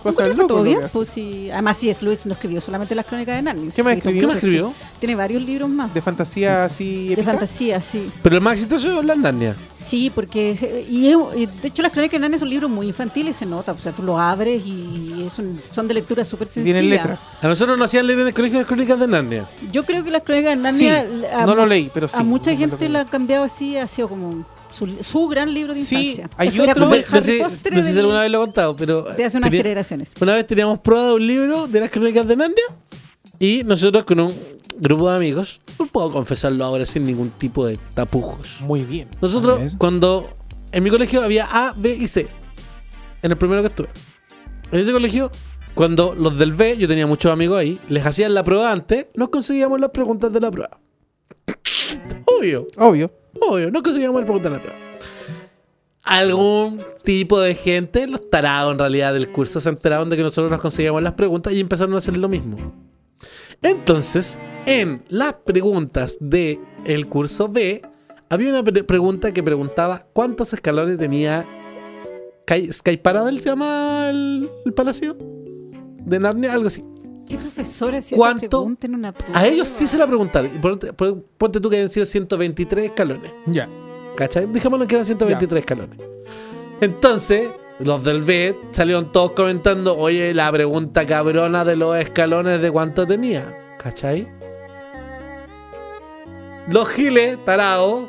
Cosa 0.03 0.23
del 0.25 0.37
loco. 0.37 0.49
todo 0.49 0.63
bien, 0.63 0.81
pues 0.93 1.09
sí. 1.09 1.51
Además, 1.51 1.77
sí, 1.77 1.91
es 1.91 2.03
Luis 2.03 2.27
no 2.27 2.35
escribió 2.35 2.61
solamente 2.61 2.95
las 2.95 3.07
crónicas 3.07 3.37
de 3.37 3.43
Narnia. 3.43 3.71
¿Qué 3.75 3.83
más 3.83 3.97
escribió 3.97 3.97
escribió? 3.97 4.21
¿Qué 4.21 4.27
más 4.27 4.35
mucho. 4.35 4.47
escribió? 4.47 4.75
Tiene 5.01 5.15
varios 5.17 5.43
libros 5.43 5.69
más. 5.69 5.93
De 5.93 6.01
fantasía 6.01 6.65
así. 6.65 7.09
De 7.09 7.15
épica. 7.15 7.31
fantasía, 7.31 7.81
sí. 7.81 8.11
Pero 8.23 8.37
el 8.37 8.43
más 8.43 8.55
exitoso 8.55 9.01
es 9.01 9.05
la 9.05 9.15
Narnia. 9.15 9.57
Sí, 9.75 10.11
porque. 10.15 10.85
Y, 10.89 11.09
de 11.47 11.69
hecho, 11.69 11.83
las 11.83 11.93
crónicas 11.93 12.13
de 12.13 12.19
Narnia 12.21 12.39
son 12.39 12.51
libros 12.51 12.71
muy 12.71 12.87
infantiles, 12.87 13.37
se 13.37 13.47
nota. 13.47 13.73
O 13.73 13.79
sea, 13.79 13.93
tú 13.93 14.03
lo 14.03 14.19
abres 14.19 14.65
y 14.65 15.29
son 15.31 15.89
de 15.89 15.95
lectura 15.95 16.25
súper 16.25 16.49
sencilla. 16.49 16.75
Tienen 16.75 16.91
letras. 16.91 17.39
A 17.43 17.49
nosotros 17.49 17.79
nos 17.79 17.87
hacían 17.87 18.07
leer 18.07 18.21
en 18.21 18.29
el 18.29 18.35
colegio 18.35 18.59
las 18.59 18.67
crónicas 18.67 18.99
de 18.99 19.07
Narnia. 19.07 19.47
Yo 19.73 19.85
creo 19.85 20.05
que 20.05 20.11
las 20.11 20.23
crónicas 20.23 20.57
de 20.57 20.63
Narnia. 20.63 21.07
Sí, 21.07 21.25
a, 21.27 21.47
no 21.47 21.55
lo 21.55 21.67
leí, 21.67 21.91
pero 21.93 22.09
sí. 22.09 22.17
a 22.19 22.23
mucha 22.23 22.53
no 22.53 22.59
gente 22.59 22.89
la 22.89 23.01
ha 23.01 23.05
cambiado 23.05 23.45
así, 23.45 23.77
ha 23.77 23.87
sido 23.87 24.09
como 24.09 24.45
su, 24.77 24.87
su 25.03 25.29
gran 25.29 25.53
libro 25.55 25.73
de 25.75 25.81
Sí, 25.81 26.11
infancia. 26.11 26.31
hay 26.37 26.49
Era 26.49 26.73
otro- 26.73 26.87
No 26.87 26.95
el 26.95 27.05
sé, 27.05 27.11
no 27.13 27.21
sé- 27.23 27.71
no 27.71 27.83
sé 27.83 27.93
si 27.93 27.99
alguna 27.99 28.21
vez 28.23 28.31
lo 28.31 28.39
he 28.43 28.45
contado, 28.47 28.77
pero. 28.77 29.03
de 29.03 29.25
hace 29.25 29.39
unas 29.39 29.51
tenía- 29.51 29.63
generaciones. 29.63 30.13
Una 30.21 30.35
vez 30.35 30.47
teníamos 30.47 30.79
prueba 30.81 31.07
de 31.09 31.13
un 31.15 31.27
libro 31.27 31.67
de 31.67 31.81
las 31.81 31.91
crónicas 31.91 32.27
de 32.27 32.37
Narnia 32.37 32.65
y 33.39 33.63
nosotros 33.65 34.05
con 34.05 34.21
un 34.21 34.33
grupo 34.79 35.09
de 35.11 35.17
amigos, 35.17 35.61
no 35.79 35.87
puedo 35.87 36.13
confesarlo 36.13 36.65
ahora 36.65 36.85
sin 36.87 37.05
ningún 37.05 37.31
tipo 37.31 37.67
de 37.67 37.79
tapujos. 37.95 38.61
Muy 38.61 38.85
bien. 38.85 39.09
Nosotros, 39.23 39.75
cuando 39.79 40.29
en 40.73 40.83
mi 40.85 40.91
colegio 40.91 41.23
había 41.23 41.47
A, 41.51 41.73
B 41.77 41.95
y 41.99 42.09
C, 42.09 42.29
en 43.23 43.31
el 43.31 43.39
primero 43.39 43.63
que 43.63 43.69
estuve. 43.69 43.89
En 44.73 44.81
ese 44.81 44.93
colegio, 44.93 45.31
cuando 45.75 46.15
los 46.15 46.37
del 46.39 46.53
B, 46.53 46.77
yo 46.77 46.89
tenía 46.89 47.07
muchos 47.07 47.31
amigos 47.33 47.59
ahí, 47.59 47.79
les 47.89 48.05
hacían 48.05 48.35
la 48.35 48.43
prueba 48.43 48.71
antes, 48.73 49.07
nos 49.15 49.29
conseguíamos 49.31 49.81
las 49.81 49.91
preguntas 49.91 50.33
de 50.33 50.41
la 50.41 50.51
prueba. 50.51 50.79
Obvio. 52.25 52.67
Obvio. 52.77 53.11
Obvio, 53.41 53.71
no 53.71 53.83
conseguíamos 53.83 54.19
el 54.21 54.25
preguntar 54.25 54.53
la 54.53 54.59
prueba. 54.63 54.79
Algún 56.03 56.79
tipo 57.03 57.41
de 57.41 57.55
gente, 57.55 58.07
los 58.07 58.31
tarados 58.31 58.73
en 58.73 58.79
realidad 58.79 59.13
del 59.13 59.29
curso, 59.31 59.61
se 59.61 59.69
enteraron 59.69 60.09
de 60.09 60.17
que 60.17 60.23
nosotros 60.23 60.51
nos 60.51 60.61
conseguíamos 60.61 61.03
las 61.03 61.15
preguntas 61.15 61.53
y 61.53 61.61
empezaron 61.61 61.95
a 61.95 61.99
hacer 61.99 62.17
lo 62.17 62.29
mismo. 62.29 62.73
Entonces, 63.61 64.39
en 64.67 65.03
las 65.09 65.35
preguntas 65.35 66.17
del 66.21 66.61
el 66.85 67.07
curso 67.09 67.49
B, 67.49 67.83
había 68.29 68.51
una 68.51 68.63
pre- 68.63 68.85
pregunta 68.85 69.33
que 69.33 69.43
preguntaba 69.43 70.07
cuántos 70.13 70.53
escalones 70.53 70.97
tenía 70.99 71.45
Sky, 72.49 72.97
Paradise, 72.99 73.43
se 73.43 73.49
llama 73.49 74.09
el, 74.11 74.49
el 74.65 74.73
palacio 74.75 75.17
de 75.19 76.21
Narnia, 76.21 76.53
algo 76.53 76.69
así. 76.69 76.85
¿Qué 77.29 77.37
profesor 77.37 77.89
hacía 77.95 78.15
esa 78.15 78.17
¿Cuánto? 78.17 78.49
pregunta 78.49 78.87
en 78.87 78.95
una 78.95 79.13
prueba? 79.13 79.39
A 79.39 79.47
ellos 79.47 79.69
sí 79.69 79.87
se 79.89 79.99
la 79.99 80.07
preguntaron. 80.07 80.51
Ponte, 80.61 80.93
pon- 80.93 81.25
ponte 81.39 81.61
tú 81.61 81.69
que 81.71 81.77
hayan 81.77 81.91
sido 81.91 82.07
123 82.07 82.87
escalones. 82.87 83.33
Ya. 83.47 83.69
¿Cachai? 84.17 84.47
Dejémoslo 84.47 84.87
que 84.87 84.95
eran 84.95 85.07
123 85.07 85.61
escalones. 85.61 85.99
Entonces, 86.81 87.49
los 87.81 88.03
del 88.05 88.23
B 88.23 88.57
salieron 88.71 89.11
todos 89.13 89.33
comentando, 89.33 89.97
oye, 89.99 90.33
la 90.35 90.51
pregunta 90.53 91.05
cabrona 91.05 91.65
de 91.65 91.77
los 91.77 91.97
escalones 91.97 92.61
de 92.61 92.71
cuánto 92.71 93.07
tenía. 93.07 93.77
¿Cachai? 93.79 94.29
Los 96.69 96.89
giles, 96.89 97.43
tarados, 97.45 98.07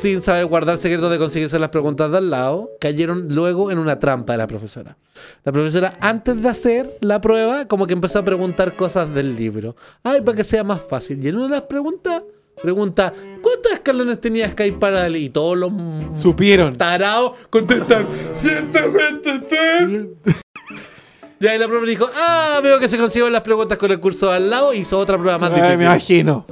sin 0.00 0.22
saber 0.22 0.46
guardar 0.46 0.78
secretos 0.78 1.10
de 1.10 1.18
conseguirse 1.18 1.58
las 1.58 1.70
preguntas 1.70 2.10
de 2.10 2.18
al 2.18 2.30
lado, 2.30 2.70
cayeron 2.80 3.28
luego 3.34 3.70
en 3.70 3.78
una 3.78 3.98
trampa 3.98 4.32
de 4.34 4.38
la 4.38 4.46
profesora. 4.46 4.96
La 5.44 5.50
profesora, 5.52 5.96
antes 6.00 6.40
de 6.40 6.48
hacer 6.48 6.90
la 7.00 7.20
prueba, 7.20 7.66
como 7.66 7.86
que 7.86 7.94
empezó 7.94 8.20
a 8.20 8.24
preguntar 8.24 8.74
cosas 8.76 9.12
del 9.12 9.34
libro. 9.36 9.74
Ay, 10.04 10.20
para 10.20 10.36
que 10.36 10.44
sea 10.44 10.62
más 10.62 10.80
fácil. 10.88 11.22
Y 11.24 11.28
en 11.28 11.36
una 11.36 11.44
de 11.44 11.50
las 11.50 11.62
preguntas, 11.62 12.22
pregunta, 12.62 13.12
¿cuántos 13.42 13.72
escalones 13.72 14.20
tenía 14.20 14.48
Sky 14.50 14.72
para 14.72 15.08
Y 15.08 15.30
todos 15.30 15.56
los 15.58 15.72
Supieron. 16.14 16.76
tarados 16.76 17.32
contestan, 17.50 18.06
123. 18.36 20.08
Y 21.40 21.46
ahí 21.46 21.56
la 21.56 21.68
profe 21.68 21.86
dijo, 21.86 22.04
ah, 22.16 22.58
veo 22.64 22.80
que 22.80 22.88
se 22.88 22.98
consiguieron 22.98 23.32
las 23.32 23.42
preguntas 23.42 23.78
con 23.78 23.88
el 23.92 24.00
curso 24.00 24.28
de 24.28 24.34
al 24.38 24.50
lado 24.50 24.74
y 24.74 24.78
hizo 24.78 24.98
otra 24.98 25.16
prueba 25.16 25.38
más 25.38 25.52
Ay, 25.52 25.60
me 25.60 25.66
difícil. 25.68 25.84
imagino. 25.86 26.44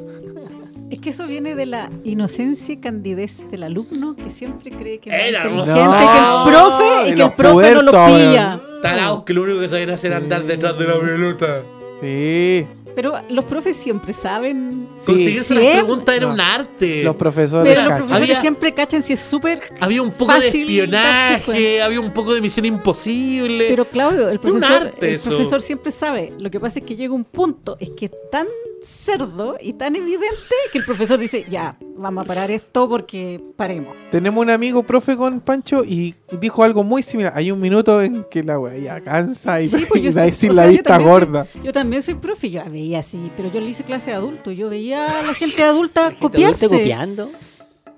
Es 0.91 1.01
que 1.01 1.11
eso 1.11 1.27
viene 1.27 1.55
de 1.57 1.67
la 1.67 1.91
inocencia 2.05 2.75
y 2.75 2.77
candidez 2.77 3.45
del 3.51 3.65
alumno 3.65 4.15
que 4.15 4.31
siempre 4.31 4.71
cree 4.71 4.99
que 4.99 5.11
es 5.11 5.35
inteligente 5.35 5.73
que 5.75 5.81
el 5.81 6.53
profe 6.53 7.11
y 7.11 7.15
que 7.15 7.23
el 7.23 7.33
profe 7.33 7.75
no 7.75 7.83
lo 7.83 7.91
pilla. 7.91 8.61
Tarados 8.83 9.25
que 9.25 9.33
lo 9.33 9.43
único 9.43 9.61
que 9.61 9.69
sabían 9.69 9.91
hacer 9.91 10.13
era 10.13 10.21
andar 10.21 10.45
detrás 10.45 10.79
de 10.79 10.87
la 10.87 11.01
pelota. 11.01 11.63
Sí. 12.01 12.67
Pero 12.95 13.15
los 13.29 13.45
profes 13.45 13.77
siempre 13.77 14.13
saben. 14.15 14.89
Sí. 14.97 15.07
Conseguirse 15.07 15.55
las 15.55 15.65
preguntas 15.75 16.17
era 16.17 16.27
No. 16.29 16.33
un 16.35 16.41
arte. 16.41 17.03
Los 17.03 17.17
profesores. 17.17 17.71
Pero 17.71 17.83
los 17.83 17.89
cachan. 17.91 17.99
profesores 18.07 18.31
Había- 18.31 18.41
siempre 18.41 18.73
cachan 18.75 19.03
si 19.03 19.13
es 19.13 19.21
súper. 19.21 19.61
Había 19.81 20.01
un 20.03 20.13
poco 20.13 20.33
de 20.35 20.41
Fácil 20.41 20.63
espionaje, 20.63 21.83
había 21.83 22.01
un 22.01 22.13
poco 22.15 22.33
de 22.33 22.41
misión 22.41 22.65
imposible. 22.65 23.67
Pero 23.69 23.85
Claudio, 23.87 24.29
el 24.31 24.39
Es 24.39 24.45
un 24.45 24.51
profesor, 24.61 24.83
arte 24.87 25.09
el 25.09 25.15
eso. 25.17 25.31
profesor 25.31 25.61
siempre 25.61 25.91
sabe. 25.93 26.33
Lo 26.39 26.51
que 26.51 26.59
pasa 26.61 26.79
es 26.79 26.85
que 26.87 26.97
llega 26.97 27.13
un 27.13 27.25
punto, 27.25 27.77
es 27.81 27.91
que 27.91 28.07
es 28.07 28.13
tan 28.31 28.47
cerdo 28.87 29.57
y 29.61 29.73
tan 29.75 29.97
evidente 29.97 30.55
que 30.73 30.79
el 30.79 30.85
profesor 30.85 31.19
dice, 31.19 31.45
ya, 31.51 31.77
vamos 31.97 32.25
a 32.25 32.27
parar 32.27 32.51
esto 32.51 32.89
porque 32.89 33.43
paremos. 33.57 33.95
Tenemos 34.11 34.41
un 34.43 34.51
amigo 34.51 34.83
profe 34.85 35.17
con 35.17 35.41
Pancho 35.41 35.83
y 35.85 36.15
dijo 36.41 36.63
algo 36.63 36.85
muy 36.85 37.03
similar. 37.03 37.33
Hay 37.37 37.51
un 37.51 37.61
minuto 37.61 38.01
en 38.03 38.25
que 38.31 38.43
la 38.43 38.59
wea 38.59 38.79
ya 38.79 39.01
cansa 39.01 39.61
y, 39.61 39.69
Sí, 39.69 39.85
pues 39.89 40.03
yo 40.03 40.09
y 40.11 40.13
soy- 40.13 40.23
decir 40.23 40.51
o 40.51 40.55
la 40.55 40.63
sea, 40.63 40.71
yo 40.71 40.77
vista 40.77 40.97
soy- 40.97 41.05
gorda. 41.05 41.47
Yo 41.63 41.73
también 41.73 42.03
soy 42.03 42.15
profe, 42.15 42.51
yo 42.51 42.63
veía 42.71 43.01
así, 43.01 43.31
pero 43.37 43.51
yo 43.51 43.61
le 43.61 43.71
hice 43.71 43.85
clase 43.85 44.11
de 44.11 44.17
adulto. 44.17 44.51
Yo 44.53 44.69
veía 44.71 45.21
a 45.21 45.23
la 45.23 45.35
gente 45.35 45.63
adulta 45.65 46.01
La 46.03 46.07
gente 46.09 46.21
copiarse. 46.23 46.67
adulta 46.67 46.83
copiando. 46.83 47.31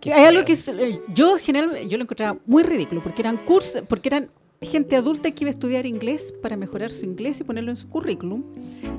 Qué 0.00 0.12
Hay 0.12 0.24
algo 0.24 0.44
que 0.44 0.52
es- 0.52 0.68
eh, 0.68 1.00
yo 1.12 1.36
generalmente 1.38 1.88
yo 1.88 1.98
lo 1.98 2.04
encontraba 2.04 2.38
muy 2.46 2.62
ridículo 2.62 3.02
porque 3.02 3.22
eran 3.22 3.36
cursos, 3.38 3.82
porque 3.88 4.08
eran 4.08 4.30
gente 4.60 4.96
adulta 4.96 5.30
que 5.30 5.44
iba 5.44 5.50
a 5.50 5.52
estudiar 5.52 5.86
inglés 5.86 6.34
para 6.42 6.56
mejorar 6.56 6.90
su 6.90 7.04
inglés 7.04 7.40
y 7.40 7.44
ponerlo 7.44 7.70
en 7.70 7.76
su 7.76 7.88
currículum 7.88 8.44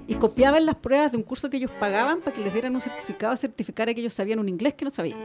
y 0.07 0.15
copiaban 0.15 0.65
las 0.65 0.75
pruebas 0.75 1.11
de 1.11 1.17
un 1.17 1.23
curso 1.23 1.49
que 1.49 1.57
ellos 1.57 1.71
pagaban 1.79 2.21
para 2.21 2.35
que 2.35 2.41
les 2.41 2.53
dieran 2.53 2.75
un 2.75 2.81
certificado, 2.81 3.35
certificara 3.35 3.93
que 3.93 4.01
ellos 4.01 4.13
sabían 4.13 4.39
un 4.39 4.49
inglés 4.49 4.73
que 4.75 4.85
no 4.85 4.91
sabían. 4.91 5.19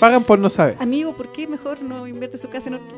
Pagan 0.00 0.24
por 0.24 0.38
no 0.38 0.50
saber. 0.50 0.76
Amigo, 0.80 1.14
¿por 1.14 1.30
qué 1.30 1.46
mejor 1.46 1.82
no 1.82 2.06
invierte 2.06 2.38
su 2.38 2.48
casa 2.48 2.68
en 2.68 2.74
otra 2.76 2.88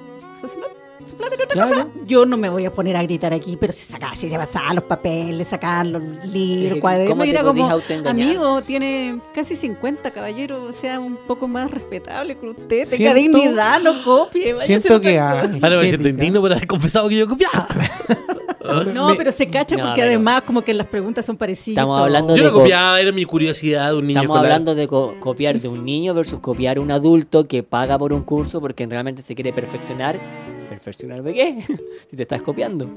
su 1.04 1.16
plata 1.16 1.34
en 1.34 1.42
otra 1.42 1.46
Claro. 1.54 1.68
cosa? 1.68 1.88
Yo 2.06 2.24
no 2.26 2.36
me 2.36 2.48
voy 2.48 2.64
a 2.64 2.72
poner 2.72 2.96
a 2.96 3.02
gritar 3.02 3.34
aquí, 3.34 3.56
pero 3.56 3.72
si 3.72 3.86
sacaba, 3.90 4.14
si 4.14 4.30
se 4.30 4.36
pasaban 4.36 4.76
los 4.76 4.84
papeles, 4.84 5.48
sacaban 5.48 5.92
los 5.92 6.02
libros, 6.26 6.78
cuadernos, 6.80 7.10
¿cómo 7.10 7.24
y 7.24 7.28
te 7.28 7.34
era 7.34 7.42
como, 7.44 7.68
amigo, 8.08 8.62
tiene 8.62 9.18
casi 9.34 9.56
50 9.56 10.12
caballero, 10.12 10.62
o 10.64 10.72
sea, 10.72 11.00
un 11.00 11.16
poco 11.16 11.48
más 11.48 11.70
respetable 11.72 12.38
que 12.38 12.46
usted, 12.46 12.68
tenga 12.88 13.14
Siento- 13.14 13.14
dignidad, 13.16 13.80
no 13.82 14.02
copie. 14.04 14.54
Siento 14.54 15.00
que 15.00 15.18
Ahora 15.18 15.48
me 15.48 15.88
siento 15.88 16.08
indigno 16.08 16.40
por 16.40 16.52
haber 16.52 16.66
confesado 16.68 17.08
que 17.08 17.16
yo 17.16 17.26
copiaba. 17.28 17.66
No, 18.94 19.08
Me- 19.08 19.14
pero 19.16 19.32
se 19.32 19.46
cacha 19.48 19.76
No, 19.76 19.84
porque 19.86 20.02
además 20.02 20.42
como 20.42 20.62
que 20.62 20.72
las 20.74 20.86
preguntas 20.86 21.24
son 21.26 21.36
parecidas. 21.36 21.78
Estamos 21.82 21.98
hablando 22.00 22.36
Yo 22.36 22.42
de 22.44 22.48
no 22.48 22.54
co- 22.54 22.60
copiaba, 22.60 23.00
era 23.00 23.12
mi 23.12 23.24
curiosidad 23.24 23.90
de 23.92 23.98
un 23.98 24.06
niño 24.06 24.20
Estamos 24.20 24.36
escolar. 24.36 24.52
hablando 24.52 24.74
de 24.74 24.88
co- 24.88 25.14
copiar 25.20 25.60
de 25.60 25.68
un 25.68 25.84
niño 25.84 26.14
versus 26.14 26.40
copiar 26.40 26.78
un 26.78 26.90
adulto 26.90 27.46
que 27.48 27.62
paga 27.62 27.98
por 27.98 28.12
un 28.12 28.22
curso 28.22 28.60
porque 28.60 28.86
realmente 28.86 29.22
se 29.22 29.34
quiere 29.34 29.52
perfeccionar. 29.52 30.18
¿Perfeccionar 30.68 31.22
de 31.22 31.34
qué? 31.34 31.64
si 32.10 32.16
te 32.16 32.22
estás 32.22 32.42
copiando. 32.42 32.88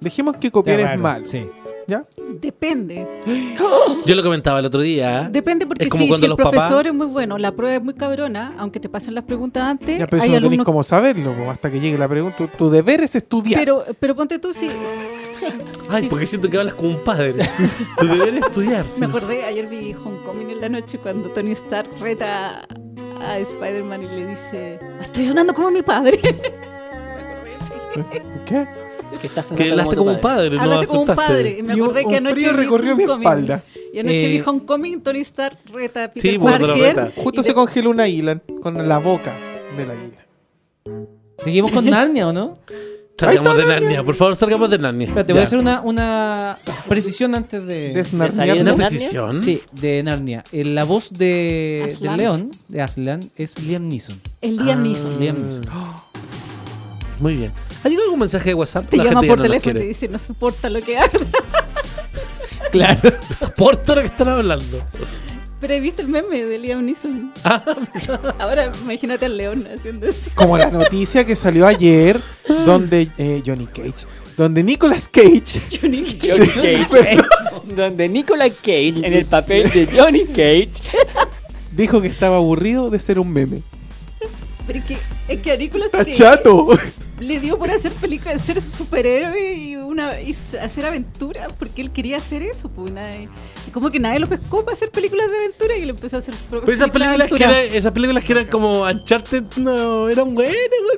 Dejemos 0.00 0.36
que 0.36 0.50
copiar 0.50 0.80
es 0.80 0.98
mal. 0.98 1.26
Sí. 1.26 1.46
¿Ya? 1.86 2.04
Depende. 2.40 3.06
Yo 4.06 4.14
lo 4.14 4.22
comentaba 4.22 4.60
el 4.60 4.66
otro 4.66 4.80
día. 4.80 5.28
Depende 5.30 5.66
porque 5.66 5.84
Es 5.84 5.90
como 5.90 6.16
si, 6.16 6.24
el 6.24 6.30
papás- 6.32 6.50
profesor 6.50 6.86
es 6.86 6.94
muy 6.94 7.06
bueno, 7.06 7.36
la 7.38 7.52
prueba 7.52 7.76
es 7.76 7.82
muy 7.82 7.94
cabrona, 7.94 8.54
aunque 8.58 8.78
te 8.80 8.88
pasen 8.88 9.14
las 9.14 9.24
preguntas 9.24 9.64
antes, 9.64 9.98
Ya, 9.98 10.06
pero 10.06 10.18
eso 10.18 10.24
hay 10.24 10.30
no 10.30 10.36
alumnos 10.38 10.64
cómo 10.64 10.82
saberlo 10.82 11.50
hasta 11.50 11.70
que 11.70 11.80
llegue 11.80 11.98
la 11.98 12.08
pregunta. 12.08 12.36
Tu, 12.36 12.46
tu 12.48 12.70
deber 12.70 13.00
es 13.02 13.14
estudiar. 13.16 13.60
Pero, 13.60 13.84
pero 13.98 14.14
ponte 14.14 14.38
tú, 14.38 14.52
si. 14.52 14.68
Ay, 15.88 16.06
porque 16.08 16.26
siento 16.26 16.48
que 16.50 16.58
hablas 16.58 16.74
como 16.74 16.90
un 16.90 17.02
padre. 17.02 17.34
tu 17.98 18.06
deber 18.06 18.34
es 18.36 18.42
estudiar. 18.44 18.86
Me 18.98 19.06
acordé, 19.06 19.44
ayer 19.44 19.66
vi 19.66 19.94
Homecoming 19.94 20.50
en 20.50 20.60
la 20.60 20.68
noche 20.68 20.98
cuando 20.98 21.30
Tony 21.30 21.52
Stark 21.52 21.90
reta 21.98 22.66
a 23.20 23.38
Spider-Man 23.38 24.02
y 24.04 24.06
le 24.06 24.26
dice: 24.26 24.78
Estoy 25.00 25.24
sonando 25.24 25.54
como 25.54 25.70
mi 25.70 25.82
padre. 25.82 26.20
¿Qué? 28.46 28.68
Que 29.20 29.26
estás 29.26 29.52
Que 29.52 29.70
hablaste 29.70 29.96
como 29.96 30.12
un 30.12 30.20
padre, 30.20 30.56
no 30.56 30.62
Háblate 30.62 30.86
como 30.86 31.00
un 31.02 31.06
padre. 31.06 31.58
Y 31.58 31.62
me 31.62 31.74
Y 31.76 31.80
un- 31.80 31.86
acordé 31.88 32.04
que 32.06 32.16
anoche. 32.16 32.34
frío 32.36 32.52
recorrió 32.52 32.96
mi 32.96 33.02
espalda. 33.04 33.62
Y 33.92 33.98
anoche 33.98 34.26
Eh, 34.26 34.28
vi 34.38 34.42
Homecoming, 34.46 35.00
Tony 35.02 35.20
Stark 35.20 35.58
reta 35.72 36.04
a 36.04 36.08
Peter 36.12 36.32
Sí, 36.32 36.38
Parker. 36.38 36.70
reta. 36.70 37.10
Justo 37.16 37.42
se 37.42 37.48
de- 37.48 37.54
congeló 37.54 37.90
una 37.90 38.04
águila 38.04 38.40
con 38.62 38.88
la 38.88 38.98
boca 38.98 39.34
del 39.76 39.90
águila. 39.90 41.06
Seguimos 41.44 41.70
con 41.72 41.84
Narnia, 41.90 42.28
¿o 42.28 42.32
no? 42.32 42.58
Salgamos 43.18 43.54
de 43.56 43.66
Narnia, 43.66 44.02
por 44.02 44.14
favor, 44.14 44.34
salgamos 44.34 44.70
de 44.70 44.78
Narnia. 44.78 45.08
Espérate, 45.08 45.28
Ya. 45.28 45.34
voy 45.34 45.40
a 45.40 45.44
hacer 45.44 45.58
una, 45.58 45.80
una 45.82 46.56
precisión 46.88 47.34
antes 47.34 47.66
de. 47.66 47.92
Desnarniar- 47.94 48.30
salir 48.30 48.54
de 48.54 48.60
¿Una 48.62 48.74
precisión? 48.74 49.38
Sí, 49.38 49.60
de 49.72 50.02
Narnia. 50.02 50.42
Eh, 50.52 50.64
La 50.64 50.84
voz 50.84 51.12
de, 51.12 51.82
de 51.84 51.90
Aslan. 51.92 52.16
León, 52.16 52.50
de 52.68 52.80
Aslan, 52.80 53.20
es 53.36 53.60
Liam 53.62 53.88
Neeson. 53.88 54.18
El 54.40 54.56
Liam 54.56 54.82
Neeson. 54.82 55.20
Liam 55.20 55.36
Neeson. 55.42 55.64
Muy 57.20 57.34
bien. 57.34 57.52
¿Ha 57.84 57.88
llegado 57.88 58.04
algún 58.06 58.20
mensaje 58.20 58.50
de 58.50 58.54
WhatsApp? 58.54 58.88
Te 58.88 58.96
La 58.96 59.04
llama 59.04 59.20
por 59.22 59.36
no 59.38 59.42
teléfono 59.42 59.78
y 59.78 59.82
te 59.82 59.86
dice: 59.88 60.08
No 60.08 60.18
soporta 60.18 60.68
lo 60.70 60.80
que 60.80 60.98
hagas. 60.98 61.22
Claro. 62.70 63.12
Soporto 63.36 63.96
lo 63.96 64.02
que 64.02 64.06
están 64.06 64.28
hablando. 64.28 64.80
Pero 65.60 65.74
he 65.74 65.80
visto 65.80 66.02
el 66.02 66.08
meme 66.08 66.44
de 66.44 66.58
Liam 66.58 66.84
Neeson. 66.84 67.32
Ah, 67.42 67.62
Ahora 68.38 68.70
imagínate 68.84 69.26
al 69.26 69.36
león 69.36 69.66
haciendo 69.76 70.06
eso. 70.06 70.30
Como 70.34 70.56
la 70.56 70.70
noticia 70.70 71.24
que 71.24 71.34
salió 71.34 71.66
ayer, 71.66 72.20
donde 72.64 73.08
eh, 73.18 73.42
Johnny 73.44 73.66
Cage, 73.66 74.06
donde 74.36 74.62
Nicolas 74.62 75.08
Cage 75.08 75.60
Johnny 75.82 76.04
Cage. 76.14 77.18
donde 77.74 78.08
Nicolas 78.08 78.52
Cage, 78.62 79.04
en 79.04 79.12
el 79.14 79.26
papel 79.26 79.68
de 79.70 79.86
Johnny 79.92 80.24
Cage, 80.26 80.96
dijo 81.72 82.00
que 82.00 82.08
estaba 82.08 82.36
aburrido 82.36 82.88
de 82.88 83.00
ser 83.00 83.18
un 83.18 83.32
meme. 83.32 83.62
Pero 84.66 84.78
es 84.78 84.84
que, 84.84 84.96
es 85.28 85.40
que 85.40 85.50
a 85.52 85.56
Nicolas 85.56 85.86
¡Está 85.86 86.04
Cage 86.04 86.12
chato! 86.16 86.68
Le 87.20 87.38
dio 87.38 87.58
por 87.58 87.70
hacer 87.70 87.92
películas, 87.92 88.40
ser 88.44 88.60
superhéroe 88.62 89.54
y, 89.54 89.76
una, 89.76 90.20
y 90.20 90.30
hacer 90.32 90.86
aventuras 90.86 91.52
porque 91.58 91.82
él 91.82 91.90
quería 91.90 92.16
hacer 92.16 92.42
eso. 92.42 92.68
Pues, 92.68 92.92
nadie- 92.92 93.28
como 93.72 93.90
que 93.90 94.00
nadie 94.00 94.18
lo 94.18 94.26
pescó 94.26 94.64
para 94.64 94.74
hacer 94.74 94.90
películas 94.90 95.30
de 95.30 95.36
aventura 95.36 95.76
y 95.76 95.82
él 95.82 95.90
empezó 95.90 96.16
a 96.16 96.18
hacer 96.20 96.34
sus 96.34 96.44
propias 96.46 96.66
Pero 96.66 96.74
esas 96.76 96.90
películas 96.90 97.30
que 97.30 97.44
eran, 97.44 97.74
esas 97.76 97.92
películas 97.92 98.24
que 98.24 98.32
eran 98.32 98.46
como 98.46 98.82
Uncharted 98.82 99.44
no 99.56 100.08
eran 100.08 100.34
buenas, 100.34 100.56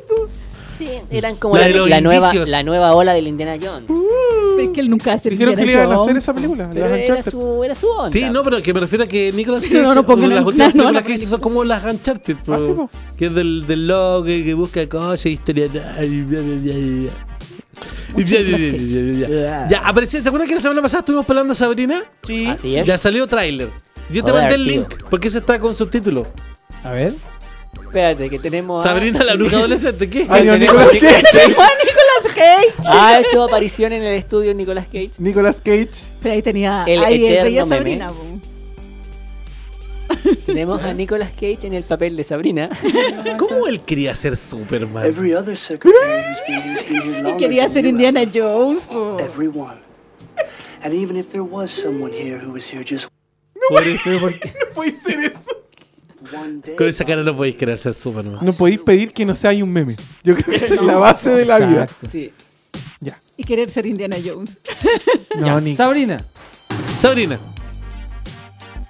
po. 0.08 0.28
Sí, 0.72 0.88
eran 1.10 1.36
como 1.36 1.56
La 1.56 2.00
nueva, 2.00 2.32
la 2.34 2.62
nueva 2.62 2.94
ola 2.94 3.12
del 3.12 3.28
Indiana 3.28 3.56
Jones. 3.60 3.84
Pero 3.88 4.68
es 4.68 4.74
que 4.74 4.80
él 4.80 4.90
nunca 4.90 5.14
hace 5.14 5.30
Dijeron 5.30 5.54
que 5.56 5.64
le 5.66 5.72
iban 5.72 5.92
a 5.92 5.96
hacer 5.96 6.16
esa 6.16 6.34
película. 6.34 6.70
Pero 6.72 6.88
las 6.88 6.98
era 6.98 7.22
su, 7.22 7.64
era 7.64 7.74
su 7.74 7.88
onda. 7.88 8.10
Sí, 8.12 8.24
no, 8.30 8.42
pero 8.42 8.60
que 8.60 8.74
me 8.74 8.80
refiero 8.80 9.04
a 9.04 9.06
que 9.06 9.32
Nicolas 9.32 9.62
Cage, 9.62 9.74
No, 9.82 9.94
no 9.94 10.04
pongan 10.04 10.34
las 10.34 10.44
últimas 10.44 10.74
no, 10.74 10.84
no 10.84 10.88
películas 10.90 11.04
que 11.04 11.12
hizo 11.14 11.30
son 11.30 11.40
como 11.40 11.64
las 11.64 11.84
Uncharted. 11.84 12.36
Ah, 12.48 12.58
sí, 12.60 12.72
po. 12.72 12.90
que 13.16 13.26
es 13.26 13.34
del, 13.34 13.66
del 13.66 13.86
loco 13.86 14.24
que, 14.24 14.44
que 14.44 14.54
busca 14.54 14.88
cosas, 14.88 15.26
historia. 15.26 15.66
y 15.66 16.22
bla, 16.22 16.40
bla, 16.40 16.54
bla, 16.54 16.54
bla, 16.56 16.74
bla. 16.74 17.12
Y 18.10 18.14
Mucho 18.14 18.34
bla, 18.34 18.42
bla, 18.42 18.58
Nicolas 18.58 18.92
bla, 18.92 19.26
bla, 19.26 19.26
bla. 19.26 19.68
Ya, 19.68 19.78
apareció, 19.84 20.20
¿se 20.22 20.28
acuerdan 20.28 20.48
que 20.48 20.54
la 20.54 20.60
semana 20.60 20.82
pasada 20.82 21.00
estuvimos 21.00 21.28
hablando 21.28 21.52
a 21.52 21.56
Sabrina? 21.56 22.02
Sí. 22.22 22.46
Ya 22.64 22.98
salió 22.98 23.26
tráiler. 23.26 23.68
Yo 24.10 24.22
te 24.22 24.32
mandé 24.32 24.54
el 24.56 24.64
link, 24.64 24.88
porque 25.08 25.28
ese 25.28 25.38
está 25.38 25.58
con 25.58 25.74
subtítulo. 25.74 26.26
A 26.84 26.92
ver. 26.92 27.14
Espérate, 27.80 28.30
que 28.30 28.38
tenemos. 28.38 28.84
a- 28.84 28.88
Sabrina 28.88 29.22
la 29.24 29.34
bruja 29.34 29.56
adolescente, 29.58 30.08
¿qué? 30.08 30.26
Ay, 30.28 30.44
no, 30.44 30.52
tenemos 30.52 30.92
Nicolas 30.92 30.96
a 30.96 30.98
Cage. 30.98 31.48
Nicolas 31.84 32.34
Cage. 32.34 32.74
Ha 32.92 33.20
hecho 33.20 33.42
aparición 33.42 33.92
en 33.92 34.02
el 34.02 34.14
estudio 34.18 34.54
Nicolas 34.54 34.86
Cage. 34.86 35.10
Nicolas 35.18 35.60
Cage. 35.60 35.90
Pero 36.22 36.34
ahí 36.34 36.42
tenía. 36.42 36.84
El 36.86 37.02
ahí 37.04 37.26
eterno 37.26 37.44
veía 37.44 37.64
meme. 37.64 37.76
Sabrina. 37.76 38.10
Tenemos 40.46 40.82
a 40.82 40.92
Nicolas 40.94 41.30
Cage 41.32 41.66
en 41.66 41.74
el 41.74 41.82
papel 41.84 42.16
de 42.16 42.24
Sabrina. 42.24 42.70
¿Cómo 43.38 43.66
él 43.66 43.80
quería 43.82 44.14
ser 44.14 44.36
Superman? 44.36 45.12
Y 45.14 47.32
quería 47.38 47.68
ser 47.68 47.86
Indiana. 47.86 48.22
Jones. 48.32 48.86
po. 48.86 49.16
Everyone. 49.20 49.80
And 50.82 50.92
even 50.94 51.16
if 51.16 51.30
there 51.30 51.42
was 51.44 51.70
someone 51.70 52.12
here 52.12 52.38
who 52.38 52.52
was 52.52 52.66
here 52.70 52.84
just 52.84 53.08
porque 53.68 53.96
No 54.04 54.74
puede 54.74 54.96
ser 54.96 55.20
eso. 55.20 55.61
Con 56.76 56.86
esa 56.88 57.04
cara 57.04 57.22
no 57.22 57.36
podéis 57.36 57.56
querer 57.56 57.78
ser 57.78 57.94
Superman. 57.94 58.38
No 58.42 58.52
podéis 58.52 58.80
pedir 58.80 59.12
que 59.12 59.24
no 59.24 59.34
sea 59.36 59.50
un 59.52 59.72
meme. 59.72 59.96
Yo 60.24 60.34
creo 60.36 60.58
que 60.58 60.64
esa 60.64 60.74
es 60.74 60.82
la 60.82 60.98
base 60.98 61.30
de 61.30 61.44
la 61.46 61.58
vida. 61.58 61.82
Exacto. 61.84 62.06
Sí. 62.08 62.32
Ya. 63.00 63.18
Y 63.36 63.44
querer 63.44 63.68
ser 63.70 63.86
Indiana 63.86 64.16
Jones. 64.24 64.58
No, 65.38 65.60
ni. 65.60 65.74
Sabrina. 65.74 66.22
Sabrina. 67.00 67.38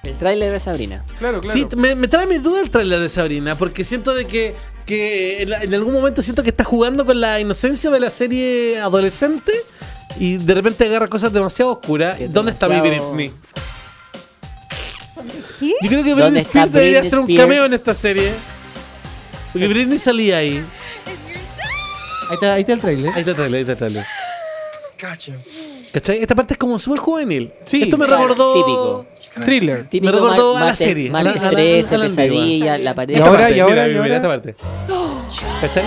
El 0.02 0.18
tráiler 0.18 0.50
de 0.52 0.58
Sabrina. 0.58 1.04
Claro, 1.20 1.40
claro. 1.40 1.56
Sí, 1.70 1.76
me, 1.76 1.94
me 1.94 2.08
trae 2.08 2.26
mis 2.26 2.42
dudas 2.42 2.64
el 2.64 2.70
trailer 2.70 2.98
de 2.98 3.08
Sabrina, 3.08 3.56
porque 3.56 3.84
siento 3.84 4.12
de 4.14 4.26
que, 4.26 4.54
que 4.84 5.42
en, 5.42 5.50
la- 5.50 5.62
en 5.62 5.72
algún 5.74 5.94
momento 5.94 6.20
siento 6.22 6.42
que 6.42 6.50
está 6.50 6.64
jugando 6.64 7.06
con 7.06 7.20
la 7.20 7.38
inocencia 7.38 7.90
de 7.90 8.00
la 8.00 8.10
serie 8.10 8.80
adolescente 8.80 9.52
y 10.18 10.38
de 10.38 10.54
repente 10.54 10.84
agarra 10.86 11.06
cosas 11.06 11.32
demasiado 11.32 11.70
oscuras. 11.72 12.16
Que 12.18 12.24
es 12.24 12.32
¿Dónde 12.32 12.50
está 12.52 12.68
mi 12.68 12.74
demasiado- 12.74 13.12
Britney? 13.14 13.32
¿Qué? 15.60 15.72
Yo 15.82 15.88
creo 15.88 16.04
que 16.04 16.10
¿Dónde 16.10 16.24
Britney 16.24 16.42
Spears 16.42 16.72
debería 16.72 17.00
hacer 17.00 17.18
un 17.18 17.24
Spears? 17.24 17.40
cameo 17.42 17.64
en 17.66 17.74
esta 17.74 17.94
serie. 17.94 18.32
Porque 19.52 19.68
Britney 19.68 19.98
salía 19.98 20.38
ahí. 20.38 20.64
Ahí 22.28 22.34
está, 22.34 22.54
ahí 22.54 22.60
está 22.62 22.72
el 22.72 22.80
trailer. 22.80 23.10
Ahí 23.12 23.18
está 23.20 23.30
el 23.32 23.36
trailer, 23.36 23.54
ahí 23.56 23.60
está 23.62 23.72
el 23.72 23.78
trailer. 23.78 24.06
¿Cachai? 24.96 25.34
Esta 26.22 26.34
parte 26.34 26.54
es 26.54 26.58
como 26.58 26.78
súper 26.78 27.00
juvenil. 27.00 27.52
Sí. 27.64 27.82
Esto 27.82 27.98
me 27.98 28.06
Claro, 28.06 28.22
recordó. 28.28 28.54
típico. 28.54 29.06
Thriller. 29.44 29.88
Típico 29.88 30.12
Me 30.12 30.18
recordó 30.18 30.56
a 30.56 30.64
la 30.66 30.76
serie, 30.76 31.08
a 31.08 31.12
la- 31.12 31.22
Martes 31.24 31.42
a 31.42 31.44
la- 31.46 31.50
13, 31.50 31.94
a 31.94 31.98
la 31.98 32.04
antigua. 32.04 32.24
pesadilla, 32.28 32.78
la 32.78 32.94
pared. 32.94 33.16
Y 33.16 33.20
ahora, 33.20 33.50
y 33.50 33.60
ahora, 33.60 33.74
mira, 33.74 33.86
y 33.86 33.90
mira 33.90 34.02
ahora. 34.02 34.16
esta 34.16 34.28
parte. 34.28 34.54
¿Cachai? 35.60 35.82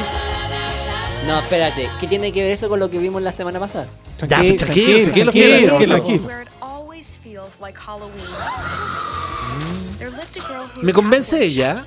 No, 1.27 1.39
espérate. 1.39 1.89
¿Qué 1.99 2.07
tiene 2.07 2.31
que 2.31 2.43
ver 2.43 2.51
eso 2.51 2.69
con 2.69 2.79
lo 2.79 2.89
que 2.89 2.99
vimos 2.99 3.21
la 3.21 3.31
semana 3.31 3.59
pasada? 3.59 3.87
Ya, 4.27 4.37
pues, 4.39 4.57
tranquilo, 4.57 5.11
tranquilo, 5.11 5.31
tranquilo, 5.31 5.65
tranquilo. 5.77 5.95
tranquilo. 5.95 6.29
Me 10.81 10.93
convence 10.93 11.33
ella. 11.33 11.77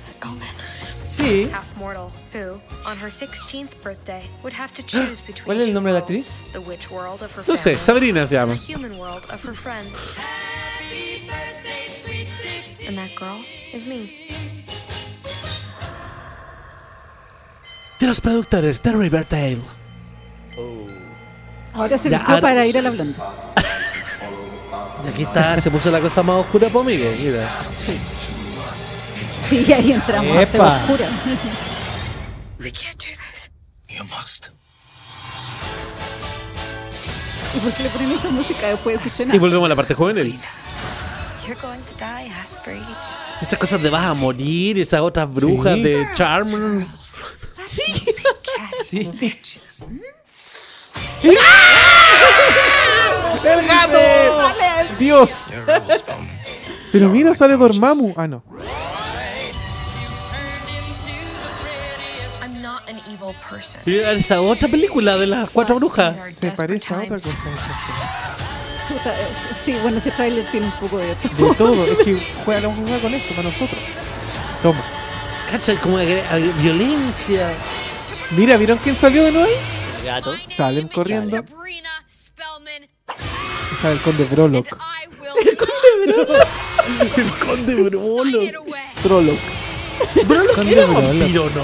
Sí. 1.09 1.49
half 1.51 1.75
mortal, 1.77 2.11
who, 2.33 2.61
on 2.85 2.95
her 2.97 3.07
16th 3.09 3.81
birthday, 3.83 4.21
would 4.43 4.53
have 4.53 4.71
to 4.75 4.83
choose 4.83 5.21
between 5.27 5.45
¿Cuál 5.45 5.61
es 5.61 5.67
el 5.67 5.73
nombre 5.73 5.91
de 5.91 5.99
la 5.99 6.05
actriz? 6.05 6.51
The 6.51 6.59
witch 6.61 6.91
world 6.91 7.23
of 7.23 7.31
her 7.35 7.43
No 7.47 7.55
sé, 7.57 7.75
Sabrina 7.75 8.27
se 8.27 8.35
llama. 8.35 8.53
the 8.53 8.59
human 8.59 8.97
world 8.99 9.25
of 9.31 9.41
her 9.43 9.53
friends. 9.55 10.15
And 12.87 12.95
that 12.97 13.09
girl 13.15 13.39
is 13.73 13.85
me. 13.85 14.11
De 17.99 18.05
los 18.07 18.21
productores 18.21 18.81
de 18.81 18.91
Riverdale. 18.91 19.61
Ahora 21.73 21.97
se 21.97 22.09
vistió 22.09 22.39
para 22.39 22.65
ir 22.65 22.77
a 22.77 22.81
la 22.81 22.89
blonda. 22.91 23.33
Y 25.05 25.07
aquí 25.09 25.23
está, 25.23 25.61
se 25.61 25.71
puso 25.71 25.89
la 25.91 25.99
cosa 25.99 26.21
más 26.23 26.37
oscura 26.41 26.67
para 26.69 26.81
amigo. 26.81 27.09
Mira. 27.17 27.57
Sí, 29.49 29.73
ahí 29.73 29.91
entramos 29.93 30.31
a 30.31 30.41
Epa. 30.43 30.77
oscura. 30.81 31.07
I 32.61 32.71
can't 32.71 32.97
do 32.97 33.05
this. 33.05 33.51
¿Y 37.55 37.59
por 37.59 37.73
qué 37.73 37.83
le 37.83 37.89
ponen 37.89 38.11
esa 38.11 38.29
música 38.29 38.67
después 38.67 38.97
de 38.97 39.03
su 39.03 39.09
escena? 39.09 39.35
Y 39.35 39.39
volvemos 39.39 39.65
a 39.65 39.69
la 39.69 39.75
parte 39.75 39.93
juvenil. 39.93 40.39
You're 41.47 41.59
going 41.61 41.79
to 41.79 41.93
die. 41.97 42.31
Esas 43.41 43.57
cosas 43.57 43.81
de 43.81 43.89
vas 43.89 44.05
a 44.05 44.13
morir, 44.13 44.77
esas 44.79 45.01
otras 45.01 45.29
brujas 45.31 45.75
Sí. 45.75 45.81
de 45.81 46.07
Charm. 46.13 46.85
Sí. 47.65 49.09
¡El 53.43 53.67
gato! 53.67 54.68
¡Dios! 54.99 55.51
Pero 56.91 57.09
mira, 57.09 57.33
sale 57.33 57.55
Dormammu. 57.55 58.13
Ah, 58.17 58.27
no. 58.27 58.43
I'm 62.41 62.61
not 62.61 62.87
an 62.89 62.97
evil 63.07 63.33
person. 63.49 63.81
Y 63.85 63.95
esa 63.95 64.41
otra 64.41 64.67
película 64.67 65.17
de 65.17 65.27
las 65.27 65.49
cuatro 65.51 65.75
brujas. 65.75 66.35
Se 66.35 66.51
parece 66.51 66.93
a 66.93 66.97
otra 66.97 67.17
cosa. 67.17 67.29
Chuta, 68.87 69.19
eh, 69.19 69.27
sí, 69.63 69.75
bueno, 69.83 69.99
ese 69.99 70.11
tráiler 70.11 70.45
tiene 70.49 70.65
un 70.65 70.71
poco 70.73 70.97
de 70.97 71.15
todo. 71.15 71.49
De 71.49 71.55
todo. 71.55 71.85
Es 71.85 71.99
que 71.99 72.19
juega, 72.43 72.73
juega 72.73 72.99
con 72.99 73.13
eso 73.13 73.29
para 73.29 73.43
nosotros. 73.43 73.79
Toma. 74.63 74.81
¿Cachai? 75.51 75.77
Como 75.77 75.97
violencia. 75.97 77.53
Mira, 78.31 78.57
¿vieron 78.57 78.77
quién 78.79 78.95
salió 78.95 79.23
de 79.23 79.31
nuevo? 79.31 79.47
ahí? 79.47 79.55
El 79.99 80.05
gato. 80.05 80.35
Salen 80.47 80.87
corriendo. 80.87 81.43
Sabrina 83.17 83.59
Spellman, 83.59 83.71
Y 83.71 83.75
sale 83.81 83.93
el 83.93 84.01
conde 84.01 84.23
Brolock. 84.25 84.67
El 85.45 85.57
conde 87.37 87.73
Brolo. 87.89 88.41
it 88.43 88.55
away. 88.55 88.81
Trolloc. 89.03 89.39
Brolo, 90.25 90.53
Conde 90.53 90.73
¿qué 90.73 90.79
era 90.79 90.85
Brolo. 90.87 91.07
vampiro 91.07 91.43
o 91.43 91.49
no? 91.49 91.63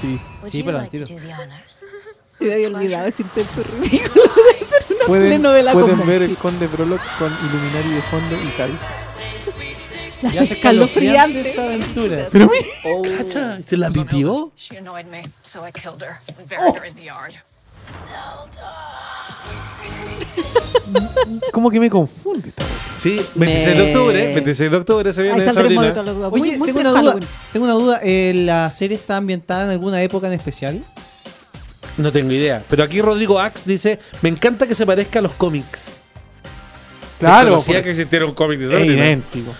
Sí. 0.00 0.20
Sí, 0.50 0.62
pero 0.62 0.78
al 0.78 0.88
tiro. 0.88 1.06
Se 1.06 2.52
había 2.52 2.68
olvidado 2.68 3.06
ese 3.06 3.22
intento 3.22 3.62
ridículo 3.80 4.24
de 4.24 4.76
hacer 4.76 4.96
una 4.98 5.06
Pueden, 5.06 5.24
telenovela 5.24 5.72
pueden 5.72 6.06
ver 6.06 6.22
el 6.22 6.36
conde 6.36 6.66
Brolock 6.66 7.00
con 7.18 7.32
Illuminati 7.32 7.88
de 7.90 8.00
fondo 8.02 8.36
y 8.42 8.48
Cádiz. 8.56 8.80
las 10.22 10.36
escalofriantes 10.50 11.58
aventuras. 11.58 12.28
Pero 12.32 12.50
mira. 12.50 12.66
Oh, 12.84 13.02
¿Cacha? 13.18 13.58
¿Se 13.66 13.76
la 13.78 13.90
pitió? 13.90 14.52
She 14.56 14.76
annoyed 14.78 15.06
me, 15.06 15.22
so 15.42 15.66
I 15.66 15.72
killed 15.72 16.02
her 16.02 16.18
and 16.38 16.46
buried 16.48 16.76
her 16.76 16.84
in 16.86 16.94
the 16.94 17.04
yard. 17.04 17.34
Como 21.52 21.70
que 21.70 21.80
me 21.80 21.90
confunde 21.90 22.48
esta. 22.50 22.64
Sí, 23.00 23.16
26 23.34 23.76
de 23.76 23.82
octubre. 23.92 24.32
26 24.34 24.70
de 24.70 24.76
octubre 24.76 25.12
se 25.12 25.20
Ahí 25.22 25.28
viene 25.28 25.44
saldremos 25.44 25.70
de 25.70 25.74
Sabrina. 25.76 25.92
todas 25.94 26.06
las 26.06 26.16
dudas. 26.16 26.30
Muy, 26.30 26.40
Oye, 26.40 26.58
muy 26.58 26.66
tengo 26.66 26.80
una 26.80 26.90
duda. 27.00 27.16
Tengo 27.52 27.64
una 27.66 27.74
duda. 27.74 28.00
eh, 28.02 28.32
¿La 28.44 28.70
serie 28.70 28.96
está 28.96 29.16
ambientada 29.16 29.64
en 29.64 29.70
alguna 29.70 30.02
época 30.02 30.26
en 30.28 30.32
especial? 30.34 30.84
No 31.98 32.12
tengo 32.12 32.30
idea. 32.32 32.62
Pero 32.68 32.82
aquí 32.84 33.00
Rodrigo 33.00 33.38
Ax 33.40 33.64
dice: 33.64 33.98
Me 34.22 34.28
encanta 34.28 34.66
que 34.66 34.74
se 34.74 34.84
parezca 34.86 35.18
a 35.18 35.22
los 35.22 35.32
cómics. 35.32 35.88
Claro. 37.18 37.56
Desconocía 37.56 37.82
que 37.82 37.90
existiera 37.90 38.26
un 38.26 38.34
cómic 38.34 38.58
de 38.58 38.64
es 38.66 38.70
Sabrina. 38.70 38.94
idéntico. 39.06 39.52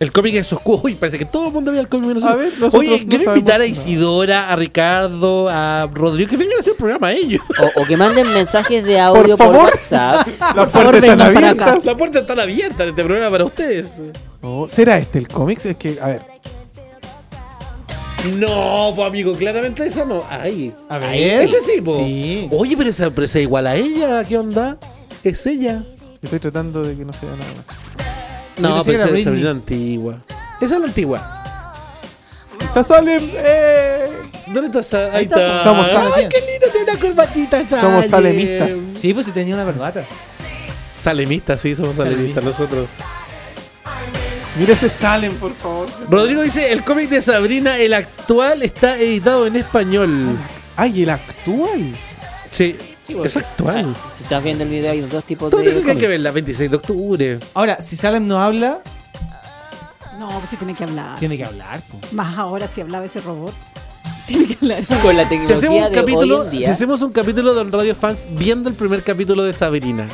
El 0.00 0.12
cómic 0.12 0.34
es 0.36 0.50
oscuro. 0.50 0.80
Uy, 0.84 0.94
parece 0.94 1.18
que 1.18 1.26
todo 1.26 1.48
el 1.48 1.52
mundo 1.52 1.70
veía 1.72 1.82
el 1.82 1.88
cómic 1.88 2.06
menos 2.06 2.24
A 2.24 2.34
ver, 2.34 2.54
nosotros 2.58 2.74
Oye, 2.80 3.00
no 3.02 3.06
quiero 3.06 3.34
invitar 3.34 3.56
a 3.56 3.58
nada. 3.58 3.66
Isidora, 3.66 4.50
a 4.50 4.56
Ricardo, 4.56 5.46
a 5.50 5.90
Rodrigo 5.92 6.30
que 6.30 6.38
vengan 6.38 6.56
a 6.56 6.60
hacer 6.60 6.70
el 6.70 6.78
programa 6.78 7.12
ellos. 7.12 7.42
o, 7.76 7.82
o 7.82 7.84
que 7.84 7.98
manden 7.98 8.32
mensajes 8.32 8.82
de 8.82 8.98
audio 8.98 9.36
por, 9.36 9.48
favor. 9.52 9.64
WhatsApp. 9.66 10.26
Vengan 11.02 11.34
para 11.34 11.50
acá. 11.50 11.64
abiertas. 11.64 11.84
La 11.84 11.94
puerta 11.96 12.20
está 12.20 12.32
abierta 12.32 12.84
en 12.84 12.88
este 12.88 13.04
programa 13.04 13.30
para 13.30 13.44
ustedes. 13.44 13.96
Oh, 14.40 14.66
¿Será 14.66 14.96
este 14.96 15.18
el 15.18 15.28
cómic? 15.28 15.62
Es 15.66 15.76
que, 15.76 15.98
a 16.00 16.06
ver. 16.06 16.22
No, 18.38 18.94
pues 18.96 19.06
amigo, 19.06 19.32
claramente 19.32 19.86
esa 19.86 20.06
no. 20.06 20.24
Ay, 20.30 20.72
A 20.88 20.96
ver. 20.96 21.10
Ese 21.12 21.58
sí, 21.60 21.82
po. 21.82 21.94
Sí. 21.94 22.48
Oye, 22.52 22.74
pero 22.74 22.88
esa, 22.88 23.10
pero 23.10 23.26
esa 23.26 23.38
es 23.38 23.42
igual 23.44 23.66
a 23.66 23.76
ella, 23.76 24.24
¿qué 24.24 24.38
onda? 24.38 24.78
Es 25.22 25.44
ella. 25.44 25.84
Estoy 26.22 26.38
tratando 26.38 26.82
de 26.82 26.96
que 26.96 27.04
no 27.04 27.12
sea 27.12 27.28
nada 27.28 27.52
más. 27.54 28.09
No, 28.60 28.82
pero 28.84 29.04
esa 29.14 29.30
es 29.32 29.40
la 29.40 29.50
antigua. 29.50 30.20
Esa 30.60 30.74
es 30.74 30.80
la 30.80 30.86
antigua. 30.86 31.36
¡Está 32.60 32.84
Salem! 32.84 33.30
¡Eh! 33.34 34.06
¿Dónde 34.48 34.66
está 34.68 34.82
Sa- 34.82 35.16
Ahí 35.16 35.24
está. 35.24 35.62
Somos 35.64 35.86
Ay, 35.88 35.92
Salem. 35.94 36.28
qué 36.28 36.38
lindo, 36.40 36.66
tiene 36.72 36.90
una 36.92 37.00
corbatita, 37.00 37.68
Salem. 37.68 37.84
Somos 37.90 38.06
salemistas. 38.06 38.70
Sí, 38.96 39.14
pues 39.14 39.26
si 39.26 39.32
tenía 39.32 39.54
una 39.54 39.64
corbata. 39.64 40.04
Salemistas, 41.00 41.60
sí, 41.60 41.74
somos 41.74 41.96
salemistas 41.96 42.44
nosotros. 42.44 42.88
Mira 44.56 44.72
ese 44.74 44.88
Salem, 44.88 45.34
por 45.36 45.54
favor. 45.54 45.88
Rodrigo 46.10 46.42
dice, 46.42 46.72
el 46.72 46.82
cómic 46.84 47.08
de 47.08 47.22
Sabrina, 47.22 47.78
el 47.78 47.94
actual, 47.94 48.62
está 48.62 48.98
editado 48.98 49.46
en 49.46 49.56
español. 49.56 50.36
¡Ay, 50.76 51.02
el 51.04 51.10
actual! 51.10 51.92
Sí, 52.50 52.76
Sí, 53.10 53.14
porque- 53.16 53.28
es 53.28 53.36
actual. 53.36 53.92
Ah, 53.96 54.10
si 54.14 54.22
estás 54.24 54.42
viendo 54.42 54.64
el 54.64 54.70
video 54.70 54.92
hay 54.92 55.00
dos 55.02 55.24
tipos 55.24 55.50
de 55.50 55.58
dices 55.58 55.72
que 55.74 55.78
hay 55.78 55.84
que 55.84 55.92
cómics. 56.02 56.08
verla 56.08 56.30
26 56.30 56.70
de 56.70 56.76
octubre. 56.76 57.38
Ahora, 57.54 57.80
si 57.80 57.96
Salem 57.96 58.26
no 58.26 58.40
habla, 58.42 58.80
No, 60.18 60.28
pues 60.28 60.50
sí 60.50 60.56
tiene 60.56 60.74
que 60.74 60.84
hablar. 60.84 61.18
tiene 61.18 61.36
que 61.36 61.44
hablar. 61.44 61.80
po. 61.82 61.98
Más 62.12 62.36
ahora 62.38 62.68
si 62.68 62.80
hablaba 62.82 63.04
ese 63.06 63.20
robot. 63.20 63.54
Tiene 64.26 64.46
que 64.46 64.54
hablar. 64.62 64.84
Con 65.02 65.16
la 65.16 65.28
Si 65.28 65.34
hacemos, 65.36 65.48
tecnología 65.48 65.70
un 65.70 65.74
de 65.92 65.98
hoy 65.98 66.04
capítulo, 66.04 66.44
en 66.44 66.50
si 66.52 66.56
día. 66.58 66.72
hacemos 66.72 67.02
un 67.02 67.12
capítulo 67.12 67.52
de 67.54 67.64
Radio 67.64 67.94
Fans 67.96 68.26
viendo 68.30 68.68
el 68.68 68.76
primer 68.76 69.02
capítulo 69.02 69.42
de 69.42 69.52
Sabrina, 69.52 70.08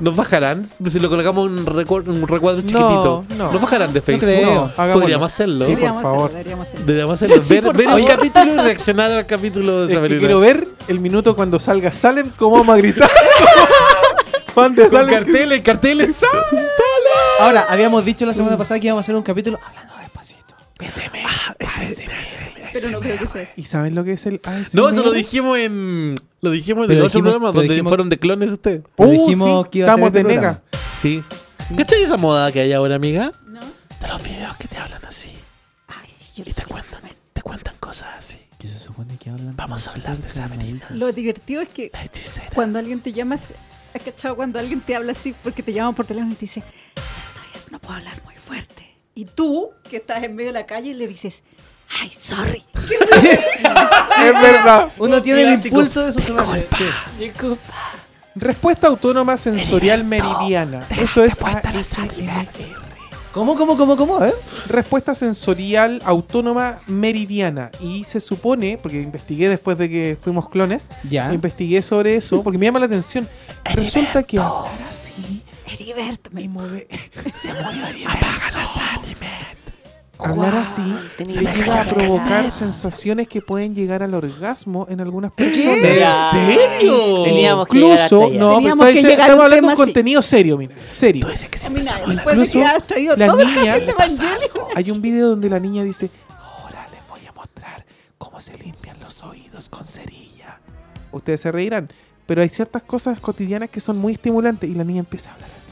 ¿nos 0.00 0.14
bajarán? 0.16 0.66
Si 0.90 0.98
lo 1.00 1.08
colocamos 1.08 1.46
en 1.46 1.58
un, 1.60 1.66
recuadro, 1.66 2.12
un 2.12 2.26
recuadro 2.28 2.60
chiquitito, 2.60 3.24
no. 3.36 3.52
¿nos 3.52 3.60
bajarán 3.60 3.92
de 3.92 4.00
Facebook? 4.02 4.26
creo. 4.26 4.54
No, 4.54 4.72
hagámoslo. 4.76 5.00
Podríamos 5.00 5.32
hacerlo. 5.32 5.64
Sí, 5.64 5.70
por 5.72 5.76
Deberíamos 5.76 6.02
favor. 6.02 6.18
hacerlo, 6.24 6.36
deberíamos 6.38 6.66
hacerlo. 6.68 6.86
Deberíamos 6.86 7.14
hacerlo. 7.22 7.42
Sí, 7.44 7.54
ver 7.54 7.62
por 7.64 7.76
ver 7.76 7.86
el 7.88 7.92
favor. 7.92 8.08
capítulo 8.16 8.52
y 8.54 8.56
reaccionar 8.66 9.12
al 9.12 9.26
capítulo 9.26 9.78
de 9.78 9.84
Es 9.84 9.88
que 9.90 9.94
Sabrina. 9.96 10.18
quiero 10.20 10.40
ver 10.40 10.68
el 10.88 11.00
minuto 11.00 11.34
cuando 11.36 11.58
salga 11.60 11.92
Salem, 11.92 12.30
cómo 12.36 12.56
vamos 12.58 12.74
a 12.74 12.78
gritar. 12.78 13.10
Fan 14.48 14.74
de 14.74 14.82
Con 14.88 14.90
Salem. 14.92 15.14
carteles, 15.24 15.60
carteles. 15.62 16.16
Ahora, 17.40 17.66
habíamos 17.68 18.04
dicho 18.04 18.24
la 18.24 18.32
semana 18.34 18.56
pasada 18.56 18.80
que 18.80 18.86
íbamos 18.86 19.02
a 19.02 19.04
hacer 19.04 19.14
un 19.16 19.22
capítulo 19.22 19.58
hablando 19.66 19.92
despacito. 20.00 20.54
Pero 22.80 22.90
no 22.90 23.00
creo 23.00 23.18
que 23.18 23.26
sea 23.26 23.42
eso. 23.42 23.52
¿Y 23.56 23.64
saben 23.64 23.94
lo 23.94 24.04
que 24.04 24.12
es 24.12 24.26
el 24.26 24.40
ASMR? 24.44 24.74
No, 24.74 24.88
eso 24.88 25.02
lo 25.02 25.12
dijimos 25.12 25.58
en. 25.58 26.14
Lo 26.40 26.50
dijimos 26.50 26.84
en 26.84 26.88
Pero 26.88 27.00
el 27.00 27.06
otro 27.06 27.18
dijimos- 27.20 27.32
programa 27.32 27.52
pero 27.52 27.60
donde 27.62 27.74
dijimos- 27.74 27.90
fueron 27.90 28.08
de 28.08 28.18
clones 28.18 28.50
ustedes. 28.52 28.82
Pero 28.96 29.08
Uh, 29.08 29.12
dijimos 29.12 29.64
sí, 29.64 29.70
que 29.70 29.78
iba 29.78 29.86
a 29.86 29.90
ser 29.90 29.98
estamos 29.98 30.06
este 30.08 30.18
de 30.18 30.24
programa. 30.24 30.62
nega. 30.70 30.80
Sí. 31.02 31.24
¿Cachai 31.76 32.02
esa 32.02 32.16
moda 32.16 32.52
que 32.52 32.60
hay 32.60 32.72
ahora, 32.72 32.94
amiga? 32.94 33.32
¿No? 33.48 33.60
De 34.00 34.08
los 34.08 34.22
videos 34.22 34.56
que 34.56 34.68
te 34.68 34.76
hablan 34.76 35.04
así. 35.04 35.30
Ay, 35.88 36.08
sí, 36.08 36.32
yo 36.36 36.44
Y 36.46 36.52
te 36.52 36.64
cuentan, 36.64 37.00
te 37.32 37.42
cuentan 37.42 37.74
cosas 37.80 38.08
así. 38.18 38.36
¿Qué 38.58 38.68
se 38.68 38.78
supone 38.78 39.16
que 39.18 39.30
hablan? 39.30 39.56
Vamos 39.56 39.86
a 39.88 39.90
hablar 39.92 40.16
de 40.18 40.30
Sabrina. 40.30 40.86
Lo 40.90 41.10
divertido 41.12 41.60
es 41.62 41.68
que 41.68 41.90
La 41.92 42.04
hechicera. 42.04 42.50
cuando 42.54 42.78
alguien 42.78 43.00
te 43.00 43.12
llama, 43.12 43.34
¿has 43.94 44.02
cachado? 44.02 44.36
Cuando 44.36 44.58
alguien 44.58 44.80
te 44.80 44.94
habla 44.94 45.12
así 45.12 45.34
porque 45.42 45.62
te 45.62 45.72
llaman 45.72 45.94
por 45.94 46.06
teléfono 46.06 46.32
y 46.32 46.36
te 46.36 46.40
dice, 46.42 46.60
"Todavía 46.94 47.66
no 47.72 47.78
puedo 47.80 47.94
hablar 47.96 48.20
muy 48.24 48.34
fuerte. 48.36 48.94
Y 49.14 49.24
tú, 49.24 49.70
que 49.90 49.96
estás 49.96 50.22
en 50.22 50.36
medio 50.36 50.50
de 50.50 50.52
la 50.60 50.66
calle, 50.66 50.94
le 50.94 51.08
dices, 51.08 51.42
ay, 52.00 52.10
sorry. 52.10 52.62
Es 52.74 54.42
verdad. 54.42 54.88
Uno 54.98 55.22
tiene 55.22 55.42
el 55.42 55.48
Clásico. 55.48 55.76
impulso 55.76 56.04
de 56.06 56.12
susurrarle. 56.12 56.66
Sí. 56.76 56.84
Respuesta 58.34 58.86
autónoma 58.88 59.36
sensorial 59.36 60.04
meridiana. 60.04 60.86
Eso 60.90 61.24
es 61.24 61.40
ASMR. 61.42 62.46
¿Cómo, 63.32 63.54
cómo, 63.54 63.76
cómo, 63.76 63.96
cómo? 63.96 64.16
A 64.16 64.20
ver. 64.20 64.34
Respuesta 64.68 65.14
sensorial 65.14 66.00
autónoma 66.04 66.80
meridiana. 66.86 67.70
Y 67.80 68.04
se 68.04 68.20
supone, 68.20 68.78
porque 68.78 69.00
investigué 69.00 69.48
después 69.48 69.76
de 69.76 69.90
que 69.90 70.18
fuimos 70.20 70.48
clones, 70.48 70.88
Ya. 71.08 71.32
investigué 71.34 71.82
sobre 71.82 72.16
eso, 72.16 72.42
porque 72.42 72.58
me 72.58 72.64
llama 72.66 72.78
la 72.78 72.86
atención. 72.86 73.28
Resulta 73.64 74.22
que 74.22 74.38
hablar 74.38 74.64
así 74.88 75.42
Heriberto, 75.66 76.30
me 76.32 76.42
y 76.42 76.48
mover. 76.48 76.86
Se 77.42 77.52
movió 77.52 77.84
Apaga 78.08 78.50
las 78.52 78.76
Hablar 80.18 80.54
así 80.56 80.82
se 81.18 81.24
que 81.24 81.52
llega 81.52 81.82
a 81.82 81.84
provocar 81.84 82.50
sensaciones 82.50 83.28
que 83.28 83.42
pueden 83.42 83.74
llegar 83.74 84.02
al 84.02 84.14
orgasmo 84.14 84.86
en 84.88 85.00
algunas 85.00 85.30
personas. 85.32 85.78
Ya. 85.98 86.30
serio? 86.32 87.22
Teníamos 87.24 87.68
que 87.68 87.76
Incluso, 87.76 88.30
no, 88.32 88.54
Teníamos 88.56 88.86
que 88.86 89.02
llegar 89.02 89.20
a 89.20 89.34
estamos 89.34 89.36
un 89.36 89.42
hablando 89.42 89.56
de 89.56 89.60
un 89.62 89.70
así. 89.72 89.82
contenido 89.82 90.22
serio, 90.22 90.56
mira, 90.56 90.74
serio. 90.88 91.26
Mira, 91.70 92.00
después 92.06 92.06
de 92.06 92.32
Incluso 92.32 92.52
que 92.52 92.64
has 92.64 92.86
traído 92.86 93.16
la 93.16 93.26
todo 93.26 93.36
niña-. 93.44 93.76
Hay 94.74 94.90
un 94.90 95.02
video 95.02 95.28
donde 95.30 95.50
la 95.50 95.60
niña 95.60 95.82
dice, 95.84 96.10
ahora 96.30 96.86
les 96.90 97.06
voy 97.08 97.20
a 97.28 97.32
mostrar 97.32 97.84
cómo 98.16 98.40
se 98.40 98.56
limpian 98.58 98.96
los 99.00 99.22
oídos 99.22 99.68
con 99.68 99.84
cerilla. 99.84 100.60
Ustedes 101.12 101.42
se 101.42 101.52
reirán, 101.52 101.90
pero 102.26 102.40
hay 102.42 102.48
ciertas 102.48 102.82
cosas 102.82 103.20
cotidianas 103.20 103.68
que 103.70 103.80
son 103.80 103.98
muy 103.98 104.14
estimulantes 104.14 104.68
y 104.70 104.74
la 104.74 104.84
niña 104.84 105.00
empieza 105.00 105.30
a 105.30 105.34
hablar 105.34 105.50
así. 105.56 105.65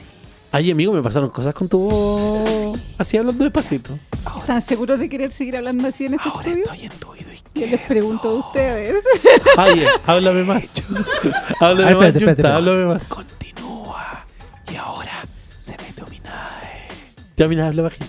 Ay, 0.54 0.70
amigo, 0.70 0.92
me 0.92 1.02
pasaron 1.02 1.30
cosas 1.30 1.52
con 1.52 1.68
tu 1.68 1.80
voz. 1.80 2.78
Así 2.98 3.16
hablando 3.16 3.42
despacito. 3.42 3.98
¿Están 4.38 4.60
seguros 4.62 5.00
de 5.00 5.08
querer 5.08 5.32
seguir 5.32 5.56
hablando 5.56 5.88
así 5.88 6.06
en 6.06 6.14
este 6.14 6.28
Ahora 6.28 6.42
estudio? 6.48 6.64
estoy 6.64 6.84
en 6.86 6.92
tu 6.92 7.08
oído 7.10 7.26
Yo 7.26 7.32
izquierdo. 7.32 7.70
les 7.72 7.80
pregunto 7.86 8.28
a 8.28 8.34
ustedes. 8.34 9.02
Ay, 9.56 9.84
háblame 10.06 10.44
más. 10.44 10.70
háblame 11.60 11.88
Ay, 11.90 11.94
más, 11.96 12.06
espérate, 12.14 12.46
háblame 12.46 12.84
más. 12.84 13.08
Continúa. 13.08 14.24
Y 14.72 14.76
ahora 14.76 15.12
se 15.58 15.72
mete 15.72 16.02
Ominae. 16.04 16.88
Ya, 17.36 17.48
mira, 17.48 17.66
habla 17.66 17.82
bajito. 17.82 18.06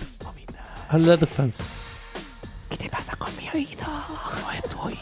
Habla 0.88 1.14
a 1.14 1.16
tus 1.16 1.28
fans. 1.28 1.56
¿Qué 2.70 2.76
te 2.76 2.88
pasa 2.88 3.16
con 3.16 3.34
mi 3.36 3.48
oído? 3.48 3.82
No 3.82 4.52
es 4.52 4.62
tu 4.70 4.78
oído, 4.78 5.00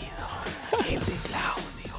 el 0.88 1.00
de 1.00 1.12
Claudio. 1.28 1.94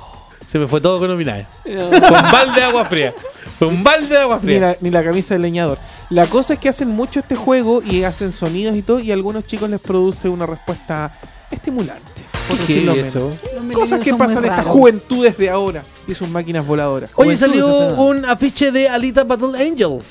Se 0.49 0.57
me 0.57 0.67
fue 0.67 0.81
todo 0.81 0.97
con 0.97 1.11
Ominae. 1.11 1.45
Con 1.63 2.31
balde 2.31 2.55
de 2.61 2.63
agua 2.63 2.83
fría. 2.85 3.13
Con 3.59 3.83
balde 3.83 4.07
de 4.07 4.17
agua 4.21 4.37
Ni 4.41 4.41
fría. 4.47 4.59
la, 4.59 4.77
ni 4.81 4.89
la 4.89 5.03
camisa 5.03 5.33
del 5.35 5.41
leñador. 5.43 5.77
La 6.09 6.27
cosa 6.27 6.53
es 6.53 6.59
que 6.59 6.69
hacen 6.69 6.89
mucho 6.89 7.19
este 7.19 7.35
juego 7.35 7.81
y 7.81 8.03
hacen 8.03 8.31
sonidos 8.31 8.75
y 8.75 8.81
todo, 8.81 8.99
y 8.99 9.11
a 9.11 9.13
algunos 9.13 9.45
chicos 9.45 9.69
les 9.69 9.79
produce 9.79 10.27
una 10.29 10.45
respuesta 10.45 11.17
estimulante. 11.49 12.25
por 12.49 12.57
¿Qué 12.59 12.85
es 13.01 13.07
eso? 13.07 13.31
Cosas 13.73 14.01
que 14.03 14.13
pasan 14.13 14.45
en 14.45 14.51
estas 14.51 14.65
juventudes 14.67 15.37
de 15.37 15.49
ahora 15.49 15.83
y 16.07 16.13
sus 16.13 16.27
máquinas 16.29 16.65
voladoras. 16.67 17.11
Oye, 17.15 17.35
Juventud 17.35 17.59
salió 17.61 17.95
un 18.03 18.25
afiche 18.25 18.71
de 18.71 18.89
Alita 18.89 19.23
Battle 19.23 19.57
Angel. 19.57 20.01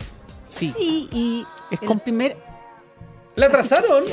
Sí. 0.49 0.73
Sí, 0.77 1.09
y 1.13 1.45
Es 1.71 1.81
el 1.83 1.89
com- 1.89 1.99
primer... 1.99 2.37
¿La 3.37 3.47
atrasaron? 3.47 4.05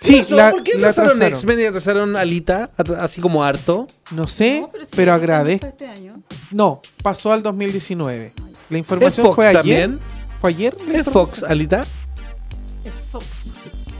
Sí, 0.00 0.22
la, 0.30 0.50
¿Por 0.52 0.62
qué 0.62 0.72
la 0.72 0.88
atrasaron 0.90 1.10
atrasaron. 1.12 1.32
X-Men 1.32 1.60
y 1.60 1.64
atrasaron 1.64 2.16
Alita? 2.16 2.70
Así 3.00 3.20
como 3.20 3.42
harto. 3.42 3.86
No 4.12 4.28
sé, 4.28 4.60
No, 4.60 4.68
pero, 4.70 4.84
sí, 4.84 4.90
está 5.00 5.14
agradezco. 5.14 5.66
este 5.66 5.86
año. 5.88 6.20
No, 6.52 6.80
pasó 7.02 7.32
al 7.32 7.42
2019. 7.42 8.32
La 8.70 8.76
¿Es 8.76 8.80
información 8.84 9.26
Fox 9.26 9.36
fue 9.36 9.46
ayer. 9.48 9.58
también? 9.60 10.00
¿Fue 10.40 10.50
ayer? 10.50 10.76
¿Es 10.92 11.04
Fox? 11.06 11.42
Alita? 11.42 11.84
Es 12.84 12.94
Fox. 13.10 13.26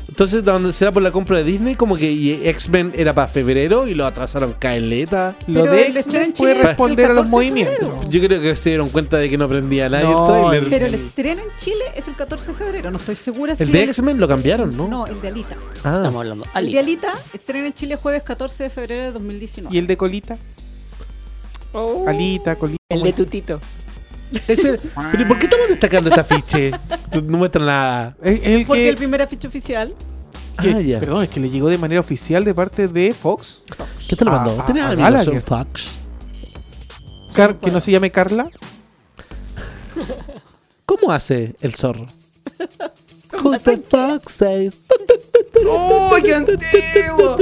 Entonces, 0.08 0.42
¿dónde 0.42 0.72
será 0.72 0.90
por 0.90 1.00
la 1.00 1.12
compra 1.12 1.38
de 1.38 1.44
Disney? 1.44 1.76
Como 1.76 1.94
que 1.94 2.48
X-Men 2.50 2.92
era 2.96 3.14
para 3.14 3.28
febrero 3.28 3.86
y 3.86 3.94
lo 3.94 4.04
atrasaron 4.04 4.54
caleta. 4.58 5.36
Lo 5.46 5.60
Pero 5.62 5.72
de 5.76 5.86
el 5.86 5.96
estreno 5.96 6.24
X-Men 6.24 6.24
en 6.24 6.32
puede 6.32 6.52
el 6.60 6.66
responder 6.66 7.04
a 7.06 7.14
los 7.14 7.24
14 7.26 7.30
de 7.30 7.30
movimientos. 7.30 8.08
Yo 8.08 8.20
creo 8.20 8.40
que 8.42 8.56
se 8.56 8.70
dieron 8.70 8.88
cuenta 8.88 9.16
de 9.18 9.30
que 9.30 9.38
no 9.38 9.48
prendía 9.48 9.88
nadie 9.88 10.06
No, 10.06 10.52
el. 10.52 10.66
Pero 10.66 10.86
el 10.86 10.94
estreno 10.94 11.40
en 11.42 11.48
Chile 11.56 11.84
es 11.94 12.08
el 12.08 12.16
14 12.16 12.50
de 12.50 12.58
febrero. 12.58 12.90
No 12.90 12.98
estoy 12.98 13.14
segura 13.14 13.54
si 13.54 13.62
El 13.62 13.70
de 13.70 13.84
el- 13.84 13.88
X-Men 13.90 14.18
lo 14.18 14.26
cambiaron, 14.26 14.76
¿no? 14.76 14.88
No, 14.88 15.06
el 15.06 15.20
de 15.20 15.28
Alita. 15.28 15.54
Ah. 15.84 15.98
Estamos 15.98 16.14
hablando. 16.16 16.44
El 16.46 16.50
Ali. 16.54 16.72
de 16.72 16.78
Alita 16.80 17.12
estrena 17.32 17.66
en 17.68 17.74
Chile 17.74 17.94
jueves 17.94 18.24
14 18.24 18.64
de 18.64 18.70
febrero 18.70 19.04
de 19.04 19.12
2019. 19.12 19.72
¿Y 19.72 19.78
el 19.78 19.86
de 19.86 19.96
Colita? 19.96 20.36
Alita, 22.08 22.56
Colita. 22.56 22.78
El 22.88 23.02
de 23.02 23.12
Tutito. 23.12 23.60
Ese- 24.48 24.80
pero 25.12 25.22
¿y 25.22 25.26
¿por 25.26 25.38
qué 25.38 25.46
estamos 25.46 25.68
destacando 25.68 26.08
este 26.10 26.20
afiche? 26.20 26.70
No 27.24 27.38
muestra 27.38 27.64
nada. 27.64 28.16
Es, 28.22 28.40
es 28.40 28.46
el 28.46 28.66
Porque 28.66 28.82
que, 28.82 28.88
el 28.90 28.96
primer 28.96 29.22
afiche 29.22 29.48
oficial 29.48 29.94
que- 30.60 30.72
Ah, 30.72 30.80
ya. 30.80 30.98
Perdón, 30.98 31.22
es 31.24 31.28
que 31.30 31.40
le 31.40 31.50
llegó 31.50 31.68
de 31.68 31.78
manera 31.78 32.00
oficial 32.00 32.44
de 32.44 32.54
parte 32.54 32.88
de 32.88 33.14
Fox. 33.14 33.62
¿Qué 34.08 34.16
te 34.16 34.24
lo 34.24 34.32
Ah, 34.32 34.36
mandó? 34.44 34.60
ah, 34.60 34.66
¿Tenés 34.66 34.84
ah, 34.84 34.90
amigos 34.92 35.10
Gallagher. 35.12 35.34
en? 35.34 35.42
Car- 37.34 37.54
que 37.56 37.70
no 37.70 37.80
se 37.80 37.90
llame 37.90 38.10
Carla. 38.10 38.46
¿Cómo 40.86 41.12
hace 41.12 41.54
el 41.60 41.74
zorro? 41.74 42.06
Who's 43.44 43.62
the 43.62 43.76
fox 43.76 44.32
says? 44.32 44.74
¡Uy, 46.12 46.22
qué 46.22 46.34
antiguo! 46.34 47.36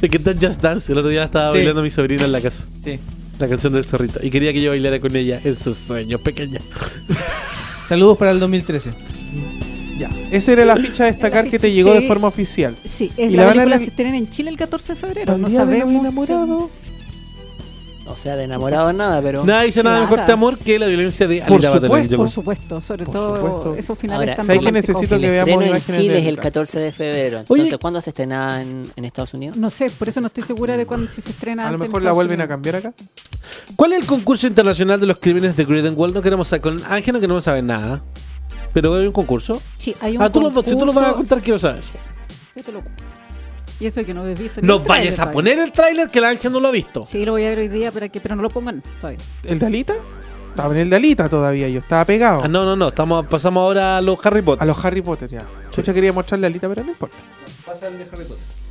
Es 0.00 0.10
que 0.10 0.16
está 0.16 0.30
en 0.32 0.40
Just 0.40 0.60
Dance. 0.60 0.90
El 0.92 0.98
otro 0.98 1.10
día 1.10 1.24
estaba 1.24 1.50
Sí. 1.52 1.58
bailando 1.58 1.82
mi 1.82 1.90
sobrina 1.90 2.24
en 2.24 2.32
la 2.32 2.40
casa. 2.40 2.64
Sí. 2.82 2.98
La 3.40 3.48
canción 3.48 3.72
del 3.72 3.84
zorrito. 3.84 4.20
Y 4.22 4.30
quería 4.30 4.52
que 4.52 4.60
yo 4.62 4.70
bailara 4.70 5.00
con 5.00 5.16
ella 5.16 5.40
en 5.42 5.56
sus 5.56 5.76
sueños 5.78 6.20
pequeños. 6.20 6.62
Saludos 7.86 8.18
para 8.18 8.30
el 8.32 8.38
2013. 8.38 8.92
Ya. 9.98 10.10
Esa 10.30 10.52
era 10.52 10.64
la 10.64 10.76
ficha 10.76 11.04
a 11.04 11.06
destacar 11.06 11.46
El 11.46 11.50
que 11.50 11.58
te 11.58 11.66
afiche, 11.66 11.74
llegó 11.74 11.92
de 11.94 12.00
sí. 12.00 12.06
forma 12.06 12.28
oficial. 12.28 12.76
Sí, 12.84 13.10
es 13.16 13.32
¿Y 13.32 13.36
la 13.36 13.42
la 13.42 13.48
van 13.48 13.50
a 13.58 13.62
película 13.62 13.78
se 13.78 13.84
estrena 13.86 14.16
en 14.16 14.30
Chile 14.30 14.50
el 14.50 14.56
14 14.56 14.92
de 14.94 14.98
febrero. 14.98 15.38
No 15.38 15.48
Día 15.48 15.64
de 15.64 15.64
los 15.78 15.80
sabemos. 15.80 16.00
enamorados. 16.06 16.70
O 18.10 18.16
sea, 18.16 18.36
de 18.36 18.44
enamorado 18.44 18.92
nada, 18.92 19.20
pero. 19.22 19.44
Nada 19.44 19.62
dice 19.62 19.82
nada 19.82 20.00
mejor 20.00 20.18
este 20.20 20.32
amor 20.32 20.58
que 20.58 20.78
la 20.78 20.86
violencia 20.86 21.26
de 21.28 21.42
Por 21.42 21.62
supuesto. 21.62 22.16
Por 22.16 22.30
supuesto, 22.30 22.80
sobre 22.80 23.04
Por 23.04 23.14
todo 23.14 23.36
supuesto. 23.36 23.74
esos 23.76 23.98
finales 23.98 24.20
Ahora, 24.20 24.36
tan 24.36 24.46
¿sabes 24.46 24.60
qué 24.60 24.66
románticos. 24.68 25.00
necesito 25.00 25.20
que 25.20 25.30
veamos 25.30 25.64
en 25.64 25.80
Chile 25.94 26.14
es 26.18 26.22
el 26.22 26.26
Alita? 26.28 26.42
14 26.42 26.80
de 26.80 26.92
febrero. 26.92 27.38
Entonces, 27.40 27.66
Oye. 27.68 27.78
¿cuándo 27.78 28.00
se 28.00 28.10
estrena 28.10 28.60
en, 28.62 28.82
en 28.96 29.04
Estados 29.04 29.32
Unidos? 29.34 29.56
No 29.56 29.70
sé, 29.70 29.90
por 29.90 30.08
eso 30.08 30.20
no 30.20 30.26
estoy 30.26 30.42
segura 30.44 30.76
de 30.76 30.86
cuándo 30.86 31.10
si 31.10 31.20
se 31.20 31.30
estrena. 31.30 31.68
A 31.68 31.72
lo 31.72 31.78
mejor 31.78 32.02
la 32.02 32.12
vuelven 32.12 32.40
a 32.40 32.48
cambiar 32.48 32.76
acá. 32.76 32.92
¿Cuál 33.76 33.92
es 33.92 34.00
el 34.00 34.06
concurso 34.06 34.46
internacional 34.46 35.00
de 35.00 35.06
los 35.06 35.18
crímenes 35.18 35.56
de 35.56 35.64
Grindelwald? 35.64 36.14
No 36.14 36.22
queremos 36.22 36.48
saber. 36.48 36.62
Con 36.62 36.82
Ángel 36.88 37.14
no 37.14 37.20
queremos 37.20 37.44
saber 37.44 37.64
nada. 37.64 38.00
Pero 38.72 38.94
hay 38.94 39.06
un 39.06 39.12
concurso. 39.12 39.60
Sí, 39.76 39.96
hay 40.00 40.16
un 40.16 40.22
Ah, 40.22 40.30
tú, 40.30 40.40
lo, 40.40 40.50
si 40.62 40.76
tú 40.76 40.86
lo 40.86 40.92
vas 40.92 40.96
a 41.04 41.08
concurso- 41.10 41.16
contar, 41.16 41.42
quiero 41.42 41.58
saber. 41.58 41.82
Yo 42.54 42.62
te 42.62 42.72
lo 42.72 42.80
cuento. 42.82 43.02
Y 43.80 43.86
eso 43.86 44.04
que 44.04 44.12
no 44.14 44.26
he 44.26 44.34
visto. 44.34 44.60
No 44.62 44.76
el 44.76 44.82
vayas 44.82 45.18
a 45.18 45.32
poner 45.32 45.58
el 45.58 45.72
tráiler 45.72 46.08
que 46.08 46.18
el 46.18 46.26
Ángel 46.26 46.52
no 46.52 46.60
lo 46.60 46.68
ha 46.68 46.72
visto. 46.72 47.02
Sí, 47.04 47.24
lo 47.24 47.32
voy 47.32 47.44
a 47.46 47.48
ver 47.48 47.58
hoy 47.60 47.68
día, 47.68 47.90
para 47.90 48.08
que, 48.08 48.20
pero 48.20 48.36
no 48.36 48.42
lo 48.42 48.50
pongan 48.50 48.82
todavía. 49.00 49.18
¿El 49.42 49.58
de 49.58 49.66
Alita? 49.66 49.94
Estaba 50.50 50.74
en 50.74 50.80
el 50.80 50.90
de 50.90 50.96
Alita 50.96 51.28
todavía, 51.28 51.68
yo 51.68 51.78
estaba 51.80 52.04
pegado. 52.04 52.42
Ah, 52.44 52.48
no, 52.48 52.64
no, 52.64 52.76
no. 52.76 52.88
Estamos, 52.88 53.26
pasamos 53.26 53.62
ahora 53.62 53.96
a 53.96 54.02
los 54.02 54.18
Harry 54.26 54.42
Potter. 54.42 54.62
A 54.62 54.66
los 54.66 54.84
Harry 54.84 55.00
Potter 55.00 55.30
ya. 55.30 55.46
Yo 55.72 55.94
quería 55.94 56.12
mostrarle 56.12 56.46
a 56.46 56.48
Alita, 56.50 56.68
pero 56.68 56.84
no 56.84 56.90
importa. 56.90 57.16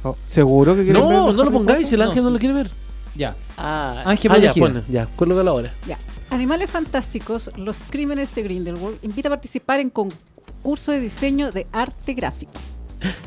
Oh, 0.04 0.16
¿Seguro 0.28 0.76
que 0.76 0.84
quieren 0.84 1.02
ver 1.08 1.12
No, 1.18 1.26
no 1.28 1.34
lo 1.34 1.42
Harry 1.44 1.52
pongáis, 1.52 1.78
Potter? 1.80 1.88
si 1.88 1.96
el 1.96 2.02
Ángel 2.02 2.18
no, 2.24 2.30
No, 2.30 2.34
lo 2.34 2.40
quiere 2.40 2.54
ver. 2.56 2.72
Ya. 3.16 3.36
Ah, 3.58 4.04
Ángel 4.06 4.32
Ah, 4.32 4.38
ya, 4.38 4.54
pon, 4.54 4.84
ya, 4.88 5.06
cuélgalo 5.08 5.52
ahora. 5.52 5.74
Ya. 5.88 5.98
Animales 6.30 6.70
Fantásticos, 6.70 7.52
Los 7.58 7.80
Crímenes 7.90 8.36
de 8.36 8.44
Grindelwald 8.44 8.98
invita 9.02 9.30
a 9.30 9.32
participar 9.32 9.80
en 9.80 9.90
concurso 9.90 10.92
de 10.92 11.00
diseño 11.00 11.52
de 11.52 11.66
arte 11.72 12.14
gráfico. 12.14 12.52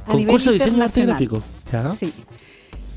A 0.07 0.11
nivel 0.11 0.27
Concurso 0.27 0.51
de 0.51 0.55
diseño 0.59 0.77
de 0.77 0.85
arte 0.85 1.03
gráfico. 1.07 1.43
Sí. 1.95 2.13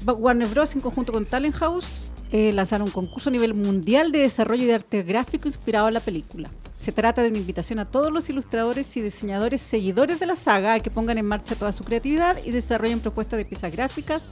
Warner 0.06 0.48
Bros. 0.48 0.76
en 0.76 0.82
conjunto 0.82 1.12
con 1.12 1.26
Talent 1.26 1.56
House 1.56 2.12
eh, 2.32 2.52
lanzaron 2.54 2.88
un 2.88 2.94
concurso 2.94 3.30
a 3.30 3.32
nivel 3.32 3.54
mundial 3.54 4.12
de 4.12 4.20
desarrollo 4.20 4.66
de 4.68 4.76
arte 4.76 5.04
gráfico 5.04 5.48
inspirado 5.48 5.88
en 5.88 5.94
la 5.94 6.00
película. 6.00 6.50
Se 6.80 6.92
trata 6.92 7.24
de 7.24 7.30
una 7.30 7.38
invitación 7.38 7.80
a 7.80 7.86
todos 7.86 8.12
los 8.12 8.30
ilustradores 8.30 8.96
y 8.98 9.02
diseñadores 9.02 9.62
seguidores 9.62 10.20
de 10.20 10.26
la 10.26 10.36
saga 10.36 10.74
a 10.74 10.80
que 10.80 10.92
pongan 10.92 11.18
en 11.18 11.26
marcha 11.26 11.56
toda 11.56 11.72
su 11.72 11.84
creatividad 11.84 12.38
y 12.44 12.52
desarrollen 12.52 13.00
propuestas 13.00 13.38
de 13.38 13.46
piezas 13.46 13.72
gráficas, 13.72 14.24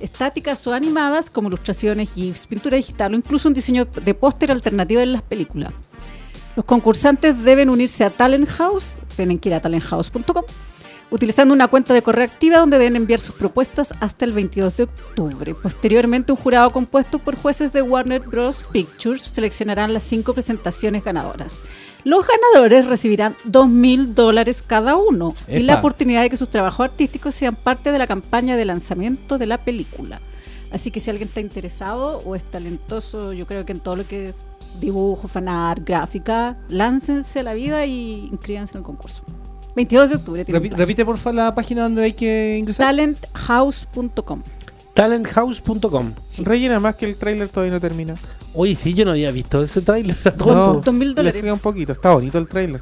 estáticas 0.00 0.64
o 0.66 0.74
animadas 0.74 1.30
como 1.30 1.48
ilustraciones, 1.48 2.10
GIFs, 2.12 2.46
pintura 2.46 2.76
digital 2.76 3.14
o 3.14 3.16
incluso 3.16 3.48
un 3.48 3.54
diseño 3.54 3.86
de 3.86 4.14
póster 4.14 4.52
alternativo 4.52 5.00
en 5.00 5.12
las 5.12 5.22
películas. 5.22 5.72
Los 6.54 6.64
concursantes 6.64 7.42
deben 7.42 7.70
unirse 7.70 8.04
a 8.04 8.10
Talent 8.10 8.48
House, 8.48 9.00
tienen 9.16 9.38
que 9.38 9.48
ir 9.48 9.54
a 9.54 9.60
talenthouse.com, 9.60 10.44
utilizando 11.10 11.54
una 11.54 11.68
cuenta 11.68 11.94
de 11.94 12.02
correo 12.02 12.24
activa 12.24 12.58
donde 12.58 12.78
deben 12.78 12.96
enviar 12.96 13.20
sus 13.20 13.34
propuestas 13.34 13.94
hasta 14.00 14.24
el 14.24 14.32
22 14.32 14.76
de 14.76 14.82
octubre. 14.84 15.54
Posteriormente, 15.54 16.32
un 16.32 16.38
jurado 16.38 16.70
compuesto 16.70 17.18
por 17.18 17.36
jueces 17.36 17.72
de 17.72 17.82
Warner 17.82 18.20
Bros. 18.20 18.64
Pictures 18.72 19.22
seleccionarán 19.22 19.92
las 19.92 20.04
cinco 20.04 20.34
presentaciones 20.34 21.04
ganadoras. 21.04 21.62
Los 22.04 22.24
ganadores 22.26 22.86
recibirán 22.86 23.34
2.000 23.48 24.14
dólares 24.14 24.62
cada 24.62 24.96
uno 24.96 25.34
y 25.48 25.60
la 25.60 25.74
Epa. 25.74 25.80
oportunidad 25.80 26.22
de 26.22 26.30
que 26.30 26.36
sus 26.36 26.48
trabajos 26.48 26.84
artísticos 26.84 27.34
sean 27.34 27.56
parte 27.56 27.90
de 27.92 27.98
la 27.98 28.06
campaña 28.06 28.56
de 28.56 28.64
lanzamiento 28.64 29.38
de 29.38 29.46
la 29.46 29.58
película. 29.58 30.20
Así 30.70 30.90
que 30.90 31.00
si 31.00 31.10
alguien 31.10 31.28
está 31.28 31.40
interesado 31.40 32.18
o 32.18 32.34
es 32.34 32.44
talentoso, 32.44 33.32
yo 33.32 33.46
creo 33.46 33.64
que 33.64 33.72
en 33.72 33.80
todo 33.80 33.96
lo 33.96 34.06
que 34.06 34.26
es 34.26 34.44
dibujo, 34.80 35.26
fanart, 35.26 35.84
gráfica, 35.84 36.56
láncense 36.68 37.40
a 37.40 37.42
la 37.42 37.54
vida 37.54 37.86
y 37.86 38.28
inscríbanse 38.30 38.72
en 38.72 38.78
el 38.78 38.84
concurso. 38.84 39.24
22 39.76 40.08
de 40.10 40.16
octubre. 40.16 40.44
tiene 40.44 40.58
un 40.58 40.64
Repi- 40.64 40.68
plazo. 40.70 40.80
repite 40.82 41.04
porfa 41.04 41.32
la 41.32 41.54
página 41.54 41.82
donde 41.82 42.02
hay 42.02 42.12
que 42.14 42.56
ingresar. 42.58 42.86
Talenthouse.com. 42.86 44.42
Talenthouse.com. 44.94 46.12
Rellena 46.38 46.80
más 46.80 46.96
que 46.96 47.04
el 47.06 47.16
tráiler 47.16 47.48
todavía 47.48 47.74
no 47.74 47.80
termina. 47.80 48.16
Oye, 48.54 48.74
sí, 48.74 48.94
yo 48.94 49.04
no 49.04 49.10
había 49.12 49.30
visto 49.30 49.62
ese 49.62 49.82
tráiler. 49.82 50.16
No, 50.38 50.74
dos 50.80 50.94
mil 50.94 51.08
le 51.10 51.14
dólares. 51.14 51.40
fría 51.40 51.52
un 51.52 51.58
poquito. 51.58 51.92
Está 51.92 52.12
bonito 52.14 52.38
el 52.38 52.48
tráiler. 52.48 52.80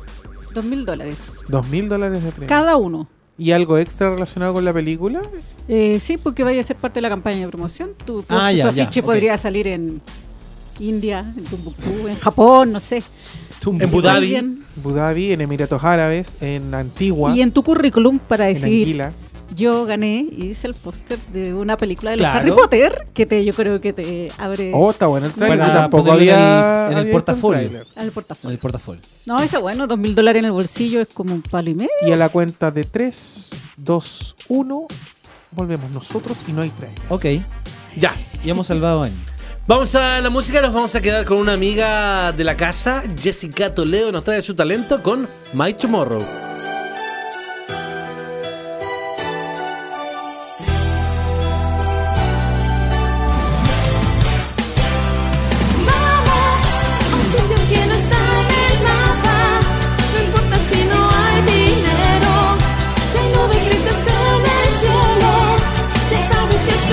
2.000 0.55 0.85
dólares. 0.85 1.41
Dos 1.49 1.67
mil 1.67 1.89
dólares 1.89 2.23
de 2.23 2.31
premio. 2.31 2.49
Cada 2.49 2.77
uno. 2.77 3.09
¿Y 3.37 3.51
algo 3.51 3.77
extra 3.77 4.11
relacionado 4.15 4.55
con 4.55 4.65
la 4.65 4.73
película? 4.73 5.21
Eh, 5.67 5.99
sí, 5.99 6.17
porque 6.17 6.45
vaya 6.45 6.61
a 6.61 6.63
ser 6.63 6.77
parte 6.77 6.99
de 6.99 7.03
la 7.03 7.09
campaña 7.09 7.41
de 7.41 7.49
promoción. 7.49 7.91
Tu, 8.07 8.23
tu- 8.23 8.27
Ah, 8.29 8.51
tu 8.53 8.57
ya, 8.59 8.71
ya, 8.71 8.85
afiche 8.85 9.01
ok. 9.01 9.07
podría 9.07 9.37
salir 9.37 9.67
en 9.67 10.01
India, 10.79 11.35
en 11.37 11.43
Tumbuctú, 11.43 12.07
en 12.07 12.17
Japón, 12.21 12.71
no 12.71 12.79
sé. 12.79 13.03
En 13.73 13.83
Abu 13.83 14.01
Dhabi. 14.03 14.17
Alguien. 14.35 14.65
Abu 14.79 14.91
Dhabi, 14.93 15.33
en 15.33 15.41
Emiratos 15.41 15.83
Árabes, 15.85 16.37
en 16.41 16.75
Antigua, 16.75 17.35
Y 17.37 17.41
en 17.41 17.53
tu 17.53 17.63
currículum 17.63 18.19
para 18.19 18.49
en 18.49 18.55
decir, 18.55 18.83
Anguila. 18.87 19.13
yo 19.55 19.85
gané 19.87 20.27
y 20.31 20.47
hice 20.47 20.67
el 20.67 20.75
póster 20.75 21.19
de 21.33 21.55
una 21.55 21.77
película 21.77 22.11
de 22.11 22.17
los 22.17 22.25
Claro. 22.25 22.39
Harry 22.41 22.51
Potter, 22.51 23.07
que 23.15 23.25
te, 23.27 23.45
yo 23.45 23.53
creo 23.53 23.81
que 23.81 23.93
te 23.93 24.31
abre 24.39 24.73
Oh, 24.75 24.91
está 24.91 25.07
bueno 25.07 25.27
el 25.27 25.33
tráiler. 25.33 25.59
Para 25.59 25.73
Yo 25.75 25.79
tampoco 25.81 26.13
había 26.13 26.87
ahí 26.89 26.93
en 26.93 26.99
el 26.99 27.11
portafolio. 27.11 27.61
tráiler. 27.61 27.87
al 27.95 28.03
En 28.03 28.05
el 28.07 28.11
portafolio. 28.13 28.59
portafolio. 28.59 29.01
No, 29.27 29.39
está 29.41 29.59
bueno, 29.61 29.87
2.000 29.87 30.15
dólares 30.15 30.41
en 30.41 30.47
el 30.47 30.53
bolsillo 30.53 31.01
es 31.03 31.09
como 31.15 31.35
un 31.35 31.43
palo 31.43 31.71
y 31.71 31.75
medio. 31.75 31.91
Y 32.07 32.11
a 32.13 32.17
la 32.17 32.29
cuenta 32.31 32.71
de 32.71 32.85
3, 32.85 33.51
2, 33.77 34.37
1, 34.49 34.87
volvemos 35.53 35.91
nosotros 35.93 36.37
y 36.49 36.53
no 36.53 36.63
hay 36.63 36.71
tráiler. 36.71 36.99
Ok. 37.09 37.27
Ya. 37.97 38.15
Y 38.45 38.51
hemos 38.51 38.67
salvado 38.67 39.03
años. 39.05 39.17
Vamos 39.67 39.95
a 39.95 40.21
la 40.21 40.29
música, 40.29 40.61
nos 40.61 40.75
vamos 40.75 40.95
a 40.95 41.01
quedar 41.01 41.25
con 41.25 41.39
una 41.39 41.55
amiga 41.55 42.33
de 42.33 42.45
la 42.45 42.55
casa, 42.55 43.03
Jessica 43.19 43.75
Toledo, 43.75 44.13
nos 44.13 44.23
trae 44.23 44.43
su 44.43 44.55
talento 44.55 45.03
con 45.03 45.27
My 45.55 45.73
Tomorrow. 45.73 46.21
Vamos 46.21 46.29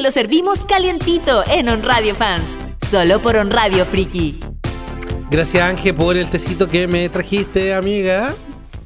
Lo 0.00 0.10
servimos 0.10 0.64
calientito 0.64 1.44
en 1.46 1.68
On 1.68 1.82
Radio 1.82 2.14
Fans. 2.14 2.58
Solo 2.90 3.20
por 3.20 3.36
On 3.36 3.50
Radio 3.50 3.84
Friki. 3.84 4.40
Gracias, 5.30 5.62
Ángel, 5.62 5.94
por 5.94 6.16
el 6.16 6.28
tecito 6.28 6.66
que 6.66 6.88
me 6.88 7.06
trajiste, 7.10 7.74
amiga. 7.74 8.32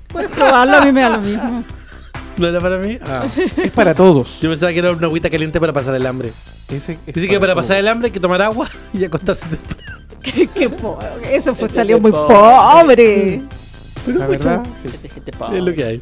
Puedes 0.09 0.31
probarlo, 0.31 0.78
a 0.78 0.85
mí 0.85 0.91
me 0.93 1.01
da 1.03 1.11
lo 1.11 1.20
mismo. 1.20 1.65
¿No 2.36 2.49
era 2.49 2.61
para 2.61 2.78
mí? 2.78 2.99
Ah. 3.07 3.27
Es 3.62 3.70
para 3.70 3.95
todos. 3.95 4.41
Yo 4.41 4.51
pensaba 4.51 4.73
que 4.73 4.81
era 4.81 4.91
una 4.91 5.07
agüita 5.07 5.31
caliente 5.31 5.61
para 5.61 5.73
pasar 5.73 5.95
el 5.95 6.05
hambre. 6.05 6.32
Ese 6.69 6.99
es 7.07 7.15
Dice 7.15 7.28
que 7.28 7.39
para 7.39 7.55
pasar 7.55 7.77
el 7.78 7.86
hambre 7.86 8.07
hay 8.07 8.12
que 8.12 8.20
tomar 8.20 8.43
agua 8.43 8.69
y 8.93 9.05
acostarse. 9.05 9.47
Qué, 10.23 10.49
qué 10.49 10.69
po- 10.70 10.99
Eso 11.31 11.55
fue, 11.55 11.69
salió 11.69 12.01
muy 12.01 12.11
pobre. 12.11 13.43
Pero 14.05 14.19
La 14.19 14.24
escucha, 14.24 14.57
verdad, 14.57 14.62
sí. 14.82 14.89
Gente, 14.91 15.09
gente 15.11 15.31
es 15.31 15.36
pobre. 15.36 15.61
lo 15.61 15.73
que 15.74 15.85
hay. 15.85 16.01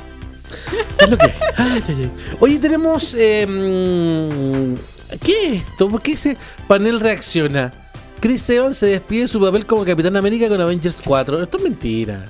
Es 0.99 1.11
lo 1.11 1.19
que 1.19 1.25
hay. 1.25 1.33
Ay, 1.59 1.83
ay, 1.89 1.95
ay. 1.99 2.11
Oye, 2.41 2.59
tenemos. 2.59 3.15
eh, 3.19 3.47
mm, 3.47 4.75
¿Qué 5.23 5.47
es 5.47 5.53
esto? 5.65 5.89
¿Por 5.89 6.01
qué 6.03 6.13
ese 6.13 6.37
panel 6.69 7.01
reacciona? 7.01 7.73
Chris 8.21 8.49
Evans 8.51 8.77
se 8.77 8.87
despide 8.87 9.23
de 9.23 9.29
su 9.29 9.41
papel 9.41 9.67
como 9.67 9.85
Capitán 9.85 10.17
América 10.17 10.49
con 10.49 10.61
Avengers 10.61 11.01
4. 11.05 11.43
Esto 11.43 11.57
es 11.59 11.63
mentira. 11.65 12.25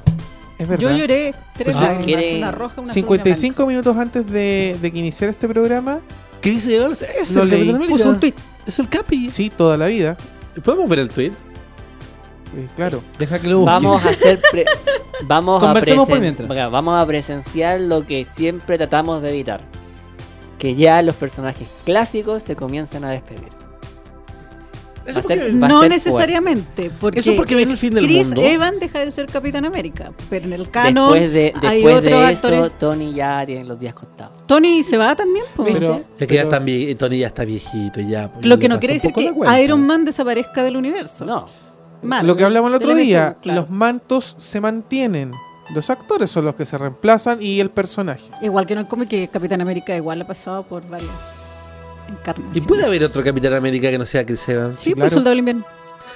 Es 0.58 0.66
verdad. 0.68 0.90
Yo 0.90 0.96
lloré 0.96 1.34
tres 1.54 1.76
Pues, 1.76 1.80
lágrimas, 1.80 2.24
una 2.38 2.50
roja, 2.52 2.74
una 2.80 2.90
azul, 2.90 2.94
55 2.94 3.66
minutos 3.66 3.96
antes 3.96 4.26
de, 4.30 4.76
de 4.80 4.90
que 4.92 4.98
iniciara 4.98 5.30
este 5.32 5.48
programa, 5.48 6.00
Chris 6.40 6.66
Evans 6.68 7.02
es 7.02 7.34
el 7.34 7.40
leí. 7.48 7.50
Capitán. 7.50 7.74
América. 7.76 7.96
Puso 7.96 8.08
un 8.08 8.20
tweet. 8.20 8.34
Es 8.66 8.78
el 8.78 8.88
Capi. 8.88 9.30
sí, 9.30 9.50
toda 9.50 9.76
la 9.76 9.86
vida. 9.86 10.16
¿Podemos 10.64 10.88
ver 10.88 11.00
el 11.00 11.08
tweet? 11.08 11.32
Eh, 12.56 12.68
claro. 12.76 13.02
Deja 13.18 13.38
que 13.40 13.48
lo 13.48 13.58
busque. 13.60 13.72
Vamos 13.72 14.04
a 14.04 14.08
hacer. 14.10 14.40
pre- 14.50 14.64
vamos, 15.24 15.62
a 15.62 15.74
presen- 15.74 16.70
vamos 16.70 17.02
a 17.02 17.06
presenciar 17.06 17.80
lo 17.80 18.06
que 18.06 18.24
siempre 18.24 18.76
tratamos 18.78 19.20
de 19.22 19.30
evitar: 19.30 19.62
que 20.62 20.76
ya 20.76 21.02
los 21.02 21.16
personajes 21.16 21.66
clásicos 21.84 22.40
se 22.44 22.54
comiencen 22.54 23.02
a 23.04 23.10
despedir. 23.10 23.48
Eso 25.04 25.16
Va 25.16 25.22
ser- 25.22 25.38
porque- 25.40 25.58
va 25.58 25.66
No 25.68 25.88
necesariamente, 25.88 26.90
porque 27.00 27.18
Eso 27.18 27.34
porque 27.34 27.56
viene 27.56 27.66
es 27.68 27.72
el 27.72 27.78
fin 27.78 27.92
del 27.92 28.04
Chris 28.04 28.28
mundo. 28.28 28.42
Evans 28.42 28.78
deja 28.78 29.00
de 29.00 29.10
ser 29.10 29.26
Capitán 29.26 29.64
América, 29.64 30.12
pero 30.30 30.44
en 30.44 30.52
el 30.52 30.70
canon 30.70 31.14
Después 31.14 31.32
de, 31.32 31.52
hay 31.66 31.84
otros 31.84 32.04
de 32.04 32.30
eso, 32.32 32.46
actores. 32.46 32.78
Tony 32.78 33.12
ya 33.12 33.44
tiene 33.44 33.64
los 33.64 33.80
días 33.80 33.94
contados. 33.94 34.46
Tony 34.46 34.84
se 34.84 34.96
va 34.96 35.16
también, 35.16 35.44
po. 35.56 35.64
Pero, 35.64 36.04
Es 36.16 36.28
que 36.28 36.34
ya 36.36 36.42
pero 36.48 36.54
está 36.56 36.96
Tony 36.98 37.18
ya 37.18 37.26
está 37.26 37.44
viejito 37.44 38.00
ya. 38.00 38.32
pues, 38.32 38.46
Lo 38.46 38.56
que 38.60 38.68
no 38.68 38.78
quiere 38.78 38.94
decir 38.94 39.12
que. 39.12 39.32
Iron 39.64 39.84
Man 39.84 40.04
desaparezca 40.04 40.62
del 40.62 40.76
universo. 40.76 41.24
No. 41.24 41.48
Mal. 42.04 42.24
Lo 42.24 42.36
que 42.36 42.44
hablamos 42.44 42.68
el 42.68 42.76
otro 42.76 42.94
día, 42.94 43.36
claro. 43.42 43.62
los 43.62 43.70
mantos 43.70 44.36
se 44.38 44.60
mantienen. 44.60 45.32
Los 45.74 45.88
actores 45.90 46.30
son 46.30 46.44
los 46.44 46.54
que 46.54 46.66
se 46.66 46.76
reemplazan 46.76 47.40
y 47.42 47.60
el 47.60 47.70
personaje. 47.70 48.24
Igual 48.42 48.66
que 48.66 48.72
en 48.74 48.80
el 48.80 48.86
cómic 48.88 49.08
que 49.08 49.28
Capitán 49.28 49.60
América 49.60 49.94
igual 49.96 50.20
ha 50.22 50.26
pasado 50.26 50.62
por 50.64 50.86
varias 50.88 51.10
¿Y 52.08 52.12
encarnaciones. 52.12 52.66
puede 52.66 52.84
haber 52.84 53.04
otro 53.04 53.22
Capitán 53.24 53.54
América 53.54 53.90
que 53.90 53.98
no 53.98 54.04
sea 54.04 54.26
Chris 54.26 54.46
Evans? 54.48 54.78
Sí, 54.80 54.90
por 54.90 54.96
claro. 54.96 55.10
Soldado 55.10 55.30
del 55.30 55.38
Invierno. 55.38 55.64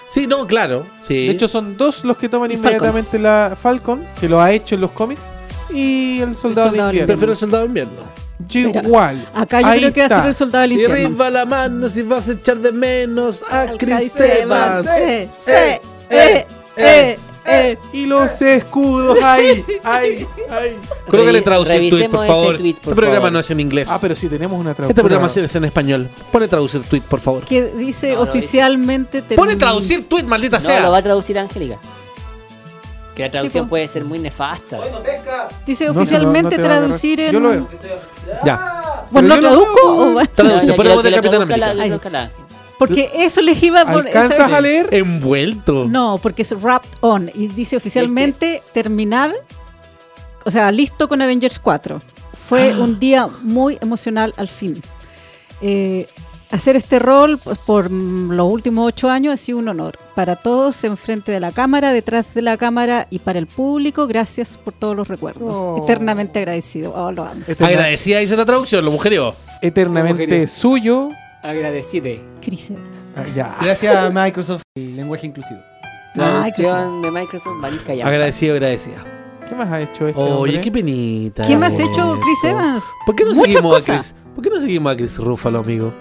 Sí, 0.08 0.26
no, 0.26 0.46
claro. 0.46 0.86
Sí. 1.06 1.26
De 1.26 1.32
hecho, 1.32 1.48
son 1.48 1.76
dos 1.76 2.04
los 2.04 2.16
que 2.16 2.28
toman 2.28 2.50
Y 2.52 2.56
Falcon. 2.56 2.72
inmediatamente 2.72 3.18
la 3.18 3.56
Falcon, 3.60 4.04
que 4.20 4.28
lo 4.28 4.40
ha 4.40 4.52
hecho 4.52 4.74
en 4.74 4.80
los 4.82 4.90
cómics, 4.90 5.26
y 5.70 6.20
el 6.20 6.36
Soldado 6.36 6.68
Soldado 6.68 6.70
de 6.70 6.72
del 6.72 6.86
Invierno. 6.86 7.06
prefiero 7.06 7.32
el 7.32 7.38
Soldado 7.38 7.62
de 7.62 7.66
Invierno. 7.68 8.26
Yo 8.48 8.60
Mira, 8.68 8.82
igual. 8.82 9.28
Acá 9.34 9.60
yo 9.62 9.66
Ahí 9.68 9.80
creo 9.80 9.92
que 9.94 10.00
va 10.00 10.06
a 10.06 10.20
ser 10.20 10.28
el 10.28 10.34
Soldado 10.34 10.62
del 10.62 10.72
Y 10.72 10.74
Infierno. 10.74 11.06
arriba 11.06 11.30
la 11.30 11.46
mano 11.46 11.88
si 11.88 12.02
vas 12.02 12.28
a 12.28 12.32
echar 12.32 12.58
de 12.58 12.70
menos 12.72 13.40
a 13.50 13.66
Chris 13.78 14.12
Chris 14.14 14.20
Evans. 14.20 14.86
Eh, 14.98 15.28
Eh, 16.10 16.46
eh, 16.76 17.18
eh, 17.48 17.70
eh, 17.70 17.70
eh. 17.72 17.78
Y 17.92 18.06
los 18.06 18.40
escudos 18.42 19.18
ahí, 19.22 19.64
ahí, 19.84 20.26
ahí. 20.50 20.76
Colócale 21.08 21.42
traducir 21.42 21.74
tweet, 21.76 21.90
revisemos 21.90 22.16
por 22.16 22.26
favor. 22.26 22.56
tweet, 22.56 22.72
por 22.74 22.78
este 22.92 22.94
programa 22.94 23.16
favor. 23.20 23.32
no 23.32 23.40
es 23.40 23.50
en 23.50 23.60
inglés. 23.60 23.88
Ah, 23.90 23.98
pero 24.00 24.14
sí 24.16 24.28
tenemos 24.28 24.58
una 24.58 24.70
este 24.70 24.82
traducción. 24.82 25.06
programa 25.06 25.26
es 25.26 25.54
en 25.56 25.64
español. 25.64 26.08
Pone 26.32 26.48
traducir 26.48 26.82
tweet, 26.82 27.02
por 27.02 27.20
favor. 27.20 27.44
Que 27.44 27.62
dice 27.64 28.12
No, 28.12 28.16
no, 28.24 28.30
oficialmente. 28.30 29.22
term- 29.22 29.36
Pone 29.36 29.56
traducir 29.56 30.08
tweet, 30.08 30.24
maldita 30.24 30.58
No, 30.58 30.64
sea. 30.64 30.80
lo 30.82 30.90
va 30.92 30.98
a 30.98 31.02
traducir 31.02 31.38
Angélica. 31.38 31.78
Que 33.14 33.22
la 33.22 33.30
traducción 33.30 33.66
puede 33.68 33.88
ser 33.88 34.04
muy 34.04 34.18
nefasta. 34.18 34.78
Dice 35.66 35.86
No, 35.86 35.94
no, 35.94 36.00
oficialmente 36.00 36.58
no 36.58 36.62
traducir 36.64 37.18
en. 37.20 37.32
Yo 37.32 37.40
lo 37.40 37.48
veo. 37.48 37.68
Ya. 38.44 39.06
Bueno, 39.10 39.28
Pero 39.28 39.34
¿no 39.36 39.40
traduzco? 39.40 39.74
veo. 39.96 40.10
o 40.10 40.14
va- 40.14 40.26
Traduce, 40.26 40.66
que 40.76 41.02
de 41.02 41.14
Capitán 41.14 41.42
América. 41.42 42.30
Lo. 42.78 42.86
Porque 42.86 43.10
eso 43.14 43.40
les 43.40 43.62
iba 43.62 43.80
a 43.82 43.84
poner. 43.92 44.16
¿Alcanzas 44.16 44.46
eso- 44.48 44.54
a 44.56 44.60
leer? 44.60 44.88
Envuelto. 44.92 45.84
No, 45.86 46.18
porque 46.22 46.42
es 46.42 46.52
wrapped 46.62 46.88
on. 47.00 47.30
Y 47.34 47.48
dice 47.48 47.76
oficialmente 47.76 48.62
terminar. 48.72 49.32
O 50.44 50.50
sea, 50.50 50.70
listo 50.70 51.08
con 51.08 51.20
Avengers 51.22 51.58
4. 51.58 52.00
Fue 52.48 52.72
Ah. 52.72 52.78
un 52.78 52.98
día 53.00 53.26
muy 53.42 53.78
emocional 53.80 54.32
al 54.36 54.46
fin. 54.48 54.80
Eh, 55.60 56.06
hacer 56.52 56.76
este 56.76 56.98
rol 57.00 57.38
pues, 57.38 57.58
por 57.58 57.90
los 57.90 58.52
últimos 58.52 58.86
ocho 58.86 59.10
años 59.10 59.34
ha 59.34 59.36
sido 59.36 59.58
un 59.58 59.68
honor. 59.68 59.98
Para 60.14 60.36
todos, 60.36 60.84
enfrente 60.84 61.32
de 61.32 61.40
la 61.40 61.50
cámara, 61.50 61.92
detrás 61.92 62.26
de 62.34 62.42
la 62.42 62.56
cámara 62.56 63.08
y 63.10 63.18
para 63.18 63.38
el 63.40 63.46
público, 63.48 64.06
gracias 64.06 64.56
por 64.56 64.72
todos 64.72 64.94
los 64.94 65.08
recuerdos. 65.08 65.48
Oh. 65.52 65.82
Eternamente 65.82 66.38
agradecido. 66.38 66.92
Oh, 66.94 67.10
lo 67.10 67.24
amo. 67.24 67.42
Agradecida 67.58 68.20
dice 68.20 68.36
la 68.36 68.44
traducción, 68.44 68.84
lo 68.84 68.90
mujerió. 68.92 69.34
eternamente 69.62 70.26
Mujeres. 70.26 70.52
suyo. 70.52 71.08
Agradecide. 71.50 72.20
Chris 72.40 72.70
Evans. 72.70 72.86
Ah, 73.16 73.22
ya. 73.34 73.56
Gracias 73.62 73.94
a 73.96 74.10
Microsoft 74.24 74.62
y 74.76 74.88
lenguaje 74.92 75.26
inclusivo. 75.26 75.60
Traducción 76.14 77.02
de 77.02 77.10
Microsoft, 77.10 77.54
Marisca 77.60 77.94
y 77.94 78.00
Agradecido, 78.00 78.54
agradecida. 78.54 79.04
¿Qué 79.48 79.54
más 79.54 79.68
ha 79.70 79.80
hecho 79.82 80.08
este 80.08 80.20
Oye, 80.20 80.32
hombre? 80.32 80.60
qué 80.60 80.72
penita. 80.72 81.42
¿Quién 81.42 81.60
más 81.60 81.78
ha 81.78 81.82
hecho 81.84 82.18
Chris 82.20 82.44
Evans? 82.44 82.82
¿Por 83.04 83.14
qué 83.14 83.24
no 83.24 83.30
Muchas 83.34 83.52
seguimos 83.52 83.74
a 83.74 83.78
cosas. 83.78 84.12
Chris? 84.14 84.24
¿Por 84.34 84.42
qué 84.44 84.50
no 84.50 84.60
seguimos 84.60 84.92
a 84.92 84.96
Chris 84.96 85.18
Ruffalo, 85.18 85.58
amigo? 85.60 85.94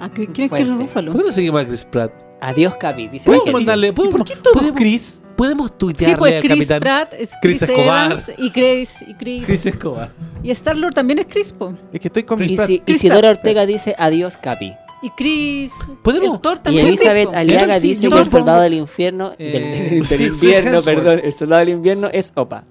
Ah, 0.00 0.08
¿Quién 0.12 0.30
es 0.44 0.50
Chris. 0.50 0.68
Ruffalo? 0.68 1.12
¿Por 1.12 1.20
qué 1.20 1.26
no 1.26 1.32
seguimos 1.32 1.60
a 1.62 1.66
Chris 1.66 1.84
Pratt? 1.84 2.12
Adiós, 2.40 2.74
Capi. 2.76 3.08
Dice 3.08 3.26
¿Podemos 3.26 3.48
Angélica. 3.48 3.58
mandarle? 3.58 3.92
¿Por 3.92 4.06
¿Podemos, 4.06 4.28
qué 4.30 4.36
todo 4.36 4.54
podemos- 4.54 4.78
Chris? 4.78 5.22
Podemos 5.36 5.76
tuitearle 5.78 6.14
Sí, 6.14 6.18
pues 6.18 6.34
al 6.34 6.40
Chris 6.40 6.52
capitán? 6.52 6.80
Pratt 6.80 7.12
es 7.14 7.32
Chris 7.42 7.58
Chris, 7.58 7.62
Escobar. 7.70 8.10
Evans 8.12 8.32
y 8.38 8.50
Chris, 8.50 8.96
y 9.06 9.14
Chris. 9.14 9.44
Chris 9.46 9.66
Escobar. 9.66 10.10
Y 10.42 10.50
Star 10.50 10.76
Lord 10.76 10.94
también 10.94 11.18
es 11.18 11.26
Chris, 11.26 11.52
po. 11.52 11.74
Es 11.92 12.00
que 12.00 12.08
estoy 12.08 12.22
con 12.24 12.42
Y 12.42 12.56
Pratt. 12.56 12.66
si- 12.66 12.80
Chris 12.80 12.96
Isidora 12.98 13.20
Pratt. 13.20 13.36
Ortega 13.38 13.66
dice 13.66 13.94
adiós, 13.98 14.36
Capi. 14.36 14.72
Y 15.02 15.10
Chris. 15.10 15.72
¿Podemos? 16.02 16.34
el 16.34 16.40
Thor 16.40 16.56
Y 16.56 16.60
también 16.60 16.86
Chris, 16.86 17.00
Elizabeth. 17.02 17.34
Aliaga 17.34 17.78
sí, 17.78 17.88
dice 17.88 18.08
que 18.08 18.18
el 18.18 18.24
soldado 18.24 18.62
del 18.62 18.74
infierno, 18.74 19.32
Eh, 19.38 19.52
del, 19.52 19.98
del 19.98 20.04
sí, 20.06 20.14
invierno, 20.24 20.70
Chris 20.80 20.84
perdón, 20.84 21.20
el 21.22 21.32
soldado 21.32 21.60
del 21.60 21.68
invierno 21.68 22.08
es 22.12 22.32
Opa. 22.34 22.64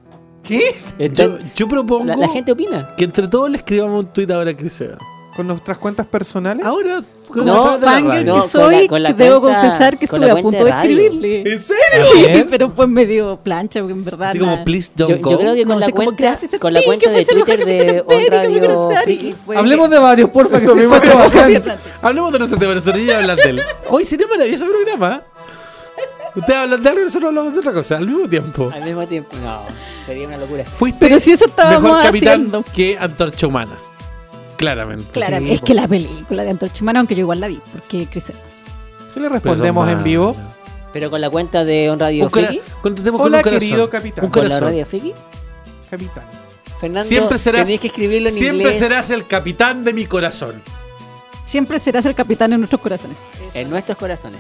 ¿Qué? 0.44 0.76
Está- 1.00 1.24
Yo, 1.24 1.38
yo 1.56 1.68
propongo 1.68 2.06
la, 2.06 2.16
la 2.18 2.28
gente 2.30 2.52
opina. 2.52 2.94
que 2.98 3.04
entre 3.06 3.28
todos 3.28 3.50
le 3.50 3.58
escribamos 3.58 4.04
un 4.06 4.14
tuit 4.14 4.30
ahora 4.32 4.52
a 4.52 4.54
Chris 4.54 4.80
Evans. 4.82 5.00
Con 5.36 5.48
nuestras 5.48 5.78
cuentas 5.78 6.06
personales. 6.08 6.66
Ahora, 6.66 7.02
Como 7.28 7.44
No, 7.44 7.80
fangirl 7.80 8.24
no, 8.24 8.34
que 8.36 8.40
con 8.40 8.40
la- 8.40 8.48
soy, 8.48 8.88
con 8.88 9.02
la 9.04 9.12
debo 9.14 9.42
cuenta- 9.42 9.60
confesar 9.62 9.98
que 9.98 10.08
con 10.08 10.22
la 10.22 10.28
estuve 10.28 10.40
a 10.40 10.44
punto 10.44 10.64
de, 10.64 10.70
escribirle. 10.70 11.42
¿En 11.54 11.60
serio? 11.60 12.06
Sí, 12.14 12.46
pero 12.52 12.72
pues 12.74 12.88
me 12.88 13.06
dio 13.08 13.38
plancha, 13.38 13.80
porque 13.80 13.94
en 13.94 14.06
verdad. 14.06 14.30
Así 14.30 14.38
como, 14.40 14.64
please 14.64 14.92
Yo, 14.96 15.08
don't 15.08 15.20
yo 15.22 15.30
go. 15.32 15.38
creo 15.40 15.54
que 15.56 15.66
No, 15.66 15.72
con 15.72 15.80
la 15.80 15.86
así 15.88 15.94
como, 15.94 16.06
cuenta, 16.06 16.38
con 16.60 16.74
la 16.74 16.82
cuenta 16.84 17.06
que 17.10 17.12
de 17.18 17.26
Twitter 17.26 17.66
de 17.66 18.04
Radio 18.30 18.90
Friki. 19.04 19.36
Hablemos 19.56 19.90
de 19.90 20.00
varios, 20.00 20.30
porfa, 20.30 20.60
que 20.60 20.68
se 20.68 20.88
bacán. 20.88 21.64
Hablemos 22.02 22.32
de 22.32 22.40
nuestro 22.40 22.60
tema 22.60 22.70
de 22.70 22.76
nosotros 22.76 23.02
y 23.04 23.10
hablan 23.12 23.38
de 23.38 23.44
él. 23.50 23.62
Hoy 23.90 24.06
sería 24.06 24.28
maravilloso 24.28 24.66
programa. 24.68 25.24
Ustedes 26.36 26.60
hablan 26.60 26.84
de 26.84 26.90
algo 26.90 27.02
y 27.02 27.04
nosotros 27.06 27.28
hablamos 27.30 27.54
de 27.54 27.60
otra 27.60 27.74
cosa 27.74 27.98
al 27.98 28.08
mismo 28.08 28.28
tiempo. 28.30 28.70
Al 28.74 28.84
mismo 28.84 29.08
tiempo, 29.08 29.36
no, 29.44 29.62
sería 30.06 30.28
una 30.28 30.38
locura. 30.38 30.64
Fuiste 30.66 31.00
Pero 31.00 31.20
si 31.20 31.32
eso 31.32 31.46
estábamos 31.46 31.82
mejor 31.84 32.02
capitán 32.04 32.34
haciendo. 32.34 32.64
que 32.76 32.98
Antorcha 33.00 33.48
Humana. 33.48 33.72
Claramente. 34.58 35.06
Sí, 35.14 35.52
es 35.52 35.62
que 35.62 35.74
la 35.74 35.88
película 35.88 36.44
de 36.44 36.50
Antorcha 36.52 36.82
Humana, 36.84 37.00
aunque 37.00 37.16
yo 37.16 37.22
igual 37.22 37.40
la 37.40 37.48
vi, 37.48 37.60
porque 37.72 38.08
Chris 38.08 38.30
Evans. 38.30 38.44
¿Qué 39.14 39.20
le 39.20 39.30
respondemos 39.30 39.88
en 39.90 40.04
vivo? 40.04 40.36
Pero 40.94 41.10
con 41.10 41.20
la 41.20 41.30
cuenta 41.30 41.66
de 41.66 41.90
On 41.90 42.00
Radio 42.00 42.24
Un 42.26 42.30
cora- 42.30 42.48
Friki, 42.48 42.64
contestemos 42.82 43.20
con 43.20 43.28
Hola, 43.28 43.38
un 43.38 43.44
corazón. 43.44 43.60
querido 43.60 43.90
capitán. 43.90 44.26
Un 44.26 44.32
con 44.32 44.48
la. 44.48 44.60
Radio 44.60 44.86
Friki, 44.86 45.14
Capitán. 45.90 46.24
Fernando, 46.80 47.08
Siempre 47.08 47.38
serás, 47.38 47.62
tenéis 47.64 47.80
que 47.82 47.88
escribirlo 47.88 48.30
en 48.30 48.36
siempre 48.36 48.58
inglés 48.58 48.80
serás 48.80 49.10
el 49.10 49.26
capitán 49.26 49.84
de 49.84 49.94
mi 49.94 50.06
corazón. 50.06 50.62
Siempre 51.46 51.80
serás 51.80 52.06
el 52.06 52.16
capitán 52.16 52.54
en 52.54 52.60
nuestros 52.60 52.82
corazones. 52.82 53.18
en 53.54 53.70
nuestros 53.70 53.98
corazones. 53.98 54.40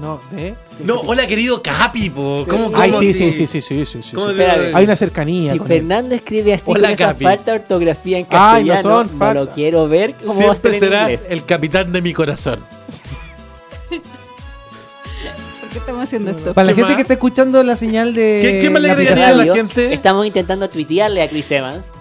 No, 0.00 0.18
¿eh? 0.36 0.54
No, 0.84 1.00
hola 1.00 1.26
querido 1.26 1.62
Capi, 1.62 2.08
po. 2.08 2.44
¿Cómo, 2.48 2.70
Ay, 2.74 2.90
cómo 2.90 3.02
sí, 3.02 3.12
sí, 3.12 3.32
sí, 3.32 3.46
sí, 3.46 3.60
sí, 3.60 3.84
sí, 3.84 4.02
sí, 4.02 4.14
¿Cómo 4.14 4.30
Espérame. 4.30 4.74
Hay 4.74 4.84
una 4.84 4.96
cercanía 4.96 5.52
Si 5.52 5.58
con 5.58 5.70
él. 5.70 5.78
Fernando 5.78 6.14
escribe 6.14 6.54
así 6.54 6.64
Hola, 6.68 6.88
con 6.88 6.94
esa 6.94 7.06
Capi. 7.08 7.24
falta 7.24 7.50
de 7.52 7.58
ortografía 7.58 8.18
en 8.18 8.26
Ay, 8.30 8.64
no 8.64 8.72
castellano, 8.72 8.82
son 8.82 9.12
no, 9.12 9.18
falta. 9.18 9.40
lo 9.44 9.50
quiero 9.50 9.88
ver 9.88 10.14
cómo 10.24 10.46
va 10.46 10.52
a 10.52 10.56
ser 10.56 10.70
Siempre 10.70 10.76
en 10.78 10.80
serás 10.84 11.02
inglés. 11.10 11.26
el 11.30 11.44
capitán 11.44 11.92
de 11.92 12.00
mi 12.02 12.12
corazón. 12.14 12.60
¿Por 13.90 15.68
qué 15.70 15.78
estamos 15.78 16.02
haciendo 16.02 16.30
esto? 16.30 16.54
Para 16.54 16.64
la 16.66 16.72
¿Qué 16.72 16.76
gente 16.76 16.88
más? 16.88 16.96
que 16.96 17.02
está 17.02 17.14
escuchando 17.14 17.62
la 17.62 17.76
señal 17.76 18.14
de. 18.14 18.38
¿Qué- 18.42 18.58
qué 18.60 18.70
me 18.70 18.80
le 18.80 18.88
la 18.88 18.94
agregaría 18.94 19.28
a 19.28 19.32
la 19.34 19.54
gente? 19.54 19.92
Estamos 19.92 20.24
intentando 20.26 20.68
tuitearle 20.70 21.22
a 21.22 21.28
Chris 21.28 21.50
Evans. 21.50 21.92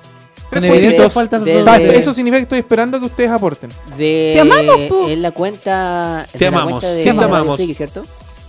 Faltas 1.12 1.44
de 1.46 1.64
de- 1.64 1.98
eso 1.98 2.14
significa 2.14 2.38
que 2.40 2.44
estoy 2.44 2.60
esperando 2.60 3.00
que 3.00 3.06
ustedes 3.06 3.30
aporten. 3.32 3.70
De, 3.98 4.32
Te 4.34 4.40
amamos, 4.40 4.82
po. 4.90 5.08
En 5.08 5.22
la 5.22 5.32
cuenta. 5.32 6.28
Te 6.32 6.38
de 6.40 6.46
la 6.52 6.58
amamos, 6.58 6.72
cuenta 6.82 6.92
de 6.92 7.04
te 7.04 7.10
amamos. 7.10 7.60
¿cierto? 7.76 8.06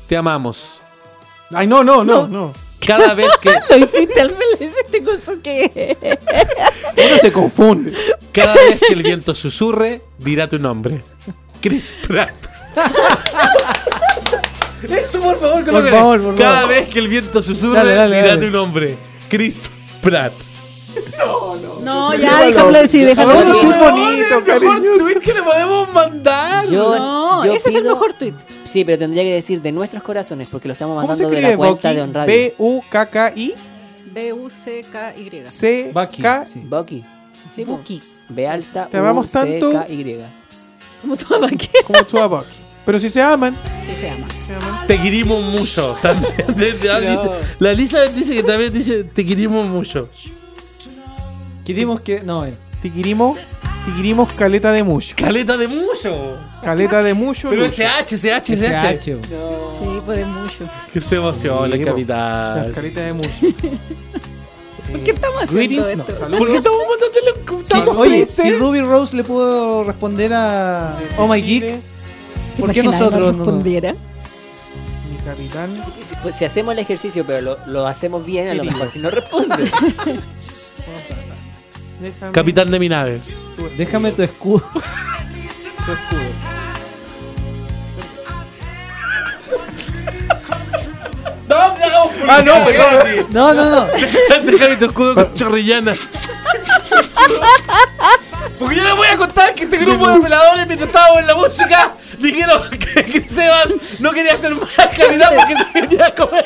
Te 0.09 0.17
amamos. 0.17 0.81
Ay, 1.53 1.67
no, 1.67 1.83
no, 1.85 2.05
no, 2.05 2.27
no. 2.27 2.53
Cada 2.87 3.13
vez 3.15 3.29
que, 3.41 3.51
Lo 3.71 3.77
hiciste 3.85 4.21
al 4.21 4.31
fin, 4.31 4.39
lo 4.59 4.67
hiciste 4.67 5.05
con 5.05 5.21
su 5.21 5.41
que. 5.43 5.97
Uno 6.97 7.19
se 7.21 7.31
confunde. 7.33 7.93
cada 8.33 8.55
vez 8.55 8.81
que 8.87 8.95
el 8.95 9.03
viento 9.03 9.35
susurre, 9.35 10.01
dirá 10.19 10.49
tu 10.49 10.59
nombre. 10.59 11.03
Chris 11.61 11.93
Pratt. 12.09 12.33
Eso, 14.83 15.21
por 15.21 15.37
favor, 15.39 15.57
Por 15.57 15.65
colócale. 15.67 15.91
favor, 15.91 16.23
por 16.23 16.37
Cada 16.37 16.61
favor. 16.63 16.69
vez 16.75 16.89
que 16.89 16.99
el 17.01 17.09
viento 17.09 17.43
susurre, 17.43 17.75
Dale, 17.77 17.95
dale, 17.95 18.17
dirá 18.17 18.29
dale. 18.29 18.47
tu 18.47 18.51
nombre. 18.51 18.97
Chris 19.29 19.69
Pratt. 20.01 20.33
No, 21.83 22.15
ya, 22.15 22.43
déjalo 22.47 22.73
decir, 22.73 23.07
déjalo 23.07 23.33
decir. 23.33 23.55
un 23.55 23.61
tweet 23.61 23.79
bonito, 23.79 24.45
cariñoso. 24.45 24.99
tweet 25.05 25.21
que 25.21 25.33
le 25.35 25.43
podemos 25.43 25.93
mandar. 25.93 26.67
Yo, 26.67 26.97
No, 26.99 27.45
yo 27.47 27.53
ese 27.55 27.71
es 27.71 27.75
el 27.77 27.83
pido- 27.83 27.95
mejor 27.95 28.13
tweet. 28.15 28.35
Sí, 28.65 28.85
pero 28.85 28.99
tendría 28.99 29.23
que 29.23 29.33
decir 29.35 29.61
de 29.63 29.73
nuestros 29.73 30.03
corazones, 30.03 30.49
porque 30.49 30.69
lo 30.69 30.73
estamos 30.73 31.01
¿Cómo 31.01 31.15
se 31.17 31.23
mandando 31.25 31.49
de 31.49 31.51
la 31.53 31.57
cuenta 31.57 31.89
Bucky? 31.89 31.95
de 31.97 32.03
On 32.03 32.15
Radio. 32.15 32.35
B-U-K-K-I 32.35 33.55
B-U-C-K-Y. 34.13 35.43
C-K. 35.47 36.45
sí. 36.47 36.61
Bucky. 36.69 37.05
Sí. 37.55 37.65
Buki. 37.65 38.03
B 38.29 38.47
alta 38.47 38.87
Te 38.87 38.97
amamos 38.99 39.31
tanto. 39.31 39.73
Y. 39.89 40.17
Como 41.01 41.17
tú 41.17 41.35
amas 41.35 41.51
que 41.53 41.69
Como 41.85 42.05
tú 42.05 42.19
a 42.19 42.27
Bucky. 42.27 42.47
Pero 42.85 42.99
si 42.99 43.11
se 43.11 43.21
aman, 43.23 43.57
Sí 43.87 43.95
se 44.01 44.07
llama. 44.09 44.27
Te 44.87 45.01
queremos 45.01 45.43
mucho. 45.43 45.97
También, 46.03 46.33
dice- 46.81 47.31
la 47.59 47.73
Lisa 47.73 48.03
dice 48.07 48.35
que 48.35 48.43
también 48.43 48.73
dice 48.73 49.05
te 49.05 49.25
queremos 49.25 49.67
mucho. 49.67 50.09
Queríamos 51.65 52.01
que. 52.01 52.21
No, 52.23 52.45
eh. 52.45 52.55
te 52.83 52.91
querimos 52.91 53.39
caleta 54.37 54.73
de 54.73 54.83
mucho. 54.83 55.15
Caleta 55.17 55.57
de 55.57 55.69
mucho. 55.69 56.37
Caleta 56.63 57.03
de 57.03 57.15
mucho. 57.15 57.51
Pero 57.51 57.63
Lucho. 57.65 57.83
SH, 57.83 58.17
SH, 58.17 58.53
SH. 58.55 58.89
SH. 58.89 59.19
Sí, 59.79 60.01
puede 60.05 60.25
mucho. 60.25 60.69
Que 60.93 61.01
se 61.01 61.17
emociona 61.17 61.69
Sí, 61.75 61.81
el 61.81 61.85
capital. 61.87 62.73
Caleta 62.75 63.01
de 63.01 63.13
mucho. 63.15 63.31
¿Por 64.91 65.01
qué 65.05 65.11
estamos 65.13 65.43
haciendo 65.45 65.57
Greetings, 65.85 65.97
no, 65.97 66.03
esto? 66.03 66.19
saludos. 66.19 66.39
¿Por 66.41 66.49
qué 66.51 66.57
estamos 66.57 66.79
mandándole 66.89 67.65
Sí, 67.65 67.79
oye, 67.97 68.29
si 68.33 68.51
Ruby 68.53 68.81
Rose 68.81 69.17
le 69.17 69.23
pudo 69.23 69.85
responder 69.85 70.33
a 70.35 70.97
Oh 71.17 71.29
My 71.29 71.41
Geek, 71.41 71.63
¿Te 72.57 72.61
¿por 72.61 72.73
qué 72.73 72.83
nosotros 72.83 73.13
no 73.13 73.21
no? 73.21 73.33
no? 73.33 73.45
respondiera? 73.45 73.93
Mi 73.93 75.17
capitán. 75.25 75.71
Si, 76.03 76.17
pues, 76.17 76.35
si 76.35 76.45
hacemos 76.45 76.73
el 76.73 76.81
ejercicio, 76.81 77.25
pero 77.25 77.41
lo, 77.41 77.59
lo 77.67 77.87
hacemos 77.87 78.27
bien, 78.27 78.49
a 78.49 78.55
lo 78.55 78.65
mejor 78.65 78.89
si 78.89 78.99
no 78.99 79.11
responde. 79.11 79.71
Déjame 82.01 82.33
Capitán 82.33 82.71
de 82.71 82.79
mi 82.79 82.89
nave. 82.89 83.21
Déjame 83.77 84.13
tu 84.13 84.23
escudo. 84.23 84.63
tu 84.73 85.93
escudo. 85.93 86.31
No, 91.49 91.57
hagamos 91.57 92.13
Ah, 92.29 92.43
no, 92.45 92.65
perdón. 92.65 93.27
No, 93.31 93.55
no, 93.55 93.71
no. 93.71 93.87
Déjame 94.45 94.77
tu 94.77 94.87
escudo 94.87 95.15
con 95.15 95.35
chorrillana. 95.35 95.93
Porque 98.59 98.77
yo 98.77 98.85
les 98.85 98.95
voy 98.97 99.07
a 99.09 99.17
contar 99.17 99.55
que 99.55 99.65
este 99.65 99.77
grupo 99.79 100.09
de 100.11 100.21
peladores, 100.21 100.67
mientras 100.67 100.89
estábamos 100.89 101.19
en 101.21 101.27
la 101.27 101.35
música, 101.35 101.93
dijeron 102.19 102.63
que, 102.71 103.05
que 103.05 103.21
Sebas 103.23 103.75
no 103.99 104.13
quería 104.13 104.37
ser 104.37 104.55
más 104.55 104.69
capitán 104.77 105.33
porque 105.37 105.55
se 105.57 105.73
quería 105.73 106.15
comer 106.15 106.45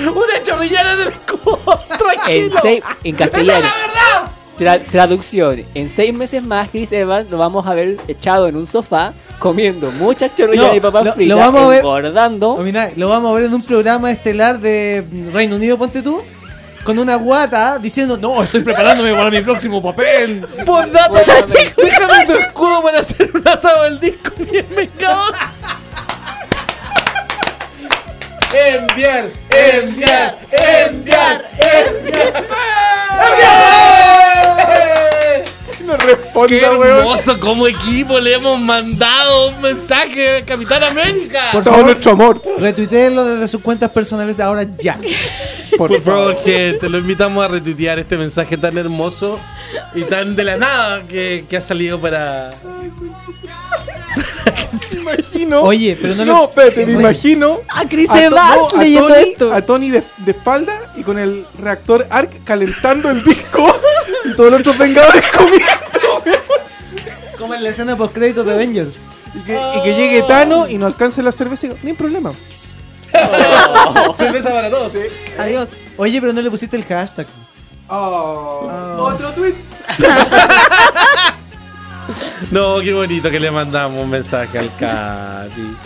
una 0.00 0.42
chorrillana 0.42 0.96
del 0.96 1.08
escudo. 1.08 1.80
en, 1.90 1.98
Tranquilo. 1.98 2.58
seis, 2.62 2.84
en 3.04 3.14
¡Esa 3.14 3.24
es 3.24 3.30
castellano. 3.30 3.60
la 3.66 3.74
verdad! 3.86 4.30
Tra- 4.58 4.80
traducción. 4.80 5.64
En 5.74 5.88
seis 5.90 6.14
meses 6.14 6.42
más, 6.42 6.68
Chris 6.70 6.90
Evans 6.92 7.30
lo 7.30 7.38
vamos 7.38 7.66
a 7.66 7.74
ver 7.74 7.98
echado 8.08 8.48
en 8.48 8.56
un 8.56 8.66
sofá, 8.66 9.12
comiendo 9.38 9.90
muchas 9.92 10.34
chorrillas 10.34 10.68
No, 10.68 10.74
y 10.74 10.80
papas 10.80 11.04
lo- 11.04 11.10
lo 11.10 11.14
fritas, 11.16 11.38
vamos 11.38 11.62
a 11.62 11.68
ver- 11.68 11.78
engordando. 11.80 12.50
Oh, 12.52 12.62
mira, 12.62 12.90
lo 12.96 13.08
vamos 13.10 13.32
a 13.32 13.34
ver 13.34 13.44
en 13.44 13.54
un 13.54 13.62
programa 13.62 14.10
estelar 14.10 14.58
de 14.58 15.04
Reino 15.32 15.56
Unido, 15.56 15.76
ponte 15.76 16.00
tú. 16.02 16.22
Con 16.84 16.98
una 17.00 17.16
guata 17.16 17.78
diciendo, 17.80 18.16
no, 18.16 18.44
estoy 18.44 18.60
preparándome 18.62 19.12
para 19.12 19.28
mi 19.28 19.40
próximo 19.40 19.82
papel. 19.82 20.46
Por 20.64 20.88
datos, 20.90 21.20
déjame 21.76 22.26
tu 22.26 22.32
escudo 22.34 22.80
para 22.80 23.00
hacer 23.00 23.28
un 23.34 23.46
asado 23.48 23.82
del 23.82 23.98
disco 23.98 24.30
bien 24.38 24.64
vengador. 24.74 25.34
Enviar, 28.54 29.26
enviar, 29.50 30.38
enviar, 30.52 31.44
enviar. 31.60 32.36
No 35.86 35.96
responda, 35.96 36.48
¡Qué 36.48 36.68
weón. 36.68 36.98
hermoso! 36.98 37.38
Como 37.38 37.66
equipo 37.68 38.18
le 38.18 38.34
hemos 38.34 38.58
mandado 38.60 39.48
un 39.50 39.60
mensaje 39.62 40.38
a 40.38 40.44
Capitán 40.44 40.82
América. 40.82 41.50
Por 41.52 41.62
Todo 41.62 41.74
favor, 41.74 41.86
nuestro 41.90 42.12
amor. 42.12 42.42
retuiteenlo 42.58 43.24
desde 43.24 43.46
sus 43.48 43.60
cuentas 43.62 43.90
personales 43.90 44.36
de 44.36 44.42
ahora 44.42 44.64
ya. 44.78 44.98
Por, 45.76 46.00
favor, 46.00 46.36
gente, 46.42 46.88
lo 46.88 46.98
invitamos 46.98 47.44
a 47.44 47.48
retuitear 47.48 47.98
este 47.98 48.16
mensaje 48.16 48.56
tan 48.56 48.78
hermoso 48.78 49.38
y 49.94 50.02
tan 50.04 50.34
de 50.34 50.44
la 50.44 50.56
nada 50.56 51.02
que, 51.06 51.44
que 51.48 51.56
ha 51.56 51.60
salido 51.60 52.00
para. 52.00 52.50
Imagino. 55.12 55.62
Oye, 55.62 55.96
pero 56.00 56.14
no 56.14 56.24
No, 56.24 56.44
espérate, 56.44 56.86
me 56.86 56.92
imagino. 56.92 57.60
A 57.68 57.84
Chris 57.88 58.10
a 58.10 58.24
Evans 58.24 58.72
no, 58.74 58.80
leyendo 58.82 59.08
Tony, 59.08 59.28
esto. 59.30 59.52
a 59.52 59.62
Tony 59.62 59.90
de, 59.90 60.02
de 60.18 60.30
espalda 60.32 60.92
y 60.96 61.02
con 61.02 61.18
el 61.18 61.46
reactor 61.58 62.06
ARC 62.10 62.42
calentando 62.44 63.10
el 63.10 63.22
disco 63.22 63.74
y 64.24 64.34
todos 64.34 64.50
los 64.50 64.60
otros 64.60 64.78
vengadores 64.78 65.26
comiendo. 65.28 66.22
Como 67.38 67.54
en 67.54 67.62
la 67.62 67.70
escena 67.70 67.96
post 67.96 68.14
crédito 68.14 68.44
de 68.44 68.54
Avengers. 68.54 68.96
Y 69.34 69.40
que, 69.40 69.52
y 69.76 69.82
que 69.82 69.94
llegue 69.94 70.22
Tano 70.22 70.66
y 70.66 70.78
no 70.78 70.86
alcance 70.86 71.22
la 71.22 71.30
cerveza 71.32 71.66
y 71.66 71.68
digo, 71.70 71.80
ni 71.82 71.92
problema. 71.92 72.32
Cerveza 74.16 74.50
para 74.50 74.70
todos, 74.70 74.94
¿eh? 74.94 75.10
Adiós. 75.38 75.70
Oye, 75.96 76.20
pero 76.20 76.32
no 76.32 76.40
le 76.42 76.50
pusiste 76.50 76.76
el 76.76 76.84
hashtag. 76.84 77.26
Otro 77.88 79.30
tweet. 79.32 79.54
No, 82.50 82.80
qué 82.80 82.92
bonito 82.92 83.30
que 83.30 83.40
le 83.40 83.50
mandamos 83.50 84.02
un 84.02 84.10
mensaje 84.10 84.58
al 84.58 84.74
Cati. 84.76 85.76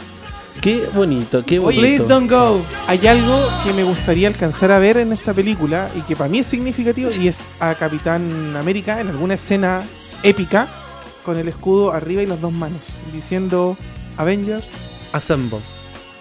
Qué 0.60 0.88
bonito, 0.94 1.42
qué 1.44 1.58
bonito. 1.58 1.80
Please 1.80 2.06
don't 2.06 2.30
go. 2.30 2.60
Hay 2.86 3.06
algo 3.06 3.38
que 3.64 3.72
me 3.72 3.82
gustaría 3.82 4.28
alcanzar 4.28 4.70
a 4.70 4.78
ver 4.78 4.98
en 4.98 5.10
esta 5.12 5.32
película 5.32 5.88
y 5.96 6.00
que 6.02 6.16
para 6.16 6.28
mí 6.28 6.40
es 6.40 6.46
significativo 6.46 7.08
y 7.18 7.28
es 7.28 7.38
a 7.60 7.74
Capitán 7.74 8.54
América 8.58 9.00
en 9.00 9.08
alguna 9.08 9.34
escena 9.34 9.82
épica 10.22 10.68
con 11.24 11.38
el 11.38 11.48
escudo 11.48 11.92
arriba 11.92 12.22
y 12.22 12.26
las 12.26 12.40
dos 12.40 12.52
manos 12.52 12.80
diciendo 13.12 13.76
Avengers. 14.18 14.68
Assemble. 15.12 15.60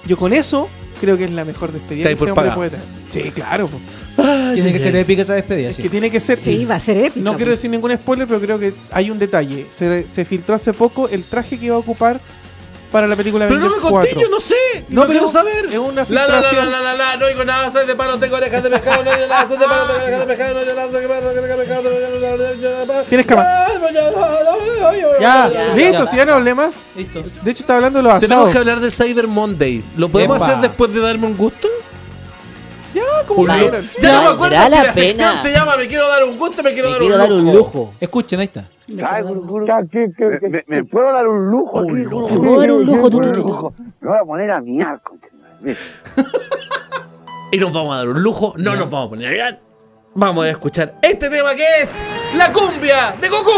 Yo 0.06 0.16
con 0.18 0.32
eso 0.32 0.70
creo 1.02 1.18
que 1.18 1.26
es 1.26 1.32
la 1.32 1.44
mejor 1.44 1.72
despedida 1.74 2.10
Está 2.10 2.10
ahí 2.10 2.16
que 2.16 2.24
este 2.24 2.26
por 2.26 2.30
hombre 2.30 2.44
pagar. 2.44 2.56
puede 2.56 2.70
tener. 2.70 2.86
Sí, 3.12 3.32
claro. 3.32 3.68
po. 3.68 3.80
Tiene 4.16 4.74
que 4.74 4.80
ser 4.80 4.96
épica 4.96 5.22
esa 5.22 5.34
despedida, 5.36 5.70
Es 5.70 5.76
sí. 5.78 5.84
que 5.84 5.90
tiene 5.90 6.10
que 6.12 6.20
ser. 6.20 6.38
Sí, 6.38 6.66
va 6.66 6.76
a 6.76 6.80
ser 6.80 6.98
épica. 6.98 7.20
No 7.24 7.36
quiero 7.36 7.52
decir 7.52 7.70
ningún 7.70 7.96
spoiler, 7.98 8.28
pero 8.28 8.40
creo 8.42 8.60
que 8.60 8.74
hay 8.92 9.10
un 9.12 9.20
detalle. 9.20 9.66
Se, 9.70 10.08
se 10.08 10.26
filtró 10.26 10.56
hace 10.56 10.74
poco 10.74 11.08
el 11.10 11.24
traje 11.24 11.58
que 11.60 11.70
va 11.70 11.76
a 11.78 11.80
ocupar 11.80 12.20
para 12.92 13.06
la 13.06 13.16
película 13.16 13.48
Pero 13.48 13.60
no 13.60 13.68
me 13.68 13.72
Avengers 13.76 13.92
conté, 13.92 14.10
4. 14.16 14.22
yo 14.22 14.30
no 14.30 14.40
sé. 14.40 14.56
No, 14.90 15.02
No 15.02 15.08
pero 15.08 15.20
quiero 15.20 15.32
saber. 15.32 15.66
es 15.72 15.78
una 15.78 16.06
La, 16.10 16.28
la, 16.28 16.28
la, 16.28 16.34
filtración. 16.42 16.72
la, 16.72 16.82
la, 16.82 16.94
la, 16.96 17.18
no 17.18 17.26
oigo 17.28 17.46
nada, 17.46 17.72
soy 17.72 17.86
de 17.86 17.96
palo, 17.96 18.18
tengo 18.18 18.36
orejas 18.36 18.64
de 18.64 18.70
pescado, 18.72 19.04
no 19.04 19.12
oigo 19.12 19.28
nada, 19.28 19.48
soy 19.48 19.58
de 19.60 19.66
palo, 19.66 19.84
tengo 19.86 20.02
orejas 20.04 20.20
de 20.22 20.26
pescado, 20.26 20.54
no 20.56 20.60
oigo 20.60 20.74
nada, 20.74 20.92
soy 20.92 21.02
de 21.02 21.08
palo, 21.08 21.20
tengo 21.30 21.40
orejas 21.44 21.58
de 21.58 21.64
pescado, 21.66 21.84
no 21.84 21.90
oigo 21.96 22.86
nada. 22.88 23.04
Tienes 23.04 23.26
cama. 23.28 23.46
Ya, 25.22 25.50
Ya, 25.50 25.74
listo, 25.76 26.08
si 26.08 26.18
ya 26.18 26.26
no 26.26 26.34
hablemos. 26.34 26.74
Listo. 26.96 27.24
De 27.44 27.52
hecho, 27.52 27.64
está 27.64 27.76
hablando 27.76 28.00
de 28.00 28.04
los 28.04 28.20
Tenemos 28.20 28.38
asados. 28.42 28.52
que 28.54 28.58
hablar 28.58 28.80
del 28.80 28.92
Cyber 28.92 29.28
Monday. 29.28 29.84
¿Lo 29.98 30.10
podemos 30.10 30.42
hacer 30.42 30.58
después 30.58 30.92
de 30.94 31.00
darme 31.00 31.28
un 31.28 31.38
gusto? 31.38 31.68
Ya, 32.94 33.04
como 33.28 33.46
Va- 33.46 33.58
quieran. 33.58 33.84
Ya 34.02 34.14
no 34.14 34.22
me 34.22 34.36
acuerdo 34.36 34.56
si 34.58 34.62
la 34.64 34.70
la 34.84 34.94
sección 34.94 35.34
se 35.44 35.52
llama 35.52 35.78
Me 35.78 35.88
quiero 35.88 36.08
dar 36.08 36.24
un 36.24 36.38
gusto, 36.40 36.64
me 36.64 36.74
quiero 36.74 36.88
Me 36.90 36.94
dar 36.94 37.00
quiero 37.02 37.16
un 37.16 37.20
dar 37.22 37.30
lujo. 37.30 37.50
un 37.50 37.56
lujo. 37.58 37.94
Escuchen, 38.00 38.40
ahí 38.40 38.46
está. 38.46 38.64
Me 38.88 39.04
¿Me, 40.50 40.64
me 40.68 40.84
puedo 40.86 41.12
dar 41.14 41.28
un 41.28 41.46
lujo? 41.52 41.80
Un 41.82 42.04
lujo. 42.04 42.30
sí, 42.30 42.36
Puedo 42.38 42.60
dar 42.60 42.72
un 42.72 42.86
lujo, 42.86 43.10
tú, 43.10 43.20
tú, 43.22 43.32
tú. 43.32 43.74
Me 44.02 44.08
voy 44.10 44.18
a 44.18 44.24
poner 44.26 44.52
a 44.52 44.60
miar. 44.62 45.00
conchetumare. 45.02 45.78
Y 47.52 47.58
nos 47.58 47.74
vamos 47.74 47.96
a 47.96 47.98
dar 47.98 48.10
un 48.10 48.22
lujo, 48.22 48.54
no 48.58 48.76
nos 48.76 48.90
vamos 48.92 49.08
a 49.08 49.10
poner 49.10 49.28
a 49.28 49.32
mirar. 49.32 49.60
Vamos 50.14 50.46
a 50.46 50.50
escuchar 50.50 50.94
este 51.02 51.30
tema 51.32 51.56
que 51.56 51.64
es 51.82 51.90
La 52.38 52.52
cumbia 52.52 53.16
de 53.20 53.28
Goku. 53.28 53.50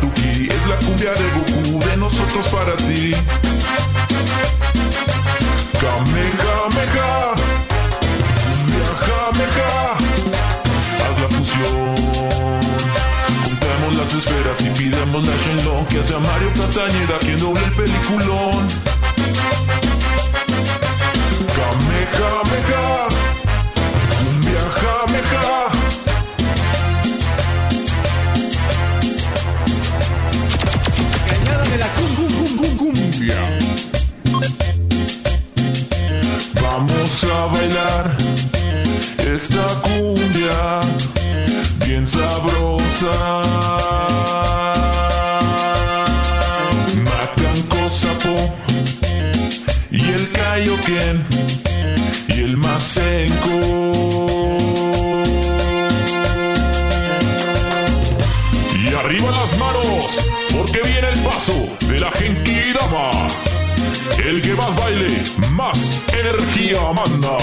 Tu 0.00 0.12
ki. 0.14 0.48
Es 0.50 0.66
la 0.66 0.78
cumbia 0.78 1.12
de 1.12 1.30
Goku 1.30 1.78
de 1.84 1.96
nosotros 1.96 2.48
para 2.48 2.74
ti 2.76 3.14
Que 15.94 16.00
hace 16.00 16.12
a 16.12 16.18
Mario 16.18 16.52
Castañeda 16.54 17.18
quien 17.20 17.38
doble 17.38 17.64
el 17.64 17.70
peliculón. 17.70 18.66
Kamehameha 21.54 23.08
Cumbia 24.10 24.60
Jameja 24.74 25.73
El 64.26 64.40
que 64.40 64.54
más 64.54 64.74
baile, 64.76 65.22
más 65.52 66.02
energía 66.14 66.80
manda. 66.94 67.36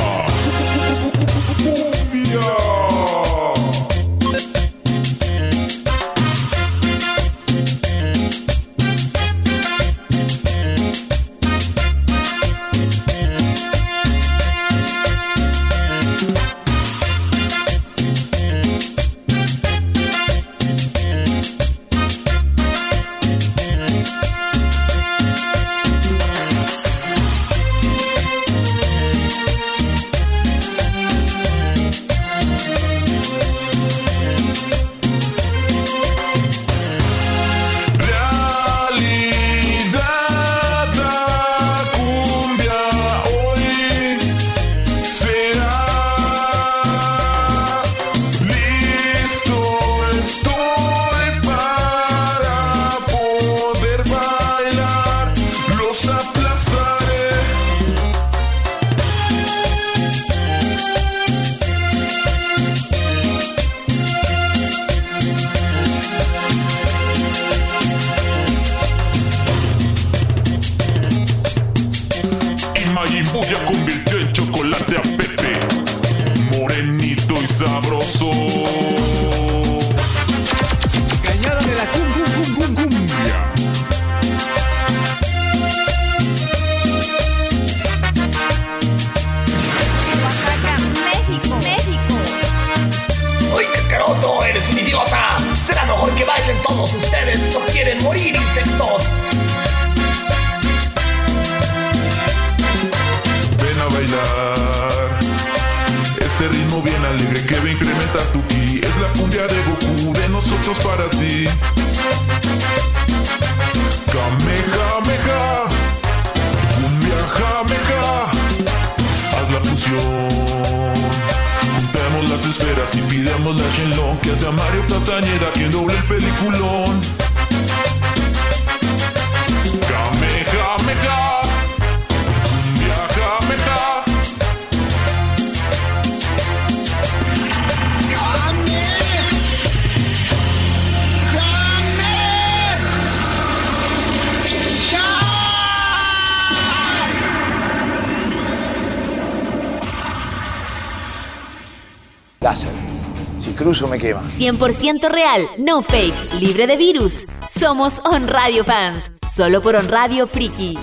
100% 154.46 155.08
real, 155.12 155.44
no 155.60 155.84
fake, 155.84 156.34
libre 156.40 156.66
de 156.66 156.76
virus. 156.76 157.28
Somos 157.48 158.02
On 158.04 158.28
Radio 158.28 158.64
Fans, 158.64 159.12
solo 159.32 159.62
por 159.62 159.76
On 159.76 159.88
Radio 159.88 160.26
Friki. 160.26 160.80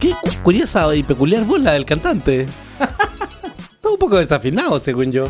Qué 0.00 0.10
cu- 0.10 0.42
curiosa 0.42 0.92
y 0.96 1.04
peculiar 1.04 1.44
voz 1.44 1.60
la 1.60 1.74
del 1.74 1.84
cantante. 1.84 2.40
Está 3.70 3.88
un 3.88 3.96
poco 3.98 4.16
desafinado, 4.18 4.80
según 4.80 5.12
yo. 5.12 5.26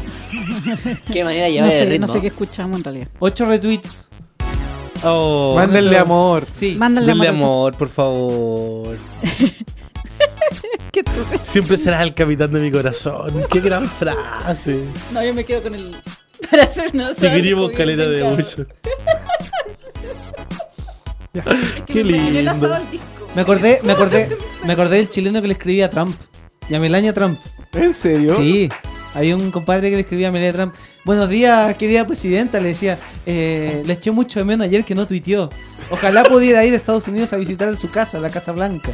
Qué 1.12 1.24
manera 1.24 1.44
de 1.44 1.50
No 1.50 1.54
llevar 1.56 1.72
el 1.72 1.78
sé, 1.78 1.84
ritmo. 1.84 2.06
no 2.06 2.12
sé 2.14 2.20
qué 2.22 2.28
escuchamos 2.28 2.78
en 2.78 2.84
realidad. 2.84 3.08
Ocho 3.18 3.44
retweets. 3.44 4.08
Oh, 5.04 5.52
Mándenle 5.56 5.98
amor. 5.98 6.46
Sí. 6.50 6.74
Mándale 6.78 7.08
Denle 7.08 7.28
amor. 7.28 7.44
amor, 7.74 7.76
por 7.76 7.88
favor. 7.90 8.96
¿Qué 10.90 11.02
tú? 11.02 11.10
Siempre 11.44 11.76
serás 11.76 12.00
el 12.00 12.14
capitán 12.14 12.50
de 12.50 12.60
mi 12.60 12.70
corazón. 12.70 13.30
Qué 13.52 13.60
gran 13.60 13.86
frase. 13.90 14.80
No, 15.12 15.22
yo 15.22 15.34
me 15.34 15.44
quedo 15.44 15.62
con 15.64 15.74
el. 15.74 15.94
Para 16.50 16.64
hacer 16.64 16.90
una 16.94 17.14
Si 17.14 17.20
queríamos 17.20 17.70
caleta 17.72 18.08
de 18.08 18.24
mucho. 18.24 18.66
Qué 21.86 22.04
lindo. 22.04 22.78
Me 23.34 23.42
acordé, 23.42 23.80
me 23.82 23.92
acordé, 23.92 24.36
me 24.64 24.72
acordé 24.72 24.96
del 24.96 25.10
chileno 25.10 25.42
que 25.42 25.48
le 25.48 25.52
escribía 25.54 25.86
a 25.86 25.90
Trump. 25.90 26.16
Y 26.68 26.74
a 26.74 26.80
Melania 26.80 27.12
Trump. 27.12 27.38
¿En 27.74 27.94
serio? 27.94 28.34
Sí. 28.36 28.68
Hay 29.14 29.32
un 29.32 29.50
compadre 29.50 29.88
que 29.90 29.96
le 29.96 30.02
escribía 30.02 30.28
a 30.28 30.32
Melania 30.32 30.52
Trump. 30.52 30.74
Buenos 31.04 31.28
días, 31.28 31.74
querida 31.76 32.06
presidenta. 32.06 32.60
Le 32.60 32.68
decía, 32.68 32.98
eh, 33.24 33.82
le 33.84 33.92
eché 33.92 34.10
mucho 34.10 34.38
de 34.38 34.44
menos 34.44 34.66
ayer 34.66 34.84
que 34.84 34.94
no 34.94 35.06
tuiteó. 35.06 35.48
Ojalá 35.90 36.24
pudiera 36.24 36.64
ir 36.64 36.72
a 36.72 36.76
Estados 36.76 37.06
Unidos 37.08 37.32
a 37.32 37.36
visitar 37.36 37.74
su 37.76 37.90
casa, 37.90 38.18
la 38.18 38.30
Casa 38.30 38.52
Blanca. 38.52 38.92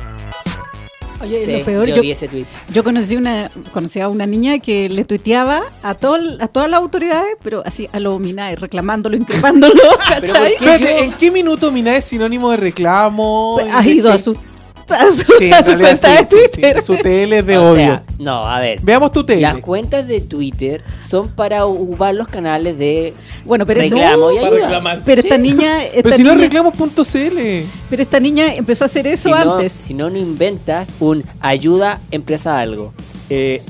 Oye, 1.23 1.39
Sí, 1.45 1.53
lo 1.53 1.65
peor, 1.65 1.87
yo 1.87 1.97
yo, 1.97 2.03
vi 2.03 2.11
ese 2.11 2.29
tweet. 2.29 2.45
yo 2.73 2.83
conocí 2.85 3.17
una, 3.17 3.51
conocí 3.73 4.01
a 4.01 4.09
una 4.09 4.27
niña 4.27 4.59
que 4.59 4.89
le 4.89 5.05
tuiteaba 5.05 5.63
a, 5.83 5.95
todo, 5.95 6.17
el- 6.17 6.41
a 6.41 6.49
todas 6.49 6.69
las 6.69 6.81
autoridades, 6.81 7.37
pero 7.43 7.63
así 7.65 7.89
a 7.93 8.01
lo 8.01 8.19
Minay, 8.19 8.57
reclamándolo, 8.57 9.17
increpándolo, 9.23 9.75
¿cachai? 10.09 10.55
Espérate, 10.55 11.05
¿en 11.05 11.13
qué 11.13 11.31
minuto 11.31 11.71
Mina 11.71 11.97
es 11.97 12.05
sinónimo 12.05 12.51
de 12.51 12.57
reclamo? 12.57 13.59
Pues, 13.61 13.73
Has 13.73 13.87
ido 13.87 14.11
a 14.13 14.19
su, 14.19 14.37
a 14.93 15.11
su, 15.11 15.25
Sí, 15.39 15.51
a 15.53 15.65
su 15.65 15.73
realidad 15.77 15.99
cuenta 16.01 16.09
sí, 16.09 16.13
de 16.13 16.27
sí, 16.27 16.37
sí. 16.45 16.51
Twitter. 16.61 16.83
Su 16.83 16.97
TL 16.97 17.33
es 17.33 17.47
de 17.47 17.59
O 17.63 17.63
odio. 17.65 17.75
sea, 17.75 18.03
no, 18.19 18.47
a 18.47 18.61
ver. 18.61 18.79
Veamos 18.83 19.13
tu 19.13 19.25
TL. 19.25 19.41
Las 19.41 19.57
cuentas 19.59 20.07
de 20.07 20.21
Twitter 20.21 20.83
son 20.99 21.29
para 21.29 21.65
ocupar 21.67 22.15
los 22.15 22.29
canales 22.29 22.79
de 22.79 23.15
Bueno, 23.45 23.67
pero 23.67 23.81
eso- 23.81 23.95
reclamo 23.97 24.31
y 24.31 24.37
Para 24.37 24.47
ayuda. 24.49 24.61
reclamar. 24.61 25.03
Pero 25.05 25.21
esta 25.23 25.39
niña- 25.39 25.85
esta 25.85 26.03
Pero 26.03 26.17
si 26.17 26.23
no 26.23 26.31
niña- 26.35 26.43
reclamos.cl. 26.43 27.39
Pero 27.91 28.03
esta 28.03 28.21
niña 28.21 28.55
empezó 28.55 28.85
a 28.85 28.87
hacer 28.87 29.07
eso 29.07 29.25
si 29.25 29.31
no, 29.31 29.55
antes. 29.55 29.73
Si 29.73 29.95
no, 29.95 30.11
no 30.11 30.19
inventas 30.19 30.91
un 31.01 31.25
ayuda 31.41 32.01
empresa 32.11 32.59
algo. 32.61 32.93
Eh, 33.31 33.63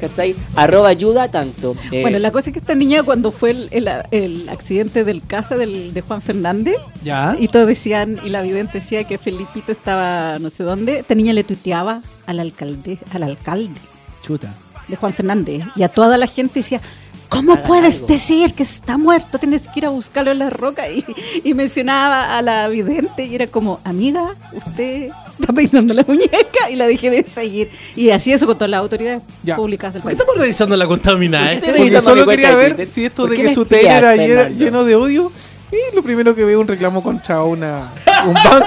¿Cachai? 0.00 0.34
Arroba 0.54 0.88
ayuda 0.88 1.28
tanto. 1.28 1.74
Eh, 1.90 2.02
Bueno, 2.02 2.18
la 2.18 2.30
cosa 2.30 2.50
es 2.50 2.54
que 2.54 2.60
esta 2.60 2.74
niña 2.74 3.02
cuando 3.02 3.30
fue 3.30 3.50
el, 3.50 3.68
el- 3.72 3.88
el 4.12 4.48
accidente 4.48 5.04
del 5.04 5.22
casa 5.22 5.56
del, 5.56 5.92
de 5.92 6.00
Juan 6.02 6.22
Fernández, 6.22 6.76
Ya. 7.02 7.36
y 7.38 7.48
todos 7.48 7.66
decían, 7.66 8.18
y 8.24 8.28
la 8.28 8.42
vidente 8.42 8.78
decía 8.78 9.04
que 9.04 9.18
Felipito 9.18 9.72
estaba 9.72 10.38
no 10.38 10.50
sé 10.50 10.62
dónde, 10.62 11.00
esta 11.00 11.14
niña 11.14 11.32
le 11.32 11.44
tuiteaba 11.44 12.00
al 12.26 12.40
alcalde, 12.40 12.98
al 13.12 13.22
alcalde 13.24 13.80
Chuta. 14.22 14.54
de 14.86 14.96
Juan 14.96 15.12
Fernández, 15.12 15.62
y 15.76 15.82
a 15.82 15.88
toda 15.88 16.16
la 16.16 16.26
gente 16.26 16.60
decía, 16.60 16.80
¿cómo 17.28 17.54
Haga 17.54 17.64
puedes 17.64 17.96
algo". 17.96 18.06
decir 18.08 18.54
que 18.54 18.62
está 18.62 18.96
muerto? 18.98 19.38
Tienes 19.38 19.68
que 19.68 19.80
ir 19.80 19.86
a 19.86 19.90
buscarlo 19.90 20.30
en 20.30 20.38
la 20.38 20.50
roca. 20.50 20.88
Y, 20.88 21.04
y 21.44 21.54
mencionaba 21.54 22.38
a 22.38 22.42
la 22.42 22.68
vidente 22.68 23.24
y 23.26 23.34
era 23.34 23.46
como, 23.48 23.80
amiga, 23.84 24.34
usted 24.52 25.10
está 25.40 25.52
peinando 25.52 25.94
la 25.94 26.04
muñeca 26.06 26.70
y 26.70 26.76
la 26.76 26.86
dejé 26.86 27.10
de 27.10 27.24
seguir. 27.24 27.70
Y 27.96 28.10
así 28.10 28.32
eso 28.32 28.46
con 28.46 28.56
todas 28.56 28.70
las 28.70 28.80
autoridades 28.80 29.22
Ya. 29.42 29.56
públicas 29.56 29.92
del 29.92 30.02
¿Por 30.02 30.10
qué 30.10 30.16
país. 30.16 30.20
estamos 30.20 30.40
revisando 30.42 30.76
la 30.76 30.86
contaminada? 30.86 31.52
¿Por 31.52 31.60
qué 31.60 31.72
te 31.72 31.78
Porque 31.78 32.00
solo 32.00 32.26
quería 32.26 32.54
ver 32.54 32.86
si 32.86 33.04
esto 33.04 33.22
¿Por 33.26 33.30
de 33.30 33.36
que 33.42 33.54
su 33.54 33.62
espías, 33.62 33.84
era 33.84 34.12
Fernando? 34.14 34.56
lleno 34.64 34.84
de 34.84 34.94
odio. 34.96 35.32
Y 35.70 35.94
lo 35.94 36.02
primero 36.02 36.34
que 36.34 36.44
veo 36.44 36.58
es 36.58 36.62
un 36.62 36.68
reclamo 36.68 37.02
contra 37.02 37.42
una, 37.42 37.92
un 38.26 38.32
banco. 38.34 38.66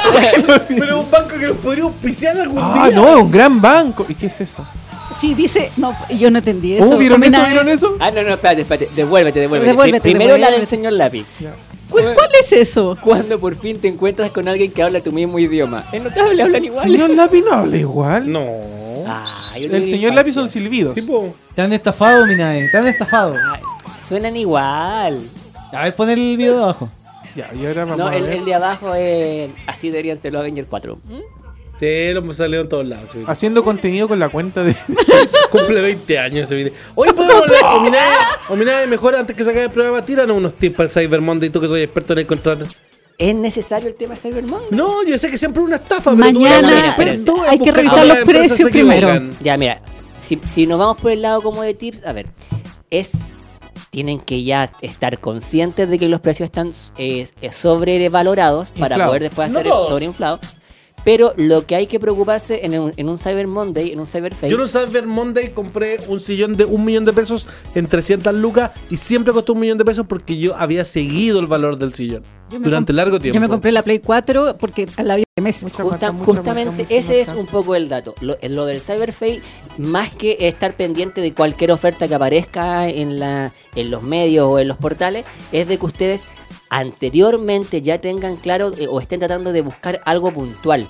Pero 0.68 0.99
un 0.99 1.10
banco 1.10 1.30
que 1.30 1.48
nos 1.48 1.57
podría 1.57 1.84
auspiciar 1.85 2.38
algún 2.38 2.60
ah, 2.61 2.88
día. 2.89 2.95
no, 2.95 3.07
es 3.10 3.15
un 3.15 3.31
gran 3.31 3.60
banco. 3.60 4.06
¿Y 4.07 4.14
qué 4.14 4.27
es 4.27 4.39
eso? 4.41 4.64
Sí, 5.19 5.34
dice, 5.34 5.72
no, 5.77 5.95
yo 6.15 6.30
no 6.31 6.38
entendí 6.38 6.76
eso. 6.76 6.89
¿Oh, 6.91 6.98
¿Vieron 6.98 7.23
eso? 7.23 7.43
¿Vieron 7.43 7.68
eso? 7.69 7.98
Ah, 7.99 8.11
no, 8.11 8.22
no, 8.23 8.34
espérate, 8.35 8.61
espérate. 8.61 8.89
Devuélvete, 8.95 9.39
devuélvete. 9.39 9.72
Devuélvete, 9.72 10.02
Pri- 10.02 10.11
Primero 10.11 10.38
la 10.38 10.52
del 10.52 10.61
devuélvete. 10.61 10.65
señor 10.69 10.93
Lápiz. 10.93 11.26
¿Cuál, 11.92 12.14
cuál 12.16 12.30
es 12.42 12.52
eso? 12.54 12.98
Cuando 13.04 13.40
por 13.40 13.56
fin 13.56 13.78
te 13.80 13.88
encuentras 13.88 14.32
con 14.32 14.48
alguien 14.48 14.72
que 14.72 14.82
habla 14.82 15.02
tu 15.02 15.12
mismo 15.12 15.38
idioma. 15.38 15.84
Es 15.92 16.02
notable, 16.04 16.42
hablan 16.42 16.64
igual. 16.64 16.84
Señor 16.84 17.10
Lápiz 17.12 17.42
no 17.44 17.52
habla 17.54 17.78
igual. 17.78 18.32
No. 18.32 18.48
El 19.56 19.88
señor 19.90 20.14
Lápiz 20.14 20.34
son 20.34 20.50
silbidos. 20.50 20.96
Tipo, 20.96 21.36
Te 21.54 21.62
han 21.62 21.74
estafado, 21.74 22.26
Minae. 22.26 22.70
Te 22.70 22.78
han 22.78 22.88
estafado. 22.88 23.36
Suenan 24.00 24.36
igual. 24.36 25.22
A 25.74 25.84
ver, 25.84 25.96
pon 25.96 26.10
el 26.10 26.38
video 26.38 26.58
de 26.58 26.64
abajo. 26.64 26.90
Ya, 27.36 27.50
y 27.54 27.66
ahora 27.66 27.86
vamos 27.86 27.98
No, 27.98 28.08
a 28.08 28.16
el, 28.16 28.24
ver. 28.24 28.34
el 28.34 28.46
de 28.46 28.54
abajo 28.54 28.94
es. 28.96 29.50
Así 29.68 29.90
deberían 29.90 30.22
ser 30.22 30.34
los 30.34 30.42
Avengers 30.42 30.68
4. 30.70 30.98
Sí, 31.82 32.14
lo 32.14 32.20
hemos 32.20 32.38
salido 32.38 32.62
en 32.62 32.70
todos 32.70 32.86
lados. 32.88 33.10
sí. 33.12 33.24
Haciendo 33.28 33.64
contenido 33.66 34.08
con 34.08 34.20
la 34.20 34.30
cuenta 34.30 34.64
de. 34.64 34.74
Cumple 35.52 35.82
20 35.82 36.18
años 36.20 36.45
ese 36.45 36.56
video. 36.56 36.72
Oye, 36.95 37.14
podemos 37.14 37.44
hablar. 37.44 37.76
Ominae, 37.76 38.02
Ominae, 38.48 38.88
mejor 38.88 39.16
antes 39.16 39.36
que 39.36 39.44
se 39.44 39.49
acabe 39.49 39.66
el 39.66 39.72
programa, 39.72 40.02
tíranos 40.02 40.38
unos 40.38 40.53
tips 40.53 40.76
para 40.78 40.86
el 40.88 40.91
Cyber 40.94 41.20
Monday, 41.20 41.49
tú 41.49 41.60
que 41.60 41.68
soy 41.68 41.82
experto 41.82 42.14
en 42.14 42.20
encontrar. 42.20 42.58
¿Es 43.18 43.36
necesario 43.36 43.88
el 43.90 43.95
tema 43.95 44.16
Cyber 44.16 44.44
Monday? 44.44 44.70
No, 44.72 45.03
yo 45.03 45.18
sé 45.18 45.30
que 45.30 45.38
siempre 45.38 45.62
es 45.62 45.68
una 45.68 45.76
estafa, 45.76 46.16
pero 46.16 46.32
tú- 46.32 46.40
Mañana 46.40 46.68
Mira, 46.70 46.90
espérense. 46.91 47.26
tú 47.26 47.41
hay 47.44 47.60
que 47.60 47.72
revisar 47.72 48.06
los 48.06 48.18
empresas 48.20 48.48
precios 48.49 48.68
se 48.68 48.72
primero. 48.72 49.10
equivocan. 49.10 49.32
Ya, 49.44 49.58
mira. 49.58 49.82
Si, 50.22 50.40
si 50.52 50.66
nos 50.68 50.80
vamos 50.80 50.98
por 51.02 51.12
el 51.12 51.22
lado 51.22 51.41
como 51.41 51.62
de 51.64 51.74
tips, 51.74 52.06
a 52.06 52.14
ver. 52.14 52.28
Es. 52.90 53.12
Tienen 53.90 54.22
que 54.22 54.44
ya 54.44 54.72
estar 54.82 55.20
conscientes 55.20 55.90
de 55.90 55.99
que 55.99 56.08
los 56.08 56.22
precios 56.22 56.45
están 56.48 56.72
eh, 56.98 57.28
eh, 57.41 57.52
sobrevalorados 57.52 58.70
para 58.72 59.06
poder 59.06 59.24
después 59.24 59.52
No 59.52 59.60
hacer 59.60 59.70
todos. 59.70 59.90
sobreinflados. 59.90 60.40
Pero 61.03 61.34
lo 61.36 61.65
que 61.65 61.76
hay 61.76 61.88
que 61.88 61.99
preocuparse 61.99 62.65
en 62.65 62.80
un, 62.80 62.91
en 62.95 63.10
un 63.10 63.18
Cyber 63.18 63.48
Monday, 63.48 63.91
en 63.91 63.99
un 63.99 64.07
Cyber 64.07 64.36
Fail, 64.36 64.52
Yo 64.52 64.57
en 64.57 64.61
un 64.64 64.68
Cyber 64.68 65.07
Monday 65.07 65.49
compré 65.49 65.98
un 66.07 66.19
sillón 66.19 66.56
de 66.56 66.65
un 66.65 66.86
millón 66.86 67.06
de 67.06 67.14
pesos 67.14 67.48
en 67.73 67.88
300 67.88 68.34
lucas 68.36 68.72
y 68.90 68.98
siempre 68.98 69.34
costó 69.34 69.53
un 69.53 69.60
millón 69.61 69.78
de 69.78 69.86
pesos 69.86 70.06
porque 70.07 70.38
yo 70.38 70.56
había 70.56 70.86
seguido 70.86 71.40
el 71.40 71.48
valor 71.48 71.78
del 71.78 71.94
sillón 71.94 72.23
durante 72.49 72.94
largo 72.94 73.18
tiempo. 73.19 73.34
Yo 73.36 73.41
me 73.41 73.48
compré 73.48 73.72
la 73.72 73.82
Play 73.82 73.99
4 73.99 74.57
porque 74.60 74.88
la 75.03 75.15
vida 75.15 75.26
de 75.36 75.41
meses. 75.41 75.64
Mucha 75.64 75.84
Justa- 75.84 76.11
marca, 76.11 76.11
mucha 76.11 76.26
justamente 76.26 76.84
mucha 76.84 76.95
ese 76.95 77.22
es 77.22 77.30
un 77.30 77.45
poco 77.48 77.76
el 77.76 77.88
dato. 77.90 78.14
Lo, 78.22 78.38
lo 78.49 78.65
del 78.65 78.82
Cyber 78.82 79.14
Fail, 79.14 79.41
más 79.78 80.14
que 80.15 80.38
estar 80.41 80.73
pendiente 80.76 81.22
de 81.22 81.34
cualquier 81.34 81.72
oferta 81.72 82.07
que 82.07 82.14
aparezca 82.15 82.88
en, 82.90 83.19
la, 83.19 83.53
en 83.76 83.90
los 83.90 84.03
medios 84.03 84.45
o 84.48 84.60
en 84.60 84.68
los 84.68 84.78
portales, 84.78 85.26
es 85.52 85.68
de 85.68 85.78
que 85.78 85.86
ustedes 85.86 86.26
anteriormente 86.72 87.81
ya 87.81 87.99
tengan 87.99 88.38
claro 88.38 88.72
eh, 88.77 88.88
o 88.89 88.99
estén 88.99 89.19
tratando 89.19 89.52
de 89.52 89.61
buscar 89.61 90.02
algo 90.06 90.31
puntual. 90.34 90.89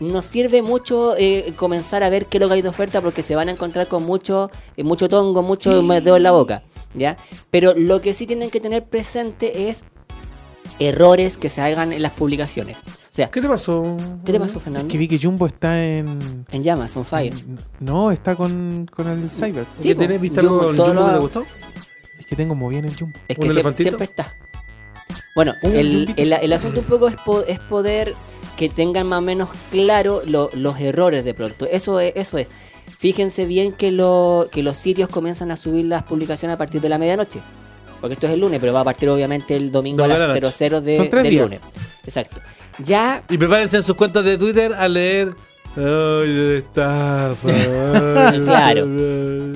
Nos 0.00 0.26
sirve 0.26 0.60
mucho 0.60 1.14
eh, 1.16 1.52
comenzar 1.56 2.02
a 2.02 2.10
ver 2.10 2.26
qué 2.26 2.38
es 2.38 2.40
lo 2.40 2.48
que 2.48 2.54
hay 2.54 2.62
de 2.62 2.68
oferta 2.68 3.00
porque 3.00 3.22
se 3.22 3.36
van 3.36 3.48
a 3.48 3.52
encontrar 3.52 3.86
con 3.86 4.02
mucho, 4.02 4.50
eh, 4.76 4.82
mucho 4.82 5.08
tongo, 5.08 5.42
mucho 5.42 5.82
dedo 5.82 6.16
en 6.16 6.22
la 6.22 6.32
boca. 6.32 6.64
¿ya? 6.94 7.16
Pero 7.50 7.74
lo 7.76 8.00
que 8.00 8.12
sí 8.12 8.26
tienen 8.26 8.50
que 8.50 8.60
tener 8.60 8.84
presente 8.84 9.68
es 9.68 9.84
errores 10.80 11.36
que 11.36 11.48
se 11.48 11.60
hagan 11.60 11.92
en 11.92 12.02
las 12.02 12.12
publicaciones. 12.12 12.78
O 12.78 13.14
sea, 13.14 13.30
¿Qué 13.30 13.40
te 13.40 13.48
pasó? 13.48 13.96
¿qué 14.24 14.32
te 14.32 14.40
pasó, 14.40 14.58
Fernando? 14.58 14.88
Que 14.88 14.98
vi 14.98 15.06
que 15.06 15.18
Jumbo 15.18 15.46
está 15.46 15.84
en. 15.84 16.44
En 16.50 16.62
llamas, 16.62 16.96
on 16.96 17.04
fire. 17.04 17.34
No, 17.78 18.10
está 18.10 18.34
con, 18.34 18.88
con 18.90 19.06
el 19.06 19.30
Cyber. 19.30 19.64
Sí, 19.78 19.88
¿Qué 19.88 19.94
tenés? 19.94 20.20
¿Viste 20.20 20.40
Jumbo, 20.40 20.60
algo 20.60 20.74
todo 20.74 20.86
Jumbo 20.86 21.00
lo 21.00 21.06
que 21.06 21.12
te 21.12 21.20
gustó? 21.20 21.44
Es 22.18 22.26
que 22.26 22.36
tengo 22.36 22.54
muy 22.54 22.70
bien 22.70 22.84
el 22.86 22.96
Jumbo. 22.96 23.16
Es 23.28 23.36
¿Un 23.36 23.48
que 23.48 23.82
siempre 23.82 24.04
está. 24.04 24.32
Bueno, 25.34 25.54
el, 25.62 26.12
el- 26.16 26.32
el 26.32 26.52
asunto 26.52 26.80
un 26.80 26.86
poco 26.86 27.08
es, 27.08 27.16
po- 27.16 27.42
es 27.46 27.58
poder 27.60 28.14
que 28.56 28.68
tengan 28.68 29.06
más 29.06 29.18
o 29.18 29.22
menos 29.22 29.48
claro 29.70 30.22
lo- 30.26 30.50
los 30.54 30.78
errores 30.80 31.24
de 31.24 31.34
pronto. 31.34 31.66
Eso 31.70 32.00
es, 32.00 32.12
eso 32.16 32.38
es. 32.38 32.46
Fíjense 32.98 33.46
bien 33.46 33.72
que, 33.72 33.90
lo, 33.92 34.48
que 34.52 34.62
los 34.62 34.76
sitios 34.76 35.08
comienzan 35.08 35.50
a 35.50 35.56
subir 35.56 35.86
las 35.86 36.02
publicaciones 36.02 36.54
a 36.54 36.58
partir 36.58 36.80
de 36.82 36.88
la 36.90 36.98
medianoche. 36.98 37.40
Porque 38.00 38.14
esto 38.14 38.26
es 38.26 38.32
el 38.34 38.40
lunes, 38.40 38.60
pero 38.60 38.72
va 38.72 38.80
a 38.80 38.84
partir 38.84 39.08
obviamente 39.08 39.56
el 39.56 39.70
domingo 39.72 40.04
a 40.04 40.08
las 40.08 40.18
noche. 40.40 40.52
00 40.52 40.80
de, 40.82 40.96
Son 40.96 41.08
tres 41.10 41.22
del 41.22 41.32
días. 41.32 41.44
lunes. 41.44 41.60
Exacto. 42.04 42.38
Ya 42.78 43.22
Y 43.28 43.36
prepárense 43.38 43.76
en 43.78 43.82
sus 43.82 43.94
cuentas 43.96 44.24
de 44.24 44.36
Twitter 44.38 44.72
a 44.74 44.88
leer. 44.88 45.32
Ay, 45.76 45.82
de 46.34 46.58
estafa. 46.58 47.48
ay, 48.28 48.40
Claro. 48.40 48.86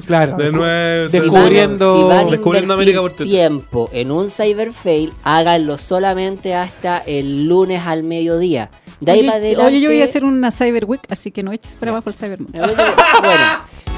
Claro. 0.07 0.37
De 0.37 0.53
nuevo. 0.53 1.09
Si 1.09 1.19
Descubriendo- 1.19 1.97
si 1.97 2.03
van 2.09 2.27
a 2.29 2.31
descubriendo 2.31 2.75
América 2.75 3.01
por 3.01 3.11
Twitter. 3.13 3.27
tiempo 3.27 3.89
en 3.93 4.11
un 4.13 4.31
cyber 4.31 4.73
fail, 4.73 5.13
háganlo 5.25 5.77
solamente 5.79 6.55
hasta 6.55 6.99
el 6.99 7.47
lunes 7.47 7.83
al 7.85 8.05
mediodía. 8.05 8.71
De 9.01 9.13
ahí 9.13 9.19
Oye, 9.21 9.27
para 9.29 9.39
adelante. 9.39 9.67
oye, 9.67 9.81
yo 9.81 9.91
voy 9.91 10.01
a 10.01 10.05
hacer 10.05 10.25
una 10.25 10.51
Cyber 10.53 10.85
Week, 10.87 11.03
así 11.11 11.31
que 11.31 11.43
no 11.43 11.53
eches 11.53 11.75
para 11.77 11.91
abajo 11.91 12.09
el 12.11 12.15
Cyber. 12.17 12.39
Bueno, 12.55 12.73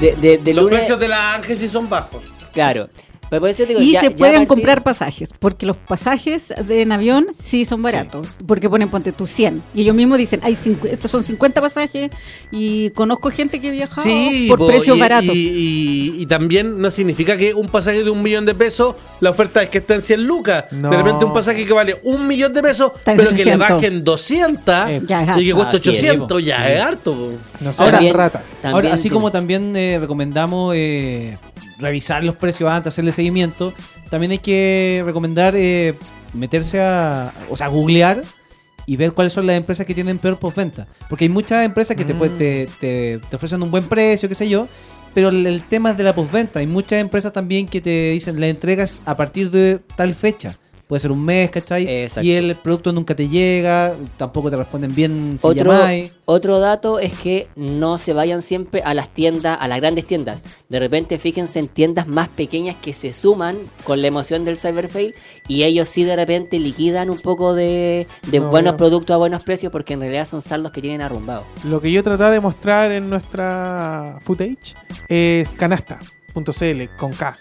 de, 0.01 0.15
de- 0.15 0.37
de 0.39 0.53
Los 0.53 0.65
lunes. 0.65 0.79
precios 0.79 0.99
de 0.99 1.07
la 1.07 1.35
Ángel 1.35 1.55
sí 1.57 1.67
son 1.67 1.87
bajos. 1.89 2.23
Claro. 2.51 2.87
Pero 3.29 3.41
por 3.41 3.49
eso 3.49 3.65
digo, 3.65 3.81
y 3.81 3.91
ya- 3.91 3.99
se 4.01 4.09
ya 4.09 4.15
pueden 4.15 4.33
partir- 4.35 4.47
comprar 4.47 4.83
pasajes, 4.83 5.29
porque 5.39 5.65
los 5.65 5.75
pasajes 5.77 6.53
de 6.67 6.81
en 6.81 6.91
avión 6.91 7.27
sí 7.37 7.65
son 7.65 7.81
baratos, 7.81 8.27
porque 8.45 8.69
ponen, 8.69 8.89
ponte 8.89 9.11
tú 9.11 9.27
100. 9.27 9.61
Y 9.75 9.81
ellos 9.81 9.95
mismos 9.95 10.17
dicen, 10.17 10.39
hay 10.43 10.57
estos 10.89 11.11
son 11.11 11.23
50 11.23 11.59
pasajes 11.61 12.09
y 12.51 12.89
conozco 12.91 13.29
gente 13.31 13.59
que 13.59 13.71
viaja 13.71 14.01
por 14.47 14.59
po, 14.59 14.67
precios 14.67 14.95
y, 14.95 14.99
baratos. 14.99 15.35
Y, 15.35 15.39
y- 16.17 16.21
y 16.21 16.25
también 16.25 16.79
no 16.79 16.89
significa 16.91 17.35
que 17.37 17.53
un 17.53 17.67
pasaje 17.67 18.03
de 18.03 18.09
un 18.09 18.21
millón 18.21 18.45
de 18.45 18.55
pesos, 18.55 18.95
la 19.19 19.31
oferta 19.31 19.61
es 19.61 19.69
que 19.69 19.79
esté 19.79 19.95
en 19.95 20.01
100 20.01 20.25
lucas. 20.25 20.65
No. 20.71 20.89
De 20.89 20.97
repente 20.97 21.25
un 21.25 21.33
pasaje 21.33 21.65
que 21.65 21.73
vale 21.73 21.99
un 22.03 22.27
millón 22.27 22.53
de 22.53 22.61
pesos, 22.61 22.91
pero 23.03 23.17
que 23.17 23.23
le 23.31 23.37
700. 23.37 23.69
bajen 23.69 24.03
200 24.03 24.75
Ya 24.75 24.91
es 24.91 25.01
y 25.03 25.05
que 25.05 25.13
Así 25.13 25.49
es, 25.49 25.53
800, 25.55 26.27
po. 26.29 26.39
ya 26.39 26.57
Sí. 26.65 26.71
es 26.73 26.81
harto. 26.81 27.33
No 27.59 27.71
Ahora, 27.77 27.99
rata. 28.13 28.43
Ahora, 28.63 28.93
así 28.93 29.09
como 29.09 29.31
también 29.31 29.75
eh, 29.75 29.97
recomendamos 29.99 30.73
eh, 30.75 31.37
revisar 31.79 32.23
los 32.23 32.35
precios 32.35 32.69
antes, 32.69 32.93
hacerle 32.93 33.11
seguimiento, 33.11 33.73
también 34.09 34.31
hay 34.31 34.39
que 34.39 35.01
recomendar 35.05 35.53
eh, 35.55 35.93
meterse 36.33 36.81
a, 36.81 37.31
o 37.49 37.57
sea, 37.57 37.67
googlear 37.67 38.23
y 38.85 38.95
ver 38.95 39.11
cuáles 39.13 39.33
son 39.33 39.45
las 39.47 39.57
empresas 39.57 39.85
que 39.85 39.93
tienen 39.93 40.17
peor 40.17 40.37
postventa. 40.39 40.87
Porque 41.09 41.25
hay 41.25 41.29
muchas 41.29 41.65
empresas 41.65 41.95
que 41.97 42.05
te, 42.05 42.13
pueden- 42.13 42.37
te, 42.37 42.69
te- 42.79 43.19
te 43.29 43.35
ofrecen 43.35 43.61
un 43.61 43.69
buen 43.71 43.83
precio, 43.83 44.29
qué 44.29 44.35
sé 44.35 44.47
yo, 44.49 44.67
pero 45.13 45.29
el, 45.29 45.45
el 45.45 45.61
tema 45.63 45.91
es 45.91 45.97
de 45.97 46.03
la 46.03 46.15
postventa. 46.15 46.59
Hay 46.59 46.67
muchas 46.67 46.99
empresas 47.01 47.33
también 47.33 47.67
que 47.67 47.81
te 47.81 48.11
dicen 48.11 48.39
la 48.39 48.47
entregas 48.47 49.01
a 49.05 49.17
partir 49.17 49.51
de 49.51 49.79
tal 49.95 50.13
fecha. 50.13 50.57
Puede 50.87 51.01
ser 51.01 51.11
un 51.11 51.25
mes, 51.25 51.51
¿cachai? 51.51 51.85
Exacto. 51.85 52.25
Y 52.25 52.31
el 52.31 52.55
producto 52.55 52.93
nunca 52.93 53.13
te 53.13 53.27
llega, 53.27 53.93
tampoco 54.15 54.49
te 54.49 54.55
responden 54.55 54.95
bien 54.95 55.37
si 55.41 55.45
Otro, 55.45 55.73
llamáis. 55.73 56.13
otro 56.23 56.59
dato 56.61 56.99
es 56.99 57.11
que 57.19 57.47
no 57.57 57.97
se 57.97 58.13
vayan 58.13 58.41
siempre 58.41 58.81
a 58.83 58.93
las 58.93 59.13
tiendas, 59.13 59.57
a 59.59 59.67
las 59.67 59.79
grandes 59.81 60.07
tiendas. 60.07 60.43
De 60.69 60.79
repente 60.79 61.17
fíjense 61.19 61.59
en 61.59 61.67
tiendas 61.67 62.07
más 62.07 62.29
pequeñas 62.29 62.77
que 62.81 62.93
se 62.93 63.11
suman 63.11 63.57
con 63.83 64.01
la 64.01 64.07
emoción 64.07 64.45
del 64.45 64.57
Cyberfail 64.57 65.13
y 65.49 65.63
ellos 65.63 65.89
sí 65.89 66.05
de 66.05 66.15
repente 66.15 66.57
liquidan 66.57 67.09
un 67.09 67.19
poco 67.19 67.53
de, 67.53 68.07
de 68.31 68.39
No, 68.39 68.49
buenos 68.49 68.73
no. 68.73 68.77
productos 68.77 69.13
a 69.13 69.17
buenos 69.17 69.43
precios 69.43 69.73
porque 69.73 69.93
en 69.95 69.99
realidad 69.99 70.25
son 70.25 70.41
saldos 70.41 70.71
que 70.71 70.79
tienen 70.79 71.01
arrumbados. 71.01 71.43
Lo 71.65 71.81
que 71.81 71.91
yo 71.91 72.01
trataba 72.01 72.31
de 72.31 72.39
mostrar 72.39 72.93
en 72.93 73.09
nuestra 73.09 74.19
footage 74.23 74.73
es 75.09 75.49
canasta.cl 75.49 76.83
con 76.97 77.11
K. 77.11 77.37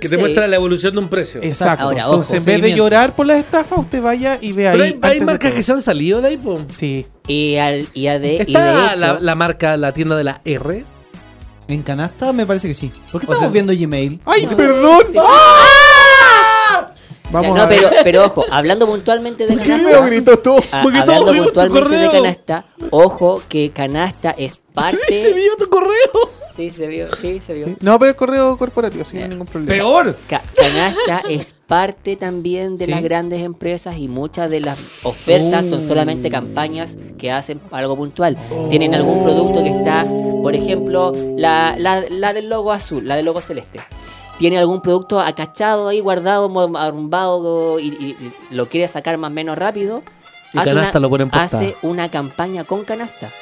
Que 0.00 0.08
te 0.10 0.16
Sí. 0.16 0.20
muestra 0.20 0.46
la 0.46 0.56
evolución 0.56 0.92
de 0.94 1.00
un 1.00 1.08
precio. 1.08 1.40
Exacto. 1.42 1.84
Ahora, 1.84 2.06
ojo, 2.08 2.16
Entonces, 2.16 2.46
en 2.46 2.60
vez 2.60 2.62
de 2.70 2.76
llorar 2.76 3.14
por 3.16 3.26
las 3.26 3.38
estafas, 3.38 3.78
usted 3.78 4.02
vaya 4.02 4.38
y 4.40 4.52
ve 4.52 4.68
ahí. 4.68 4.72
Pero 4.78 4.84
hay, 4.84 4.98
hay 5.14 5.20
marcas 5.22 5.52
que 5.54 5.62
se 5.62 5.72
han 5.72 5.80
salido 5.82 6.20
de 6.20 6.28
ahí, 6.28 6.36
po. 6.36 6.60
Sí. 6.68 7.06
Y, 7.26 7.56
al, 7.56 7.88
y, 7.94 8.06
a 8.08 8.18
de, 8.18 8.34
y 8.34 8.36
de 8.36 8.42
¿Está 8.42 8.90
hecho, 8.92 8.96
la, 9.00 9.18
la 9.20 9.34
marca, 9.34 9.76
la 9.78 9.92
tienda 9.92 10.14
de 10.16 10.24
la 10.24 10.40
R? 10.44 10.84
En 11.68 11.82
canasta 11.82 12.32
me 12.32 12.44
parece 12.46 12.68
que 12.68 12.74
sí. 12.74 12.92
¿Por 13.10 13.20
qué 13.22 13.26
O 13.26 13.28
sea, 13.28 13.34
estamos 13.36 13.52
viendo 13.52 13.72
Gmail? 13.74 14.20
¡Ay, 14.26 14.46
perdón! 14.46 15.02
Vamos 17.32 17.56
no, 17.56 17.62
a 17.62 17.66
ver. 17.66 17.80
pero, 17.80 17.96
pero 18.04 18.24
ojo, 18.26 18.44
hablando 18.52 18.86
puntualmente 18.86 19.46
de 19.48 19.56
¿Qué 19.56 19.70
canasta. 19.70 20.00
me 20.00 20.06
gritó 20.10 20.38
tú? 20.38 20.56
a- 20.70 20.82
todos 20.82 20.94
hablando 20.94 21.42
puntualmente 21.44 21.96
de 21.96 22.10
canasta, 22.10 22.66
ojo 22.90 23.42
que 23.48 23.70
canasta 23.72 24.30
es 24.38 24.54
parte. 24.74 24.98
Sí, 25.08 25.18
se 25.18 25.32
vio 25.32 25.56
tu 25.58 25.68
correo. 25.68 26.30
Sí, 26.56 26.70
se 26.70 26.86
vio, 26.86 27.06
sí, 27.20 27.40
se 27.44 27.52
vio. 27.52 27.66
Sí. 27.66 27.76
No, 27.80 27.98
pero 27.98 28.10
el 28.10 28.16
correo 28.16 28.56
corporativo, 28.56 29.04
no 29.12 29.20
hay 29.20 29.28
ningún 29.28 29.46
problema. 29.46 29.72
¡Peor! 29.74 30.16
Ca- 30.28 30.42
Canasta 30.54 31.22
es 31.28 31.52
parte 31.52 32.16
también 32.16 32.76
de 32.76 32.86
Sí. 32.86 32.90
las 32.90 33.02
grandes 33.02 33.42
empresas 33.44 33.98
y 33.98 34.08
muchas 34.08 34.48
de 34.50 34.60
las 34.60 35.04
ofertas 35.04 35.66
son 35.66 35.84
Oh. 35.84 35.88
solamente 35.88 36.30
campañas 36.30 36.96
que 37.18 37.30
hacen 37.30 37.60
algo 37.70 37.94
puntual. 37.96 38.38
Tienen 38.70 38.94
algún 38.94 39.22
producto 39.22 39.62
que 39.62 39.68
está, 39.70 40.06
por 40.42 40.54
ejemplo, 40.54 41.12
la, 41.36 41.74
la, 41.78 42.02
la 42.08 42.32
del 42.32 42.48
logo 42.48 42.72
azul, 42.72 43.06
la 43.06 43.16
del 43.16 43.26
logo 43.26 43.40
celeste. 43.42 43.80
Tiene 44.38 44.58
algún 44.58 44.80
producto 44.82 45.20
acachado 45.20 45.88
ahí, 45.88 46.00
guardado, 46.00 46.50
arrumbado 46.78 47.78
y, 47.80 47.88
y- 47.88 48.16
y 48.20 48.32
lo 48.54 48.68
quiere 48.68 48.88
sacar 48.88 49.18
más 49.18 49.30
o 49.30 49.34
menos 49.34 49.56
rápido. 49.58 50.02
Y 50.52 50.58
hace 50.58 50.70
Canasta 50.70 50.98
una, 50.98 51.00
lo 51.00 51.10
pone 51.10 51.24
en 51.24 51.30
hace 51.34 51.76
una 51.82 52.10
campaña 52.10 52.64
con 52.64 52.84
canasta. 52.84 53.32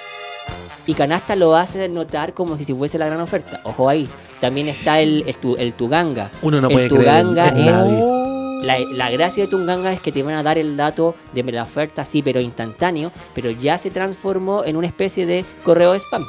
Y 0.86 0.94
Canasta 0.94 1.34
lo 1.36 1.56
hace 1.56 1.88
notar 1.88 2.34
como 2.34 2.56
si 2.58 2.74
fuese 2.74 2.98
la 2.98 3.06
gran 3.06 3.20
oferta. 3.20 3.60
Ojo 3.64 3.88
ahí. 3.88 4.08
También 4.40 4.68
está 4.68 5.00
el, 5.00 5.24
el, 5.26 5.36
tu- 5.36 5.56
el 5.56 5.72
Tuganga. 5.74 6.30
Uno 6.42 6.60
no 6.60 6.68
el 6.68 6.74
puede 6.74 6.88
creer 6.88 7.02
Tuganga 7.04 7.48
en 7.48 7.58
es. 7.68 7.72
nadie. 7.72 8.14
La, 8.62 8.78
la 8.92 9.10
gracia 9.10 9.44
de 9.44 9.50
Tunganga 9.50 9.92
es 9.92 10.00
que 10.00 10.10
te 10.10 10.22
van 10.22 10.34
a 10.34 10.42
dar 10.42 10.56
el 10.56 10.74
dato 10.76 11.14
de 11.34 11.42
la 11.52 11.62
oferta, 11.64 12.02
sí, 12.06 12.22
pero 12.22 12.40
instantáneo, 12.40 13.12
pero 13.34 13.50
ya 13.50 13.76
se 13.76 13.90
transformó 13.90 14.64
en 14.64 14.76
una 14.76 14.86
especie 14.86 15.26
de 15.26 15.44
correo 15.62 15.94
spam. 15.94 16.24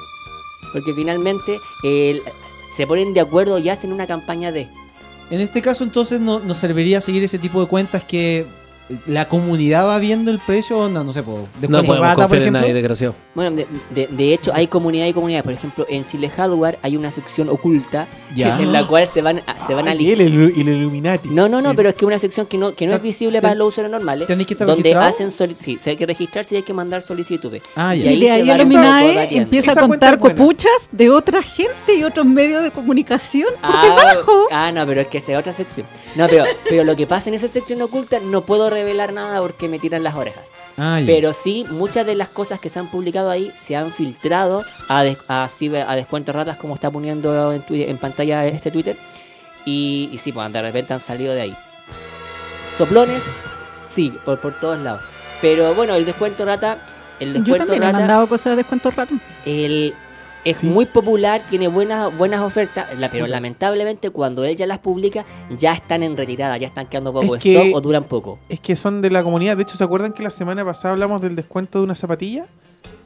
Porque 0.74 0.94
finalmente 0.94 1.58
se 2.76 2.88
ponen 2.88 3.14
de 3.14 3.22
acuerdo 3.22 3.58
y 3.58 3.70
hacen 3.70 3.94
una 3.94 4.06
campaña 4.06 4.52
de... 4.52 4.68
En 5.30 5.40
este 5.40 5.62
caso, 5.62 5.84
entonces, 5.86 6.20
no, 6.20 6.40
nos 6.40 6.58
serviría 6.58 7.00
seguir 7.02 7.24
ese 7.24 7.40
tipo 7.40 7.62
de 7.62 7.68
cuentas 7.68 8.04
que 8.04 8.46
la 9.08 9.28
comunidad 9.28 9.88
va 9.88 9.98
viendo 9.98 10.30
el 10.30 10.38
precio, 10.40 10.78
onda, 10.78 11.04
no 11.04 11.12
sé, 11.12 11.24
po, 11.24 11.48
de 11.60 11.68
No 11.68 11.78
podemos 11.80 12.00
rata, 12.00 12.14
por 12.16 12.24
confiar 12.26 12.38
en 12.38 12.44
ejemplo. 12.44 12.62
nadie, 12.62 12.74
desgraciado. 12.76 13.16
Bueno, 13.34 13.56
de, 13.56 13.68
de- 13.90 14.08
de 14.08 14.34
hecho 14.34 14.52
hay 14.54 14.68
comunidad 14.68 15.08
y 15.08 15.14
comunidad. 15.14 15.44
Por 15.44 15.54
ejemplo, 15.54 15.86
en 15.90 16.06
Chile 16.06 16.30
Hardware 16.30 16.78
hay 16.84 16.96
una 16.96 17.10
sección 17.12 17.50
oculta 17.50 18.08
Ya. 18.36 18.60
en 18.62 18.72
la 18.72 18.86
cual 18.86 19.08
se 19.08 19.22
van 19.22 19.42
a, 19.48 19.66
se 19.66 19.74
van 19.74 19.88
a 19.88 19.94
el, 19.94 20.02
Illuminati. 20.02 21.30
No, 21.30 21.50
no, 21.50 21.62
no, 21.62 21.74
pero 21.76 21.90
es 21.90 21.96
que 21.96 22.06
una 22.06 22.20
sección 22.20 22.46
que 22.46 22.58
no, 22.58 22.74
que 22.76 22.86
no 22.86 22.90
O 22.90 22.92
sea, 22.92 22.98
es 22.98 23.04
visible 23.04 23.42
para 23.42 23.56
los 23.56 23.70
usuarios 23.70 23.92
normales. 23.92 24.28
¿tenéis 24.28 24.48
que 24.48 24.54
estar 24.54 24.68
donde 24.68 24.84
registrado? 24.84 25.08
hacen 25.10 25.32
soli- 25.32 25.56
sí, 25.56 25.78
se 25.80 25.90
hay 25.92 25.96
que 25.96 26.06
registrarse 26.06 26.56
y 26.56 26.58
hay 26.58 26.64
que 26.64 26.74
mandar 26.74 27.02
solicitudes. 27.02 27.64
Ah, 27.76 27.96
Y 27.96 28.02
ya. 28.02 28.12
Y 28.12 28.20
se 28.22 28.32
ahí 28.32 28.42
el 28.42 28.50
un 28.50 28.58
poco 28.58 28.62
Illuminae 28.70 29.16
batiendo. 29.16 29.44
empieza 29.44 29.72
a 29.72 29.74
Esa 29.74 29.82
contar 29.88 30.20
copuchas 30.20 30.90
de 30.92 31.10
otra 31.10 31.42
gente 31.42 31.96
y 31.98 32.04
otros 32.04 32.26
medios 32.26 32.64
de 32.64 32.72
comunicación 32.72 33.50
por 33.62 33.72
Ah, 33.76 33.82
debajo. 33.84 34.32
ah, 34.52 34.72
no, 34.72 34.86
pero 34.86 35.02
es 35.02 35.08
que 35.08 35.18
esa 35.18 35.34
es 35.34 35.38
otra 35.40 35.54
sección. 35.54 35.86
No, 36.16 36.28
pero, 36.28 36.46
pero 36.70 36.84
lo 36.84 36.96
que 36.96 37.08
pasa 37.08 37.30
en 37.30 37.36
esa 37.36 37.48
sección 37.48 37.82
oculta 37.82 38.20
no 38.20 38.46
puedo 38.46 38.70
revelar 38.76 39.14
nada 39.14 39.40
porque 39.42 39.68
me 39.68 39.80
tiran 39.80 40.04
las 40.04 40.16
orejas. 40.16 40.52
Ah. 40.78 41.00
Pero 41.06 41.34
sí, 41.34 41.66
muchas 41.70 42.06
de 42.06 42.16
las 42.16 42.28
cosas 42.30 42.60
que 42.60 42.70
se 42.70 42.78
han 42.80 42.88
publicado 42.92 43.30
ahí 43.30 43.52
se 43.58 43.76
han 43.76 43.92
filtrado 43.92 44.64
a, 44.90 45.04
des- 45.04 45.18
a, 45.30 45.48
ciber- 45.48 45.86
a 45.88 45.96
descuento 45.96 46.34
ratas, 46.34 46.58
como 46.58 46.74
está 46.76 46.92
poniendo 46.92 47.54
en, 47.54 47.98
pantalla 47.98 48.46
este 48.46 48.72
Twitter. 48.72 48.98
Y, 49.66 50.10
y 50.12 50.18
sí, 50.18 50.32
pues 50.32 50.52
de 50.54 50.62
repente 50.62 50.94
han 50.94 51.00
salido 51.00 51.34
de 51.34 51.42
ahí. 51.42 51.58
Soplones, 52.78 53.24
sí, 53.88 54.14
por, 54.26 54.40
por 54.40 54.60
todos 54.60 54.78
lados. 54.80 55.02
Pero 55.42 55.74
bueno, 55.76 55.96
el 55.96 56.06
descuento 56.06 56.46
rata, 56.46 56.80
el 57.20 57.30
Yo 57.34 57.40
descuento 57.40 57.66
también 57.66 57.84
he 57.84 57.86
rata, 57.88 58.00
mandado 58.00 58.28
cosas 58.28 58.52
de 58.52 58.56
descuento 58.58 58.92
rato. 58.92 59.14
el, 59.46 59.94
es 60.46 60.58
Sí. 60.58 60.68
muy 60.68 60.86
popular, 60.86 61.42
tiene 61.50 61.68
buenas, 61.68 62.16
buenas 62.18 62.42
ofertas, 62.42 62.88
pero 63.12 63.28
lamentablemente 63.28 64.12
cuando 64.12 64.46
él 64.46 64.56
ya 64.56 64.68
las 64.68 64.80
publica, 64.80 65.26
ya 65.58 65.74
están 65.74 66.04
en 66.04 66.16
retirada, 66.16 66.58
ya 66.58 66.68
están 66.68 66.88
quedando 66.88 67.12
poco 67.12 67.36
Es 67.36 67.42
que- 67.44 67.58
stock 67.58 67.76
o 67.76 67.82
duran 67.82 68.04
poco. 68.06 68.40
Es 68.48 68.60
que 68.60 68.76
son 68.76 69.02
de 69.02 69.10
la 69.10 69.24
comunidad. 69.24 69.58
De 69.58 69.64
hecho, 69.64 69.76
¿se 69.76 69.84
acuerdan 69.84 70.14
que 70.14 70.24
la 70.24 70.32
semana 70.32 70.64
pasada 70.64 70.94
hablamos 70.94 71.20
del 71.22 71.36
descuento 71.36 71.80
de 71.80 71.84
una 71.86 71.96
zapatilla? 71.96 72.46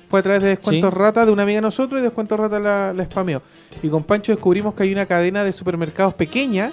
Fue 0.09 0.19
a 0.19 0.23
través 0.23 0.41
de 0.41 0.49
Descuentos 0.49 0.91
Sí. 0.91 0.99
Rata 0.99 1.25
de 1.25 1.31
una 1.31 1.43
amiga 1.43 1.57
de 1.57 1.61
nosotros 1.61 1.99
y 2.01 2.03
Descuentos 2.03 2.39
Rata 2.39 2.59
la, 2.59 2.93
la 2.93 3.05
spameó. 3.05 3.41
Y 3.83 3.89
con 3.89 4.03
Pancho 4.03 4.31
descubrimos 4.31 4.73
que 4.73 4.83
hay 4.83 4.91
una 4.91 5.05
cadena 5.05 5.43
de 5.43 5.53
supermercados 5.53 6.15
pequeña 6.15 6.71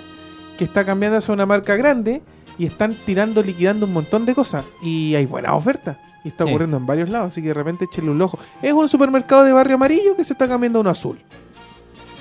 que 0.56 0.64
está 0.64 0.84
cambiando 0.86 1.18
hacia 1.18 1.34
una 1.34 1.44
marca 1.44 1.76
grande 1.76 2.22
y 2.58 2.64
están 2.64 2.96
tirando, 3.04 3.42
liquidando 3.42 3.84
un 3.84 3.92
montón 3.92 4.24
de 4.24 4.34
cosas. 4.34 4.64
Y 4.82 5.14
hay 5.14 5.26
buenas 5.26 5.52
ofertas. 5.52 5.98
Y 6.26 6.30
está 6.30 6.42
Sí. 6.44 6.50
ocurriendo 6.50 6.76
en 6.76 6.84
varios 6.86 7.08
lados, 7.08 7.28
así 7.28 7.40
que 7.40 7.48
de 7.48 7.54
repente 7.54 7.84
échenle 7.84 8.10
un 8.10 8.20
ojo. 8.20 8.36
Es 8.60 8.72
un 8.72 8.88
supermercado 8.88 9.44
de 9.44 9.52
barrio 9.52 9.76
amarillo 9.76 10.16
que 10.16 10.24
se 10.24 10.32
está 10.32 10.48
cambiando 10.48 10.78
a 10.78 10.82
uno 10.82 10.90
azul. 10.90 11.18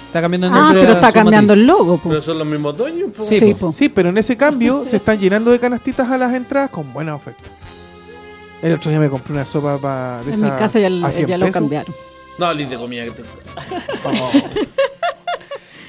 Está 0.08 0.22
cambiando 0.22 0.46
el 0.48 0.54
Ah, 0.56 0.70
pero 0.74 0.94
está 0.94 1.12
cambiando 1.12 1.54
matriz. 1.54 1.62
el 1.62 1.68
logo. 1.68 1.98
po. 1.98 2.10
Pero 2.10 2.22
son 2.22 2.38
los 2.38 2.46
mismos 2.48 2.78
dueños. 2.78 3.10
po. 3.18 3.24
Sí, 3.24 3.40
Sí, 3.40 3.54
po. 3.56 3.60
po. 3.68 3.72
Sí, 3.72 3.90
pero 3.90 4.10
en 4.10 4.18
ese 4.20 4.38
cambio 4.38 4.86
se 4.86 4.98
están 4.98 5.18
llenando 5.18 5.50
de 5.50 5.60
canastitas 5.60 6.08
a 6.12 6.18
las 6.20 6.34
entradas 6.36 6.70
con 6.70 6.94
buenas 6.94 7.16
ofertas. 7.16 7.48
El 8.62 8.74
otro 8.74 8.92
día 8.92 9.00
me 9.00 9.10
compré 9.10 9.34
una 9.34 9.46
sopa 9.46 9.78
para 9.80 10.22
En 10.32 10.40
mi 10.42 10.50
casa 10.52 10.78
ya, 10.80 10.88
a 11.06 11.12
100 11.12 11.28
ya 11.28 11.38
lo 11.40 11.52
cambiaron. 11.52 11.94
No, 12.38 12.54
link 12.54 12.70
de 12.70 12.78
comida 12.78 13.06
que 13.06 13.12
te... 13.12 13.24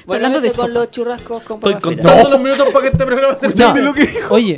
Bueno, 0.05 0.25
hablando 0.27 0.39
de 0.41 0.47
eso 0.47 0.61
con 0.61 0.67
sopa. 0.69 0.79
los 0.79 0.91
churrascos 0.91 1.43
con 1.43 1.57
Estoy 1.57 1.73
papas 1.73 1.83
con 1.83 1.93
fritas. 1.95 2.15
todos 2.17 2.31
los 2.31 2.39
minutos 2.41 2.67
para 2.71 2.81
que 2.83 2.87
este 2.91 3.05
programa 3.05 3.37
termine. 3.37 3.81
No. 3.81 3.93
Oye, 4.29 4.57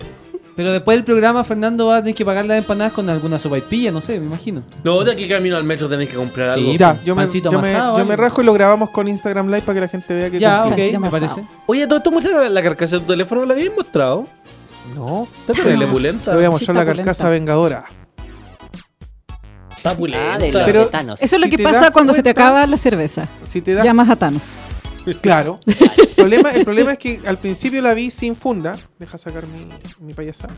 pero 0.59 0.73
después 0.73 0.97
del 0.97 1.05
programa, 1.05 1.41
Fernando 1.45 1.85
va 1.87 1.95
a 1.95 1.99
tener 2.01 2.13
que 2.13 2.25
pagar 2.25 2.45
las 2.45 2.57
empanadas 2.57 2.91
con 2.91 3.09
alguna 3.09 3.39
sopa 3.39 3.57
y 3.57 3.61
pilla, 3.61 3.93
no 3.93 4.01
sé, 4.01 4.19
me 4.19 4.25
imagino. 4.25 4.61
No, 4.83 5.01
de 5.05 5.13
aquí 5.13 5.25
camino 5.25 5.55
al 5.55 5.63
metro 5.63 5.87
tenéis 5.87 6.09
que 6.09 6.17
comprar 6.17 6.53
Sí, 6.53 6.59
algo. 6.59 6.73
Ya, 6.73 6.99
yo 7.05 7.15
me, 7.15 7.25
yo 7.25 7.41
me- 7.51 7.57
amasado, 7.59 7.97
yo 7.97 8.03
me 8.05 8.11
algo. 8.15 8.23
rajo 8.23 8.41
y 8.41 8.43
lo 8.43 8.51
grabamos 8.51 8.89
con 8.89 9.07
Instagram 9.07 9.45
Live 9.47 9.61
para 9.61 9.75
que 9.75 9.79
la 9.79 9.87
gente 9.87 10.13
vea 10.13 10.29
que 10.29 10.37
Ya, 10.37 10.57
ok, 10.59 10.63
cumplí. 10.65 10.81
Pancito 10.81 10.99
me 10.99 11.09
parece. 11.09 11.43
Oye, 11.65 11.87
todo 11.87 11.95
esto 11.99 12.11
muestra 12.11 12.49
la, 12.49 12.61
carcasa 12.61 12.97
de 12.97 13.01
tu 13.03 13.07
teléfono, 13.07 13.45
¿la 13.45 13.53
habías 13.53 13.73
mostrado? 13.73 14.27
No, 14.97 15.29
Está 15.47 15.53
terrible 15.53 15.87
pulenta. 15.87 16.25
te 16.31 16.35
voy 16.35 16.43
a 16.43 16.47
Sí, 16.47 16.51
mostrar 16.51 16.75
la 16.75 16.85
carcasa 16.85 17.05
pulenta. 17.23 17.29
vengadora. 17.29 17.85
Está 19.77 19.95
pulenta. 19.95 20.33
Ah, 20.33 20.37
de 20.39 20.51
Pero- 20.51 20.83
de 20.83 20.89
Thanos. 20.91 21.21
Eso 21.23 21.35
es 21.37 21.41
lo 21.41 21.45
Si 21.47 21.55
que 21.55 21.63
pasa 21.63 21.89
cuando 21.91 22.13
se 22.13 22.21
te 22.21 22.31
acaba 22.31 22.65
la 22.65 22.75
cerveza. 22.77 23.29
Si 23.47 23.61
te 23.61 23.75
das 23.75 23.85
Llamas 23.85 24.09
a 24.09 24.17
Thanos. 24.17 24.41
Claro. 25.21 25.61
El, 26.19 26.23
problema, 26.23 26.51
el 26.51 26.63
problema 26.63 26.91
es 26.93 26.97
que 26.99 27.19
al 27.25 27.37
principio 27.37 27.81
la 27.81 27.93
vi 27.93 28.11
sin 28.11 28.35
funda. 28.35 28.77
Deja 28.97 29.17
sacar 29.17 29.45
mi, 29.47 29.67
mi 30.05 30.13
payasada. 30.13 30.53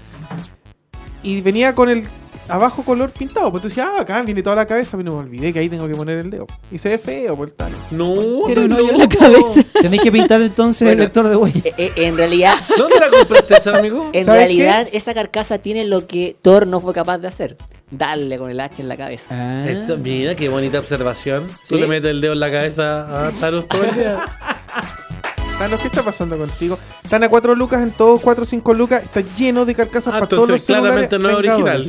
Y 1.23 1.41
venía 1.41 1.75
con 1.75 1.89
el 1.89 2.03
abajo 2.47 2.83
color 2.83 3.11
pintado. 3.11 3.51
Pues 3.51 3.63
entonces 3.63 3.77
dije, 3.77 3.87
ah, 3.97 4.01
acá 4.01 4.21
viene 4.23 4.43
toda 4.43 4.55
la 4.55 4.65
cabeza, 4.65 4.97
pero 4.97 5.13
me 5.13 5.19
olvidé 5.19 5.53
que 5.53 5.59
ahí 5.59 5.69
tengo 5.69 5.87
que 5.87 5.95
poner 5.95 6.19
el 6.19 6.29
dedo. 6.29 6.47
Y 6.71 6.77
se 6.77 6.89
ve 6.89 6.97
feo 6.97 7.35
por 7.35 7.51
tal. 7.51 7.71
No, 7.91 8.11
un 8.11 8.69
no, 8.69 8.79
en 8.79 8.97
la 8.97 9.07
cabeza. 9.07 9.63
Tenéis 9.81 10.01
que 10.01 10.11
pintar 10.11 10.41
entonces 10.41 10.89
el 10.89 10.99
lector 10.99 11.27
de 11.27 11.35
huella. 11.35 11.61
Eh, 11.63 11.73
eh, 11.77 11.91
en 11.95 12.17
realidad, 12.17 12.55
¿Dónde 12.77 12.95
la 12.99 13.09
compraste 13.09 13.55
esa, 13.55 13.77
amigo? 13.77 14.09
en 14.13 14.25
¿Sabes 14.25 14.41
realidad 14.41 14.87
esa 14.91 15.13
carcasa 15.13 15.59
tiene 15.59 15.85
lo 15.85 16.07
que 16.07 16.35
Thor 16.41 16.67
no 16.67 16.81
fue 16.81 16.93
capaz 16.93 17.19
de 17.19 17.27
hacer. 17.27 17.57
Darle 17.91 18.37
con 18.37 18.49
el 18.49 18.59
hacha 18.59 18.81
en 18.81 18.87
la 18.87 18.95
cabeza. 18.95 19.27
Ah. 19.31 19.69
Eso, 19.69 19.97
mira, 19.97 20.33
qué 20.35 20.47
bonita 20.47 20.79
observación. 20.79 21.45
Tú 21.67 21.75
¿Sí? 21.75 21.77
le 21.77 21.87
metes 21.87 22.09
el 22.09 22.21
dedo 22.21 22.33
en 22.33 22.39
la 22.39 22.49
cabeza 22.49 23.27
a 23.27 23.31
Thanos 23.31 23.67
todo 23.67 23.83
el 23.83 23.95
día. 23.95 24.21
Thanos, 25.61 25.79
¿qué 25.79 25.87
está 25.89 26.01
pasando 26.01 26.35
contigo? 26.37 26.75
Están 27.03 27.23
a 27.23 27.29
4 27.29 27.53
lucas 27.53 27.83
en 27.83 27.91
todos 27.91 28.19
4 28.21 28.41
o 28.43 28.47
5 28.47 28.73
lucas. 28.73 29.03
Está 29.03 29.21
lleno 29.21 29.63
de 29.63 29.75
carcasas 29.75 30.11
Ah, 30.11 30.17
para 30.17 30.27
todos 30.27 30.49
los 30.49 30.63
claramente 30.65 31.19
no 31.19 31.29
es 31.29 31.35
original. 31.35 31.85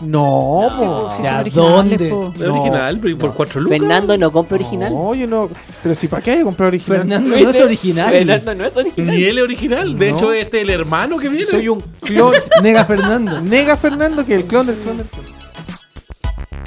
No, 0.00 0.66
po. 0.68 0.78
son 0.80 0.88
originales, 1.06 1.54
¿dónde? 1.54 2.08
po. 2.08 2.32
Es 2.34 2.40
original, 2.42 3.00
¿y 3.04 3.14
por 3.14 3.32
cuatro 3.32 3.60
lucas? 3.60 3.78
Fernando 3.78 4.18
no 4.18 4.32
compra 4.32 4.56
original. 4.56 4.92
No, 4.92 5.14
yo 5.14 5.28
no. 5.28 5.48
Pero 5.84 5.94
si, 5.94 6.08
¿para 6.08 6.22
qué 6.22 6.32
hay 6.32 6.38
que 6.38 6.42
comprar 6.42 6.66
original? 6.70 6.98
Fernando 7.02 7.28
no 7.30 7.48
es 7.48 7.60
original. 7.60 8.10
Fernando 8.10 8.54
no 8.56 8.64
es 8.64 8.76
original. 8.76 9.16
Ni 9.16 9.22
él 9.24 9.38
es 9.38 9.44
original. 9.44 9.96
De 9.96 10.10
No. 10.10 10.16
hecho, 10.16 10.32
este 10.32 10.56
es 10.58 10.62
el 10.64 10.70
hermano 10.70 11.16
que 11.18 11.28
viene. 11.28 11.46
Soy 11.46 11.68
un 11.68 11.80
clon. 12.00 12.34
Nega 12.64 12.84
Fernando. 12.84 13.40
Nega 13.42 13.76
Fernando, 13.76 14.26
que 14.26 14.34
es 14.34 14.40
el 14.40 14.46
clon 14.48 14.66
del 14.66 14.76
clon 14.78 14.96
del 14.96 15.06
clon. 15.06 15.24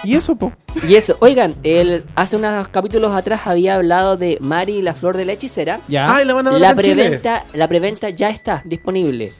Y 0.03 0.15
eso, 0.15 0.36
po. 0.36 0.52
Y 0.88 0.95
eso, 0.95 1.18
oigan, 1.19 1.53
él 1.64 2.06
hace 2.15 2.36
unos 2.36 2.68
capítulos 2.69 3.14
atrás 3.14 3.41
había 3.45 3.76
hablado 3.76 4.15
de 4.18 4.38
Mari 4.41 4.76
y 4.78 4.82
la 4.82 4.94
flor 4.94 5.18
de 5.18 5.26
la 5.26 5.34
hechicera. 5.34 5.80
Ya. 5.88 6.15
Ay, 6.15 6.26
la 6.26 6.34
van 6.34 6.48
a 6.48 6.52
dar 6.52 6.61
La 6.61 6.69
Chile. 6.76 6.94
preventa, 6.95 7.44
la 7.53 7.68
preventa 7.68 8.10
ya 8.10 8.30
está 8.30 8.61
disponible. 8.65 9.34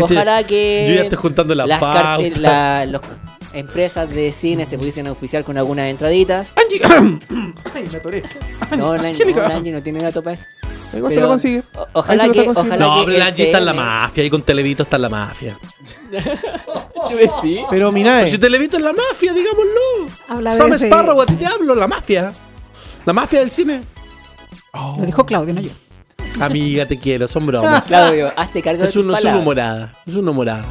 Ojalá 0.00 0.42
que 0.44 0.86
Yo 0.88 0.94
ya 0.94 1.02
estoy 1.02 1.18
juntando 1.18 1.54
la 1.54 1.66
las 1.66 1.78
pauta. 1.78 2.02
carte- 2.16 2.40
la- 2.40 2.86
los- 2.86 3.02
empresas 3.52 4.08
de 4.10 4.32
cine 4.32 4.66
se 4.66 4.78
pudiesen 4.78 5.06
auspiciar 5.06 5.44
con 5.44 5.58
algunas 5.58 5.86
entraditas. 5.90 6.52
Ay, 7.74 7.88
me 7.90 7.96
atoré. 7.96 8.22
No, 8.76 8.92
Angélica. 8.92 9.48
no, 9.48 9.54
Angie 9.56 9.72
no 9.72 9.82
tiene 9.82 10.00
dato 10.00 10.22
para 10.22 10.34
eso. 10.34 10.46
Igual 10.94 11.10
se 11.10 11.16
Pero- 11.16 11.26
lo 11.26 11.32
consigue. 11.32 11.62
Ojalá 11.94 12.28
que, 12.28 12.48
ojalá 12.48 12.76
No, 12.76 13.04
que 13.06 13.12
pero 13.12 13.24
Angie 13.24 13.44
está 13.46 13.58
en 13.58 13.64
la 13.64 13.72
mafia. 13.74 14.24
Y 14.24 14.30
con 14.30 14.42
Televito 14.42 14.82
está 14.82 14.96
en 14.96 15.02
la 15.02 15.08
mafia. 15.08 15.56
Sí. 17.42 17.60
Pero 17.68 17.92
mira, 17.92 18.18
Pero 18.20 18.30
si 18.30 18.38
Televito 18.38 18.76
es 18.78 18.82
la 18.82 18.92
mafia, 18.92 19.32
digámoslo. 19.32 19.72
Habla 20.28 20.52
Sam 20.52 20.72
Sparrow, 20.74 21.20
a 21.20 21.26
ti 21.26 21.34
te 21.34 21.46
hablo, 21.46 21.74
la 21.74 21.86
mafia. 21.88 22.32
La 23.04 23.12
mafia 23.12 23.40
del 23.40 23.50
cine. 23.50 23.82
Lo 24.72 25.04
dijo 25.04 25.26
Claudio, 25.26 25.52
no 25.52 25.60
yo. 25.60 25.70
Amiga, 26.40 26.86
te 26.86 26.98
quiero, 26.98 27.28
son 27.28 27.44
bromas. 27.46 27.82
Claudio, 27.86 28.32
hazte 28.36 28.62
cargo 28.62 28.82
de 28.82 28.88
Es 28.88 28.94
tus 28.94 29.04
una, 29.04 29.18
es 29.18 29.24
una 29.24 29.36
humorada. 29.38 29.92
Es 30.06 30.14
una 30.14 30.30
humorada. 30.30 30.62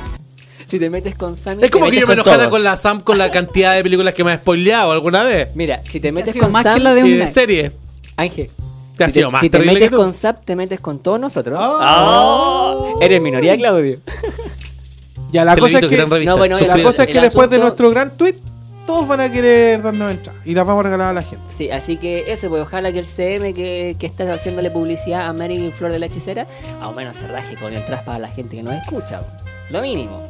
Si 0.72 0.80
te 0.80 0.90
metes 0.90 1.16
con 1.16 1.36
Sammy, 1.36 1.66
Es 1.66 1.70
como 1.70 1.86
te 1.88 1.92
que 1.92 2.00
yo 2.00 2.08
me 2.08 2.14
enojara 2.14 2.38
todos. 2.38 2.50
con 2.50 2.64
la 2.64 2.78
Sam 2.78 3.02
con 3.02 3.18
la 3.18 3.30
cantidad 3.30 3.76
de 3.76 3.84
películas 3.84 4.14
que 4.14 4.24
me 4.24 4.32
ha 4.32 4.38
spoileado 4.38 4.94
alguna 4.94 5.22
vez. 5.24 5.50
Mira, 5.54 5.82
si 5.84 6.00
te 6.00 6.14
metes 6.14 6.38
con 6.38 6.50
más 6.50 6.64
que 6.64 6.70
Sam, 6.70 6.80
la 6.82 6.94
de 6.94 7.02
Y 7.02 7.04
un 7.04 7.10
de 7.12 7.18
night. 7.18 7.30
serie. 7.34 7.72
Ángel. 8.16 8.50
Te 8.96 9.04
ha 9.04 9.08
si 9.08 9.14
sido 9.16 9.28
te, 9.28 9.32
más 9.34 9.42
si 9.42 9.50
te 9.50 9.60
metes 9.60 9.92
con 9.92 10.14
Zap, 10.14 10.46
te 10.46 10.56
metes 10.56 10.80
con 10.80 11.00
todos 11.00 11.20
nosotros. 11.20 11.60
Oh. 11.62 12.98
Eres 13.02 13.22
minoría, 13.22 13.58
Claudio. 13.58 14.00
ya 15.34 15.44
la 15.44 15.58
cosa 15.58 15.80
es 15.80 15.88
que. 15.88 15.98
No, 16.26 16.38
bueno, 16.38 16.58
la 16.60 16.76
el- 16.76 16.84
cosa 16.84 17.04
es 17.04 17.10
que 17.10 17.18
el 17.18 17.24
después 17.24 17.50
de 17.50 17.60
nuestro 17.60 17.90
gran 17.90 18.12
tweet, 18.18 18.36
todos 18.86 19.08
van 19.08 19.20
a 19.22 19.30
querer 19.32 19.82
darnos 19.82 20.10
entrada. 20.12 20.40
Y 20.46 20.54
las 20.54 20.66
vamos 20.66 20.82
a 20.82 20.84
regalar 20.84 21.08
a 21.10 21.14
la 21.14 21.24
gente. 21.24 21.44
Sí, 21.50 21.70
así 21.70 21.98
que 21.98 22.26
eso, 22.32 22.48
pues 22.50 22.62
ojalá 22.62 22.94
que 22.94 23.00
el 23.00 23.06
CM 23.06 23.54
que, 23.54 23.96
que 24.00 24.06
está 24.06 24.34
haciéndole 24.34 24.72
publicidad 24.72 25.28
a 25.28 25.34
Marilyn 25.34 25.74
Flor 25.74 25.92
de 25.92 26.00
la 26.00 26.06
Hechicera, 26.06 26.48
al 26.82 26.96
menos 26.96 27.16
se 27.18 27.28
raje 27.28 27.56
con 27.58 27.74
entradas 27.74 28.04
para 28.06 28.20
la 28.20 28.28
gente 28.30 28.56
que 28.58 28.64
nos 28.64 28.74
escucha. 28.76 29.24
Lo 29.70 29.82
mínimo. 29.82 30.22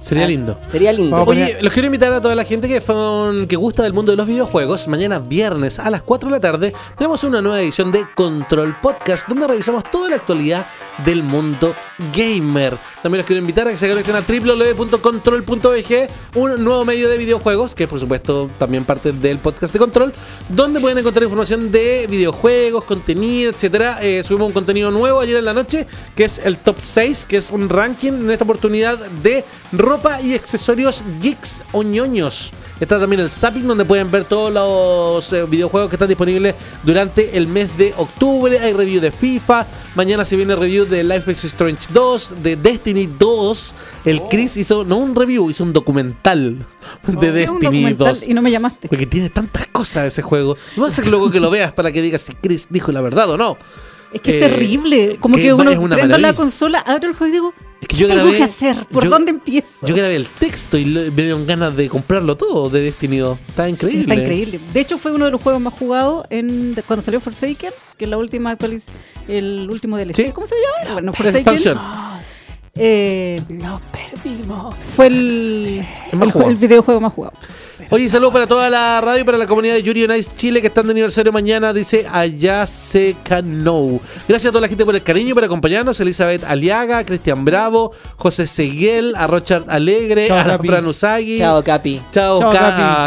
Sería 0.00 0.24
Así- 0.24 0.32
lindo. 0.36 0.58
Sería 0.66 0.92
lindo. 0.92 1.10
Vamos 1.16 1.28
a 1.28 1.30
Oye, 1.30 1.58
los 1.60 1.72
quiero 1.72 1.86
invitar 1.86 2.12
a 2.12 2.20
toda 2.20 2.34
la 2.34 2.44
gente 2.44 2.68
que, 2.68 2.80
son- 2.80 3.46
que 3.46 3.56
gusta 3.56 3.82
del 3.82 3.92
mundo 3.92 4.10
de 4.12 4.16
los 4.16 4.26
videojuegos. 4.26 4.88
Mañana 4.88 5.18
viernes 5.18 5.78
a 5.78 5.90
las 5.90 6.02
4 6.02 6.28
de 6.28 6.36
la 6.36 6.40
tarde 6.40 6.72
tenemos 6.96 7.24
una 7.24 7.42
nueva 7.42 7.60
edición 7.60 7.92
de 7.92 8.06
Control 8.14 8.76
Podcast 8.80 9.26
donde 9.28 9.46
revisamos 9.46 9.84
toda 9.90 10.10
la 10.10 10.16
actualidad 10.16 10.66
del 11.04 11.22
mundo 11.22 11.74
gamer. 12.14 12.78
También 13.02 13.18
los 13.18 13.26
quiero 13.26 13.40
invitar 13.40 13.68
a 13.68 13.70
que 13.70 13.76
se 13.76 13.88
conecten 13.88 14.16
a 14.16 14.20
www.control.bg, 14.20 16.08
un 16.34 16.64
nuevo 16.64 16.84
medio 16.84 17.08
de 17.08 17.18
videojuegos 17.18 17.74
que 17.74 17.86
por 17.86 18.00
supuesto 18.00 18.50
también 18.58 18.84
parte 18.84 19.12
del 19.12 19.38
podcast 19.38 19.72
de 19.72 19.78
Control, 19.78 20.12
donde 20.48 20.80
pueden 20.80 20.98
encontrar 20.98 21.24
información 21.24 21.70
de 21.72 22.06
videojuegos, 22.08 22.84
contenido, 22.84 23.50
etcétera. 23.50 23.98
Eh, 24.02 24.22
subimos 24.24 24.48
un 24.48 24.54
contenido 24.54 24.90
nuevo 24.90 25.20
ayer 25.20 25.36
en 25.36 25.44
la 25.44 25.54
noche 25.54 25.86
que 26.16 26.24
es 26.24 26.38
el 26.38 26.56
top 26.58 26.76
6, 26.80 27.26
que 27.26 27.36
es 27.36 27.50
un 27.50 27.68
ranking 27.68 28.12
en 28.12 28.30
esta 28.30 28.44
oportunidad 28.44 28.98
de 28.98 29.44
ropa 29.72 30.20
y 30.20 30.34
accesorios 30.34 31.02
geeks 31.20 31.62
o 31.72 31.82
ñoños. 31.82 32.52
Está 32.80 33.00
también 33.00 33.20
el 33.20 33.30
Zapping, 33.30 33.66
donde 33.66 33.84
pueden 33.84 34.08
ver 34.08 34.24
todos 34.24 34.52
los 34.52 35.32
eh, 35.32 35.44
videojuegos 35.46 35.90
que 35.90 35.96
están 35.96 36.08
disponibles 36.08 36.54
durante 36.84 37.36
el 37.36 37.48
mes 37.48 37.76
de 37.76 37.92
octubre. 37.96 38.56
Hay 38.60 38.72
review 38.72 39.00
de 39.00 39.10
FIFA. 39.10 39.66
Mañana 39.96 40.24
se 40.24 40.36
viene 40.36 40.54
review 40.54 40.84
de 40.84 41.02
Life 41.02 41.32
is 41.32 41.44
Strange 41.44 41.86
2, 41.92 42.42
de 42.42 42.54
Destiny 42.54 43.08
2. 43.18 43.74
El 44.04 44.22
Chris 44.22 44.56
hizo, 44.56 44.84
no 44.84 44.96
un 44.98 45.16
review, 45.16 45.50
hizo 45.50 45.64
un 45.64 45.72
documental 45.72 46.58
de 46.58 46.62
Es 46.62 47.08
un 47.08 47.34
Destiny 47.34 47.64
documental 47.64 48.14
2. 48.14 48.22
Y 48.28 48.34
no 48.34 48.42
me 48.42 48.50
llamaste. 48.52 48.86
Porque 48.88 49.06
tiene 49.06 49.28
tantas 49.30 49.66
cosas 49.68 50.06
ese 50.06 50.22
juego. 50.22 50.56
No 50.76 50.86
es 50.86 51.04
luego 51.04 51.32
que 51.32 51.40
lo 51.40 51.50
veas 51.50 51.72
para 51.72 51.90
que 51.90 52.00
digas 52.00 52.22
si 52.22 52.34
Chris 52.34 52.68
dijo 52.70 52.92
la 52.92 53.00
verdad 53.00 53.28
o 53.30 53.36
no. 53.36 53.58
Es 54.12 54.20
que 54.20 54.38
Eh, 54.38 54.44
es 54.44 54.50
terrible. 54.52 55.16
Como 55.18 55.34
que 55.34 55.42
que, 55.42 55.52
uno 55.52 55.72
una 55.80 55.96
prendo 55.96 56.16
la 56.16 56.32
consola, 56.32 56.78
abro 56.78 57.08
el 57.08 57.16
juego 57.16 57.28
y 57.28 57.32
digo, 57.32 57.54
Es 57.80 57.86
que 57.88 57.94
¿qué 57.94 57.96
yo 58.02 58.06
tengo 58.08 58.22
grabé- 58.24 58.36
que 58.38 58.42
hacer? 58.42 58.86
¿Por 58.90 59.04
yo- 59.04 59.10
dónde 59.10 59.30
empiezo? 59.30 59.86
Yo 59.86 59.94
grabé 59.94 60.16
el 60.16 60.26
texto 60.26 60.76
y 60.76 60.84
lo- 60.84 61.00
me 61.12 61.22
dieron 61.22 61.46
ganas 61.46 61.76
de 61.76 61.88
comprarlo 61.88 62.36
todo 62.36 62.68
de 62.70 62.80
Destiny 62.82 63.18
2. 63.18 63.38
Está 63.48 63.68
increíble. 63.68 64.00
Está 64.02 64.14
increíble. 64.14 64.60
De 64.72 64.80
hecho, 64.80 64.98
fue 64.98 65.12
uno 65.12 65.26
de 65.26 65.30
los 65.30 65.40
juegos 65.40 65.62
más 65.62 65.74
jugados 65.74 66.26
en, 66.30 66.74
de- 66.74 66.82
cuando 66.82 67.04
salió 67.04 67.20
Forsaken, 67.20 67.70
que 67.96 68.04
es 68.04 68.10
la 68.10 68.16
última 68.18 68.50
actualiz 68.50 68.86
el 69.28 69.68
último 69.70 69.96
DLC. 69.96 70.16
Sí. 70.26 70.32
¿Cómo 70.32 70.46
se 70.46 70.56
llama? 70.56 70.94
Bueno, 70.94 71.10
Expansión. 71.12 71.78
Forsaken. 71.78 72.08
Eh, 72.80 73.40
Lo 73.48 73.80
perdimos. 73.92 74.74
fue 74.80 75.06
el, 75.08 75.84
el 76.46 76.56
videojuego 76.56 77.00
más 77.00 77.12
jugado. 77.12 77.34
Oye, 77.90 78.08
saludos 78.08 78.32
para 78.32 78.46
toda 78.46 78.68
la 78.68 79.00
radio 79.00 79.20
y 79.20 79.24
para 79.24 79.38
la 79.38 79.46
comunidad 79.46 79.74
de 79.74 79.82
Yuri 79.82 80.04
on 80.04 80.16
Ice 80.16 80.30
Chile 80.36 80.60
que 80.60 80.66
están 80.66 80.86
de 80.86 80.90
aniversario 80.92 81.32
mañana. 81.32 81.72
Dice 81.72 82.06
Allá 82.10 82.66
se 82.66 83.14
Cano. 83.22 84.00
Gracias 84.28 84.46
a 84.46 84.52
toda 84.52 84.62
la 84.62 84.68
gente 84.68 84.84
por 84.84 84.94
el 84.96 85.02
cariño 85.02 85.30
y 85.30 85.34
por 85.34 85.44
acompañarnos. 85.44 85.98
Elizabeth 86.00 86.42
Aliaga, 86.44 87.04
Cristian 87.04 87.44
Bravo, 87.44 87.92
José 88.16 88.46
Seguel, 88.46 89.14
a 89.16 89.26
Richard 89.28 89.64
Alegre, 89.68 90.26
Chao, 90.26 90.38
a 90.40 90.44
Capi. 90.44 90.68
Fran 90.68 90.86
Usagi. 90.86 91.38
Chao, 91.38 91.62
Capi. 91.62 92.00
Chao, 92.12 92.38
Chao, 92.38 92.52
Ca- 92.52 92.58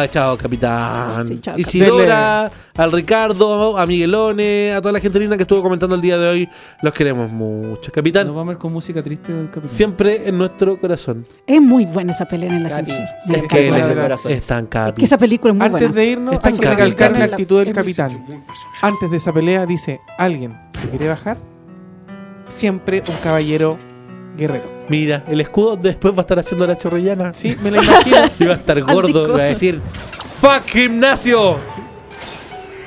Capi. 0.02 0.14
chao, 0.14 0.38
capitán. 0.38 1.28
Sí, 1.28 1.40
chao. 1.40 1.58
Isidora, 1.60 2.50
al 2.78 2.92
Ricardo, 2.92 3.78
a 3.78 3.86
Miguelone, 3.86 4.74
a 4.74 4.82
toda 4.82 4.94
la 4.94 5.00
gente 5.00 5.20
linda 5.20 5.36
que 5.36 5.44
estuvo 5.44 5.62
comentando 5.62 5.96
el 5.96 6.02
día 6.02 6.18
de 6.18 6.28
hoy. 6.30 6.50
Los 6.82 6.94
queremos 6.94 7.30
mucho. 7.30 7.92
Capitán, 7.92 8.28
Nos 8.28 8.36
vamos 8.38 8.52
a 8.52 8.54
ver 8.54 8.58
con 8.58 8.72
música 8.72 9.04
triste 9.04 9.34
del 9.34 9.48
capítulo. 9.48 9.68
siempre 9.70 10.22
en 10.28 10.38
nuestro 10.38 10.80
corazón. 10.80 11.26
Es 11.46 11.62
muy 11.62 11.86
buena 11.86 12.14
esa 12.14 12.26
pelea 12.26 12.56
en 12.56 12.64
la 12.64 12.70
Capi, 12.70 12.82
ascensión. 12.84 13.08
sí, 13.24 13.32
Me 13.34 13.38
es 13.40 13.44
encanta. 13.44 14.61
Que- 14.70 14.94
es 14.98 15.04
esa 15.04 15.18
película 15.18 15.52
es 15.54 15.58
muy 15.58 15.66
Antes 15.68 15.82
buena. 15.82 15.96
de 15.96 16.06
irnos, 16.06 16.34
Está 16.36 16.50
hay 16.50 16.58
que 16.58 16.70
recalcar 16.70 17.12
la 17.18 17.26
actitud 17.26 17.64
del 17.64 17.74
capitán. 17.74 18.26
Antes 18.82 19.12
de 19.12 19.18
esa 19.18 19.32
pelea 19.34 19.66
dice, 19.66 20.00
alguien 20.18 20.58
se 20.80 20.90
quiere 20.90 21.08
bajar, 21.08 21.38
siempre 22.48 23.02
un 23.08 23.16
caballero 23.24 23.78
guerrero. 24.38 24.66
Mira, 24.90 25.24
el 25.28 25.40
escudo 25.42 25.78
después 25.78 26.14
va 26.14 26.20
a 26.20 26.22
estar 26.22 26.40
haciendo 26.40 26.66
la 26.68 26.78
chorrillana. 26.78 27.34
Sí, 27.34 27.56
me 27.64 27.72
lo 27.72 27.82
imagino. 27.84 28.18
Y 28.40 28.46
va 28.46 28.54
a 28.54 28.58
estar 28.58 28.82
gordo, 28.84 29.28
y 29.28 29.32
va 29.32 29.40
a 29.40 29.44
decir 29.44 29.80
¡Fuck 30.42 30.66
gimnasio! 30.68 31.58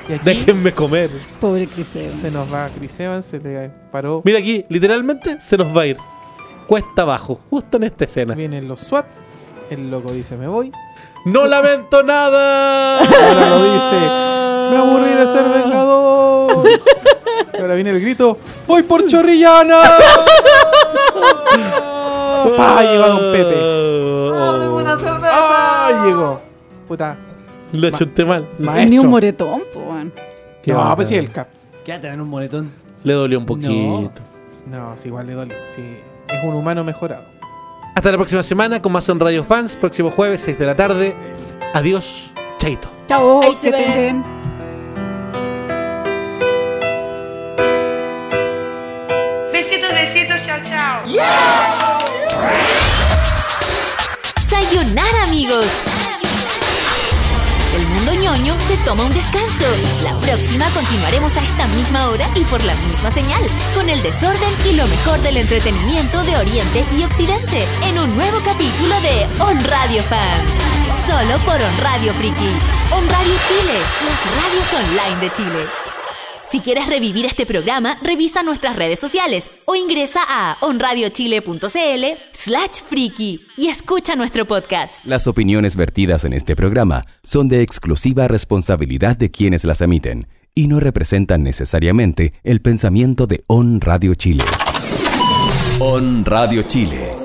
Y 0.07 0.13
aquí 0.13 0.21
Déjenme 0.23 0.71
comer. 0.71 1.09
Pobre 1.39 1.65
Chris 1.67 1.95
Evans. 1.95 2.19
se 2.21 2.29
nos 2.29 2.53
va 2.53 2.69
Chris 2.69 2.99
Evans, 2.99 3.25
se 3.25 3.39
le 3.39 3.69
paró. 3.91 4.21
Mira 4.23 4.37
aquí, 4.39 4.63
literalmente 4.69 5.39
se 5.39 5.57
nos 5.57 5.75
va 5.75 5.81
a 5.83 5.87
ir. 5.87 5.97
Cuesta 6.67 7.03
abajo, 7.03 7.39
justo 7.49 7.77
en 7.77 7.83
esta 7.83 8.05
escena. 8.05 8.35
Vienen 8.35 8.67
los 8.67 8.81
SWAT, 8.81 9.05
el 9.71 9.89
loco 9.89 10.11
dice, 10.11 10.35
me 10.37 10.47
voy. 10.47 10.71
¡No 11.25 11.47
lamento 11.47 12.03
nada! 12.03 12.99
Ahora 12.99 13.49
lo 13.49 13.73
dice, 13.73 13.99
me 14.69 14.77
aburrí 14.77 15.09
de 15.09 15.27
ser 15.27 15.49
vengador. 15.49 16.63
Ahora 17.59 17.73
viene 17.73 17.89
el 17.89 17.99
grito, 17.99 18.37
voy 18.67 18.83
por 18.83 19.07
Chorrillana. 19.07 19.81
Pa, 22.55 22.83
llegó 22.83 23.07
Don 23.07 23.31
Pepe. 23.31 23.55
¡Ah! 25.23 26.03
Llegó. 26.05 26.41
Puta. 26.87 27.17
Lo 27.71 27.89
chunté 27.89 28.23
mal. 28.23 28.47
Maestro. 28.59 28.89
Ni 28.89 28.99
un 28.99 29.07
moretón, 29.07 29.63
po, 29.73 29.79
weón. 29.79 30.13
Qué 30.61 30.73
no, 30.73 30.95
pues 30.95 31.07
sí, 31.07 31.15
el 31.15 31.31
cap. 31.31 31.47
Quédate 31.83 32.07
en 32.09 32.21
un 32.21 32.29
moretón. 32.29 32.71
Le 33.03 33.13
dolió 33.13 33.39
un 33.39 33.45
poquito. 33.47 34.11
No, 34.67 34.95
sí, 34.95 35.07
igual 35.07 35.25
le 35.27 35.33
dolió. 35.33 35.57
Sí, 35.75 35.81
es 36.27 36.43
un 36.43 36.53
humano 36.53 36.83
mejorado. 36.83 37.23
Hasta 37.95 38.11
la 38.11 38.17
próxima 38.17 38.43
semana 38.43 38.81
con 38.81 38.91
más 38.91 39.07
en 39.09 39.19
Radio 39.19 39.43
Fans. 39.43 39.75
Próximo 39.75 40.11
jueves, 40.11 40.41
6 40.41 40.59
de 40.59 40.65
la 40.65 40.75
tarde. 40.75 41.15
Adiós. 41.73 42.31
Chaito. 42.57 42.89
Chao, 43.07 43.41
Ahí 43.41 43.49
que 43.49 43.55
se 43.55 43.71
ve. 43.71 43.79
estén 43.79 43.93
bien. 44.23 44.25
Besitos, 49.51 49.93
besitos, 49.93 50.45
chao, 50.45 50.57
chao. 50.63 51.01
desayunar, 54.35 55.15
amigos. 55.23 55.65
Ñoño 58.25 58.57
se 58.67 58.75
toma 58.77 59.03
un 59.03 59.13
descanso. 59.13 59.65
La 60.01 60.15
próxima 60.15 60.67
continuaremos 60.71 61.37
a 61.37 61.43
esta 61.43 61.67
misma 61.67 62.09
hora 62.09 62.27
y 62.35 62.43
por 62.45 62.63
la 62.63 62.73
misma 62.73 63.11
señal, 63.11 63.39
con 63.75 63.87
el 63.87 64.01
desorden 64.01 64.49
y 64.65 64.73
lo 64.73 64.87
mejor 64.87 65.19
del 65.21 65.37
entretenimiento 65.37 66.23
de 66.23 66.35
Oriente 66.35 66.83
y 66.97 67.03
Occidente, 67.03 67.67
en 67.83 67.99
un 67.99 68.15
nuevo 68.15 68.39
capítulo 68.43 68.99
de 69.01 69.27
On 69.43 69.63
Radio 69.65 70.01
Fans. 70.09 70.51
Solo 71.05 71.37
por 71.45 71.61
On 71.61 71.77
Radio 71.83 72.13
Friki. 72.15 72.49
On 72.97 73.07
Radio 73.09 73.35
Chile, 73.47 73.77
las 74.07 74.19
radios 74.41 74.73
online 74.73 75.21
de 75.21 75.31
Chile. 75.31 75.84
Si 76.55 76.61
quieres 76.61 76.87
revivir 76.87 77.25
este 77.25 77.45
programa, 77.45 77.97
revisa 78.01 78.41
nuestras 78.41 78.77
redes 78.77 78.97
sociales 78.97 79.49
o 79.65 79.75
ingresa 79.75 80.21
a 80.25 80.55
onradiochile.cl 80.61 82.05
slash 82.31 82.79
friki 82.87 83.41
y 83.57 83.67
escucha 83.67 84.15
nuestro 84.15 84.45
podcast. 84.47 85.05
Las 85.05 85.27
opiniones 85.27 85.75
vertidas 85.75 86.23
en 86.23 86.31
este 86.31 86.55
programa 86.55 87.03
son 87.23 87.49
de 87.49 87.61
exclusiva 87.61 88.29
responsabilidad 88.29 89.17
de 89.17 89.31
quienes 89.31 89.65
las 89.65 89.81
emiten 89.81 90.27
y 90.53 90.67
no 90.67 90.79
representan 90.79 91.43
necesariamente 91.43 92.31
el 92.45 92.61
pensamiento 92.61 93.27
de 93.27 93.43
On 93.47 93.81
Radio 93.81 94.15
Chile. 94.15 94.45
On 95.81 96.23
Radio 96.23 96.61
Chile. 96.61 97.15